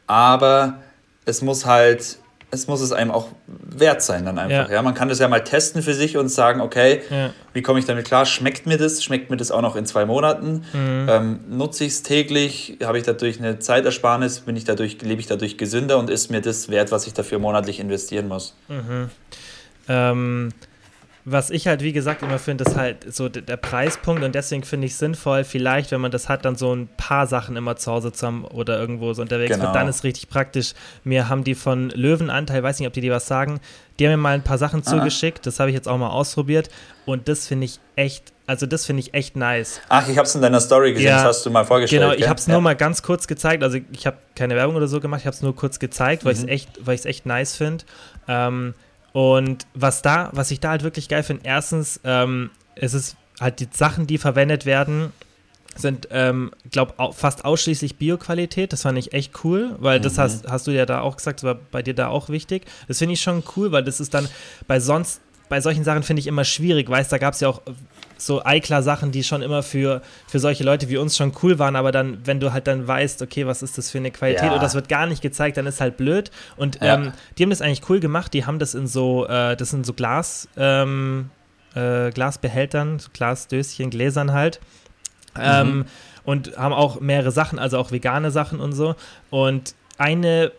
Aber 0.08 0.80
es 1.26 1.42
muss 1.42 1.66
halt 1.66 2.20
es 2.56 2.68
muss 2.68 2.82
es 2.82 2.92
einem 2.92 3.12
auch 3.12 3.28
wert 3.48 4.02
sein 4.02 4.26
dann 4.26 4.40
einfach. 4.40 4.70
Ja. 4.70 4.76
ja. 4.76 4.82
Man 4.82 4.94
kann 4.94 5.10
das 5.10 5.20
ja 5.20 5.28
mal 5.28 5.44
testen 5.44 5.82
für 5.84 5.94
sich 5.94 6.18
und 6.18 6.30
sagen, 6.30 6.62
okay, 6.62 7.02
ja. 7.10 7.32
wie 7.54 7.62
komme 7.62 7.80
ich 7.80 7.86
damit 7.86 8.06
klar? 8.06 8.26
Schmeckt 8.26 8.66
mir 8.66 8.78
das? 8.78 9.04
Schmeckt 9.04 9.30
mir 9.30 9.38
das 9.38 9.52
auch 9.52 9.62
noch 9.62 9.76
in 9.76 9.86
zwei 9.86 10.06
Monaten? 10.06 10.66
Mhm. 10.74 11.08
Ähm, 11.10 11.40
nutze 11.50 11.84
ich 11.84 11.94
es 11.94 12.04
täglich? 12.04 12.78
Habe 12.84 12.98
ich 12.98 13.04
dadurch 13.04 13.40
eine 13.40 13.60
Zeitersparnis? 13.60 14.40
Bin 14.40 14.56
ich 14.56 14.64
dadurch, 14.64 15.02
lebe 15.02 15.22
ich 15.22 15.28
dadurch 15.28 15.58
gesünder 15.58 15.98
und 15.98 16.10
ist 16.10 16.32
mir 16.32 16.42
das 16.42 16.70
wert, 16.70 16.92
was 16.92 17.06
ich 17.06 17.14
dafür 17.14 17.40
monatlich 17.40 17.80
investieren 17.80 18.28
muss? 18.28 18.56
Mhm. 18.68 19.10
Ähm, 19.88 20.54
was 21.28 21.50
ich 21.50 21.68
halt, 21.68 21.82
wie 21.82 21.92
gesagt, 21.92 22.22
immer 22.22 22.38
finde, 22.38 22.66
ist 22.66 22.78
halt 22.78 23.12
so 23.12 23.30
der 23.30 23.58
Preispunkt 23.58 24.24
und 24.24 24.36
deswegen 24.36 24.62
finde 24.62 24.86
ich 24.86 24.94
es 24.94 25.00
sinnvoll, 25.00 25.44
vielleicht, 25.44 25.92
wenn 25.92 26.00
man 26.00 26.12
das 26.12 26.30
hat, 26.30 26.46
dann 26.46 26.56
so 26.56 26.74
ein 26.74 26.88
paar 26.98 27.26
Sachen 27.26 27.56
immer 27.56 27.76
zu 27.78 27.92
Hause 27.92 28.14
zu 28.14 28.28
haben 28.28 28.46
oder 28.46 28.80
irgendwo 28.80 29.12
so 29.14 29.24
unterwegs 29.24 29.54
genau. 29.54 29.64
wird, 29.66 29.76
dann 29.76 29.88
ist 29.88 30.04
richtig 30.04 30.30
praktisch. 30.30 30.74
Mir 31.04 31.28
haben 31.28 31.44
die 31.44 31.56
von 31.56 31.90
Löwenanteil, 31.90 32.62
weiß 32.62 32.80
nicht, 32.80 32.88
ob 32.88 32.94
die 32.94 33.02
dir 33.02 33.12
was 33.12 33.28
sagen, 33.28 33.60
die 33.98 34.06
haben 34.06 34.12
mir 34.12 34.18
mal 34.18 34.36
ein 34.36 34.44
paar 34.44 34.60
Sachen 34.60 34.84
Aha. 34.86 34.98
zugeschickt, 34.98 35.48
das 35.48 35.60
habe 35.60 35.72
ich 35.72 35.76
jetzt 35.76 35.88
auch 35.88 35.98
mal 35.98 36.10
ausprobiert 36.10 36.70
und 37.08 37.28
das 37.28 37.48
finde 37.48 37.66
ich 37.66 37.80
echt, 37.96 38.32
also 38.46 38.68
das 38.68 38.86
finde 38.86 39.00
ich 39.00 39.16
echt 39.16 39.36
nice. 39.36 39.82
Ach, 39.90 40.08
ich 40.08 40.20
habe 40.20 40.28
es 40.28 40.36
in 40.36 40.44
deiner 40.44 40.60
Story 40.60 40.94
gesehen, 40.94 41.08
ja, 41.08 41.24
das 41.24 41.38
hast 41.38 41.46
du 41.48 41.50
mal 41.50 41.66
vorgestellt. 41.66 42.04
Genau, 42.04 42.14
ich 42.14 42.30
habe 42.30 42.40
es 42.40 42.46
ja. 42.46 42.54
nur 42.54 42.62
mal 42.62 42.76
ganz 42.76 43.02
kurz 43.02 43.26
gezeigt, 43.26 43.64
also 43.64 43.80
ich 43.92 44.06
habe 44.06 44.18
keine 44.36 44.56
Werbung 44.56 44.76
oder 44.76 44.88
so 44.88 45.00
gemacht, 45.00 45.22
ich 45.22 45.26
habe 45.26 45.36
es 45.36 45.42
nur 45.42 45.56
kurz 45.56 45.80
gezeigt, 45.80 46.24
weil 46.24 46.36
mhm. 46.36 46.50
ich 46.50 46.68
es 46.86 46.88
echt, 46.88 47.06
echt 47.08 47.26
nice 47.26 47.56
finde. 47.56 47.84
Ähm, 48.28 48.76
und 49.16 49.66
was 49.74 50.02
da, 50.02 50.30
was 50.34 50.52
ich 50.52 50.60
da 50.60 50.72
halt 50.72 50.84
wirklich 50.84 51.08
geil 51.08 51.24
finde, 51.24 51.44
erstens, 51.46 52.02
ähm, 52.04 52.50
es 52.76 52.94
ist 52.94 53.16
halt 53.40 53.62
die 53.62 53.70
Sachen, 53.72 54.08
die 54.08 54.18
verwendet 54.18 54.66
werden, 54.66 55.14
sind, 55.74 56.10
ähm, 56.12 56.52
glaube 56.70 56.96
fast 57.14 57.46
ausschließlich 57.46 57.96
Bioqualität. 57.96 58.74
Das 58.74 58.82
fand 58.82 58.98
ich 58.98 59.14
echt 59.14 59.46
cool, 59.46 59.78
weil 59.80 60.02
das 60.02 60.18
mhm. 60.18 60.22
hast, 60.22 60.48
hast 60.50 60.68
du 60.68 60.72
ja 60.72 60.86
da 60.86 61.00
auch 61.00 61.16
gesagt, 61.16 61.40
das 61.40 61.44
war 61.46 61.56
bei 61.56 61.82
dir 61.82 61.94
da 61.94 62.10
auch 62.10 62.28
wichtig. 62.28 62.66
Das 62.90 62.98
finde 62.98 63.14
ich 63.14 63.22
schon 63.22 63.42
cool, 63.56 63.72
weil 63.72 63.86
das 63.86 64.02
ist 64.02 64.14
dann 64.14 64.28
bei 64.68 64.82
sonst, 64.82 65.22
bei 65.48 65.62
solchen 65.62 65.86
Sachen 65.86 66.04
finde 66.04 66.20
ich 66.20 66.28
immer 66.28 66.44
schwierig, 66.44 66.90
weißt, 66.90 67.10
da 67.10 67.18
gab 67.18 67.36
es 67.36 67.40
ja 67.40 67.48
auch 67.48 67.62
so 68.18 68.44
Eiklar-Sachen, 68.44 69.12
die 69.12 69.24
schon 69.24 69.42
immer 69.42 69.64
für, 69.64 70.02
für 70.28 70.40
solche 70.40 70.64
Leute 70.64 70.90
wie 70.90 70.98
uns 70.98 71.18
schon 71.18 71.34
cool 71.44 71.60
waren, 71.60 71.76
aber 71.76 71.92
dann, 71.92 72.20
wenn 72.26 72.40
du 72.40 72.54
halt 72.54 72.68
dann 72.68 72.88
weißt, 72.88 73.22
okay, 73.22 73.46
was 73.46 73.62
ist 73.62 73.78
das 73.78 73.92
für 73.92 73.98
eine 73.98 74.12
Qualität 74.12 74.46
ja. 74.46 74.54
und 74.54 74.64
das 74.64 74.76
wird 74.76 74.90
gar 74.90 75.06
nicht 75.06 75.22
gezeigt, 75.22 75.58
dann 75.58 75.66
ist 75.66 75.82
halt 75.82 75.98
blöd. 75.98 76.32
Und 76.58 76.82
ja. 76.82 76.96
ähm, 76.96 77.14
die 77.38 77.44
haben 77.44 77.50
das 77.50 77.62
eigentlich 77.62 77.90
cool 77.90 78.00
gemacht, 78.00 78.34
die 78.34 78.46
haben 78.46 78.60
das 78.60 78.76
in 78.76 78.88
so, 78.88 79.28
äh, 79.28 79.56
das 79.56 79.70
sind 79.70 79.86
so 79.86 79.94
Glas, 79.94 80.48
ähm, 80.58 81.30
äh, 81.76 82.12
Glasbehältern, 82.12 83.00
so 83.00 83.10
Glasdöschen, 83.14 83.90
Gläsern 83.90 84.32
halt. 84.32 84.60
Ähm, 85.38 85.78
mhm. 85.78 85.86
Und 86.24 86.58
haben 86.58 86.74
auch 86.74 87.02
mehrere 87.02 87.32
Sachen, 87.32 87.60
also 87.60 87.78
auch 87.78 87.92
vegane 87.92 88.32
Sachen 88.32 88.60
und 88.60 88.74
so. 88.74 88.96
Und 89.30 89.76
eine 89.98 90.52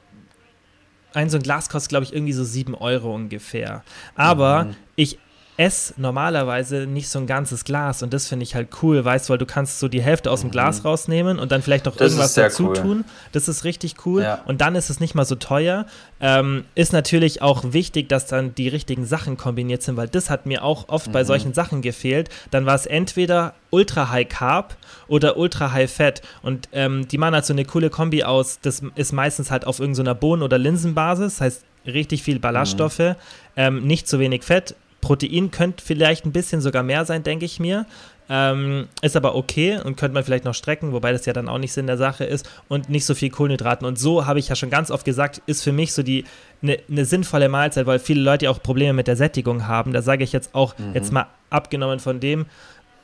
ein 1.17 1.31
so 1.31 1.39
ein 1.39 1.43
Glas 1.43 1.71
kostet, 1.71 1.89
glaube 1.89 2.05
ich, 2.05 2.13
irgendwie 2.13 2.35
so 2.35 2.45
7 2.45 2.75
Euro 2.75 3.15
ungefähr. 3.15 3.83
Aber 4.17 4.65
mhm. 4.65 4.77
ich 4.97 5.19
esse 5.57 5.95
normalerweise 5.97 6.87
nicht 6.87 7.09
so 7.09 7.19
ein 7.19 7.27
ganzes 7.27 7.65
Glas 7.65 8.03
und 8.03 8.13
das 8.13 8.29
finde 8.29 8.43
ich 8.43 8.55
halt 8.55 8.69
cool, 8.83 9.05
weißt 9.05 9.29
du, 9.29 9.31
weil 9.33 9.39
du 9.39 9.47
kannst 9.47 9.79
so 9.79 9.89
die 9.89 10.03
Hälfte 10.03 10.31
aus 10.31 10.41
dem 10.41 10.49
mhm. 10.49 10.53
Glas 10.53 10.85
rausnehmen 10.85 11.39
und 11.39 11.51
dann 11.53 11.63
vielleicht 11.63 11.87
noch 11.87 11.97
das 11.97 12.13
irgendwas 12.13 12.35
dazu 12.35 12.69
cool. 12.69 12.75
tun. 12.75 13.05
Das 13.33 13.49
ist 13.49 13.65
richtig 13.65 13.95
cool 14.05 14.23
ja. 14.23 14.43
und 14.47 14.61
dann 14.61 14.75
ist 14.75 14.91
es 14.91 15.01
nicht 15.01 15.15
mal 15.15 15.25
so 15.25 15.35
teuer. 15.35 15.87
Ähm, 16.21 16.65
ist 16.75 16.93
natürlich 16.93 17.43
auch 17.43 17.73
wichtig, 17.73 18.09
dass 18.09 18.27
dann 18.27 18.55
die 18.55 18.69
richtigen 18.69 19.07
Sachen 19.07 19.37
kombiniert 19.37 19.83
sind, 19.83 19.97
weil 19.97 20.09
das 20.09 20.31
hat 20.31 20.47
mir 20.47 20.63
auch 20.63 20.89
oft 20.89 21.09
mhm. 21.09 21.13
bei 21.13 21.25
solchen 21.25 21.55
Sachen 21.55 21.81
gefehlt. 21.81 22.29
Dann 22.51 22.67
war 22.67 22.75
es 22.75 22.87
entweder 22.87 23.55
ultra 23.71 24.11
high 24.11 24.29
carb 24.29 24.77
oder 25.09 25.37
ultra 25.37 25.73
high 25.73 25.91
fat 25.91 26.23
und 26.43 26.69
ähm, 26.73 27.09
die 27.09 27.19
machen 27.19 27.35
halt 27.35 27.47
so 27.47 27.53
eine 27.53 27.65
coole 27.65 27.91
Kombi 27.91 28.25
aus. 28.25 28.59
Das 28.61 28.83
ist 28.95 29.13
meistens 29.13 29.51
halt 29.51 29.67
auf 29.67 29.81
irgendeiner 29.81 30.15
Bohnen- 30.15 30.43
oder 30.43 30.59
Linsenbasis, 30.59 31.35
das 31.35 31.41
heißt 31.41 31.65
richtig 31.87 32.23
viel 32.23 32.39
Ballaststoffe, 32.39 32.99
mhm. 32.99 33.15
ähm, 33.57 33.87
nicht 33.87 34.09
zu 34.09 34.19
wenig 34.19 34.43
Fett, 34.43 34.75
Protein 35.07 35.53
könnte 35.53 35.85
vielleicht 35.85 36.27
ein 36.27 36.33
bisschen 36.33 36.61
sogar 36.61 36.83
mehr 36.83 37.05
sein, 37.05 37.23
denke 37.23 37.45
ich 37.45 37.61
mir. 37.61 37.87
Ähm, 38.29 38.89
ist 39.03 39.15
aber 39.15 39.37
okay 39.37 39.79
und 39.79 39.97
könnte 39.97 40.15
man 40.15 40.25
vielleicht 40.25 40.45
noch 40.45 40.55
strecken, 40.55 40.93
wobei 40.93 41.13
das 41.13 41.27
ja 41.27 41.33
dann 41.33 41.49
auch 41.49 41.59
nicht 41.59 41.73
Sinn 41.73 41.87
der 41.87 41.97
Sache 41.97 42.25
ist 42.25 42.51
und 42.67 42.89
nicht 42.89 43.05
so 43.05 43.15
viel 43.15 43.31
Kohlenhydraten. 43.31 43.87
Und 43.87 44.01
so 44.01 44.27
habe 44.27 44.41
ich 44.41 44.49
ja 44.49 44.57
schon 44.57 44.69
ganz 44.69 44.91
oft 44.91 45.05
gesagt, 45.05 45.43
ist 45.47 45.63
für 45.63 45.71
mich 45.71 45.93
so 45.93 46.03
die 46.03 46.25
eine 46.61 46.79
ne 46.89 47.05
sinnvolle 47.05 47.49
Mahlzeit, 47.49 47.87
weil 47.87 48.01
viele 48.01 48.21
Leute 48.21 48.51
auch 48.51 48.61
Probleme 48.61 48.95
mit 48.95 49.07
der 49.07 49.15
Sättigung 49.15 49.69
haben. 49.69 49.93
Da 49.93 50.03
sage 50.03 50.25
ich 50.25 50.33
jetzt 50.33 50.57
auch, 50.57 50.77
mhm. 50.77 50.93
jetzt 50.95 51.13
mal 51.13 51.29
abgenommen 51.51 52.01
von 52.01 52.19
dem, 52.19 52.47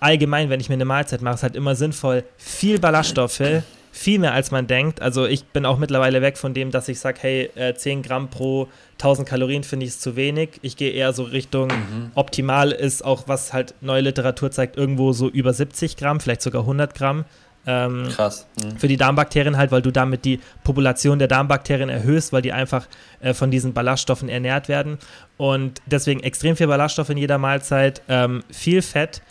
allgemein, 0.00 0.50
wenn 0.50 0.58
ich 0.58 0.68
mir 0.68 0.74
eine 0.74 0.84
Mahlzeit 0.84 1.22
mache, 1.22 1.36
ist 1.36 1.42
halt 1.44 1.54
immer 1.54 1.76
sinnvoll, 1.76 2.24
viel 2.36 2.80
Ballaststoffe, 2.80 3.38
viel 3.92 4.18
mehr 4.18 4.32
als 4.32 4.50
man 4.50 4.66
denkt. 4.66 5.02
Also 5.02 5.26
ich 5.26 5.44
bin 5.44 5.66
auch 5.66 5.78
mittlerweile 5.78 6.22
weg 6.22 6.38
von 6.38 6.54
dem, 6.54 6.70
dass 6.70 6.88
ich 6.88 6.98
sage, 6.98 7.18
hey, 7.20 7.50
äh, 7.54 7.74
10 7.74 8.02
Gramm 8.02 8.30
pro 8.30 8.68
1000 8.94 9.28
Kalorien 9.28 9.64
finde 9.64 9.84
ich 9.84 9.98
zu 9.98 10.16
wenig. 10.16 10.58
Ich 10.62 10.76
gehe 10.76 10.90
eher 10.90 11.12
so 11.12 11.24
Richtung 11.24 11.68
mhm. 11.68 12.10
optimal 12.14 12.72
ist 12.72 13.04
auch, 13.04 13.28
was 13.28 13.52
halt 13.52 13.74
neue 13.82 14.00
Literatur 14.00 14.50
zeigt, 14.50 14.78
irgendwo 14.78 15.12
so 15.12 15.28
über 15.28 15.52
70 15.52 15.98
Gramm, 15.98 16.20
vielleicht 16.20 16.40
sogar 16.40 16.62
100 16.62 16.94
Gramm. 16.94 17.26
Ähm, 17.66 18.08
Krass. 18.08 18.46
Mhm. 18.56 18.78
Für 18.78 18.88
die 18.88 18.96
Darmbakterien 18.96 19.58
halt, 19.58 19.70
weil 19.70 19.82
du 19.82 19.90
damit 19.90 20.24
die 20.24 20.40
Population 20.64 21.18
der 21.18 21.28
Darmbakterien 21.28 21.90
erhöhst, 21.90 22.32
weil 22.32 22.42
die 22.42 22.52
einfach 22.52 22.88
äh, 23.20 23.34
von 23.34 23.50
diesen 23.50 23.74
Ballaststoffen 23.74 24.30
ernährt 24.30 24.68
werden. 24.68 24.98
Und 25.36 25.82
deswegen 25.84 26.20
extrem 26.20 26.56
viel 26.56 26.66
Ballaststoff 26.66 27.10
in 27.10 27.18
jeder 27.18 27.36
Mahlzeit, 27.38 28.00
ähm, 28.08 28.42
viel 28.50 28.80
Fett 28.80 29.22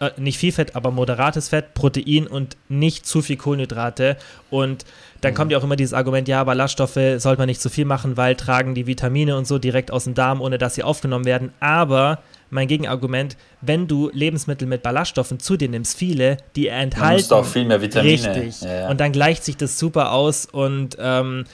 äh, 0.00 0.10
nicht 0.16 0.38
viel 0.38 0.52
Fett, 0.52 0.76
aber 0.76 0.90
moderates 0.90 1.48
Fett, 1.48 1.74
Protein 1.74 2.26
und 2.26 2.56
nicht 2.68 3.06
zu 3.06 3.22
viel 3.22 3.36
Kohlenhydrate. 3.36 4.16
Und 4.50 4.84
dann 5.20 5.32
mhm. 5.32 5.36
kommt 5.36 5.52
ja 5.52 5.58
auch 5.58 5.64
immer 5.64 5.76
dieses 5.76 5.94
Argument, 5.94 6.28
ja, 6.28 6.44
Ballaststoffe 6.44 6.94
sollte 6.94 7.38
man 7.38 7.46
nicht 7.46 7.60
zu 7.60 7.68
viel 7.68 7.84
machen, 7.84 8.16
weil 8.16 8.36
tragen 8.36 8.74
die 8.74 8.86
Vitamine 8.86 9.36
und 9.36 9.46
so 9.46 9.58
direkt 9.58 9.90
aus 9.90 10.04
dem 10.04 10.14
Darm, 10.14 10.40
ohne 10.40 10.58
dass 10.58 10.76
sie 10.76 10.82
aufgenommen 10.82 11.24
werden. 11.24 11.52
Aber 11.60 12.20
mein 12.50 12.68
Gegenargument, 12.68 13.36
wenn 13.60 13.88
du 13.88 14.10
Lebensmittel 14.12 14.68
mit 14.68 14.82
Ballaststoffen 14.82 15.40
zu 15.40 15.56
dir 15.56 15.68
nimmst, 15.68 15.96
viele, 15.96 16.38
die 16.56 16.68
enthalten 16.68 17.32
auch 17.32 17.44
viel 17.44 17.64
mehr 17.64 17.82
Vitamine. 17.82 18.34
Richtig. 18.34 18.62
Ja, 18.62 18.80
ja. 18.80 18.88
Und 18.88 19.00
dann 19.00 19.12
gleicht 19.12 19.44
sich 19.44 19.56
das 19.56 19.78
super 19.78 20.12
aus 20.12 20.46
und 20.46 20.96
ähm, 21.00 21.44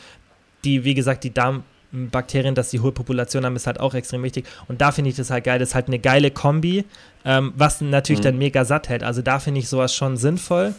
die, 0.65 0.85
wie 0.85 0.95
gesagt, 0.95 1.25
die 1.25 1.33
Darm 1.33 1.65
Bakterien, 1.95 2.55
dass 2.55 2.71
die 2.71 2.81
hohe 2.81 2.93
Population 2.93 3.45
haben, 3.45 3.57
ist 3.57 3.67
halt 3.67 3.81
auch 3.81 3.95
extrem 3.95 4.23
wichtig. 4.23 4.47
Und 4.69 4.81
da 4.81 4.93
finde 4.93 5.11
ich 5.11 5.17
das 5.17 5.31
halt 5.31 5.45
geil. 5.45 5.59
Das 5.59 5.71
ist 5.71 5.75
halt 5.75 5.87
eine 5.87 5.99
geile 5.99 6.31
Kombi, 6.31 6.85
ähm, 7.25 7.53
was 7.57 7.81
natürlich 7.81 8.21
mhm. 8.21 8.25
dann 8.25 8.39
mega 8.39 8.65
satt 8.65 8.89
hält. 8.89 9.03
Also 9.03 9.23
da 9.23 9.39
finde 9.39 9.61
ich 9.61 9.69
sowas 9.69 9.95
schon 9.95 10.17
sinnvoll. 10.17 10.75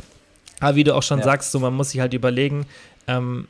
Aber 0.60 0.76
wie 0.76 0.84
du 0.84 0.96
auch 0.96 1.04
schon 1.04 1.20
ja. 1.20 1.26
sagst, 1.26 1.52
so 1.52 1.60
man 1.60 1.74
muss 1.74 1.92
sich 1.92 2.02
halt 2.02 2.14
überlegen, 2.14 2.66
ähm, 3.08 3.48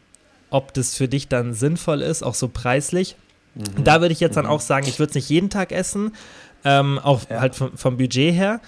ob 0.49 0.74
das 0.74 0.95
für 0.95 1.07
dich 1.07 1.28
dann 1.28 1.53
sinnvoll 1.53 2.01
ist, 2.01 2.24
auch 2.24 2.36
so 2.36 2.47
preislich. 2.47 3.16
Mhm. 3.55 3.84
Da 3.84 4.01
würde 4.01 4.13
ich 4.13 4.20
jetzt 4.20 4.38
dann 4.38 4.45
mhm. 4.45 4.51
auch 4.51 4.61
sagen, 4.61 4.88
ich 4.88 4.99
würde 4.99 5.09
es 5.09 5.16
nicht 5.16 5.30
jeden 5.30 5.49
Tag 5.49 5.72
essen, 5.72 6.13
ähm, 6.63 6.99
auch 6.99 7.22
ja. 7.30 7.41
halt 7.41 7.55
vom, 7.55 7.78
vom 7.78 7.97
Budget 7.97 8.34
her 8.34 8.59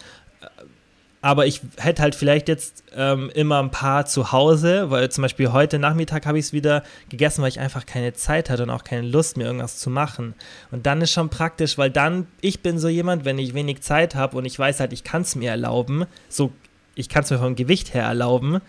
aber 1.21 1.47
ich 1.47 1.61
hätte 1.77 2.03
halt 2.03 2.15
vielleicht 2.15 2.47
jetzt 2.47 2.83
ähm, 2.95 3.31
immer 3.33 3.61
ein 3.61 3.71
paar 3.71 4.05
zu 4.05 4.31
Hause, 4.31 4.91
weil 4.91 5.09
zum 5.09 5.23
Beispiel 5.23 5.51
heute 5.51 5.79
Nachmittag 5.79 6.25
habe 6.25 6.37
ich 6.37 6.45
es 6.45 6.53
wieder 6.53 6.83
gegessen, 7.09 7.41
weil 7.41 7.49
ich 7.49 7.59
einfach 7.59 7.85
keine 7.85 8.13
Zeit 8.13 8.49
hatte 8.49 8.63
und 8.63 8.69
auch 8.69 8.83
keine 8.83 9.07
Lust, 9.07 9.35
mir 9.35 9.45
irgendwas 9.45 9.77
zu 9.79 9.89
machen. 9.89 10.35
Und 10.71 10.85
dann 10.85 11.01
ist 11.01 11.11
schon 11.11 11.29
praktisch, 11.29 11.77
weil 11.77 11.89
dann, 11.89 12.27
ich 12.41 12.61
bin 12.61 12.77
so 12.77 12.87
jemand, 12.87 13.25
wenn 13.25 13.39
ich 13.39 13.55
wenig 13.55 13.81
Zeit 13.81 14.13
habe 14.13 14.37
und 14.37 14.45
ich 14.45 14.57
weiß 14.57 14.79
halt, 14.79 14.93
ich 14.93 15.03
kann 15.03 15.23
es 15.23 15.35
mir 15.35 15.49
erlauben, 15.49 16.05
so, 16.29 16.51
ich 16.93 17.09
kann 17.09 17.23
es 17.23 17.31
mir 17.31 17.39
vom 17.39 17.55
Gewicht 17.55 17.93
her 17.95 18.03
erlauben, 18.03 18.61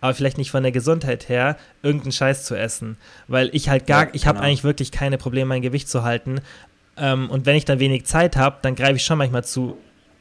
aber 0.00 0.14
vielleicht 0.14 0.38
nicht 0.38 0.50
von 0.50 0.62
der 0.62 0.72
Gesundheit 0.72 1.28
her, 1.28 1.58
irgendeinen 1.82 2.12
Scheiß 2.12 2.44
zu 2.44 2.54
essen. 2.54 2.96
Weil 3.28 3.50
ich 3.52 3.68
halt 3.68 3.86
gar, 3.86 4.04
ja, 4.04 4.10
ich 4.14 4.26
habe 4.26 4.38
genau. 4.38 4.48
eigentlich 4.48 4.64
wirklich 4.64 4.90
keine 4.90 5.18
Probleme, 5.18 5.46
mein 5.46 5.62
Gewicht 5.62 5.88
zu 5.88 6.02
halten. 6.02 6.40
Ähm, 6.96 7.28
und 7.28 7.44
wenn 7.44 7.56
ich 7.56 7.66
dann 7.66 7.78
wenig 7.78 8.06
Zeit 8.06 8.36
habe, 8.36 8.56
dann 8.62 8.74
greife 8.74 8.96
ich 8.96 9.04
schon 9.04 9.18
manchmal 9.18 9.44
zu 9.44 9.76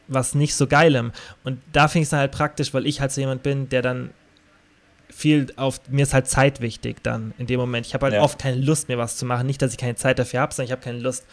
was 0.10 0.36
nicht 0.36 0.56
so 0.56 0.68
geilem. 0.68 1.12
Und 1.44 1.62
da 1.72 1.88
finde 1.88 2.02
ich 2.02 2.06
es 2.08 2.10
dann 2.10 2.20
halt 2.20 2.32
praktisch, 2.32 2.74
weil 2.74 2.86
ich 2.86 3.00
halt 3.00 3.12
so 3.12 3.22
jemand 3.22 3.44
bin, 3.44 3.70
der 3.70 3.82
dann 3.82 4.10
viel 5.10 5.48
auf, 5.56 5.82
mir 5.90 6.04
ist 6.04 6.14
halt 6.14 6.28
Zeit 6.28 6.62
wichtig 6.62 7.04
dann 7.04 7.34
in 7.38 7.48
dem 7.48 7.60
Moment. 7.60 7.86
Ich 7.86 7.94
habe 7.94 8.06
halt 8.06 8.16
ja. 8.16 8.22
oft 8.22 8.40
keine 8.40 8.58
Lust, 8.58 8.90
mir 8.90 8.98
was 8.98 9.18
zu 9.18 9.26
machen. 9.26 9.48
Nicht, 9.48 9.62
dass 9.62 9.72
ich 9.72 9.78
keine 9.78 9.96
Zeit 9.96 10.20
dafür 10.20 10.42
habe, 10.42 10.54
sondern 10.54 10.68
ich 10.68 10.72
habe 10.72 10.82
keine 10.82 11.00
Lust. 11.00 11.26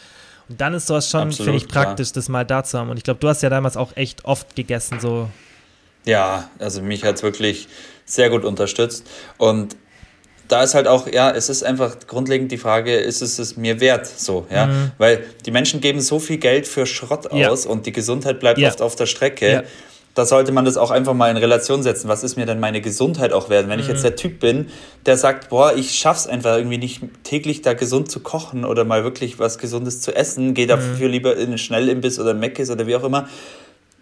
Und 0.49 0.61
dann 0.61 0.75
ist 0.75 0.87
sowas 0.87 1.11
schon, 1.11 1.33
finde 1.33 1.57
ich, 1.57 1.69
praktisch, 1.69 2.09
klar. 2.09 2.15
das 2.15 2.29
mal 2.29 2.45
da 2.45 2.63
zu 2.63 2.79
haben. 2.79 2.91
Und 2.91 2.97
ich 2.97 3.05
glaube, 3.05 3.21
du 3.21 3.29
hast 3.29 3.43
ja 3.43 3.51
damals 3.51 3.77
auch 3.77 3.97
echt 3.97 4.25
oft 4.25 4.55
gegessen, 4.55 5.01
so. 5.01 5.29
Ja, 6.05 6.49
also 6.59 6.83
mich 6.83 7.05
hat 7.05 7.17
es 7.17 7.23
wirklich 7.23 7.69
sehr 8.05 8.31
gut 8.31 8.45
unterstützt. 8.45 9.09
Und 9.39 9.77
da 10.49 10.63
ist 10.63 10.75
halt 10.75 10.87
auch, 10.87 11.07
ja, 11.11 11.31
es 11.31 11.49
ist 11.49 11.63
einfach 11.63 11.97
grundlegend 12.07 12.53
die 12.53 12.59
Frage, 12.59 12.97
ist 12.97 13.23
es 13.23 13.39
es 13.39 13.57
mir 13.57 13.81
wert, 13.81 14.07
so, 14.07 14.47
ja, 14.51 14.67
mhm. 14.67 14.93
weil 14.99 15.25
die 15.45 15.51
Menschen 15.51 15.81
geben 15.81 16.01
so 16.01 16.19
viel 16.19 16.39
Geld 16.39 16.67
für 16.67 16.87
Schrott 16.87 17.33
ja. 17.33 17.49
aus 17.49 17.67
und 17.67 17.87
die 17.87 17.93
Gesundheit 17.93 18.41
bleibt 18.41 18.59
ja. 18.59 18.69
oft 18.69 18.83
auf 18.83 18.97
der 18.97 19.07
Strecke. 19.07 19.51
Ja. 19.51 19.63
Da 20.15 20.25
sollte 20.25 20.51
man 20.51 20.65
das 20.65 20.79
auch 20.79 20.91
einfach 20.91 21.13
mal 21.13 21.31
in 21.31 21.37
Relation 21.37 21.83
setzen. 21.83 22.09
Was 22.09 22.25
ist 22.25 22.37
mir 22.37 22.47
denn 22.47 22.59
meine 22.59 22.81
Gesundheit 22.81 23.35
auch 23.35 23.51
wert? 23.51 23.69
Wenn 23.69 23.77
mhm. 23.77 23.83
ich 23.83 23.89
jetzt 23.89 23.99
mhm. 23.99 24.05
der 24.05 24.17
Typ 24.17 24.41
bin, 24.41 24.69
der 25.05 25.19
sagt, 25.19 25.51
boah, 25.51 25.75
ich 25.77 25.93
schaff's 25.93 26.27
einfach 26.27 26.57
irgendwie 26.57 26.79
nicht 26.79 27.03
täglich 27.23 27.61
da 27.61 27.75
gesund 27.75 28.11
zu 28.11 28.21
kochen 28.21 28.65
oder 28.65 28.85
mal 28.85 29.05
wirklich 29.05 29.39
was 29.39 29.59
Gesundes 29.59 30.01
zu 30.01 30.17
essen, 30.17 30.55
gehe 30.55 30.67
dafür 30.67 31.09
mhm. 31.09 31.13
lieber 31.13 31.37
in 31.37 31.49
einen 31.49 31.59
Schnellimbiss 31.59 32.19
oder 32.19 32.33
Meckes 32.33 32.71
oder 32.71 32.87
wie 32.87 32.97
auch 32.97 33.05
immer, 33.05 33.29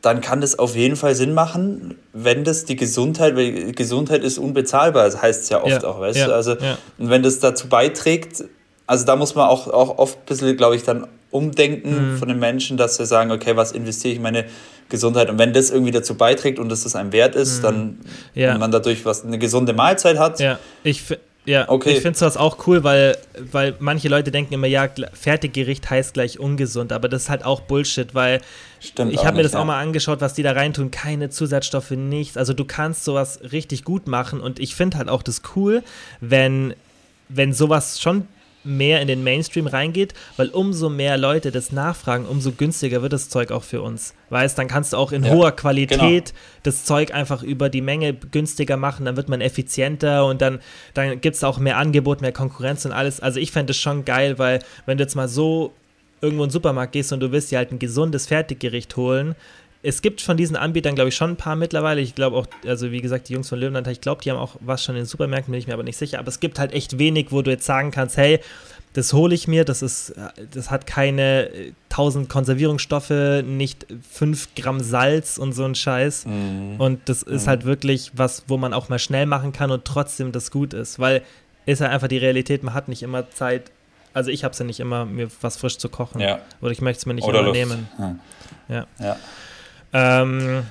dann 0.04 0.20
kann 0.20 0.42
das 0.42 0.58
auf 0.58 0.76
jeden 0.76 0.96
Fall 0.96 1.14
Sinn 1.14 1.32
machen, 1.32 1.96
wenn 2.12 2.44
das 2.44 2.66
die 2.66 2.76
Gesundheit, 2.76 3.36
weil 3.36 3.72
Gesundheit 3.72 4.22
ist 4.22 4.36
unbezahlbar, 4.38 5.04
das 5.04 5.22
heißt 5.22 5.44
es 5.44 5.48
ja 5.48 5.62
oft 5.62 5.82
ja, 5.82 5.84
auch, 5.84 5.98
weißt 5.98 6.18
ja, 6.18 6.26
du? 6.26 6.34
Also, 6.34 6.52
ja. 6.52 6.76
und 6.98 7.08
wenn 7.08 7.22
das 7.22 7.38
dazu 7.38 7.68
beiträgt, 7.68 8.44
also 8.86 9.06
da 9.06 9.16
muss 9.16 9.34
man 9.34 9.48
auch, 9.48 9.66
auch 9.68 9.96
oft 9.96 10.18
ein 10.18 10.26
bisschen, 10.26 10.56
glaube 10.58 10.76
ich, 10.76 10.82
dann 10.82 11.06
umdenken 11.30 12.12
mhm. 12.12 12.18
von 12.18 12.28
den 12.28 12.38
Menschen, 12.38 12.76
dass 12.76 12.96
sie 12.96 13.06
sagen, 13.06 13.30
okay, 13.32 13.56
was 13.56 13.72
investiere 13.72 14.12
ich 14.12 14.16
in 14.18 14.22
meine 14.22 14.44
Gesundheit? 14.90 15.30
Und 15.30 15.38
wenn 15.38 15.54
das 15.54 15.70
irgendwie 15.70 15.90
dazu 15.90 16.16
beiträgt 16.16 16.58
und 16.58 16.68
dass 16.68 16.82
das 16.82 16.94
einem 16.96 17.12
wert 17.12 17.34
ist, 17.34 17.58
mhm. 17.58 17.62
dann, 17.62 17.98
wenn 18.34 18.60
man 18.60 18.70
dadurch 18.70 19.06
was, 19.06 19.24
eine 19.24 19.38
gesunde 19.38 19.72
Mahlzeit 19.72 20.18
hat. 20.18 20.38
Ja, 20.38 20.58
ich 20.82 21.02
Ja, 21.46 21.68
okay. 21.68 21.90
ich 21.90 22.00
finde 22.00 22.18
sowas 22.18 22.36
auch 22.36 22.66
cool, 22.66 22.84
weil, 22.84 23.16
weil 23.52 23.74
manche 23.78 24.08
Leute 24.08 24.30
denken 24.30 24.54
immer, 24.54 24.66
ja, 24.66 24.88
Fertiggericht 25.12 25.90
heißt 25.90 26.14
gleich 26.14 26.38
ungesund, 26.38 26.92
aber 26.92 27.08
das 27.08 27.24
ist 27.24 27.30
halt 27.30 27.44
auch 27.44 27.60
Bullshit, 27.60 28.14
weil 28.14 28.40
Stimmt 28.84 29.12
ich 29.12 29.24
habe 29.24 29.36
mir 29.36 29.42
das 29.42 29.52
ja. 29.52 29.60
auch 29.60 29.64
mal 29.64 29.80
angeschaut, 29.80 30.20
was 30.20 30.34
die 30.34 30.42
da 30.42 30.52
reintun, 30.52 30.90
keine 30.90 31.30
Zusatzstoffe, 31.30 31.92
nichts. 31.92 32.36
Also 32.36 32.52
du 32.52 32.64
kannst 32.64 33.04
sowas 33.04 33.40
richtig 33.52 33.84
gut 33.84 34.06
machen 34.06 34.40
und 34.40 34.58
ich 34.58 34.74
finde 34.74 34.98
halt 34.98 35.08
auch 35.08 35.22
das 35.22 35.42
cool, 35.56 35.82
wenn, 36.20 36.74
wenn 37.28 37.52
sowas 37.52 38.00
schon 38.00 38.28
mehr 38.64 39.00
in 39.00 39.08
den 39.08 39.22
Mainstream 39.22 39.66
reingeht, 39.66 40.14
weil 40.36 40.48
umso 40.48 40.88
mehr 40.88 41.16
Leute 41.18 41.50
das 41.50 41.70
nachfragen, 41.70 42.24
umso 42.24 42.52
günstiger 42.52 43.02
wird 43.02 43.12
das 43.12 43.28
Zeug 43.28 43.50
auch 43.52 43.62
für 43.62 43.82
uns. 43.82 44.14
Weißt, 44.30 44.58
dann 44.58 44.68
kannst 44.68 44.92
du 44.92 44.96
auch 44.96 45.12
in 45.12 45.24
ja, 45.24 45.32
hoher 45.32 45.52
Qualität 45.52 46.26
genau. 46.26 46.38
das 46.62 46.84
Zeug 46.84 47.12
einfach 47.14 47.42
über 47.42 47.68
die 47.68 47.82
Menge 47.82 48.14
günstiger 48.14 48.76
machen, 48.76 49.04
dann 49.04 49.16
wird 49.16 49.28
man 49.28 49.40
effizienter 49.40 50.24
und 50.26 50.40
dann, 50.40 50.60
dann 50.94 51.20
gibt 51.20 51.36
es 51.36 51.44
auch 51.44 51.58
mehr 51.58 51.76
Angebot, 51.76 52.22
mehr 52.22 52.32
Konkurrenz 52.32 52.84
und 52.84 52.92
alles. 52.92 53.20
Also 53.20 53.38
ich 53.38 53.52
fände 53.52 53.72
es 53.72 53.76
schon 53.76 54.04
geil, 54.04 54.38
weil 54.38 54.60
wenn 54.86 54.98
du 54.98 55.04
jetzt 55.04 55.14
mal 55.14 55.28
so 55.28 55.72
irgendwo 56.24 56.44
in 56.44 56.48
den 56.48 56.52
Supermarkt 56.52 56.92
gehst 56.92 57.12
und 57.12 57.20
du 57.20 57.30
willst 57.30 57.50
dir 57.50 57.58
halt 57.58 57.70
ein 57.70 57.78
gesundes 57.78 58.26
Fertiggericht 58.26 58.96
holen, 58.96 59.34
es 59.84 60.00
gibt 60.00 60.22
von 60.22 60.38
diesen 60.38 60.56
Anbietern, 60.56 60.94
glaube 60.94 61.10
ich, 61.10 61.14
schon 61.14 61.32
ein 61.32 61.36
paar 61.36 61.56
mittlerweile. 61.56 62.00
Ich 62.00 62.14
glaube 62.14 62.36
auch, 62.36 62.46
also 62.66 62.90
wie 62.90 63.02
gesagt, 63.02 63.28
die 63.28 63.34
Jungs 63.34 63.50
von 63.50 63.58
Löwenland, 63.60 63.86
ich 63.86 64.00
glaube, 64.00 64.22
die 64.22 64.30
haben 64.30 64.38
auch 64.38 64.56
was 64.60 64.82
schon 64.82 64.94
in 64.94 65.02
den 65.02 65.06
Supermärkten, 65.06 65.52
bin 65.52 65.58
ich 65.58 65.66
mir 65.66 65.74
aber 65.74 65.82
nicht 65.82 65.98
sicher. 65.98 66.18
Aber 66.18 66.28
es 66.28 66.40
gibt 66.40 66.58
halt 66.58 66.72
echt 66.72 66.98
wenig, 66.98 67.26
wo 67.32 67.42
du 67.42 67.50
jetzt 67.50 67.66
sagen 67.66 67.90
kannst, 67.90 68.16
hey, 68.16 68.40
das 68.94 69.12
hole 69.12 69.34
ich 69.34 69.46
mir, 69.46 69.64
das 69.64 69.82
ist, 69.82 70.14
das 70.52 70.70
hat 70.70 70.86
keine 70.86 71.50
1000 71.90 72.30
Konservierungsstoffe, 72.30 73.42
nicht 73.44 73.86
5 74.10 74.54
Gramm 74.54 74.80
Salz 74.80 75.36
und 75.36 75.52
so 75.52 75.64
ein 75.64 75.74
Scheiß. 75.74 76.26
Mhm. 76.26 76.76
Und 76.78 77.00
das 77.04 77.22
ist 77.22 77.44
mhm. 77.44 77.50
halt 77.50 77.64
wirklich 77.66 78.12
was, 78.14 78.44
wo 78.48 78.56
man 78.56 78.72
auch 78.72 78.88
mal 78.88 78.98
schnell 78.98 79.26
machen 79.26 79.52
kann 79.52 79.70
und 79.70 79.84
trotzdem 79.84 80.32
das 80.32 80.50
gut 80.50 80.72
ist. 80.72 80.98
Weil 80.98 81.22
ist 81.66 81.80
ja 81.80 81.88
einfach 81.88 82.08
die 82.08 82.18
Realität, 82.18 82.62
man 82.62 82.72
hat 82.72 82.88
nicht 82.88 83.02
immer 83.02 83.30
Zeit, 83.30 83.70
also 84.14 84.30
ich 84.30 84.44
habe 84.44 84.52
es 84.52 84.58
ja 84.58 84.64
nicht 84.64 84.80
immer, 84.80 85.04
mir 85.04 85.28
was 85.40 85.56
frisch 85.56 85.76
zu 85.76 85.88
kochen. 85.88 86.20
Ja. 86.20 86.38
Oder 86.62 86.70
ich 86.70 86.80
möchte 86.80 87.00
es 87.00 87.06
mir 87.06 87.14
nicht 87.14 87.24
Oder 87.24 87.40
immer 87.40 87.48
Lust. 87.48 87.58
nehmen. 87.58 87.88
Hm. 87.96 88.20
Ja. 88.68 88.86
ja. 88.98 89.16
Ähm, 89.92 90.62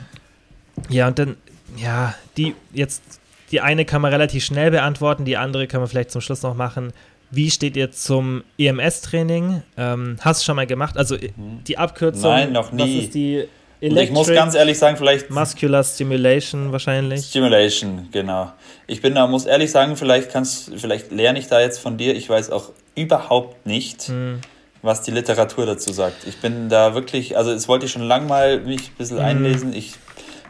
ja, 0.89 1.07
und 1.07 1.19
dann, 1.19 1.37
ja, 1.77 2.15
die 2.37 2.55
jetzt, 2.73 3.03
die 3.51 3.61
eine 3.61 3.85
kann 3.85 4.01
man 4.01 4.11
relativ 4.11 4.43
schnell 4.43 4.71
beantworten, 4.71 5.25
die 5.25 5.37
andere 5.37 5.67
können 5.67 5.83
wir 5.83 5.87
vielleicht 5.87 6.11
zum 6.11 6.21
Schluss 6.21 6.41
noch 6.41 6.55
machen. 6.55 6.93
Wie 7.29 7.49
steht 7.51 7.75
ihr 7.75 7.91
zum 7.91 8.43
EMS-Training? 8.57 9.63
Ähm, 9.75 10.17
hast 10.21 10.41
du 10.41 10.45
schon 10.45 10.55
mal 10.55 10.67
gemacht? 10.67 10.97
Also 10.97 11.15
mhm. 11.15 11.63
die 11.65 11.77
Abkürzung. 11.77 12.31
Nein, 12.31 12.51
noch 12.53 12.71
nie. 12.71 12.77
Das 12.79 13.05
ist 13.05 13.15
die 13.15 13.47
Electric 13.83 14.03
ich 14.03 14.11
muss 14.11 14.27
ganz 14.27 14.55
ehrlich 14.55 14.77
sagen, 14.77 14.97
vielleicht. 14.97 15.29
Muscular 15.29 15.83
Stimulation 15.83 16.71
wahrscheinlich. 16.71 17.25
Stimulation, 17.25 18.07
genau. 18.11 18.51
Ich 18.87 19.01
bin 19.01 19.15
da, 19.15 19.27
muss 19.27 19.45
ehrlich 19.45 19.71
sagen, 19.71 19.97
vielleicht 19.97 20.31
kannst, 20.31 20.71
vielleicht 20.75 21.11
lerne 21.11 21.39
ich 21.39 21.47
da 21.47 21.59
jetzt 21.59 21.79
von 21.79 21.97
dir. 21.97 22.15
Ich 22.15 22.29
weiß 22.29 22.49
auch 22.49 22.71
überhaupt 22.95 23.65
nicht, 23.65 24.09
mhm 24.09 24.39
was 24.83 25.01
die 25.01 25.11
Literatur 25.11 25.65
dazu 25.65 25.91
sagt. 25.91 26.27
Ich 26.27 26.37
bin 26.37 26.69
da 26.69 26.93
wirklich, 26.93 27.35
also 27.37 27.51
es 27.51 27.67
wollte 27.67 27.85
ich 27.85 27.91
schon 27.91 28.03
lange 28.03 28.27
mal 28.27 28.59
mich 28.59 28.89
ein 28.89 28.95
bisschen 28.97 29.17
mhm. 29.17 29.23
einlesen. 29.23 29.73
Ich 29.73 29.93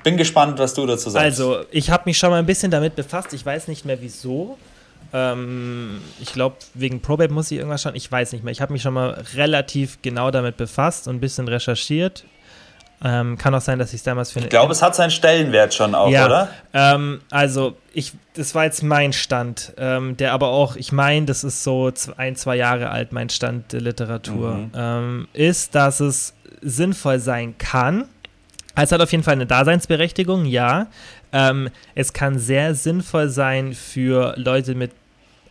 bin 0.04 0.18
gespannt, 0.18 0.60
was 0.60 0.74
du 0.74 0.86
dazu 0.86 1.10
sagst. 1.10 1.24
Also, 1.24 1.64
ich 1.72 1.90
habe 1.92 2.04
mich 2.06 2.18
schon 2.18 2.32
mal 2.32 2.40
ein 2.40 2.46
bisschen 2.46 2.72
damit 2.72 2.96
befasst. 2.96 3.32
Ich 3.34 3.46
weiß 3.46 3.68
nicht 3.68 3.86
mehr 3.86 4.02
wieso. 4.02 4.58
Ähm, 5.14 6.02
ich 6.20 6.34
glaube, 6.34 6.56
wegen 6.74 7.00
Probate 7.00 7.32
muss 7.32 7.52
ich 7.52 7.60
irgendwas 7.60 7.84
schauen. 7.84 7.96
Ich 7.96 8.12
weiß 8.12 8.34
nicht 8.34 8.44
mehr. 8.44 8.52
Ich 8.52 8.60
habe 8.60 8.74
mich 8.74 8.82
schon 8.82 8.96
mal 8.96 9.24
relativ 9.36 10.00
genau 10.02 10.32
damit 10.32 10.58
befasst 10.58 11.08
und 11.08 11.18
ein 11.18 11.20
bisschen 11.20 11.48
recherchiert. 11.48 12.26
Ähm, 13.06 13.38
kann 13.38 13.54
auch 13.54 13.62
sein, 13.62 13.80
dass 13.80 13.90
ich 13.90 13.98
es 13.98 14.04
damals 14.04 14.32
finde. 14.32 14.48
Ich 14.48 14.50
glaube, 14.50 14.72
es 14.72 14.82
hat 14.82 14.96
seinen 14.96 15.12
Stellenwert 15.12 15.74
schon 15.74 15.94
auch, 15.94 16.10
ja, 16.10 16.26
oder? 16.26 16.50
Ähm, 16.74 17.20
also, 17.30 17.76
ich, 17.94 18.14
das 18.34 18.56
war 18.56 18.64
jetzt 18.64 18.82
mein 18.82 19.12
Stand, 19.12 19.74
ähm, 19.78 20.16
der 20.16 20.32
aber 20.32 20.48
auch, 20.48 20.78
ich 20.78 20.94
meine, 20.94 21.26
das 21.26 21.44
ist 21.44 21.64
so 21.64 21.92
ein, 22.16 22.38
zwei 22.38 22.56
Jahre 22.56 22.90
alt, 22.92 23.12
mein 23.12 23.30
Stand 23.30 23.74
der 23.74 23.82
Literatur, 23.82 24.54
mhm. 24.54 24.72
Ähm, 24.74 25.28
ist, 25.34 25.76
dass 25.76 26.00
es 26.00 26.34
sinnvoll 26.62 27.20
sein 27.20 27.58
kann. 27.58 28.06
Es 28.76 28.92
hat 28.92 29.02
auf 29.02 29.12
jeden 29.12 29.24
Fall 29.24 29.34
eine 29.34 29.46
Daseinsberechtigung, 29.46 30.46
ja. 30.46 30.88
Ähm, 31.34 31.70
es 31.96 32.14
kann 32.14 32.40
sehr 32.40 32.74
sinnvoll 32.74 33.28
sein 33.28 33.74
für 33.74 34.34
Leute 34.38 34.76
mit 34.76 34.92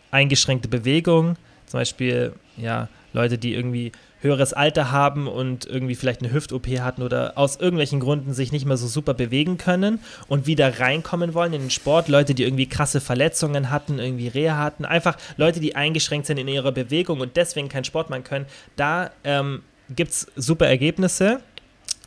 eingeschränkter 0.09 0.69
Bewegung, 0.69 1.35
zum 1.67 1.79
Beispiel, 1.81 2.33
ja, 2.57 2.87
Leute, 3.13 3.37
die 3.37 3.53
irgendwie 3.53 3.91
höheres 4.23 4.53
Alter 4.53 4.91
haben 4.91 5.27
und 5.27 5.65
irgendwie 5.65 5.95
vielleicht 5.95 6.21
eine 6.21 6.31
Hüft-OP 6.31 6.67
hatten 6.79 7.03
oder 7.03 7.37
aus 7.37 7.57
irgendwelchen 7.57 7.99
Gründen 7.99 8.33
sich 8.33 8.51
nicht 8.51 8.65
mehr 8.65 8.77
so 8.77 8.87
super 8.87 9.13
bewegen 9.13 9.57
können 9.57 9.99
und 10.27 10.47
wieder 10.47 10.79
reinkommen 10.79 11.33
wollen 11.33 11.53
in 11.53 11.61
den 11.61 11.69
Sport. 11.69 12.07
Leute, 12.07 12.33
die 12.33 12.43
irgendwie 12.43 12.67
krasse 12.67 13.01
Verletzungen 13.01 13.69
hatten, 13.69 13.99
irgendwie 13.99 14.29
Reha 14.29 14.57
hatten. 14.57 14.85
Einfach 14.85 15.17
Leute, 15.37 15.59
die 15.59 15.75
eingeschränkt 15.75 16.25
sind 16.27 16.37
in 16.37 16.47
ihrer 16.47 16.71
Bewegung 16.71 17.19
und 17.19 17.35
deswegen 17.35 17.69
keinen 17.69 17.83
Sport 17.83 18.09
machen 18.09 18.23
können. 18.23 18.45
Da 18.75 19.11
ähm, 19.23 19.61
gibt 19.89 20.11
es 20.11 20.27
super 20.35 20.67
Ergebnisse. 20.67 21.41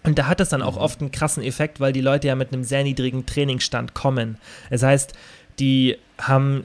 Und 0.02 0.18
da 0.18 0.28
hat 0.28 0.40
es 0.40 0.50
dann 0.50 0.62
auch 0.62 0.76
mhm. 0.76 0.82
oft 0.82 1.00
einen 1.00 1.10
krassen 1.10 1.42
Effekt, 1.42 1.80
weil 1.80 1.92
die 1.92 2.00
Leute 2.00 2.28
ja 2.28 2.36
mit 2.36 2.52
einem 2.52 2.64
sehr 2.64 2.84
niedrigen 2.84 3.26
Trainingsstand 3.26 3.92
kommen. 3.92 4.38
Das 4.70 4.82
heißt, 4.82 5.12
die 5.58 5.96
haben 6.18 6.64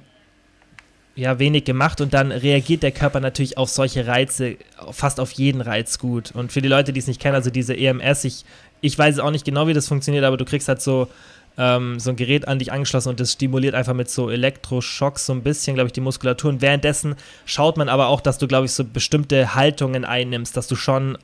ja, 1.16 1.39
wenig 1.39 1.66
gemacht 1.66 1.99
und 1.99 2.14
dann 2.14 2.32
reagiert 2.32 2.84
der 2.84 2.91
Körper 2.91 3.20
natürlich 3.20 3.57
auf 3.57 3.70
solche 3.70 4.07
Reize, 4.07 4.55
fast 4.91 5.20
auf 5.20 5.32
jeden 5.32 5.62
Reiz 5.62 5.99
gut. 5.99 6.32
Und 6.34 6.51
für 6.51 6.62
die 6.62 6.70
Leute, 6.70 6.93
die 6.93 6.99
es 6.99 7.07
nicht 7.07 7.20
kennen, 7.20 7.36
also 7.36 7.49
diese 7.49 7.76
EMS, 7.76 8.24
ich, 8.24 8.45
ich 8.80 8.97
weiß 8.97 9.20
auch 9.20 9.32
nicht 9.32 9.43
genau, 9.43 9.68
wie 9.68 9.74
das 9.74 9.88
funktioniert, 9.88 10.24
aber 10.24 10.38
du 10.38 10.45
kriegst 10.45 10.70
halt 10.70 10.82
so, 10.82 11.09
ähm, 11.57 11.99
so 11.99 12.12
ein 12.12 12.16
Gerät 12.16 12.47
an 12.47 12.59
dich 12.59 12.72
angeschlossen 12.72 13.09
und 13.09 13.20
das 13.20 13.34
stimuliert 13.34 13.76
einfach 13.76 13.93
mit 13.93 14.09
so 14.09 14.30
Elektroschocks 14.30 15.26
so 15.26 15.34
ein 15.34 15.43
bisschen, 15.43 15.76
glaube 15.76 15.88
ich, 15.88 15.93
die 15.93 16.01
Muskulatur. 16.01 16.49
Und 16.49 16.62
währenddessen 16.62 17.16
schaut 17.45 17.76
man 17.76 17.89
aber 17.89 18.07
auch, 18.07 18.22
dass 18.22 18.38
du, 18.38 18.47
glaube 18.47 18.68
ich, 18.68 18.72
so 18.72 18.86
bestimmte 18.86 19.53
Haltungen 19.53 20.05
einnimmst, 20.05 20.55
dass 20.55 20.68
du 20.68 20.76
schon. 20.76 21.18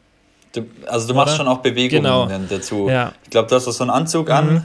Du, 0.52 0.66
also 0.86 1.08
du 1.08 1.14
machst 1.14 1.36
Oder? 1.36 1.38
schon 1.38 1.48
auch 1.48 1.60
Bewegungen 1.60 2.04
genau. 2.04 2.30
dazu. 2.50 2.90
Ja. 2.90 3.14
Ich 3.24 3.30
glaube, 3.30 3.48
du 3.48 3.56
hast 3.56 3.66
so 3.66 3.84
einen 3.84 3.92
Anzug 3.92 4.28
mhm. 4.28 4.34
an, 4.34 4.64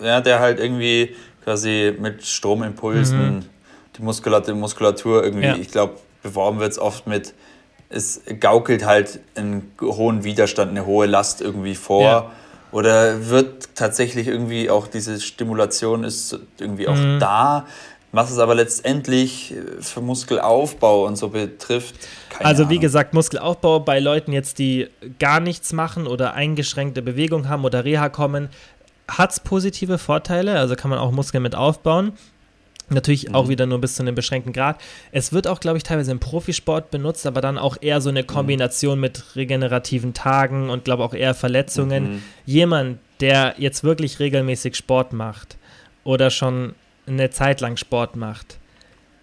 ja, 0.00 0.20
der 0.20 0.38
halt 0.38 0.60
irgendwie 0.60 1.16
quasi 1.42 1.92
mit 1.98 2.24
Stromimpulsen. 2.24 3.34
Mhm 3.36 3.51
die 3.96 4.02
Muskulatur, 4.02 4.54
Muskulatur 4.54 5.22
irgendwie, 5.24 5.46
ja. 5.46 5.56
ich 5.56 5.70
glaube, 5.70 5.94
beworben 6.22 6.60
wird 6.60 6.72
es 6.72 6.78
oft 6.78 7.06
mit, 7.06 7.34
es 7.88 8.22
gaukelt 8.40 8.84
halt 8.86 9.20
einen 9.34 9.72
hohen 9.80 10.24
Widerstand, 10.24 10.70
eine 10.70 10.86
hohe 10.86 11.06
Last 11.06 11.40
irgendwie 11.40 11.74
vor. 11.74 12.02
Ja. 12.02 12.30
Oder 12.70 13.28
wird 13.28 13.68
tatsächlich 13.74 14.28
irgendwie 14.28 14.70
auch 14.70 14.86
diese 14.86 15.20
Stimulation 15.20 16.04
ist 16.04 16.38
irgendwie 16.58 16.88
auch 16.88 16.96
mhm. 16.96 17.20
da. 17.20 17.66
Was 18.12 18.30
es 18.30 18.38
aber 18.38 18.54
letztendlich 18.54 19.54
für 19.80 20.00
Muskelaufbau 20.02 21.06
und 21.06 21.16
so 21.16 21.28
betrifft. 21.30 21.94
also, 22.40 22.64
wie 22.64 22.74
Ahnung. 22.74 22.80
gesagt, 22.80 23.14
Muskelaufbau 23.14 23.80
bei 23.80 24.00
Leuten 24.00 24.32
jetzt, 24.32 24.58
die 24.58 24.88
gar 25.18 25.40
nichts 25.40 25.72
machen 25.72 26.06
oder 26.06 26.34
eingeschränkte 26.34 27.00
Bewegung 27.00 27.48
haben 27.48 27.64
oder 27.64 27.84
Reha 27.84 28.10
kommen, 28.10 28.50
hat 29.08 29.32
es 29.32 29.40
positive 29.40 29.98
Vorteile. 29.98 30.58
Also 30.58 30.76
kann 30.76 30.90
man 30.90 30.98
auch 30.98 31.10
Muskeln 31.10 31.42
mit 31.42 31.54
aufbauen. 31.54 32.12
Natürlich 32.94 33.28
mhm. 33.28 33.34
auch 33.34 33.48
wieder 33.48 33.66
nur 33.66 33.80
bis 33.80 33.96
zu 33.96 34.02
einem 34.02 34.14
beschränkten 34.14 34.52
Grad. 34.52 34.80
Es 35.10 35.32
wird 35.32 35.46
auch, 35.46 35.60
glaube 35.60 35.78
ich, 35.78 35.84
teilweise 35.84 36.10
im 36.10 36.20
Profisport 36.20 36.90
benutzt, 36.90 37.26
aber 37.26 37.40
dann 37.40 37.58
auch 37.58 37.76
eher 37.80 38.00
so 38.00 38.10
eine 38.10 38.22
mhm. 38.22 38.26
Kombination 38.26 38.96
mhm. 38.96 39.02
mit 39.02 39.36
regenerativen 39.36 40.14
Tagen 40.14 40.70
und 40.70 40.84
glaube 40.84 41.04
auch 41.04 41.14
eher 41.14 41.34
Verletzungen. 41.34 42.14
Mhm. 42.14 42.22
Jemand, 42.46 42.98
der 43.20 43.54
jetzt 43.58 43.84
wirklich 43.84 44.18
regelmäßig 44.18 44.76
Sport 44.76 45.12
macht 45.12 45.56
oder 46.04 46.30
schon 46.30 46.74
eine 47.06 47.30
Zeit 47.30 47.60
lang 47.60 47.76
Sport 47.76 48.16
macht, 48.16 48.58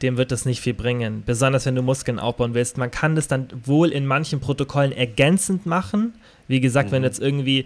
dem 0.02 0.18
wird 0.18 0.32
das 0.32 0.46
nicht 0.46 0.62
viel 0.62 0.74
bringen. 0.74 1.24
Besonders 1.26 1.66
wenn 1.66 1.76
du 1.76 1.82
Muskeln 1.82 2.20
aufbauen 2.20 2.54
willst. 2.54 2.78
Man 2.78 2.92
kann 2.92 3.16
das 3.16 3.28
dann 3.28 3.48
wohl 3.66 3.90
in 3.90 4.06
manchen 4.06 4.40
Protokollen 4.40 4.92
ergänzend 4.92 5.66
machen. 5.66 6.14
Wie 6.48 6.62
gesagt, 6.62 6.92
wenn 6.92 7.02
du 7.02 7.08
mhm. 7.08 7.12
jetzt 7.12 7.22
irgendwie 7.22 7.66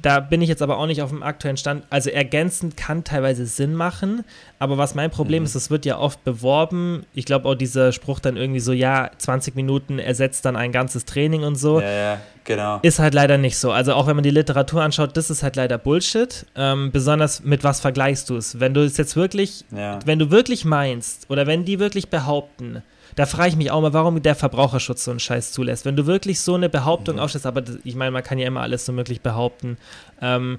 da 0.00 0.20
bin 0.20 0.42
ich 0.42 0.48
jetzt 0.48 0.62
aber 0.62 0.78
auch 0.78 0.86
nicht 0.86 1.02
auf 1.02 1.10
dem 1.10 1.22
aktuellen 1.22 1.56
Stand. 1.56 1.84
Also 1.90 2.10
ergänzend 2.10 2.76
kann 2.76 3.04
teilweise 3.04 3.46
Sinn 3.46 3.74
machen, 3.74 4.24
aber 4.58 4.78
was 4.78 4.94
mein 4.94 5.10
Problem 5.10 5.42
mhm. 5.42 5.46
ist, 5.46 5.54
es 5.54 5.70
wird 5.70 5.84
ja 5.84 5.98
oft 5.98 6.24
beworben. 6.24 7.04
Ich 7.14 7.24
glaube 7.24 7.48
auch 7.48 7.54
dieser 7.54 7.92
Spruch 7.92 8.18
dann 8.18 8.36
irgendwie 8.36 8.60
so, 8.60 8.72
ja, 8.72 9.10
20 9.18 9.54
Minuten 9.54 9.98
ersetzt 9.98 10.44
dann 10.44 10.56
ein 10.56 10.72
ganzes 10.72 11.04
Training 11.04 11.44
und 11.44 11.56
so. 11.56 11.80
Ja, 11.80 11.90
ja, 11.90 12.20
genau. 12.44 12.80
Ist 12.82 12.98
halt 12.98 13.14
leider 13.14 13.38
nicht 13.38 13.58
so. 13.58 13.70
Also 13.70 13.94
auch 13.94 14.06
wenn 14.06 14.16
man 14.16 14.24
die 14.24 14.30
Literatur 14.30 14.82
anschaut, 14.82 15.16
das 15.16 15.30
ist 15.30 15.42
halt 15.42 15.56
leider 15.56 15.78
Bullshit. 15.78 16.46
Ähm, 16.56 16.90
besonders 16.90 17.44
mit 17.44 17.62
was 17.64 17.80
vergleichst 17.80 18.30
du 18.30 18.36
es? 18.36 18.58
Wenn 18.58 18.74
du 18.74 18.82
es 18.82 18.96
jetzt 18.96 19.16
wirklich, 19.16 19.64
ja. 19.70 19.98
wenn 20.04 20.18
du 20.18 20.30
wirklich 20.30 20.64
meinst 20.64 21.30
oder 21.30 21.46
wenn 21.46 21.64
die 21.64 21.78
wirklich 21.78 22.08
behaupten, 22.08 22.82
da 23.14 23.26
frage 23.26 23.50
ich 23.50 23.56
mich 23.56 23.70
auch 23.70 23.80
mal, 23.80 23.92
warum 23.92 24.22
der 24.22 24.34
Verbraucherschutz 24.34 25.04
so 25.04 25.10
einen 25.10 25.20
Scheiß 25.20 25.52
zulässt. 25.52 25.84
Wenn 25.84 25.96
du 25.96 26.06
wirklich 26.06 26.40
so 26.40 26.54
eine 26.54 26.68
Behauptung 26.68 27.16
mhm. 27.16 27.22
aufstellst, 27.22 27.46
aber 27.46 27.62
ich 27.84 27.94
meine, 27.94 28.10
man 28.10 28.22
kann 28.22 28.38
ja 28.38 28.46
immer 28.46 28.60
alles 28.60 28.86
so 28.86 28.92
möglich 28.92 29.20
behaupten, 29.20 29.76
ähm, 30.20 30.58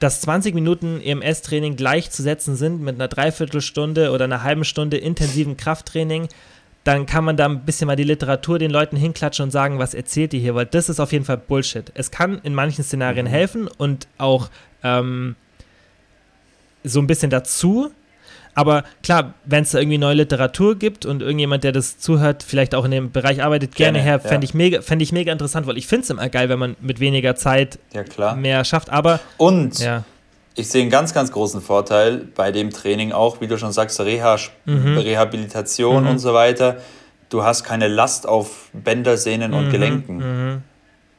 dass 0.00 0.20
20 0.22 0.54
Minuten 0.54 1.00
EMS-Training 1.00 1.76
gleichzusetzen 1.76 2.56
sind 2.56 2.82
mit 2.82 2.96
einer 2.96 3.08
Dreiviertelstunde 3.08 4.10
oder 4.10 4.24
einer 4.24 4.42
halben 4.42 4.64
Stunde 4.64 4.96
intensiven 4.96 5.56
Krafttraining, 5.56 6.28
dann 6.84 7.06
kann 7.06 7.24
man 7.24 7.36
da 7.36 7.46
ein 7.46 7.64
bisschen 7.64 7.86
mal 7.86 7.96
die 7.96 8.04
Literatur 8.04 8.58
den 8.58 8.70
Leuten 8.70 8.96
hinklatschen 8.96 9.44
und 9.44 9.50
sagen, 9.50 9.78
was 9.78 9.94
erzählt 9.94 10.34
ihr 10.34 10.40
hier, 10.40 10.54
weil 10.54 10.66
das 10.66 10.88
ist 10.88 11.00
auf 11.00 11.12
jeden 11.12 11.24
Fall 11.24 11.38
Bullshit. 11.38 11.90
Es 11.94 12.10
kann 12.10 12.40
in 12.42 12.54
manchen 12.54 12.84
Szenarien 12.84 13.26
mhm. 13.26 13.30
helfen 13.30 13.68
und 13.68 14.06
auch 14.18 14.50
ähm, 14.82 15.36
so 16.82 17.00
ein 17.00 17.06
bisschen 17.06 17.30
dazu, 17.30 17.90
Aber 18.54 18.84
klar, 19.02 19.34
wenn 19.44 19.64
es 19.64 19.70
da 19.72 19.78
irgendwie 19.78 19.98
neue 19.98 20.14
Literatur 20.14 20.78
gibt 20.78 21.06
und 21.06 21.22
irgendjemand, 21.22 21.64
der 21.64 21.72
das 21.72 21.98
zuhört, 21.98 22.42
vielleicht 22.42 22.74
auch 22.74 22.84
in 22.84 22.92
dem 22.92 23.10
Bereich 23.10 23.42
arbeitet, 23.42 23.74
gerne, 23.74 23.98
Gerne, 23.98 24.04
her, 24.10 24.20
ja. 24.22 24.28
fände 24.28 24.44
ich, 24.44 24.54
mega, 24.54 24.80
fänd 24.80 25.02
ich 25.02 25.10
mega 25.12 25.32
interessant, 25.32 25.66
weil 25.66 25.76
ich 25.76 25.86
finde 25.88 26.04
es 26.04 26.10
immer 26.10 26.28
geil, 26.28 26.48
wenn 26.48 26.58
man 26.58 26.76
mit 26.80 27.00
weniger 27.00 27.34
Zeit 27.36 27.78
Ja, 27.92 28.34
mehr 28.36 28.64
schafft. 28.64 28.90
Aber 28.90 29.18
Und 29.38 29.78
ja, 29.80 30.04
ich 30.54 30.68
sehe 30.68 30.82
einen 30.82 30.90
ganz, 30.90 31.12
ganz 31.12 31.32
großen 31.32 31.60
Vorteil 31.60 32.28
bei 32.34 32.52
dem 32.52 32.70
Training 32.70 33.10
auch, 33.10 33.40
wie 33.40 33.48
du 33.48 33.58
schon 33.58 33.72
sagst, 33.72 33.98
Reha, 34.00 34.36
Mhm. 34.66 34.98
Rehabilitation 34.98 36.06
und 36.06 36.18
so 36.20 36.32
weiter. 36.32 36.76
Du 37.30 37.42
hast 37.42 37.64
keine 37.64 37.88
Last 37.88 38.28
auf 38.28 38.68
Bänder, 38.72 39.16
Sehnen 39.16 39.50
Mhm. 39.50 39.56
und 39.56 39.70
Gelenken. 39.70 40.62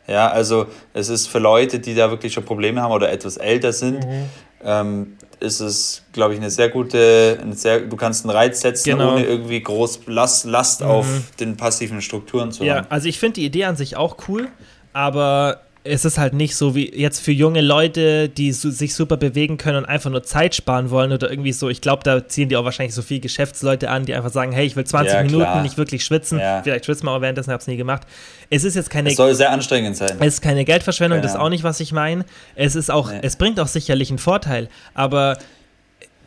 Ja, 0.08 0.30
also 0.30 0.68
es 0.94 1.10
ist 1.10 1.28
für 1.28 1.40
Leute, 1.40 1.80
die 1.80 1.96
da 1.96 2.12
wirklich 2.12 2.32
schon 2.32 2.46
Probleme 2.46 2.82
haben 2.82 2.92
oder 2.94 3.12
etwas 3.12 3.38
älter 3.38 3.74
sind, 3.74 4.06
Mhm. 4.06 4.26
ähm, 4.64 5.18
ist 5.40 5.60
es, 5.60 6.04
glaube 6.14 6.34
ich, 6.34 6.40
eine 6.40 6.50
sehr 6.50 6.70
gute, 6.70 7.38
eine 7.42 7.54
sehr, 7.54 7.82
du 7.82 7.96
kannst 7.96 8.26
einen 8.26 8.32
Reiz 8.36 8.62
setzen, 8.62 8.90
Genau. 8.92 9.12
Mhm. 9.12 9.16
ohne 9.18 9.26
irgendwie 9.26 9.62
groß 9.62 10.00
Last, 10.08 10.46
Last 10.46 10.84
auf 10.84 11.08
den 11.40 11.58
passiven 11.58 12.02
Strukturen 12.02 12.52
zu 12.52 12.64
ja 12.64 12.78
haben. 12.78 12.88
also 12.90 13.08
ich 13.08 13.20
finde 13.20 13.36
die 13.36 13.46
Idee 13.46 13.66
an 13.66 13.76
sich 13.76 13.98
auch 13.98 14.18
cool, 14.28 14.48
aber 14.94 15.62
es 15.88 16.04
ist 16.04 16.18
halt 16.18 16.34
nicht 16.34 16.56
so 16.56 16.74
wie 16.76 16.92
jetzt 17.00 17.20
für 17.20 17.32
junge 17.32 17.62
Leute, 17.62 18.28
die 18.28 18.52
so, 18.52 18.70
sich 18.72 18.96
super 18.96 19.18
bewegen 19.18 19.58
können 19.58 19.78
und 19.78 19.86
einfach 19.86 20.10
nur 20.10 20.24
Zeit 20.24 20.56
sparen 20.56 20.90
wollen 20.90 21.12
oder 21.14 21.30
irgendwie 21.30 21.54
so. 21.54 21.70
Ich 21.70 21.80
glaube, 21.80 22.02
da 22.04 22.28
ziehen 22.28 22.50
die 22.50 22.58
auch 22.58 22.66
wahrscheinlich 22.66 22.96
so 22.96 23.02
viele 23.04 23.20
Geschäftsleute 23.22 23.90
an, 23.90 24.06
die 24.06 24.14
einfach 24.16 24.32
sagen, 24.32 24.52
hey, 24.52 24.66
ich 24.66 24.76
will 24.76 24.84
20 24.84 25.14
Ja, 25.14 25.22
Minuten 25.24 25.44
klar. 25.44 25.62
nicht 25.62 25.78
wirklich 25.78 26.04
schwitzen. 26.04 26.40
Ja. 26.40 26.62
Vielleicht 26.64 26.86
schwitzen 26.86 27.06
wir 27.08 27.12
auch 27.12 27.22
währenddessen, 27.22 27.52
habe 27.52 27.62
es 27.62 27.68
nie 27.68 27.78
gemacht. 27.78 28.02
Es 28.50 28.64
ist 28.64 28.76
jetzt 28.76 28.90
keine 28.90 29.10
Es 29.12 29.16
soll 29.16 29.36
sehr 29.36 29.52
anstrengend 29.52 29.96
sein. 29.96 30.18
Es 30.20 30.36
ist 30.36 30.42
keine 30.42 30.66
Geldverschwendung, 30.66 31.22
das 31.22 31.32
ist 31.32 31.34
Genau. 31.36 31.46
auch 31.46 31.50
nicht, 31.50 31.64
was 31.64 31.80
ich 31.80 31.92
meine. 31.92 32.26
Es 32.56 32.76
ist 32.76 32.90
auch, 32.92 33.12
Nee. 33.12 33.20
es 33.22 33.36
bringt 33.36 33.60
auch 33.60 33.68
sicherlich 33.68 34.10
einen 34.10 34.18
Vorteil, 34.20 34.70
aber 34.96 35.38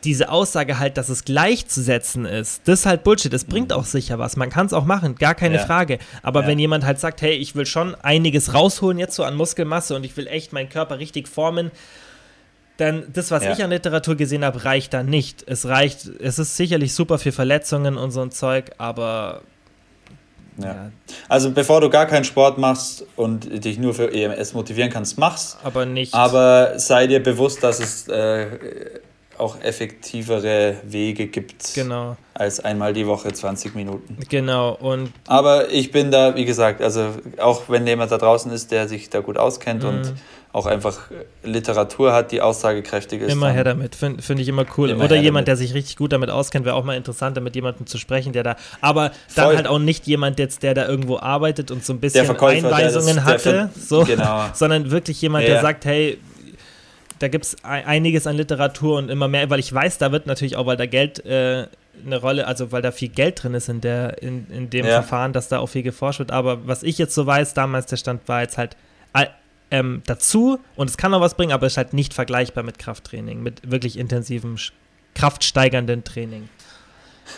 diese 0.05 0.31
Aussage 0.31 0.79
halt, 0.79 0.97
dass 0.97 1.09
es 1.09 1.25
gleichzusetzen 1.25 2.25
ist, 2.25 2.63
das 2.67 2.81
ist 2.81 2.87
halt 2.87 3.05
Bullshit. 3.05 3.33
Es 3.33 3.45
bringt 3.45 3.73
auch 3.73 3.85
sicher 3.85 4.19
was. 4.19 4.37
Man 4.37 4.51
kann 4.51 4.67
es 4.67 4.73
auch 4.73 4.85
machen, 4.85 5.17
gar 5.17 5.35
keine 5.35 5.55
Mhm. 5.55 5.61
Ja. 5.61 5.67
Frage. 5.67 5.99
Aber 6.23 6.43
Ja. 6.43 6.47
wenn 6.49 6.59
jemand 6.59 6.85
halt 6.85 7.01
sagt, 7.01 7.23
hey, 7.23 7.35
ich 7.35 7.55
will 7.55 7.67
schon 7.67 7.95
einiges 7.97 8.55
rausholen 8.55 8.99
jetzt 8.99 9.15
so 9.17 9.25
an 9.25 9.35
Muskelmasse 9.35 9.95
und 9.97 10.05
ich 10.05 10.17
will 10.17 10.27
echt 10.27 10.53
meinen 10.53 10.69
Körper 10.69 10.99
richtig 10.99 11.29
formen, 11.29 11.71
dann 12.77 13.05
das, 13.13 13.31
was 13.33 13.43
Ja. 13.45 13.53
ich 13.53 13.65
an 13.65 13.71
Literatur 13.71 14.15
gesehen 14.15 14.45
habe, 14.45 14.65
reicht 14.65 14.95
dann 14.95 15.07
nicht. 15.07 15.43
Es 15.49 15.67
reicht, 15.67 16.07
es 16.21 16.39
ist 16.39 16.57
sicherlich 16.57 16.95
super 16.95 17.19
für 17.19 17.33
Verletzungen 17.33 17.97
und 17.97 18.13
so 18.13 18.21
ein 18.23 18.31
Zeug, 18.31 18.71
aber 18.79 19.41
Ja. 20.59 20.65
ja, 20.67 20.91
Also 21.29 21.51
bevor 21.53 21.81
du 21.81 21.89
gar 21.91 22.07
keinen 22.07 22.25
Sport 22.25 22.59
machst 22.59 23.05
und 23.17 23.65
dich 23.65 23.79
nur 23.79 23.95
für 23.95 24.13
EMS 24.13 24.53
motivieren 24.55 24.91
kannst, 24.91 25.19
mach's. 25.19 25.57
aber 25.65 25.87
nicht. 25.87 26.15
Aber 26.15 26.79
sei 26.79 27.07
dir 27.09 27.21
bewusst, 27.23 27.63
dass 27.65 27.81
es 27.81 28.07
äh, 28.09 28.47
auch 29.39 29.61
effektivere 29.63 30.77
Wege 30.85 31.27
gibt 31.27 31.75
genau, 31.75 32.17
als 32.35 32.61
einmal 32.61 32.93
die 32.93 33.07
Woche 33.07 33.33
20 33.33 33.75
Minuten. 33.75 34.17
genau. 34.29 34.75
Und 34.75 35.13
Aber 35.27 35.71
ich 35.71 35.91
bin 35.91 36.11
da, 36.11 36.35
wie 36.37 36.45
gesagt, 36.45 36.83
also 36.83 37.09
auch 37.39 37.63
wenn 37.69 37.87
jemand 37.87 38.13
da 38.13 38.19
draußen 38.19 38.51
ist, 38.53 38.71
der 38.71 38.89
sich 38.89 39.11
da 39.11 39.21
gut 39.21 39.37
auskennt 39.39 39.83
Mhm. 39.83 39.89
und 39.89 40.15
auch 40.53 40.65
einfach 40.67 40.99
Literatur 41.45 42.13
hat, 42.15 42.33
die 42.33 42.41
aussagekräftig 42.41 43.21
ist. 43.21 43.31
Immer 43.33 43.51
her 43.51 43.65
damit, 43.65 43.95
finde 43.95 44.23
find 44.23 44.41
ich 44.41 44.49
immer 44.49 44.65
cool. 44.77 44.91
Immer 44.91 45.05
Oder 45.05 45.17
jemand, 45.17 45.47
damit. 45.47 45.49
der 45.49 45.57
sich 45.57 45.75
richtig 45.75 45.97
gut 45.97 46.13
damit 46.13 46.31
auskennt, 46.31 46.65
wäre 46.65 46.75
auch 46.75 46.85
mal 46.85 46.97
interessanter, 46.97 47.41
mit 47.43 47.55
jemandem 47.55 47.87
zu 47.87 47.99
sprechen, 47.99 48.33
der 48.33 48.43
da, 48.45 48.57
aber 48.81 49.13
dann 49.35 49.45
Voll. 49.47 49.57
halt 49.57 49.67
auch 49.67 49.79
nicht 49.79 50.07
jemand 50.07 50.39
jetzt, 50.39 50.63
der 50.63 50.73
da 50.75 50.89
irgendwo 50.89 51.19
arbeitet 51.19 51.71
und 51.71 51.85
so 51.85 51.93
ein 51.93 52.01
bisschen 52.01 52.27
der 52.27 52.43
Einweisungen 52.43 53.17
das- 53.17 53.43
der 53.43 53.63
hatte, 53.65 53.71
so, 53.79 54.05
genau. 54.05 54.47
sondern 54.55 54.91
wirklich 54.91 55.21
jemand, 55.21 55.47
Ja, 55.47 55.55
der 55.55 55.63
sagt, 55.63 55.85
hey, 55.85 56.19
da 57.19 57.29
gibt 57.29 57.45
es 57.45 57.57
einiges 57.65 58.27
an 58.27 58.37
Literatur 58.37 58.99
und 58.99 59.11
immer 59.11 59.29
mehr, 59.29 59.49
weil 59.51 59.59
ich 59.61 59.73
weiß, 59.73 59.99
da 59.99 60.13
wird 60.13 60.27
natürlich 60.27 60.57
auch, 60.57 60.67
weil 60.67 60.77
da 60.77 60.87
Geld 60.87 61.25
äh, 61.27 61.67
eine 62.05 62.17
Rolle, 62.17 62.47
also 62.47 62.71
weil 62.73 62.83
da 62.83 62.93
viel 62.93 63.09
Geld 63.09 63.43
drin 63.43 63.55
ist 63.55 63.69
in, 63.69 63.81
der, 63.81 64.23
in, 64.23 64.47
in 64.51 64.71
dem 64.71 64.87
Ja. 64.87 64.93
Verfahren, 64.93 65.33
dass 65.33 65.49
da 65.49 65.59
auch 65.59 65.67
viel 65.67 65.83
geforscht 65.83 66.21
wird. 66.21 66.31
Aber 66.31 66.67
was 66.67 66.83
ich 66.83 66.99
jetzt 66.99 67.15
so 67.15 67.27
weiß, 67.27 67.55
damals 67.55 67.87
der 67.87 67.97
Stand 67.97 68.29
war 68.29 68.43
jetzt 68.43 68.57
halt 68.59 68.77
äh, 69.15 69.27
ähm, 69.71 70.03
dazu 70.07 70.59
und 70.77 70.89
es 70.89 70.97
kann 70.97 71.13
auch 71.13 71.21
was 71.21 71.35
bringen, 71.35 71.53
aber 71.53 71.67
es 71.67 71.75
ist 71.75 71.77
halt 71.77 71.93
nicht 71.93 72.15
vergleichbar 72.15 72.65
mit 72.65 72.79
Krafttraining, 72.79 73.43
mit 73.43 73.71
wirklich 73.71 73.99
intensivem, 73.99 74.57
kraftsteigernden 75.15 76.05
Training. 76.05 76.49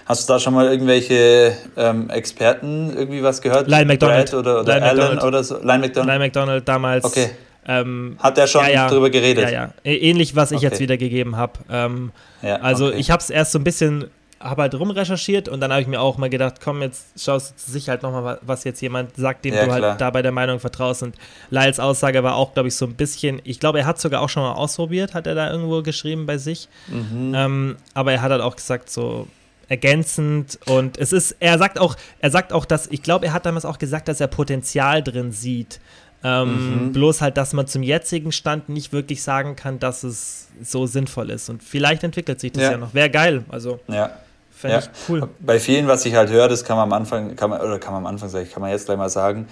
Hast 0.06 0.28
du 0.28 0.34
da 0.34 0.38
schon 0.38 0.54
mal 0.54 0.70
irgendwelche 0.70 1.52
ähm, 1.76 2.10
Experten 2.10 2.96
irgendwie 2.96 3.22
was 3.24 3.40
gehört? 3.42 3.66
Lyle 3.66 3.86
McDonald. 3.86 4.30
Brad 4.30 4.38
oder, 4.38 4.60
oder 4.60 4.74
Lyle 4.74 4.82
Alan 4.84 4.96
McDonald. 4.96 5.24
oder 5.24 5.44
so? 5.44 5.54
Lyle 5.56 5.78
McDonald? 5.78 6.06
Lyle 6.06 6.18
McDonald 6.18 6.68
damals. 6.68 7.04
Okay. 7.04 7.30
Ähm, 7.70 8.16
Hat 8.18 8.36
der 8.36 8.46
schon 8.46 8.62
ja, 8.62 8.68
ja. 8.70 8.88
drüber 8.88 9.10
geredet? 9.10 9.44
Ja, 9.44 9.50
ja. 9.50 9.72
Ähnlich, 9.84 10.34
was 10.34 10.50
ich 10.50 10.56
Okay. 10.58 10.66
jetzt 10.66 10.80
wiedergegeben 10.80 11.36
habe. 11.36 11.52
Ähm, 11.70 12.10
Ja, 12.42 12.56
also 12.56 12.88
okay. 12.88 12.96
ich 12.98 13.10
habe 13.10 13.22
es 13.22 13.30
erst 13.30 13.52
so 13.52 13.58
ein 13.58 13.64
bisschen, 13.64 14.06
habe 14.40 14.62
halt 14.62 14.74
rumrecherchiert 14.74 15.48
und 15.48 15.60
dann 15.60 15.70
habe 15.70 15.82
ich 15.82 15.86
mir 15.88 16.00
auch 16.00 16.16
mal 16.18 16.30
gedacht, 16.30 16.56
komm, 16.64 16.80
jetzt 16.82 17.08
schaust 17.22 17.50
du 17.52 17.56
zur 17.62 17.72
Sicherheit 17.74 18.02
nochmal, 18.02 18.38
was 18.42 18.64
jetzt 18.64 18.80
jemand 18.80 19.14
sagt, 19.16 19.44
dem 19.44 19.54
Ja, 19.54 19.60
du 19.60 19.66
klar. 19.66 19.90
halt 19.90 20.00
da 20.00 20.10
bei 20.10 20.22
der 20.22 20.32
Meinung 20.32 20.58
vertraust. 20.58 21.02
Und 21.02 21.14
Lyles 21.50 21.78
Aussage 21.78 22.22
war 22.22 22.34
auch, 22.36 22.54
glaube 22.54 22.68
ich, 22.68 22.74
so 22.74 22.86
ein 22.86 22.94
bisschen, 22.94 23.40
ich 23.44 23.60
glaube, 23.60 23.80
er 23.80 23.86
hat 23.86 24.00
sogar 24.00 24.22
auch 24.22 24.28
schon 24.30 24.42
mal 24.42 24.52
ausprobiert, 24.54 25.12
hat 25.14 25.26
er 25.26 25.34
da 25.34 25.50
irgendwo 25.50 25.82
geschrieben 25.82 26.24
bei 26.26 26.38
sich. 26.38 26.68
Mhm. 26.88 27.32
Ähm, 27.36 27.76
aber 27.94 28.12
er 28.12 28.22
hat 28.22 28.30
halt 28.32 28.42
auch 28.42 28.56
gesagt, 28.56 28.90
so 28.90 29.26
ergänzend 29.68 30.58
und 30.66 30.98
es 30.98 31.12
ist, 31.12 31.36
er 31.38 31.56
sagt 31.56 31.78
auch, 31.78 31.96
er 32.18 32.30
sagt 32.32 32.52
auch, 32.52 32.64
dass, 32.64 32.88
ich 32.88 33.02
glaube, 33.04 33.26
er 33.26 33.32
hat 33.32 33.46
damals 33.46 33.64
auch 33.64 33.78
gesagt, 33.78 34.08
dass 34.08 34.20
er 34.20 34.26
Potenzial 34.26 35.00
drin 35.02 35.30
sieht. 35.32 35.80
Ähm, 36.22 36.88
Mhm. 36.88 36.92
Bloß 36.92 37.22
halt, 37.22 37.36
dass 37.38 37.52
man 37.54 37.66
zum 37.66 37.82
jetzigen 37.82 38.30
Stand 38.32 38.68
nicht 38.68 38.92
wirklich 38.92 39.22
sagen 39.22 39.56
kann, 39.56 39.78
dass 39.78 40.02
es 40.04 40.48
so 40.62 40.86
sinnvoll 40.86 41.30
ist. 41.30 41.48
Und 41.48 41.62
vielleicht 41.62 42.04
entwickelt 42.04 42.40
sich 42.40 42.52
das 42.52 42.62
ja, 42.62 42.70
Ja. 42.72 42.76
noch. 42.76 42.92
Wäre 42.92 43.08
geil. 43.10 43.44
Also 43.48 43.80
ja. 43.88 44.10
fände 44.54 44.76
Ja. 44.76 44.82
ich 44.82 44.88
cool. 45.08 45.28
Bei 45.40 45.58
vielen, 45.58 45.86
was 45.88 46.04
ich 46.04 46.14
halt 46.14 46.28
höre, 46.30 46.48
das 46.48 46.64
kann 46.64 46.76
man 46.76 46.84
am 46.84 46.92
Anfang, 46.92 47.34
kann 47.36 47.48
man, 47.48 47.60
oder 47.62 47.78
kann 47.78 47.94
man 47.94 48.02
am 48.02 48.06
Anfang 48.06 48.28
sagen, 48.28 48.46
kann 48.52 48.60
man 48.60 48.70
jetzt 48.70 48.84
gleich 48.86 48.98
mal 48.98 49.08
sagen, 49.08 49.48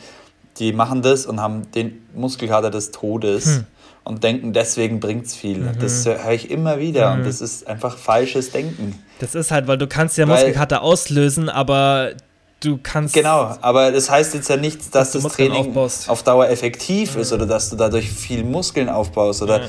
die 0.58 0.72
machen 0.74 1.00
das 1.00 1.24
und 1.24 1.40
haben 1.40 1.70
den 1.72 2.02
Muskelkater 2.14 2.70
des 2.70 2.90
Todes 2.90 3.46
Hm. 3.46 3.64
und 4.04 4.22
denken, 4.24 4.52
deswegen 4.52 5.00
bringt 5.00 5.24
es 5.24 5.34
viel. 5.34 5.58
Mhm. 5.58 5.78
Das 5.80 6.04
höre 6.04 6.32
ich 6.32 6.50
immer 6.50 6.78
wieder 6.80 7.12
und 7.14 7.24
das 7.24 7.40
ist 7.40 7.66
einfach 7.66 7.96
falsches 7.96 8.50
Denken. 8.50 8.94
Das 9.20 9.34
ist 9.34 9.50
halt, 9.50 9.68
weil 9.68 9.78
du 9.78 9.86
kannst 9.86 10.18
ja 10.18 10.26
Weil- 10.28 10.34
Muskelkater 10.34 10.82
auslösen, 10.82 11.48
aber 11.48 12.10
du 12.60 12.78
kannst. 12.82 13.14
Genau, 13.14 13.56
aber 13.60 13.93
das 13.93 14.10
heißt 14.10 14.35
jetzt 14.35 14.48
ja 14.48 14.56
nicht, 14.56 14.94
dass, 14.94 15.12
Dass 15.12 15.22
das 15.22 15.32
Training 15.35 15.68
aufbaust. 15.68 16.09
auf 16.09 16.22
Dauer 16.22 16.48
effektiv 16.48 17.16
ist 17.16 17.32
oder 17.32 17.47
dass 17.47 17.70
du 17.70 17.76
dadurch 17.76 18.09
viel 18.10 18.44
Muskeln 18.44 18.89
aufbaust 18.89 19.43
oder 19.43 19.62
Ja. 19.62 19.68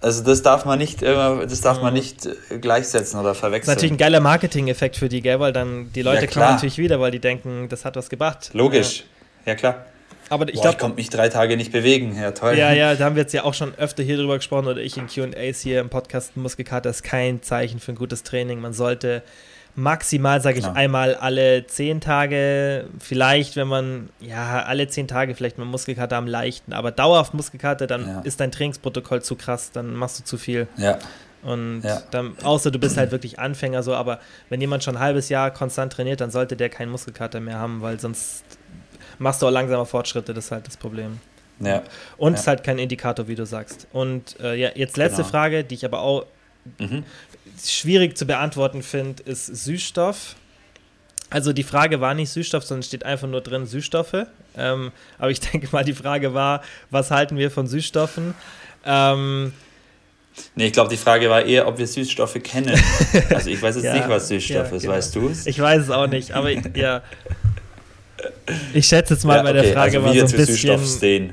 also 0.00 0.22
das 0.22 0.42
darf 0.42 0.64
man 0.64 0.78
nicht 0.78 1.02
immer, 1.02 1.44
das 1.46 1.60
darf 1.60 1.82
man 1.82 1.92
nicht 1.94 2.26
äh, 2.26 2.58
gleichsetzen 2.58 3.18
oder 3.18 3.30
Das 3.30 3.36
ist 3.38 3.40
verwechseln. 3.40 3.74
natürlich 3.74 3.92
ein 3.92 3.98
geiler 3.98 4.20
Marketing-Effekt 4.20 4.96
für 4.96 5.08
die, 5.08 5.20
gell? 5.22 5.40
Weil 5.40 5.52
dann 5.52 5.90
die 5.92 6.02
Leute 6.02 6.16
Ja, 6.22 6.26
kommen 6.26 6.32
klar. 6.32 6.52
natürlich 6.52 6.78
wieder, 6.78 7.00
weil 7.00 7.10
die 7.10 7.18
denken, 7.20 7.68
das 7.68 7.84
hat 7.84 7.96
was 7.96 8.08
gebracht. 8.08 8.50
Logisch, 8.52 9.04
ja, 9.46 9.54
klar. 9.54 9.72
Ja. 9.74 9.84
Aber 10.32 10.46
ich 10.48 10.54
glaube, 10.60 10.70
ich 10.70 10.78
konnte 10.78 10.94
mich 10.96 11.10
drei 11.10 11.28
Tage 11.28 11.56
nicht 11.56 11.72
bewegen, 11.72 12.16
ja 12.16 12.30
toll. 12.30 12.56
Ja, 12.56 12.72
ja, 12.72 12.94
da 12.94 13.04
haben 13.06 13.16
wir 13.16 13.22
jetzt 13.22 13.32
ja 13.34 13.42
auch 13.42 13.52
schon 13.54 13.74
öfter 13.74 14.04
hier 14.04 14.16
drüber 14.16 14.36
gesprochen 14.36 14.68
oder 14.68 14.80
ich 14.80 14.96
in 14.96 15.08
QAs 15.08 15.58
hier 15.60 15.80
im 15.80 15.88
Podcast. 15.88 16.36
Muskelkater 16.36 16.88
ist 16.88 17.02
kein 17.02 17.42
Zeichen 17.42 17.80
für 17.80 17.90
ein 17.90 17.96
gutes 17.96 18.22
Training. 18.22 18.60
Man 18.60 18.72
sollte 18.72 19.24
maximal, 19.76 20.40
sage 20.40 20.58
ich, 20.58 20.64
Genau. 20.64 20.76
einmal 20.76 21.14
alle 21.14 21.66
zehn 21.66 22.00
Tage, 22.00 22.86
vielleicht, 22.98 23.56
wenn 23.56 23.68
man, 23.68 24.10
ja, 24.20 24.62
alle 24.64 24.88
zehn 24.88 25.08
Tage 25.08 25.34
vielleicht 25.34 25.58
mit 25.58 25.66
Muskelkater 25.68 26.16
am 26.16 26.26
leichten, 26.26 26.72
aber 26.72 26.90
dauerhaft 26.90 27.34
Muskelkater, 27.34 27.86
dann 27.86 28.06
Ja. 28.06 28.20
ist 28.22 28.40
dein 28.40 28.50
Trainingsprotokoll 28.52 29.22
zu 29.22 29.36
krass, 29.36 29.70
dann 29.72 29.94
machst 29.94 30.18
du 30.20 30.24
zu 30.24 30.36
viel. 30.38 30.66
ja. 30.76 30.98
Und 31.42 31.80
Ja. 31.84 32.02
dann, 32.10 32.36
außer 32.42 32.70
du 32.70 32.78
bist 32.78 32.98
halt 32.98 33.12
wirklich 33.12 33.38
Anfänger 33.38 33.82
so, 33.82 33.94
aber 33.94 34.20
wenn 34.50 34.60
jemand 34.60 34.84
schon 34.84 34.96
ein 34.96 35.00
halbes 35.02 35.30
Jahr 35.30 35.50
konstant 35.50 35.90
trainiert, 35.90 36.20
dann 36.20 36.30
sollte 36.30 36.54
der 36.54 36.68
keinen 36.68 36.90
Muskelkater 36.90 37.40
mehr 37.40 37.58
haben, 37.58 37.80
weil 37.80 37.98
sonst 37.98 38.44
machst 39.18 39.40
du 39.40 39.46
auch 39.46 39.50
langsamer 39.50 39.86
Fortschritte, 39.86 40.34
das 40.34 40.44
ist 40.46 40.50
halt 40.50 40.66
das 40.66 40.76
Problem. 40.76 41.18
ja. 41.60 41.82
Und 42.18 42.32
Ja. 42.32 42.34
es 42.34 42.40
ist 42.42 42.46
halt 42.46 42.62
kein 42.62 42.78
Indikator, 42.78 43.26
wie 43.28 43.36
du 43.36 43.46
sagst. 43.46 43.86
Und 43.92 44.38
äh, 44.40 44.54
ja, 44.54 44.68
jetzt 44.74 44.98
letzte 44.98 45.18
Genau. 45.22 45.28
Frage, 45.28 45.64
die 45.64 45.76
ich 45.76 45.84
aber 45.86 46.00
auch 46.00 46.26
Mhm. 46.78 47.04
Schwierig 47.68 48.16
zu 48.16 48.26
beantworten 48.26 48.82
finde, 48.82 49.22
ist 49.24 49.46
Süßstoff. 49.46 50.36
Also 51.30 51.52
die 51.52 51.62
Frage 51.62 52.00
war 52.00 52.14
nicht 52.14 52.30
Süßstoff, 52.30 52.64
sondern 52.64 52.82
steht 52.82 53.04
einfach 53.04 53.28
nur 53.28 53.40
drin 53.40 53.66
Süßstoffe. 53.66 54.26
Ähm, 54.56 54.92
aber 55.18 55.30
ich 55.30 55.40
denke 55.52 55.68
mal, 55.72 55.84
die 55.84 55.94
Frage 55.94 56.34
war, 56.34 56.62
was 56.90 57.10
halten 57.10 57.36
wir 57.36 57.50
von 57.50 57.66
Süßstoffen? 57.66 58.34
Ähm, 58.84 59.52
Nee, 60.54 60.68
ich 60.68 60.72
glaube, 60.72 60.88
die 60.88 60.96
Frage 60.96 61.28
war 61.28 61.44
eher, 61.44 61.66
ob 61.66 61.76
wir 61.78 61.86
Süßstoffe 61.86 62.38
kennen. 62.42 62.80
Also 63.34 63.50
ich 63.50 63.60
weiß 63.60 63.74
jetzt 63.76 63.84
Ja, 63.84 63.94
nicht, 63.94 64.08
was 64.08 64.28
Süßstoff 64.28 64.70
ja, 64.70 64.76
ist, 64.76 64.82
genau. 64.82 64.94
weißt 64.94 65.14
du 65.16 65.28
es? 65.28 65.46
ich 65.46 65.58
weiß 65.58 65.82
es 65.82 65.90
auch 65.90 66.06
nicht, 66.06 66.32
aber 66.32 66.50
ja. 66.76 67.02
Ich 68.74 68.86
schätze 68.86 69.14
jetzt 69.14 69.24
mal 69.24 69.36
Ja, 69.36 69.42
bei 69.42 69.52
der 69.52 69.62
okay, 69.62 69.72
Frage 69.72 69.96
also 69.98 70.02
war 70.06 70.12
wie 70.14 70.18
so 70.18 70.22
jetzt 70.24 70.34
ein 70.34 70.36
bisschen 70.38 70.54
Süßstoff 70.56 70.96
stehen. 70.98 71.32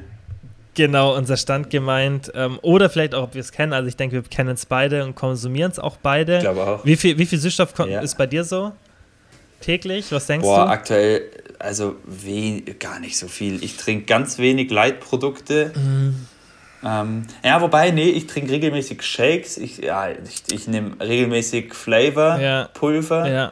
Genau 0.78 1.18
unser 1.18 1.36
Stand 1.36 1.70
gemeint. 1.70 2.32
Ähm, 2.34 2.60
oder 2.62 2.90
vielleicht 2.90 3.14
auch, 3.14 3.24
ob 3.24 3.34
wir 3.34 3.42
es 3.42 3.52
kennen. 3.52 3.74
Also 3.74 3.90
ich 3.90 3.98
denke, 3.98 4.16
wir 4.16 4.24
kennen 4.24 4.52
es 4.52 4.66
beide 4.66 5.04
und 5.04 5.16
konsumieren 5.16 5.72
es 5.72 5.80
auch 5.80 5.98
beide. 5.98 6.38
Ich 6.38 6.44
glaube 6.44 6.66
auch. 6.66 6.86
Wie 6.86 6.96
viel, 6.96 7.18
wie 7.18 7.26
viel 7.26 7.40
Süßstoff 7.40 7.74
Ja. 7.80 8.00
ist 8.00 8.18
bei 8.18 8.28
dir 8.28 8.46
so? 8.46 8.72
Täglich? 9.60 10.12
Was 10.12 10.28
denkst 10.28 10.46
Boah, 10.46 10.66
du? 10.66 10.72
aktuell, 10.72 11.24
also 11.60 11.96
gar 12.80 13.00
nicht 13.00 13.18
so 13.18 13.28
viel. 13.28 13.62
Ich 13.64 13.76
trinke 13.76 14.06
ganz 14.06 14.38
wenig 14.38 14.72
Leitprodukte. 14.72 15.74
Mhm. 15.76 16.28
Ähm, 16.86 17.24
ja, 17.44 17.60
wobei, 17.60 17.90
nee, 17.90 18.10
ich 18.10 18.28
trinke 18.28 18.52
regelmäßig 18.52 19.02
Shakes. 19.02 19.58
Ich, 19.58 19.80
ja, 19.80 20.10
ich, 20.10 20.54
ich 20.54 20.68
nehme 20.68 20.92
regelmäßig 21.02 21.74
Flavor-Pulver. 21.74 23.28
Ja. 23.28 23.34
ja. 23.34 23.52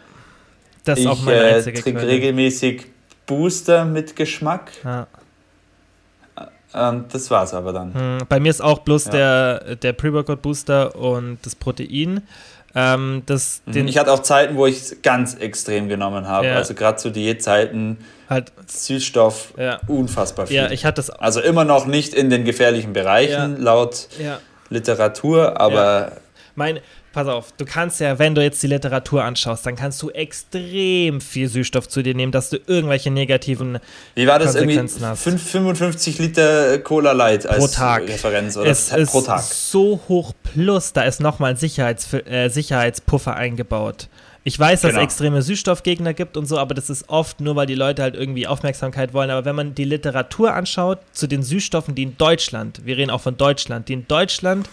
Das 0.84 1.00
ist 1.00 1.06
ich, 1.06 1.12
auch 1.12 1.24
meine 1.24 1.40
äh, 1.40 1.74
trinke 1.74 2.08
regelmäßig 2.08 2.86
Booster 3.26 3.84
mit 3.84 4.16
Geschmack. 4.16 4.72
Ja. 4.84 5.08
Und 6.76 7.14
das 7.14 7.32
war's 7.32 7.54
aber 7.54 7.72
dann. 7.74 7.94
Hm, 7.94 8.18
Bei 8.28 8.40
mir 8.40 8.50
ist 8.50 8.62
auch 8.62 8.80
bloß 8.80 9.06
Ja. 9.06 9.12
der, 9.12 9.76
der 9.78 9.94
Pre-Workout-Booster 9.94 10.96
und 10.96 11.38
das 11.44 11.56
Protein. 11.56 12.22
Ähm, 12.78 13.24
das, 13.26 13.62
den 13.66 13.84
Mhm. 13.84 13.88
ich 13.88 13.98
hatte 13.98 14.12
auch 14.12 14.20
Zeiten, 14.22 14.58
wo 14.58 14.66
ich 14.66 14.76
es 14.78 15.02
ganz 15.02 15.36
extrem 15.36 15.88
genommen 15.88 16.28
habe. 16.28 16.48
Ja. 16.48 16.56
Also 16.56 16.74
gerade 16.74 16.98
zu 16.98 17.10
Diätzeiten, 17.10 17.98
halt, 18.30 18.52
Süßstoff, 18.68 19.54
ja. 19.58 19.80
unfassbar 19.88 20.48
viel. 20.48 20.58
ja, 20.58 20.70
ich 20.72 20.84
hatte 20.84 20.98
das 20.98 21.10
also 21.10 21.40
immer 21.40 21.64
noch 21.64 21.86
nicht 21.86 22.14
in 22.14 22.30
den 22.30 22.44
gefährlichen 22.44 22.92
Bereichen 22.92 23.62
laut. 23.62 24.10
Literatur, 24.70 25.60
aber 25.62 26.12
Mein, 26.56 26.80
pass 27.12 27.28
auf, 27.28 27.52
du 27.58 27.66
kannst 27.66 28.00
ja, 28.00 28.18
wenn 28.18 28.34
du 28.34 28.42
jetzt 28.42 28.64
die 28.64 28.68
Literatur 28.68 29.24
anschaust, 29.24 29.66
dann 29.66 29.76
kannst 29.76 30.02
du 30.02 30.10
extrem 30.10 31.20
viel 31.22 31.48
Süßstoff 31.50 31.88
zu 31.90 32.02
dir 32.02 32.16
nehmen, 32.16 32.32
dass 32.32 32.50
du 32.50 32.58
irgendwelche 32.68 33.12
negativen 33.12 33.80
wie 34.16 34.26
war 34.28 34.40
das 34.40 34.56
irgendwie? 34.56 34.80
Hast. 34.80 35.22
Fünf- 35.22 35.50
55 35.50 36.18
Liter 36.20 36.80
Cola 36.80 37.12
Light 37.12 37.46
als 37.46 37.60
pro 37.60 37.68
Tag. 37.68 38.08
Referenz 38.08 38.56
oder 38.58 38.70
es 38.70 38.92
ist 38.92 39.12
pro 39.12 39.22
Tag. 39.22 39.42
so 39.42 40.00
hoch 40.08 40.32
plus, 40.54 40.94
da 40.94 41.04
ist 41.04 41.20
nochmal 41.20 41.52
ein 41.52 41.58
Sicherheits, 41.58 42.12
äh, 42.14 42.50
Sicherheitspuffer 42.50 43.36
eingebaut. 43.36 44.08
Ich 44.48 44.60
weiß, 44.60 44.82
dass 44.82 44.90
es 44.90 44.94
Genau. 44.94 45.04
extreme 45.04 45.42
Süßstoffgegner 45.42 46.14
gibt 46.14 46.38
und 46.38 46.46
so, 46.46 46.60
aber 46.60 46.76
das 46.76 46.90
ist 46.92 47.10
oft 47.10 47.42
nur, 47.42 47.56
weil 47.56 47.66
die 47.66 47.74
Leute 47.74 48.04
halt 48.04 48.14
irgendwie 48.16 48.46
Aufmerksamkeit 48.46 49.12
wollen. 49.14 49.32
Aber 49.32 49.44
wenn 49.44 49.56
man 49.56 49.74
die 49.74 49.86
Literatur 49.86 50.54
anschaut 50.54 51.00
zu 51.14 51.26
den 51.26 51.42
Süßstoffen, 51.42 51.96
die 51.96 52.04
in 52.04 52.18
Deutschland, 52.18 52.82
wir 52.86 52.96
reden 52.96 53.10
auch 53.10 53.22
von 53.22 53.38
Deutschland, 53.38 53.90
die 53.90 53.94
in 53.94 54.08
Deutschland 54.08 54.70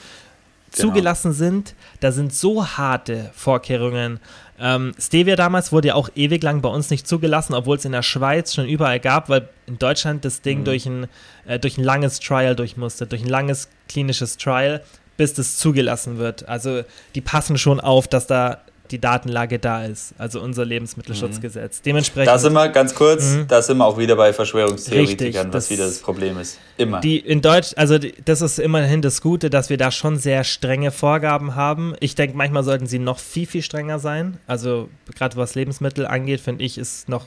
Genau. 0.74 0.88
zugelassen 0.88 1.32
sind, 1.32 1.74
da 2.00 2.12
sind 2.12 2.32
so 2.34 2.66
harte 2.66 3.30
Vorkehrungen. 3.34 4.20
Ähm, 4.58 4.92
Stevia 4.98 5.36
damals 5.36 5.72
wurde 5.72 5.88
ja 5.88 5.94
auch 5.94 6.08
ewig 6.14 6.42
lang 6.42 6.60
bei 6.60 6.68
uns 6.68 6.90
nicht 6.90 7.06
zugelassen, 7.08 7.54
obwohl 7.54 7.76
es 7.76 7.84
in 7.84 7.92
der 7.92 8.02
Schweiz 8.02 8.54
schon 8.54 8.66
überall 8.66 9.00
gab, 9.00 9.28
weil 9.28 9.48
in 9.66 9.78
Deutschland 9.78 10.24
das 10.24 10.40
Ding 10.40 10.60
Mhm. 10.60 10.64
durch, 10.64 10.86
ein, 10.86 11.06
äh, 11.46 11.58
durch 11.58 11.78
ein 11.78 11.84
langes 11.84 12.20
Trial 12.20 12.54
durch 12.56 12.76
musste, 12.76 13.06
durch 13.06 13.22
ein 13.22 13.28
langes 13.28 13.68
klinisches 13.88 14.36
Trial, 14.36 14.82
bis 15.16 15.34
das 15.34 15.56
zugelassen 15.56 16.18
wird. 16.18 16.48
Also 16.48 16.82
die 17.14 17.20
passen 17.20 17.58
schon 17.58 17.80
auf, 17.80 18.08
dass 18.08 18.26
da 18.26 18.58
die 18.92 19.00
Datenlage 19.00 19.58
da 19.58 19.84
ist, 19.84 20.14
also 20.18 20.40
unser 20.40 20.64
Lebensmittelschutzgesetz. 20.64 21.82
Dementsprechend 21.82 22.28
Da 22.28 22.38
sind 22.38 22.52
wir, 22.52 22.68
ganz 22.68 22.94
kurz, 22.94 23.24
Mhm. 23.34 23.48
da 23.48 23.60
sind 23.62 23.78
wir 23.78 23.86
auch 23.86 23.98
wieder 23.98 24.14
bei 24.14 24.32
Verschwörungstheoretikern, 24.32 25.26
Richtig, 25.26 25.36
was 25.46 25.50
das- 25.50 25.70
wieder 25.70 25.86
das 25.86 25.98
Problem 25.98 26.38
ist. 26.38 26.58
Immer. 26.76 27.00
Die 27.00 27.18
in 27.18 27.40
Deutsch, 27.42 27.72
also 27.76 27.98
die, 27.98 28.14
das 28.24 28.40
ist 28.42 28.58
immerhin 28.58 29.02
das 29.02 29.20
Gute, 29.20 29.50
dass 29.50 29.70
wir 29.70 29.76
da 29.78 29.90
schon 29.90 30.18
sehr 30.18 30.44
strenge 30.44 30.90
Vorgaben 30.92 31.54
haben. 31.56 31.94
Ich 32.00 32.14
denke, 32.14 32.36
manchmal 32.36 32.62
sollten 32.64 32.86
sie 32.86 32.98
noch 32.98 33.18
viel, 33.18 33.46
viel 33.46 33.62
strenger 33.62 33.98
sein. 33.98 34.36
Also 34.46 34.88
gerade 35.14 35.36
was 35.36 35.54
Lebensmittel 35.54 36.06
angeht, 36.06 36.40
finde 36.40 36.64
ich, 36.64 36.78
ist 36.78 37.08
noch 37.08 37.26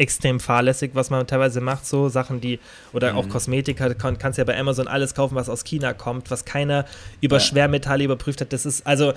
extrem 0.00 0.38
fahrlässig, 0.38 0.92
was 0.94 1.10
man 1.10 1.26
teilweise 1.26 1.60
macht, 1.60 1.84
so 1.84 2.08
Sachen, 2.08 2.40
die, 2.40 2.60
oder 2.92 3.16
auch 3.16 3.24
Mhm. 3.24 3.30
Kosmetika, 3.30 3.92
kann, 3.94 4.16
kannst 4.16 4.38
ja 4.38 4.44
bei 4.44 4.56
Amazon 4.56 4.86
alles 4.86 5.12
kaufen, 5.12 5.34
was 5.34 5.48
aus 5.48 5.64
China 5.64 5.92
kommt, 5.92 6.30
was 6.30 6.44
keiner 6.44 6.84
über 7.20 7.38
Ja. 7.38 7.40
Schwermetalle 7.40 8.04
überprüft 8.04 8.40
hat. 8.40 8.52
Das 8.52 8.64
ist, 8.64 8.86
also, 8.86 9.12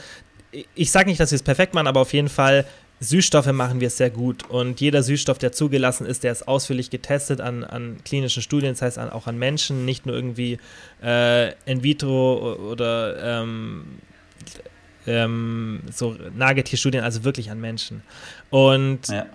ich- 0.75 0.91
sage 0.91 1.09
nicht, 1.09 1.19
dass 1.19 1.31
wir 1.31 1.35
es 1.35 1.43
perfekt 1.43 1.73
machen, 1.73 1.87
aber 1.87 2.01
auf 2.01 2.13
jeden 2.13 2.29
Fall, 2.29 2.65
Süßstoffe 2.99 3.51
machen 3.51 3.79
wir 3.79 3.89
sehr 3.89 4.11
gut. 4.11 4.47
Und 4.49 4.79
jeder 4.79 5.01
Süßstoff, 5.01 5.39
der 5.39 5.51
zugelassen 5.51 6.05
ist, 6.05 6.23
der 6.23 6.31
ist 6.31 6.47
ausführlich 6.47 6.91
getestet 6.91 7.41
an, 7.41 7.63
an 7.63 7.97
klinischen 8.05 8.43
Studien, 8.43 8.73
das 8.73 8.81
heißt 8.83 8.97
an, 8.99 9.09
auch 9.09 9.25
an 9.27 9.39
Menschen, 9.39 9.85
nicht 9.85 10.05
nur 10.05 10.15
irgendwie 10.15 10.59
äh, 11.03 11.53
in 11.65 11.83
vitro 11.83 12.53
oder 12.71 13.41
ähm, 13.41 13.85
ähm, 15.07 15.81
so 15.91 16.15
Nagetierstudien, 16.35 17.03
also 17.03 17.23
wirklich 17.23 17.49
an 17.49 17.59
Menschen. 17.59 18.03
Und 18.51 19.07
ja. 19.07 19.25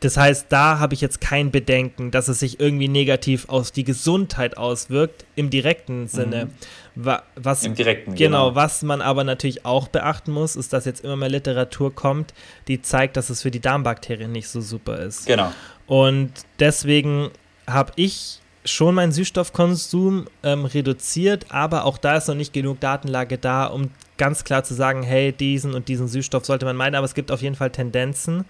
das 0.00 0.16
heißt, 0.16 0.46
da 0.48 0.78
habe 0.78 0.94
ich 0.94 1.02
jetzt 1.02 1.20
kein 1.20 1.50
Bedenken, 1.50 2.10
dass 2.10 2.28
es 2.28 2.38
sich 2.38 2.60
irgendwie 2.60 2.88
negativ 2.88 3.48
auf 3.50 3.70
die 3.70 3.84
Gesundheit 3.84 4.56
auswirkt, 4.56 5.26
im 5.34 5.50
direkten 5.50 6.08
Sinne. 6.08 6.46
Wa 6.46 6.66
was, 6.96 7.62
Im 7.62 7.74
direkten. 7.74 8.14
genau, 8.14 8.54
was 8.54 8.82
man 8.82 9.02
aber 9.02 9.22
natürlich 9.22 9.66
auch 9.66 9.88
beachten 9.88 10.32
muss, 10.32 10.56
ist, 10.56 10.72
dass 10.72 10.86
jetzt 10.86 11.04
immer 11.04 11.16
mehr 11.16 11.28
Literatur 11.28 11.94
kommt, 11.94 12.32
die 12.68 12.80
zeigt, 12.80 13.16
dass 13.16 13.28
es 13.28 13.42
für 13.42 13.50
die 13.50 13.60
Darmbakterien 13.60 14.32
nicht 14.32 14.48
so 14.48 14.62
super 14.62 14.98
ist. 14.98 15.26
Genau. 15.26 15.52
Und 15.86 16.32
deswegen 16.58 17.30
habe 17.66 17.92
ich 17.96 18.40
schon 18.64 18.94
meinen 18.94 19.12
Süßstoffkonsum 19.12 20.26
ähm, 20.42 20.64
reduziert, 20.64 21.46
aber 21.50 21.84
auch 21.84 21.98
da 21.98 22.16
ist 22.16 22.28
noch 22.28 22.34
nicht 22.34 22.52
genug 22.52 22.80
Datenlage 22.80 23.38
da, 23.38 23.66
um 23.66 23.90
ganz 24.16 24.44
klar 24.44 24.64
zu 24.64 24.74
sagen, 24.74 25.02
hey, 25.02 25.32
diesen 25.32 25.74
und 25.74 25.88
diesen 25.88 26.08
Süßstoff 26.08 26.44
sollte 26.46 26.64
man 26.64 26.76
meinen, 26.76 26.94
aber 26.94 27.04
es 27.04 27.14
gibt 27.14 27.30
auf 27.30 27.42
jeden 27.42 27.54
Fall 27.54 27.70
Tendenzen. 27.70 28.46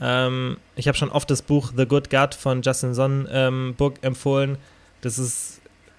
Ähm, 0.00 0.58
ich 0.76 0.86
habe 0.86 0.98
schon 0.98 1.10
oft 1.10 1.30
das 1.30 1.42
Buch 1.42 1.72
The 1.74 1.86
Good 1.86 2.10
Gut 2.10 2.34
von 2.34 2.62
Justin 2.62 2.94
Son 2.94 3.26
ähm, 3.30 3.74
empfohlen. 4.02 4.58
Das 5.00 5.18
ist 5.18 5.55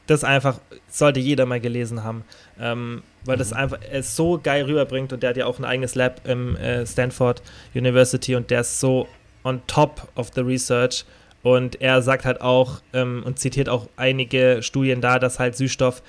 das 0.08 0.24
einfach, 0.24 0.60
sollte 0.90 1.20
jeder 1.20 1.46
mal 1.46 1.60
gelesen 1.60 2.04
haben, 2.04 2.24
ähm, 2.60 3.04
weil 3.26 3.38
das 3.38 3.54
einfach 3.54 3.80
es 3.92 4.16
so 4.16 4.40
geil 4.42 4.66
rüberbringt 4.66 5.14
und 5.14 5.22
der 5.22 5.32
hat 5.32 5.38
ja 5.38 5.46
auch 5.46 5.60
ein 5.60 5.66
eigenes 5.66 5.96
Lab 5.96 6.22
im 6.28 6.56
äh, 6.56 6.86
Stanford 6.86 7.42
University 7.76 8.36
und 8.36 8.50
der 8.50 8.62
ist 8.62 8.80
so 8.80 9.08
on 9.44 9.62
top 9.68 10.08
of 10.16 10.32
the 10.34 10.42
research 10.42 11.06
und 11.44 11.82
er 11.82 12.02
sagt 12.02 12.26
halt 12.26 12.42
auch 12.42 12.82
ähm, 12.94 13.24
und 13.26 13.40
zitiert 13.40 13.70
auch 13.70 13.88
einige 13.96 14.60
Studien 14.62 15.02
da, 15.02 15.20
dass 15.20 15.40
halt 15.40 15.56
Süßstoff 15.56 16.02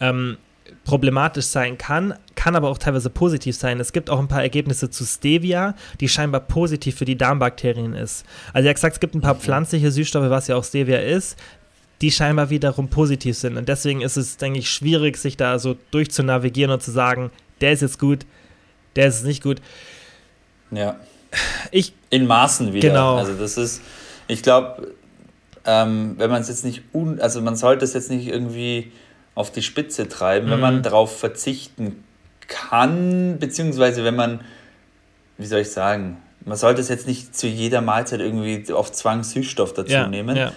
ähm, 0.00 0.36
problematisch 0.84 1.46
sein 1.46 1.78
kann, 1.78 2.14
kann 2.34 2.56
aber 2.56 2.68
auch 2.68 2.78
teilweise 2.78 3.10
positiv 3.10 3.56
sein. 3.56 3.80
Es 3.80 3.92
gibt 3.92 4.10
auch 4.10 4.18
ein 4.18 4.28
paar 4.28 4.42
Ergebnisse 4.42 4.90
zu 4.90 5.04
Stevia, 5.04 5.74
die 6.00 6.08
scheinbar 6.08 6.40
positiv 6.40 6.96
für 6.96 7.04
die 7.04 7.16
Darmbakterien 7.16 7.94
ist. 7.94 8.24
Also 8.52 8.66
er 8.66 8.70
hat 8.70 8.76
gesagt, 8.76 8.94
es 8.94 9.00
gibt 9.00 9.14
ein 9.14 9.20
paar 9.20 9.36
pflanzliche 9.36 9.90
Süßstoffe, 9.90 10.30
was 10.30 10.48
ja 10.48 10.56
auch 10.56 10.64
Stevia 10.64 10.98
ist, 10.98 11.36
die 12.02 12.10
scheinbar 12.10 12.50
wiederum 12.50 12.88
positiv 12.88 13.36
sind. 13.36 13.56
Und 13.56 13.68
deswegen 13.68 14.02
ist 14.02 14.16
es, 14.16 14.36
denke 14.36 14.58
ich, 14.58 14.70
schwierig, 14.70 15.16
sich 15.16 15.36
da 15.36 15.58
so 15.58 15.76
durchzunavigieren 15.90 16.70
und 16.70 16.82
zu 16.82 16.90
sagen, 16.90 17.30
der 17.60 17.72
ist 17.72 17.82
jetzt 17.82 17.98
gut, 17.98 18.26
der 18.96 19.06
ist 19.08 19.24
nicht 19.24 19.42
gut. 19.42 19.60
Ja. 20.70 20.96
Ich, 21.70 21.92
In 22.10 22.26
Maßen 22.26 22.72
wieder. 22.72 22.88
Genau. 22.88 23.16
Also 23.16 23.34
das 23.34 23.56
ist, 23.56 23.80
ich 24.28 24.42
glaube, 24.42 24.94
ähm, 25.64 26.14
wenn 26.18 26.30
man 26.30 26.40
es 26.42 26.48
jetzt 26.48 26.64
nicht, 26.64 26.82
un, 26.94 27.20
also 27.20 27.40
man 27.40 27.56
sollte 27.56 27.84
es 27.84 27.92
jetzt 27.94 28.10
nicht 28.10 28.28
irgendwie 28.28 28.92
auf 29.34 29.50
die 29.50 29.62
Spitze 29.62 30.08
treiben, 30.08 30.48
wenn 30.48 30.56
Mhm. 30.56 30.60
man 30.62 30.82
darauf 30.82 31.18
verzichten 31.18 32.02
kann, 32.46 33.38
beziehungsweise 33.38 34.04
wenn 34.04 34.16
man, 34.16 34.40
wie 35.38 35.46
soll 35.46 35.60
ich 35.60 35.70
sagen, 35.70 36.18
man 36.44 36.56
sollte 36.56 36.80
es 36.80 36.88
jetzt 36.88 37.06
nicht 37.06 37.36
zu 37.36 37.46
jeder 37.48 37.80
Mahlzeit 37.80 38.20
irgendwie 38.20 38.72
auf 38.72 38.92
Zwang 38.92 39.24
Süßstoff 39.24 39.74
dazu 39.74 39.92
ja, 39.92 40.06
nehmen. 40.06 40.36
ja, 40.36 40.52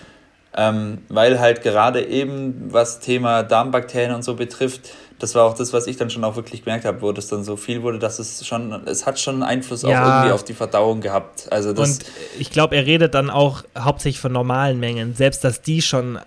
Ähm, 0.58 1.00
weil 1.10 1.40
halt 1.40 1.62
gerade 1.62 2.04
eben, 2.06 2.70
was 2.74 3.00
Thema 3.00 3.44
Darmbakterien 3.44 4.14
und 4.16 4.24
so 4.24 4.34
betrifft, 4.36 4.90
das 5.20 5.36
war 5.36 5.44
auch 5.46 5.54
das, 5.54 5.74
was 5.74 5.86
ich 5.86 5.98
dann 5.98 6.10
schon 6.10 6.24
auch 6.24 6.36
wirklich 6.38 6.64
gemerkt 6.64 6.86
habe, 6.86 7.02
wo 7.02 7.12
das 7.12 7.28
dann 7.28 7.44
so 7.44 7.56
viel 7.58 7.84
wurde, 7.84 8.00
dass 8.00 8.20
es 8.20 8.46
schon, 8.48 8.72
es 8.88 9.06
hat 9.06 9.20
schon 9.20 9.44
Einfluss 9.44 9.84
auch 9.86 9.90
Ja. 9.90 10.08
irgendwie 10.16 10.32
auf 10.32 10.44
die 10.44 10.54
Verdauung 10.54 11.02
gehabt. 11.02 11.48
Also 11.52 11.74
das, 11.74 11.90
Und 12.00 12.06
ich 12.40 12.50
glaube, 12.52 12.76
er 12.78 12.86
redet 12.86 13.14
dann 13.14 13.30
auch 13.30 13.64
hauptsächlich 13.78 14.20
von 14.20 14.32
normalen 14.32 14.80
Mengen, 14.80 15.14
selbst 15.16 15.44
dass 15.44 15.62
die 15.62 15.82
schon 15.82 16.16
äh, 16.16 16.22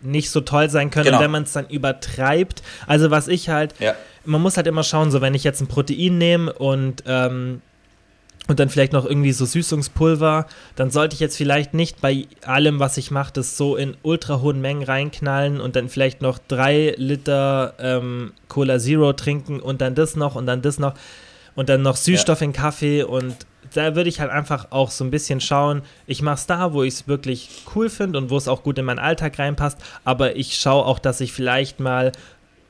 nicht 0.00 0.30
so 0.30 0.40
toll 0.40 0.68
sein 0.70 0.90
können, 0.90 1.06
Genau. 1.06 1.20
wenn 1.20 1.30
man 1.30 1.42
es 1.44 1.52
dann 1.52 1.68
übertreibt. 1.68 2.62
Also 2.86 3.10
was 3.10 3.28
ich 3.28 3.48
halt, 3.50 3.74
ja, 3.78 3.94
man 4.24 4.40
muss 4.42 4.56
halt 4.56 4.66
immer 4.66 4.82
schauen, 4.82 5.10
so 5.12 5.20
wenn 5.20 5.34
ich 5.34 5.44
jetzt 5.44 5.60
ein 5.60 5.68
Protein 5.68 6.18
nehme 6.18 6.52
und 6.52 7.04
ähm, 7.06 7.60
und 8.48 8.60
dann 8.60 8.68
vielleicht 8.68 8.92
noch 8.92 9.04
irgendwie 9.04 9.32
so 9.32 9.44
Süßungspulver, 9.44 10.46
dann 10.76 10.90
sollte 10.90 11.14
ich 11.14 11.20
jetzt 11.20 11.36
vielleicht 11.36 11.74
nicht 11.74 12.00
bei 12.00 12.26
allem, 12.44 12.78
was 12.78 12.96
ich 12.96 13.10
mache, 13.10 13.32
das 13.32 13.56
so 13.56 13.76
in 13.76 13.96
ultra 14.02 14.40
hohen 14.40 14.60
Mengen 14.60 14.84
reinknallen 14.84 15.60
und 15.60 15.76
dann 15.76 15.88
vielleicht 15.88 16.22
noch 16.22 16.38
drei 16.38 16.94
Liter 16.96 17.74
ähm, 17.78 18.32
Cola 18.48 18.78
Zero 18.78 19.12
trinken 19.12 19.60
und 19.60 19.80
dann 19.80 19.94
das 19.94 20.16
noch 20.16 20.36
und 20.36 20.46
dann 20.46 20.62
das 20.62 20.78
noch 20.78 20.94
und 21.54 21.68
dann 21.68 21.82
noch 21.82 21.96
Süßstoff 21.96 22.42
in 22.42 22.52
Kaffee 22.52 23.02
und 23.02 23.34
da 23.74 23.96
würde 23.96 24.08
ich 24.08 24.20
halt 24.20 24.30
einfach 24.30 24.68
auch 24.70 24.90
so 24.90 25.04
ein 25.04 25.10
bisschen 25.10 25.40
schauen, 25.40 25.82
ich 26.06 26.22
mache 26.22 26.36
es 26.36 26.46
da, 26.46 26.72
wo 26.72 26.82
ich 26.82 26.94
es 26.94 27.08
wirklich 27.08 27.64
cool 27.74 27.88
finde 27.88 28.18
und 28.18 28.30
wo 28.30 28.36
es 28.36 28.46
auch 28.46 28.62
gut 28.62 28.78
in 28.78 28.84
meinen 28.84 29.00
Alltag 29.00 29.38
reinpasst, 29.38 29.78
aber 30.04 30.36
ich 30.36 30.56
schaue 30.56 30.84
auch, 30.84 30.98
dass 30.98 31.20
ich 31.20 31.32
vielleicht 31.32 31.80
mal 31.80 32.12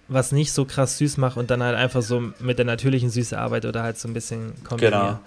was 0.09 0.33
nicht 0.33 0.53
so 0.53 0.65
krass 0.65 0.99
süß 0.99 1.17
mache 1.17 1.39
und 1.39 1.51
dann 1.51 1.63
halt 1.63 1.77
einfach 1.77 2.03
so 2.03 2.33
mit 2.39 2.59
der 2.59 2.65
natürlichen 2.65 3.11
Süße 3.11 3.37
arbeite 3.37 3.69
oder 3.69 3.83
halt 3.83 3.99
so 3.99 4.09
ein 4.09 4.15
bisschen 4.15 4.53
kombiniere. 4.63 5.01
Genau. 5.01 5.19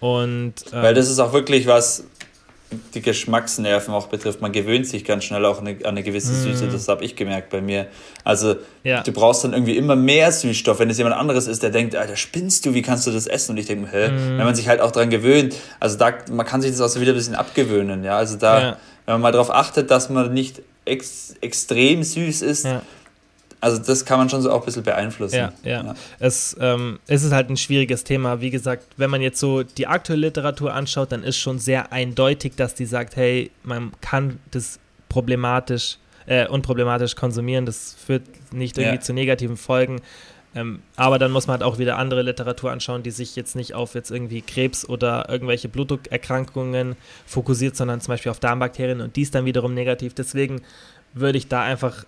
Und 0.00 0.54
ähm, 0.72 0.82
weil 0.82 0.94
das 0.94 1.08
ist 1.10 1.18
auch 1.18 1.32
wirklich 1.32 1.66
was 1.66 2.04
die 2.94 3.00
Geschmacksnerven 3.00 3.94
auch 3.94 4.08
betrifft. 4.08 4.42
Man 4.42 4.52
gewöhnt 4.52 4.86
sich 4.86 5.02
ganz 5.02 5.24
schnell 5.24 5.46
auch 5.46 5.58
eine, 5.60 5.70
an 5.70 5.86
eine 5.86 6.02
gewisse 6.02 6.34
Süße, 6.34 6.68
das 6.68 6.86
habe 6.88 7.02
ich 7.02 7.16
gemerkt 7.16 7.48
bei 7.48 7.62
mir. 7.62 7.86
Also 8.24 8.54
Mm. 8.54 8.58
ja. 8.84 9.02
du 9.02 9.10
brauchst 9.12 9.42
dann 9.44 9.54
irgendwie 9.54 9.76
immer 9.78 9.96
mehr 9.96 10.30
Süßstoff. 10.30 10.78
Wenn 10.78 10.90
es 10.90 10.98
jemand 10.98 11.16
anderes 11.16 11.46
ist, 11.46 11.62
der 11.62 11.70
denkt, 11.70 11.96
Alter, 11.96 12.14
spinnst 12.16 12.66
du, 12.66 12.74
wie 12.74 12.82
kannst 12.82 13.06
du 13.06 13.10
das 13.10 13.26
essen? 13.26 13.52
Und 13.52 13.56
ich 13.58 13.64
denke, 13.66 13.90
hä? 13.90 14.08
Mm. 14.10 14.36
Wenn 14.38 14.44
man 14.44 14.54
sich 14.54 14.68
halt 14.68 14.82
auch 14.82 14.90
dran 14.90 15.08
gewöhnt, 15.08 15.54
also 15.80 15.96
da, 15.96 16.12
man 16.30 16.44
kann 16.44 16.60
sich 16.60 16.70
das 16.72 16.80
auch 16.82 16.88
so 16.88 17.00
wieder 17.00 17.12
ein 17.12 17.16
bisschen 17.16 17.34
abgewöhnen, 17.36 18.04
ja. 18.04 18.18
Also 18.18 18.36
da, 18.36 18.60
Ja. 18.60 18.76
wenn 19.06 19.14
man 19.14 19.20
mal 19.22 19.32
darauf 19.32 19.50
achtet, 19.50 19.90
dass 19.90 20.10
man 20.10 20.34
nicht 20.34 20.60
ex, 20.84 21.34
extrem 21.40 22.02
süß 22.02 22.42
ist, 22.42 22.66
Ja. 22.66 22.82
Also 23.60 23.82
das 23.82 24.04
kann 24.04 24.18
man 24.18 24.30
schon 24.30 24.42
so 24.42 24.52
auch 24.52 24.60
ein 24.60 24.64
bisschen 24.64 24.84
beeinflussen. 24.84 25.36
Ja, 25.36 25.52
ja. 25.64 25.84
ja. 25.84 25.94
Es, 26.20 26.56
ähm, 26.60 27.00
es 27.06 27.24
ist 27.24 27.32
halt 27.32 27.50
ein 27.50 27.56
schwieriges 27.56 28.04
Thema. 28.04 28.40
Wie 28.40 28.50
gesagt, 28.50 28.84
wenn 28.96 29.10
man 29.10 29.20
jetzt 29.20 29.40
so 29.40 29.62
die 29.62 29.86
aktuelle 29.86 30.28
Literatur 30.28 30.72
anschaut, 30.72 31.10
dann 31.12 31.24
ist 31.24 31.38
schon 31.38 31.58
sehr 31.58 31.92
eindeutig, 31.92 32.54
dass 32.56 32.74
die 32.74 32.86
sagt, 32.86 33.16
hey, 33.16 33.50
man 33.64 33.92
kann 34.00 34.38
das 34.52 34.78
problematisch, 35.08 35.98
äh, 36.26 36.46
unproblematisch 36.46 37.16
konsumieren, 37.16 37.66
das 37.66 37.94
führt 37.94 38.22
nicht 38.52 38.78
irgendwie 38.78 38.96
ja. 38.96 39.00
zu 39.00 39.12
negativen 39.12 39.56
Folgen. 39.56 40.02
Ähm, 40.54 40.82
aber 40.96 41.18
dann 41.18 41.30
muss 41.30 41.46
man 41.46 41.54
halt 41.54 41.62
auch 41.62 41.78
wieder 41.78 41.98
andere 41.98 42.22
Literatur 42.22 42.70
anschauen, 42.70 43.02
die 43.02 43.10
sich 43.10 43.36
jetzt 43.36 43.54
nicht 43.54 43.74
auf 43.74 43.94
jetzt 43.94 44.10
irgendwie 44.10 44.40
Krebs 44.40 44.88
oder 44.88 45.28
irgendwelche 45.28 45.68
Blutdruckerkrankungen 45.68 46.96
fokussiert, 47.26 47.76
sondern 47.76 48.00
zum 48.00 48.12
Beispiel 48.12 48.30
auf 48.30 48.40
Darmbakterien 48.40 49.00
und 49.00 49.16
dies 49.16 49.30
dann 49.30 49.44
wiederum 49.44 49.74
negativ. 49.74 50.14
Deswegen 50.14 50.62
würde 51.12 51.38
ich 51.38 51.48
da 51.48 51.62
einfach 51.62 52.04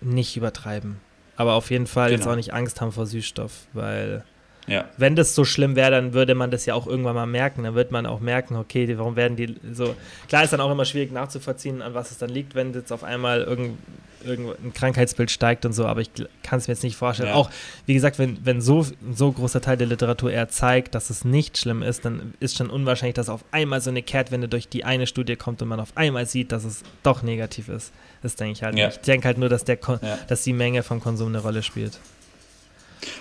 nicht 0.00 0.36
übertreiben. 0.36 1.00
Aber 1.36 1.54
auf 1.54 1.70
jeden 1.70 1.86
Fall 1.86 2.10
genau. 2.10 2.18
jetzt 2.18 2.28
auch 2.28 2.36
nicht 2.36 2.52
Angst 2.52 2.80
haben 2.80 2.92
vor 2.92 3.06
Süßstoff, 3.06 3.52
weil 3.72 4.24
ja. 4.66 4.84
wenn 4.96 5.16
das 5.16 5.34
so 5.34 5.44
schlimm 5.44 5.76
wäre, 5.76 5.90
dann 5.90 6.12
würde 6.12 6.34
man 6.34 6.50
das 6.50 6.66
ja 6.66 6.74
auch 6.74 6.86
irgendwann 6.86 7.14
mal 7.14 7.26
merken. 7.26 7.62
Dann 7.62 7.74
wird 7.74 7.90
man 7.90 8.06
auch 8.06 8.20
merken, 8.20 8.56
okay, 8.56 8.96
warum 8.98 9.16
werden 9.16 9.36
die 9.36 9.56
so. 9.72 9.94
Klar 10.28 10.44
ist 10.44 10.52
dann 10.52 10.60
auch 10.60 10.70
immer 10.70 10.84
schwierig 10.84 11.12
nachzuvollziehen, 11.12 11.80
an 11.80 11.94
was 11.94 12.10
es 12.10 12.18
dann 12.18 12.30
liegt, 12.30 12.54
wenn 12.54 12.74
jetzt 12.74 12.92
auf 12.92 13.04
einmal 13.04 13.42
irgend, 13.42 13.78
ein 14.24 14.72
Krankheitsbild 14.74 15.30
steigt 15.30 15.64
und 15.64 15.72
so, 15.72 15.86
aber 15.86 16.00
ich 16.00 16.10
kann 16.42 16.58
es 16.58 16.68
mir 16.68 16.74
jetzt 16.74 16.82
nicht 16.82 16.96
vorstellen. 16.96 17.30
Ja. 17.30 17.34
Auch, 17.34 17.50
wie 17.86 17.94
gesagt, 17.94 18.18
wenn, 18.18 18.38
wenn 18.44 18.60
so 18.60 18.82
ein 18.82 19.14
so 19.14 19.30
großer 19.32 19.60
Teil 19.60 19.76
der 19.76 19.86
Literatur 19.86 20.30
eher 20.30 20.48
zeigt, 20.48 20.94
dass 20.94 21.10
es 21.10 21.24
nicht 21.24 21.58
schlimm 21.58 21.82
ist, 21.82 22.04
dann 22.04 22.34
ist 22.40 22.56
schon 22.56 22.70
unwahrscheinlich, 22.70 23.14
dass 23.14 23.28
auf 23.28 23.44
einmal 23.50 23.80
so 23.80 23.90
eine 23.90 24.02
Kehrtwende 24.02 24.48
durch 24.48 24.68
die 24.68 24.84
eine 24.84 25.06
Studie 25.06 25.36
kommt 25.36 25.62
und 25.62 25.68
man 25.68 25.80
auf 25.80 25.96
einmal 25.96 26.26
sieht, 26.26 26.52
dass 26.52 26.64
es 26.64 26.82
doch 27.02 27.22
negativ 27.22 27.68
ist. 27.68 27.92
Das 28.22 28.34
denke 28.34 28.52
ich 28.52 28.62
halt 28.62 28.76
ja. 28.76 28.86
nicht. 28.86 28.98
Ich 28.98 29.04
denke 29.04 29.26
halt 29.26 29.38
nur, 29.38 29.48
dass, 29.48 29.64
der 29.64 29.78
ja. 29.86 30.18
dass 30.26 30.42
die 30.42 30.52
Menge 30.52 30.82
vom 30.82 31.00
Konsum 31.00 31.28
eine 31.28 31.38
Rolle 31.38 31.62
spielt. 31.62 31.98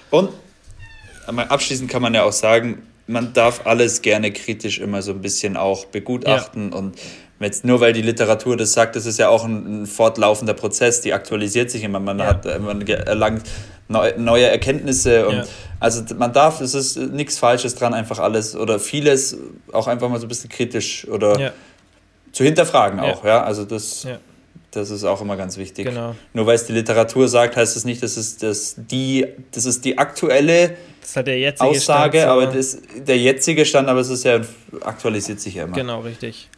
Und 0.09 0.29
abschließend 1.27 1.89
kann 1.89 2.01
man 2.01 2.13
ja 2.13 2.23
auch 2.23 2.31
sagen, 2.31 2.83
man 3.07 3.33
darf 3.33 3.65
alles 3.65 4.01
gerne 4.01 4.31
kritisch 4.31 4.79
immer 4.79 5.01
so 5.01 5.11
ein 5.11 5.21
bisschen 5.21 5.57
auch 5.57 5.85
begutachten 5.85 6.73
und 6.73 6.99
jetzt 7.39 7.65
nur 7.65 7.79
weil 7.79 7.93
die 7.93 8.01
Literatur 8.01 8.57
das 8.57 8.73
sagt, 8.73 8.95
das 8.95 9.05
ist 9.05 9.19
ja 9.19 9.29
auch 9.29 9.45
ein, 9.45 9.83
ein 9.83 9.85
fortlaufender 9.85 10.53
Prozess, 10.53 11.01
die 11.01 11.13
aktualisiert 11.13 11.69
sich 11.71 11.83
immer, 11.83 11.99
man 11.99 12.19
ja. 12.19 12.25
hat 12.25 12.61
man 12.61 12.81
erlangt 12.87 13.43
neue 13.87 14.45
Erkenntnisse 14.45 15.27
und 15.27 15.35
ja. 15.37 15.45
also 15.79 16.03
man 16.17 16.33
darf, 16.33 16.59
es 16.59 16.73
ist 16.73 16.97
nichts 16.97 17.37
Falsches 17.37 17.75
dran, 17.75 17.93
einfach 17.93 18.19
alles 18.19 18.55
oder 18.55 18.79
vieles 18.79 19.37
auch 19.71 19.87
einfach 19.87 20.09
mal 20.09 20.19
so 20.19 20.25
ein 20.25 20.29
bisschen 20.29 20.49
kritisch 20.49 21.07
oder 21.07 21.53
zu 22.33 22.43
hinterfragen 22.43 22.99
auch, 22.99 23.23
ja, 23.23 23.43
also 23.43 23.63
das 23.63 24.05
das 24.71 24.91
ist 24.91 25.05
auch 25.05 25.21
immer 25.21 25.37
ganz 25.37 25.57
wichtig. 25.57 25.85
Genau. 25.85 26.13
Nur 26.33 26.45
weil 26.45 26.55
es 26.55 26.65
die 26.65 26.73
Literatur 26.73 27.27
sagt, 27.27 27.55
heißt 27.55 27.69
es 27.69 27.81
das 27.81 27.85
nicht, 27.85 28.03
dass 28.03 28.17
es 28.17 28.37
das 28.37 28.75
die, 28.77 29.25
das 29.51 29.65
ist 29.65 29.85
die 29.85 29.97
aktuelle 29.97 30.75
das 31.01 31.15
halt 31.15 31.27
der 31.27 31.53
Aussage, 31.59 32.19
Stand, 32.19 32.31
aber 32.31 32.47
das, 32.47 32.77
der 32.95 33.17
jetzige 33.17 33.65
Stand, 33.65 33.87
aber 33.87 34.01
es 34.01 34.09
ist 34.09 34.25
ja 34.25 34.41
aktualisiert 34.81 35.39
sich 35.39 35.55
ja 35.55 35.63
immer. 35.63 35.75
Genau, 35.75 36.01
richtig. 36.01 36.49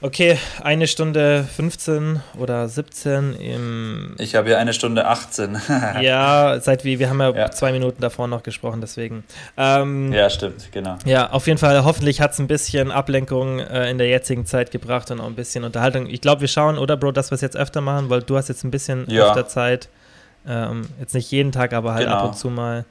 Okay, 0.00 0.38
eine 0.62 0.86
Stunde 0.86 1.42
15 1.56 2.22
oder 2.38 2.68
17 2.68 3.34
im. 3.34 4.14
Ich 4.18 4.36
habe 4.36 4.50
ja 4.50 4.58
eine 4.58 4.72
Stunde 4.72 5.06
18. 5.06 5.60
ja, 6.00 6.60
seit 6.60 6.84
wie, 6.84 7.00
wir 7.00 7.10
haben 7.10 7.20
ja, 7.20 7.30
ja, 7.30 7.50
zwei 7.50 7.72
Minuten 7.72 8.00
davor 8.00 8.28
noch 8.28 8.44
gesprochen, 8.44 8.80
deswegen. 8.80 9.24
Ähm, 9.56 10.12
ja, 10.12 10.30
stimmt, 10.30 10.70
genau. 10.70 10.98
Ja, 11.04 11.30
auf 11.30 11.48
jeden 11.48 11.58
Fall, 11.58 11.84
hoffentlich 11.84 12.20
hat 12.20 12.30
es 12.30 12.38
ein 12.38 12.46
bisschen 12.46 12.92
Ablenkung 12.92 13.58
äh, 13.58 13.90
in 13.90 13.98
der 13.98 14.06
jetzigen 14.06 14.46
Zeit 14.46 14.70
gebracht 14.70 15.10
und 15.10 15.20
auch 15.20 15.26
ein 15.26 15.34
bisschen 15.34 15.64
Unterhaltung. 15.64 16.06
Ich 16.06 16.20
glaube, 16.20 16.42
wir 16.42 16.48
schauen, 16.48 16.78
oder 16.78 16.96
Bro, 16.96 17.10
dass 17.10 17.32
wir 17.32 17.34
es 17.34 17.40
jetzt 17.40 17.56
öfter 17.56 17.80
machen, 17.80 18.08
weil 18.08 18.22
du 18.22 18.36
hast 18.36 18.48
jetzt 18.48 18.62
ein 18.62 18.70
bisschen 18.70 19.04
ja. 19.10 19.26
öfter 19.26 19.48
Zeit. 19.48 19.88
Ähm, 20.46 20.88
jetzt 21.00 21.14
nicht 21.14 21.28
jeden 21.32 21.50
Tag, 21.50 21.72
aber 21.72 21.94
halt 21.94 22.06
genau. 22.06 22.18
ab 22.18 22.24
und 22.26 22.36
zu 22.36 22.50
mal. 22.50 22.84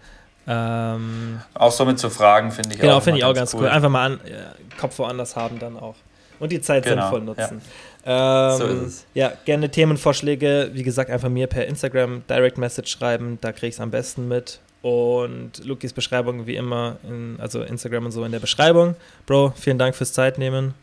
Ähm, 0.45 1.39
auch 1.53 1.71
so 1.71 1.85
mit 1.85 1.99
zu 1.99 2.09
fragen, 2.09 2.51
finde 2.51 2.73
ich 2.73 2.81
genau, 2.81 2.93
auch. 2.93 2.95
Genau, 2.95 3.03
finde 3.03 3.19
ich 3.19 3.25
auch 3.25 3.33
ganz 3.33 3.53
cool. 3.53 3.61
cool. 3.61 3.69
Einfach 3.69 3.89
mal 3.89 4.05
an, 4.05 4.19
äh, 4.25 4.77
Kopf 4.77 4.99
woanders 4.99 5.37
haben 5.37 5.57
dann 5.57 5.77
auch 5.77 5.95
und 6.39 6.51
die 6.51 6.61
Zeit 6.61 6.83
genau. 6.83 7.01
sinnvoll 7.01 7.21
nutzen. 7.21 7.61
Ja. 8.05 8.51
Ähm, 8.53 8.57
so 8.57 8.65
ist 8.65 8.81
es. 8.81 9.05
Ja, 9.13 9.33
gerne 9.45 9.69
Themenvorschläge, 9.69 10.71
wie 10.73 10.83
gesagt, 10.83 11.09
einfach 11.09 11.29
mir 11.29 11.47
per 11.47 11.65
Instagram 11.67 12.23
Direct 12.29 12.57
Message 12.57 12.91
schreiben, 12.91 13.37
da 13.41 13.51
kriege 13.51 13.67
ich 13.67 13.75
es 13.75 13.81
am 13.81 13.91
besten 13.91 14.27
mit. 14.27 14.59
Und 14.81 15.65
Lukis 15.65 15.91
Beschreibung 15.91 16.45
wie 16.47 16.55
immer, 16.55 16.97
in, 17.03 17.37
also 17.39 17.61
Instagram 17.63 18.05
und 18.05 18.11
so 18.11 18.23
in 18.23 18.31
der 18.31 18.39
Beschreibung. 18.39 18.95
Bro, 19.25 19.53
vielen 19.57 19.77
Dank 19.77 19.95
fürs 19.95 20.13
Zeitnehmen. 20.13 20.73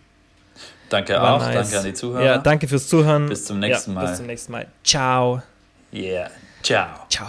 Danke 0.91 1.15
War 1.15 1.37
auch, 1.37 1.41
nice. 1.41 1.55
danke 1.55 1.79
an 1.79 1.85
die 1.85 1.95
Zuhörer. 1.95 2.25
Ja, 2.25 2.39
danke 2.39 2.69
fürs 2.69 2.89
Zuhören. 2.89 3.29
Bis 3.29 3.47
zum 3.47 3.61
nächsten 3.61 3.93
ja, 3.93 3.95
Mal. 3.95 4.07
Bis 4.09 4.17
zum 4.19 4.27
nächsten 4.27 4.53
Mal. 4.53 4.67
Ciao. 4.83 5.43
Yeah, 5.93 6.31
ciao. 6.63 6.89
Ciao. 7.09 7.29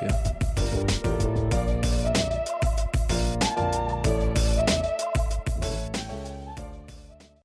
dafür. 0.01 0.40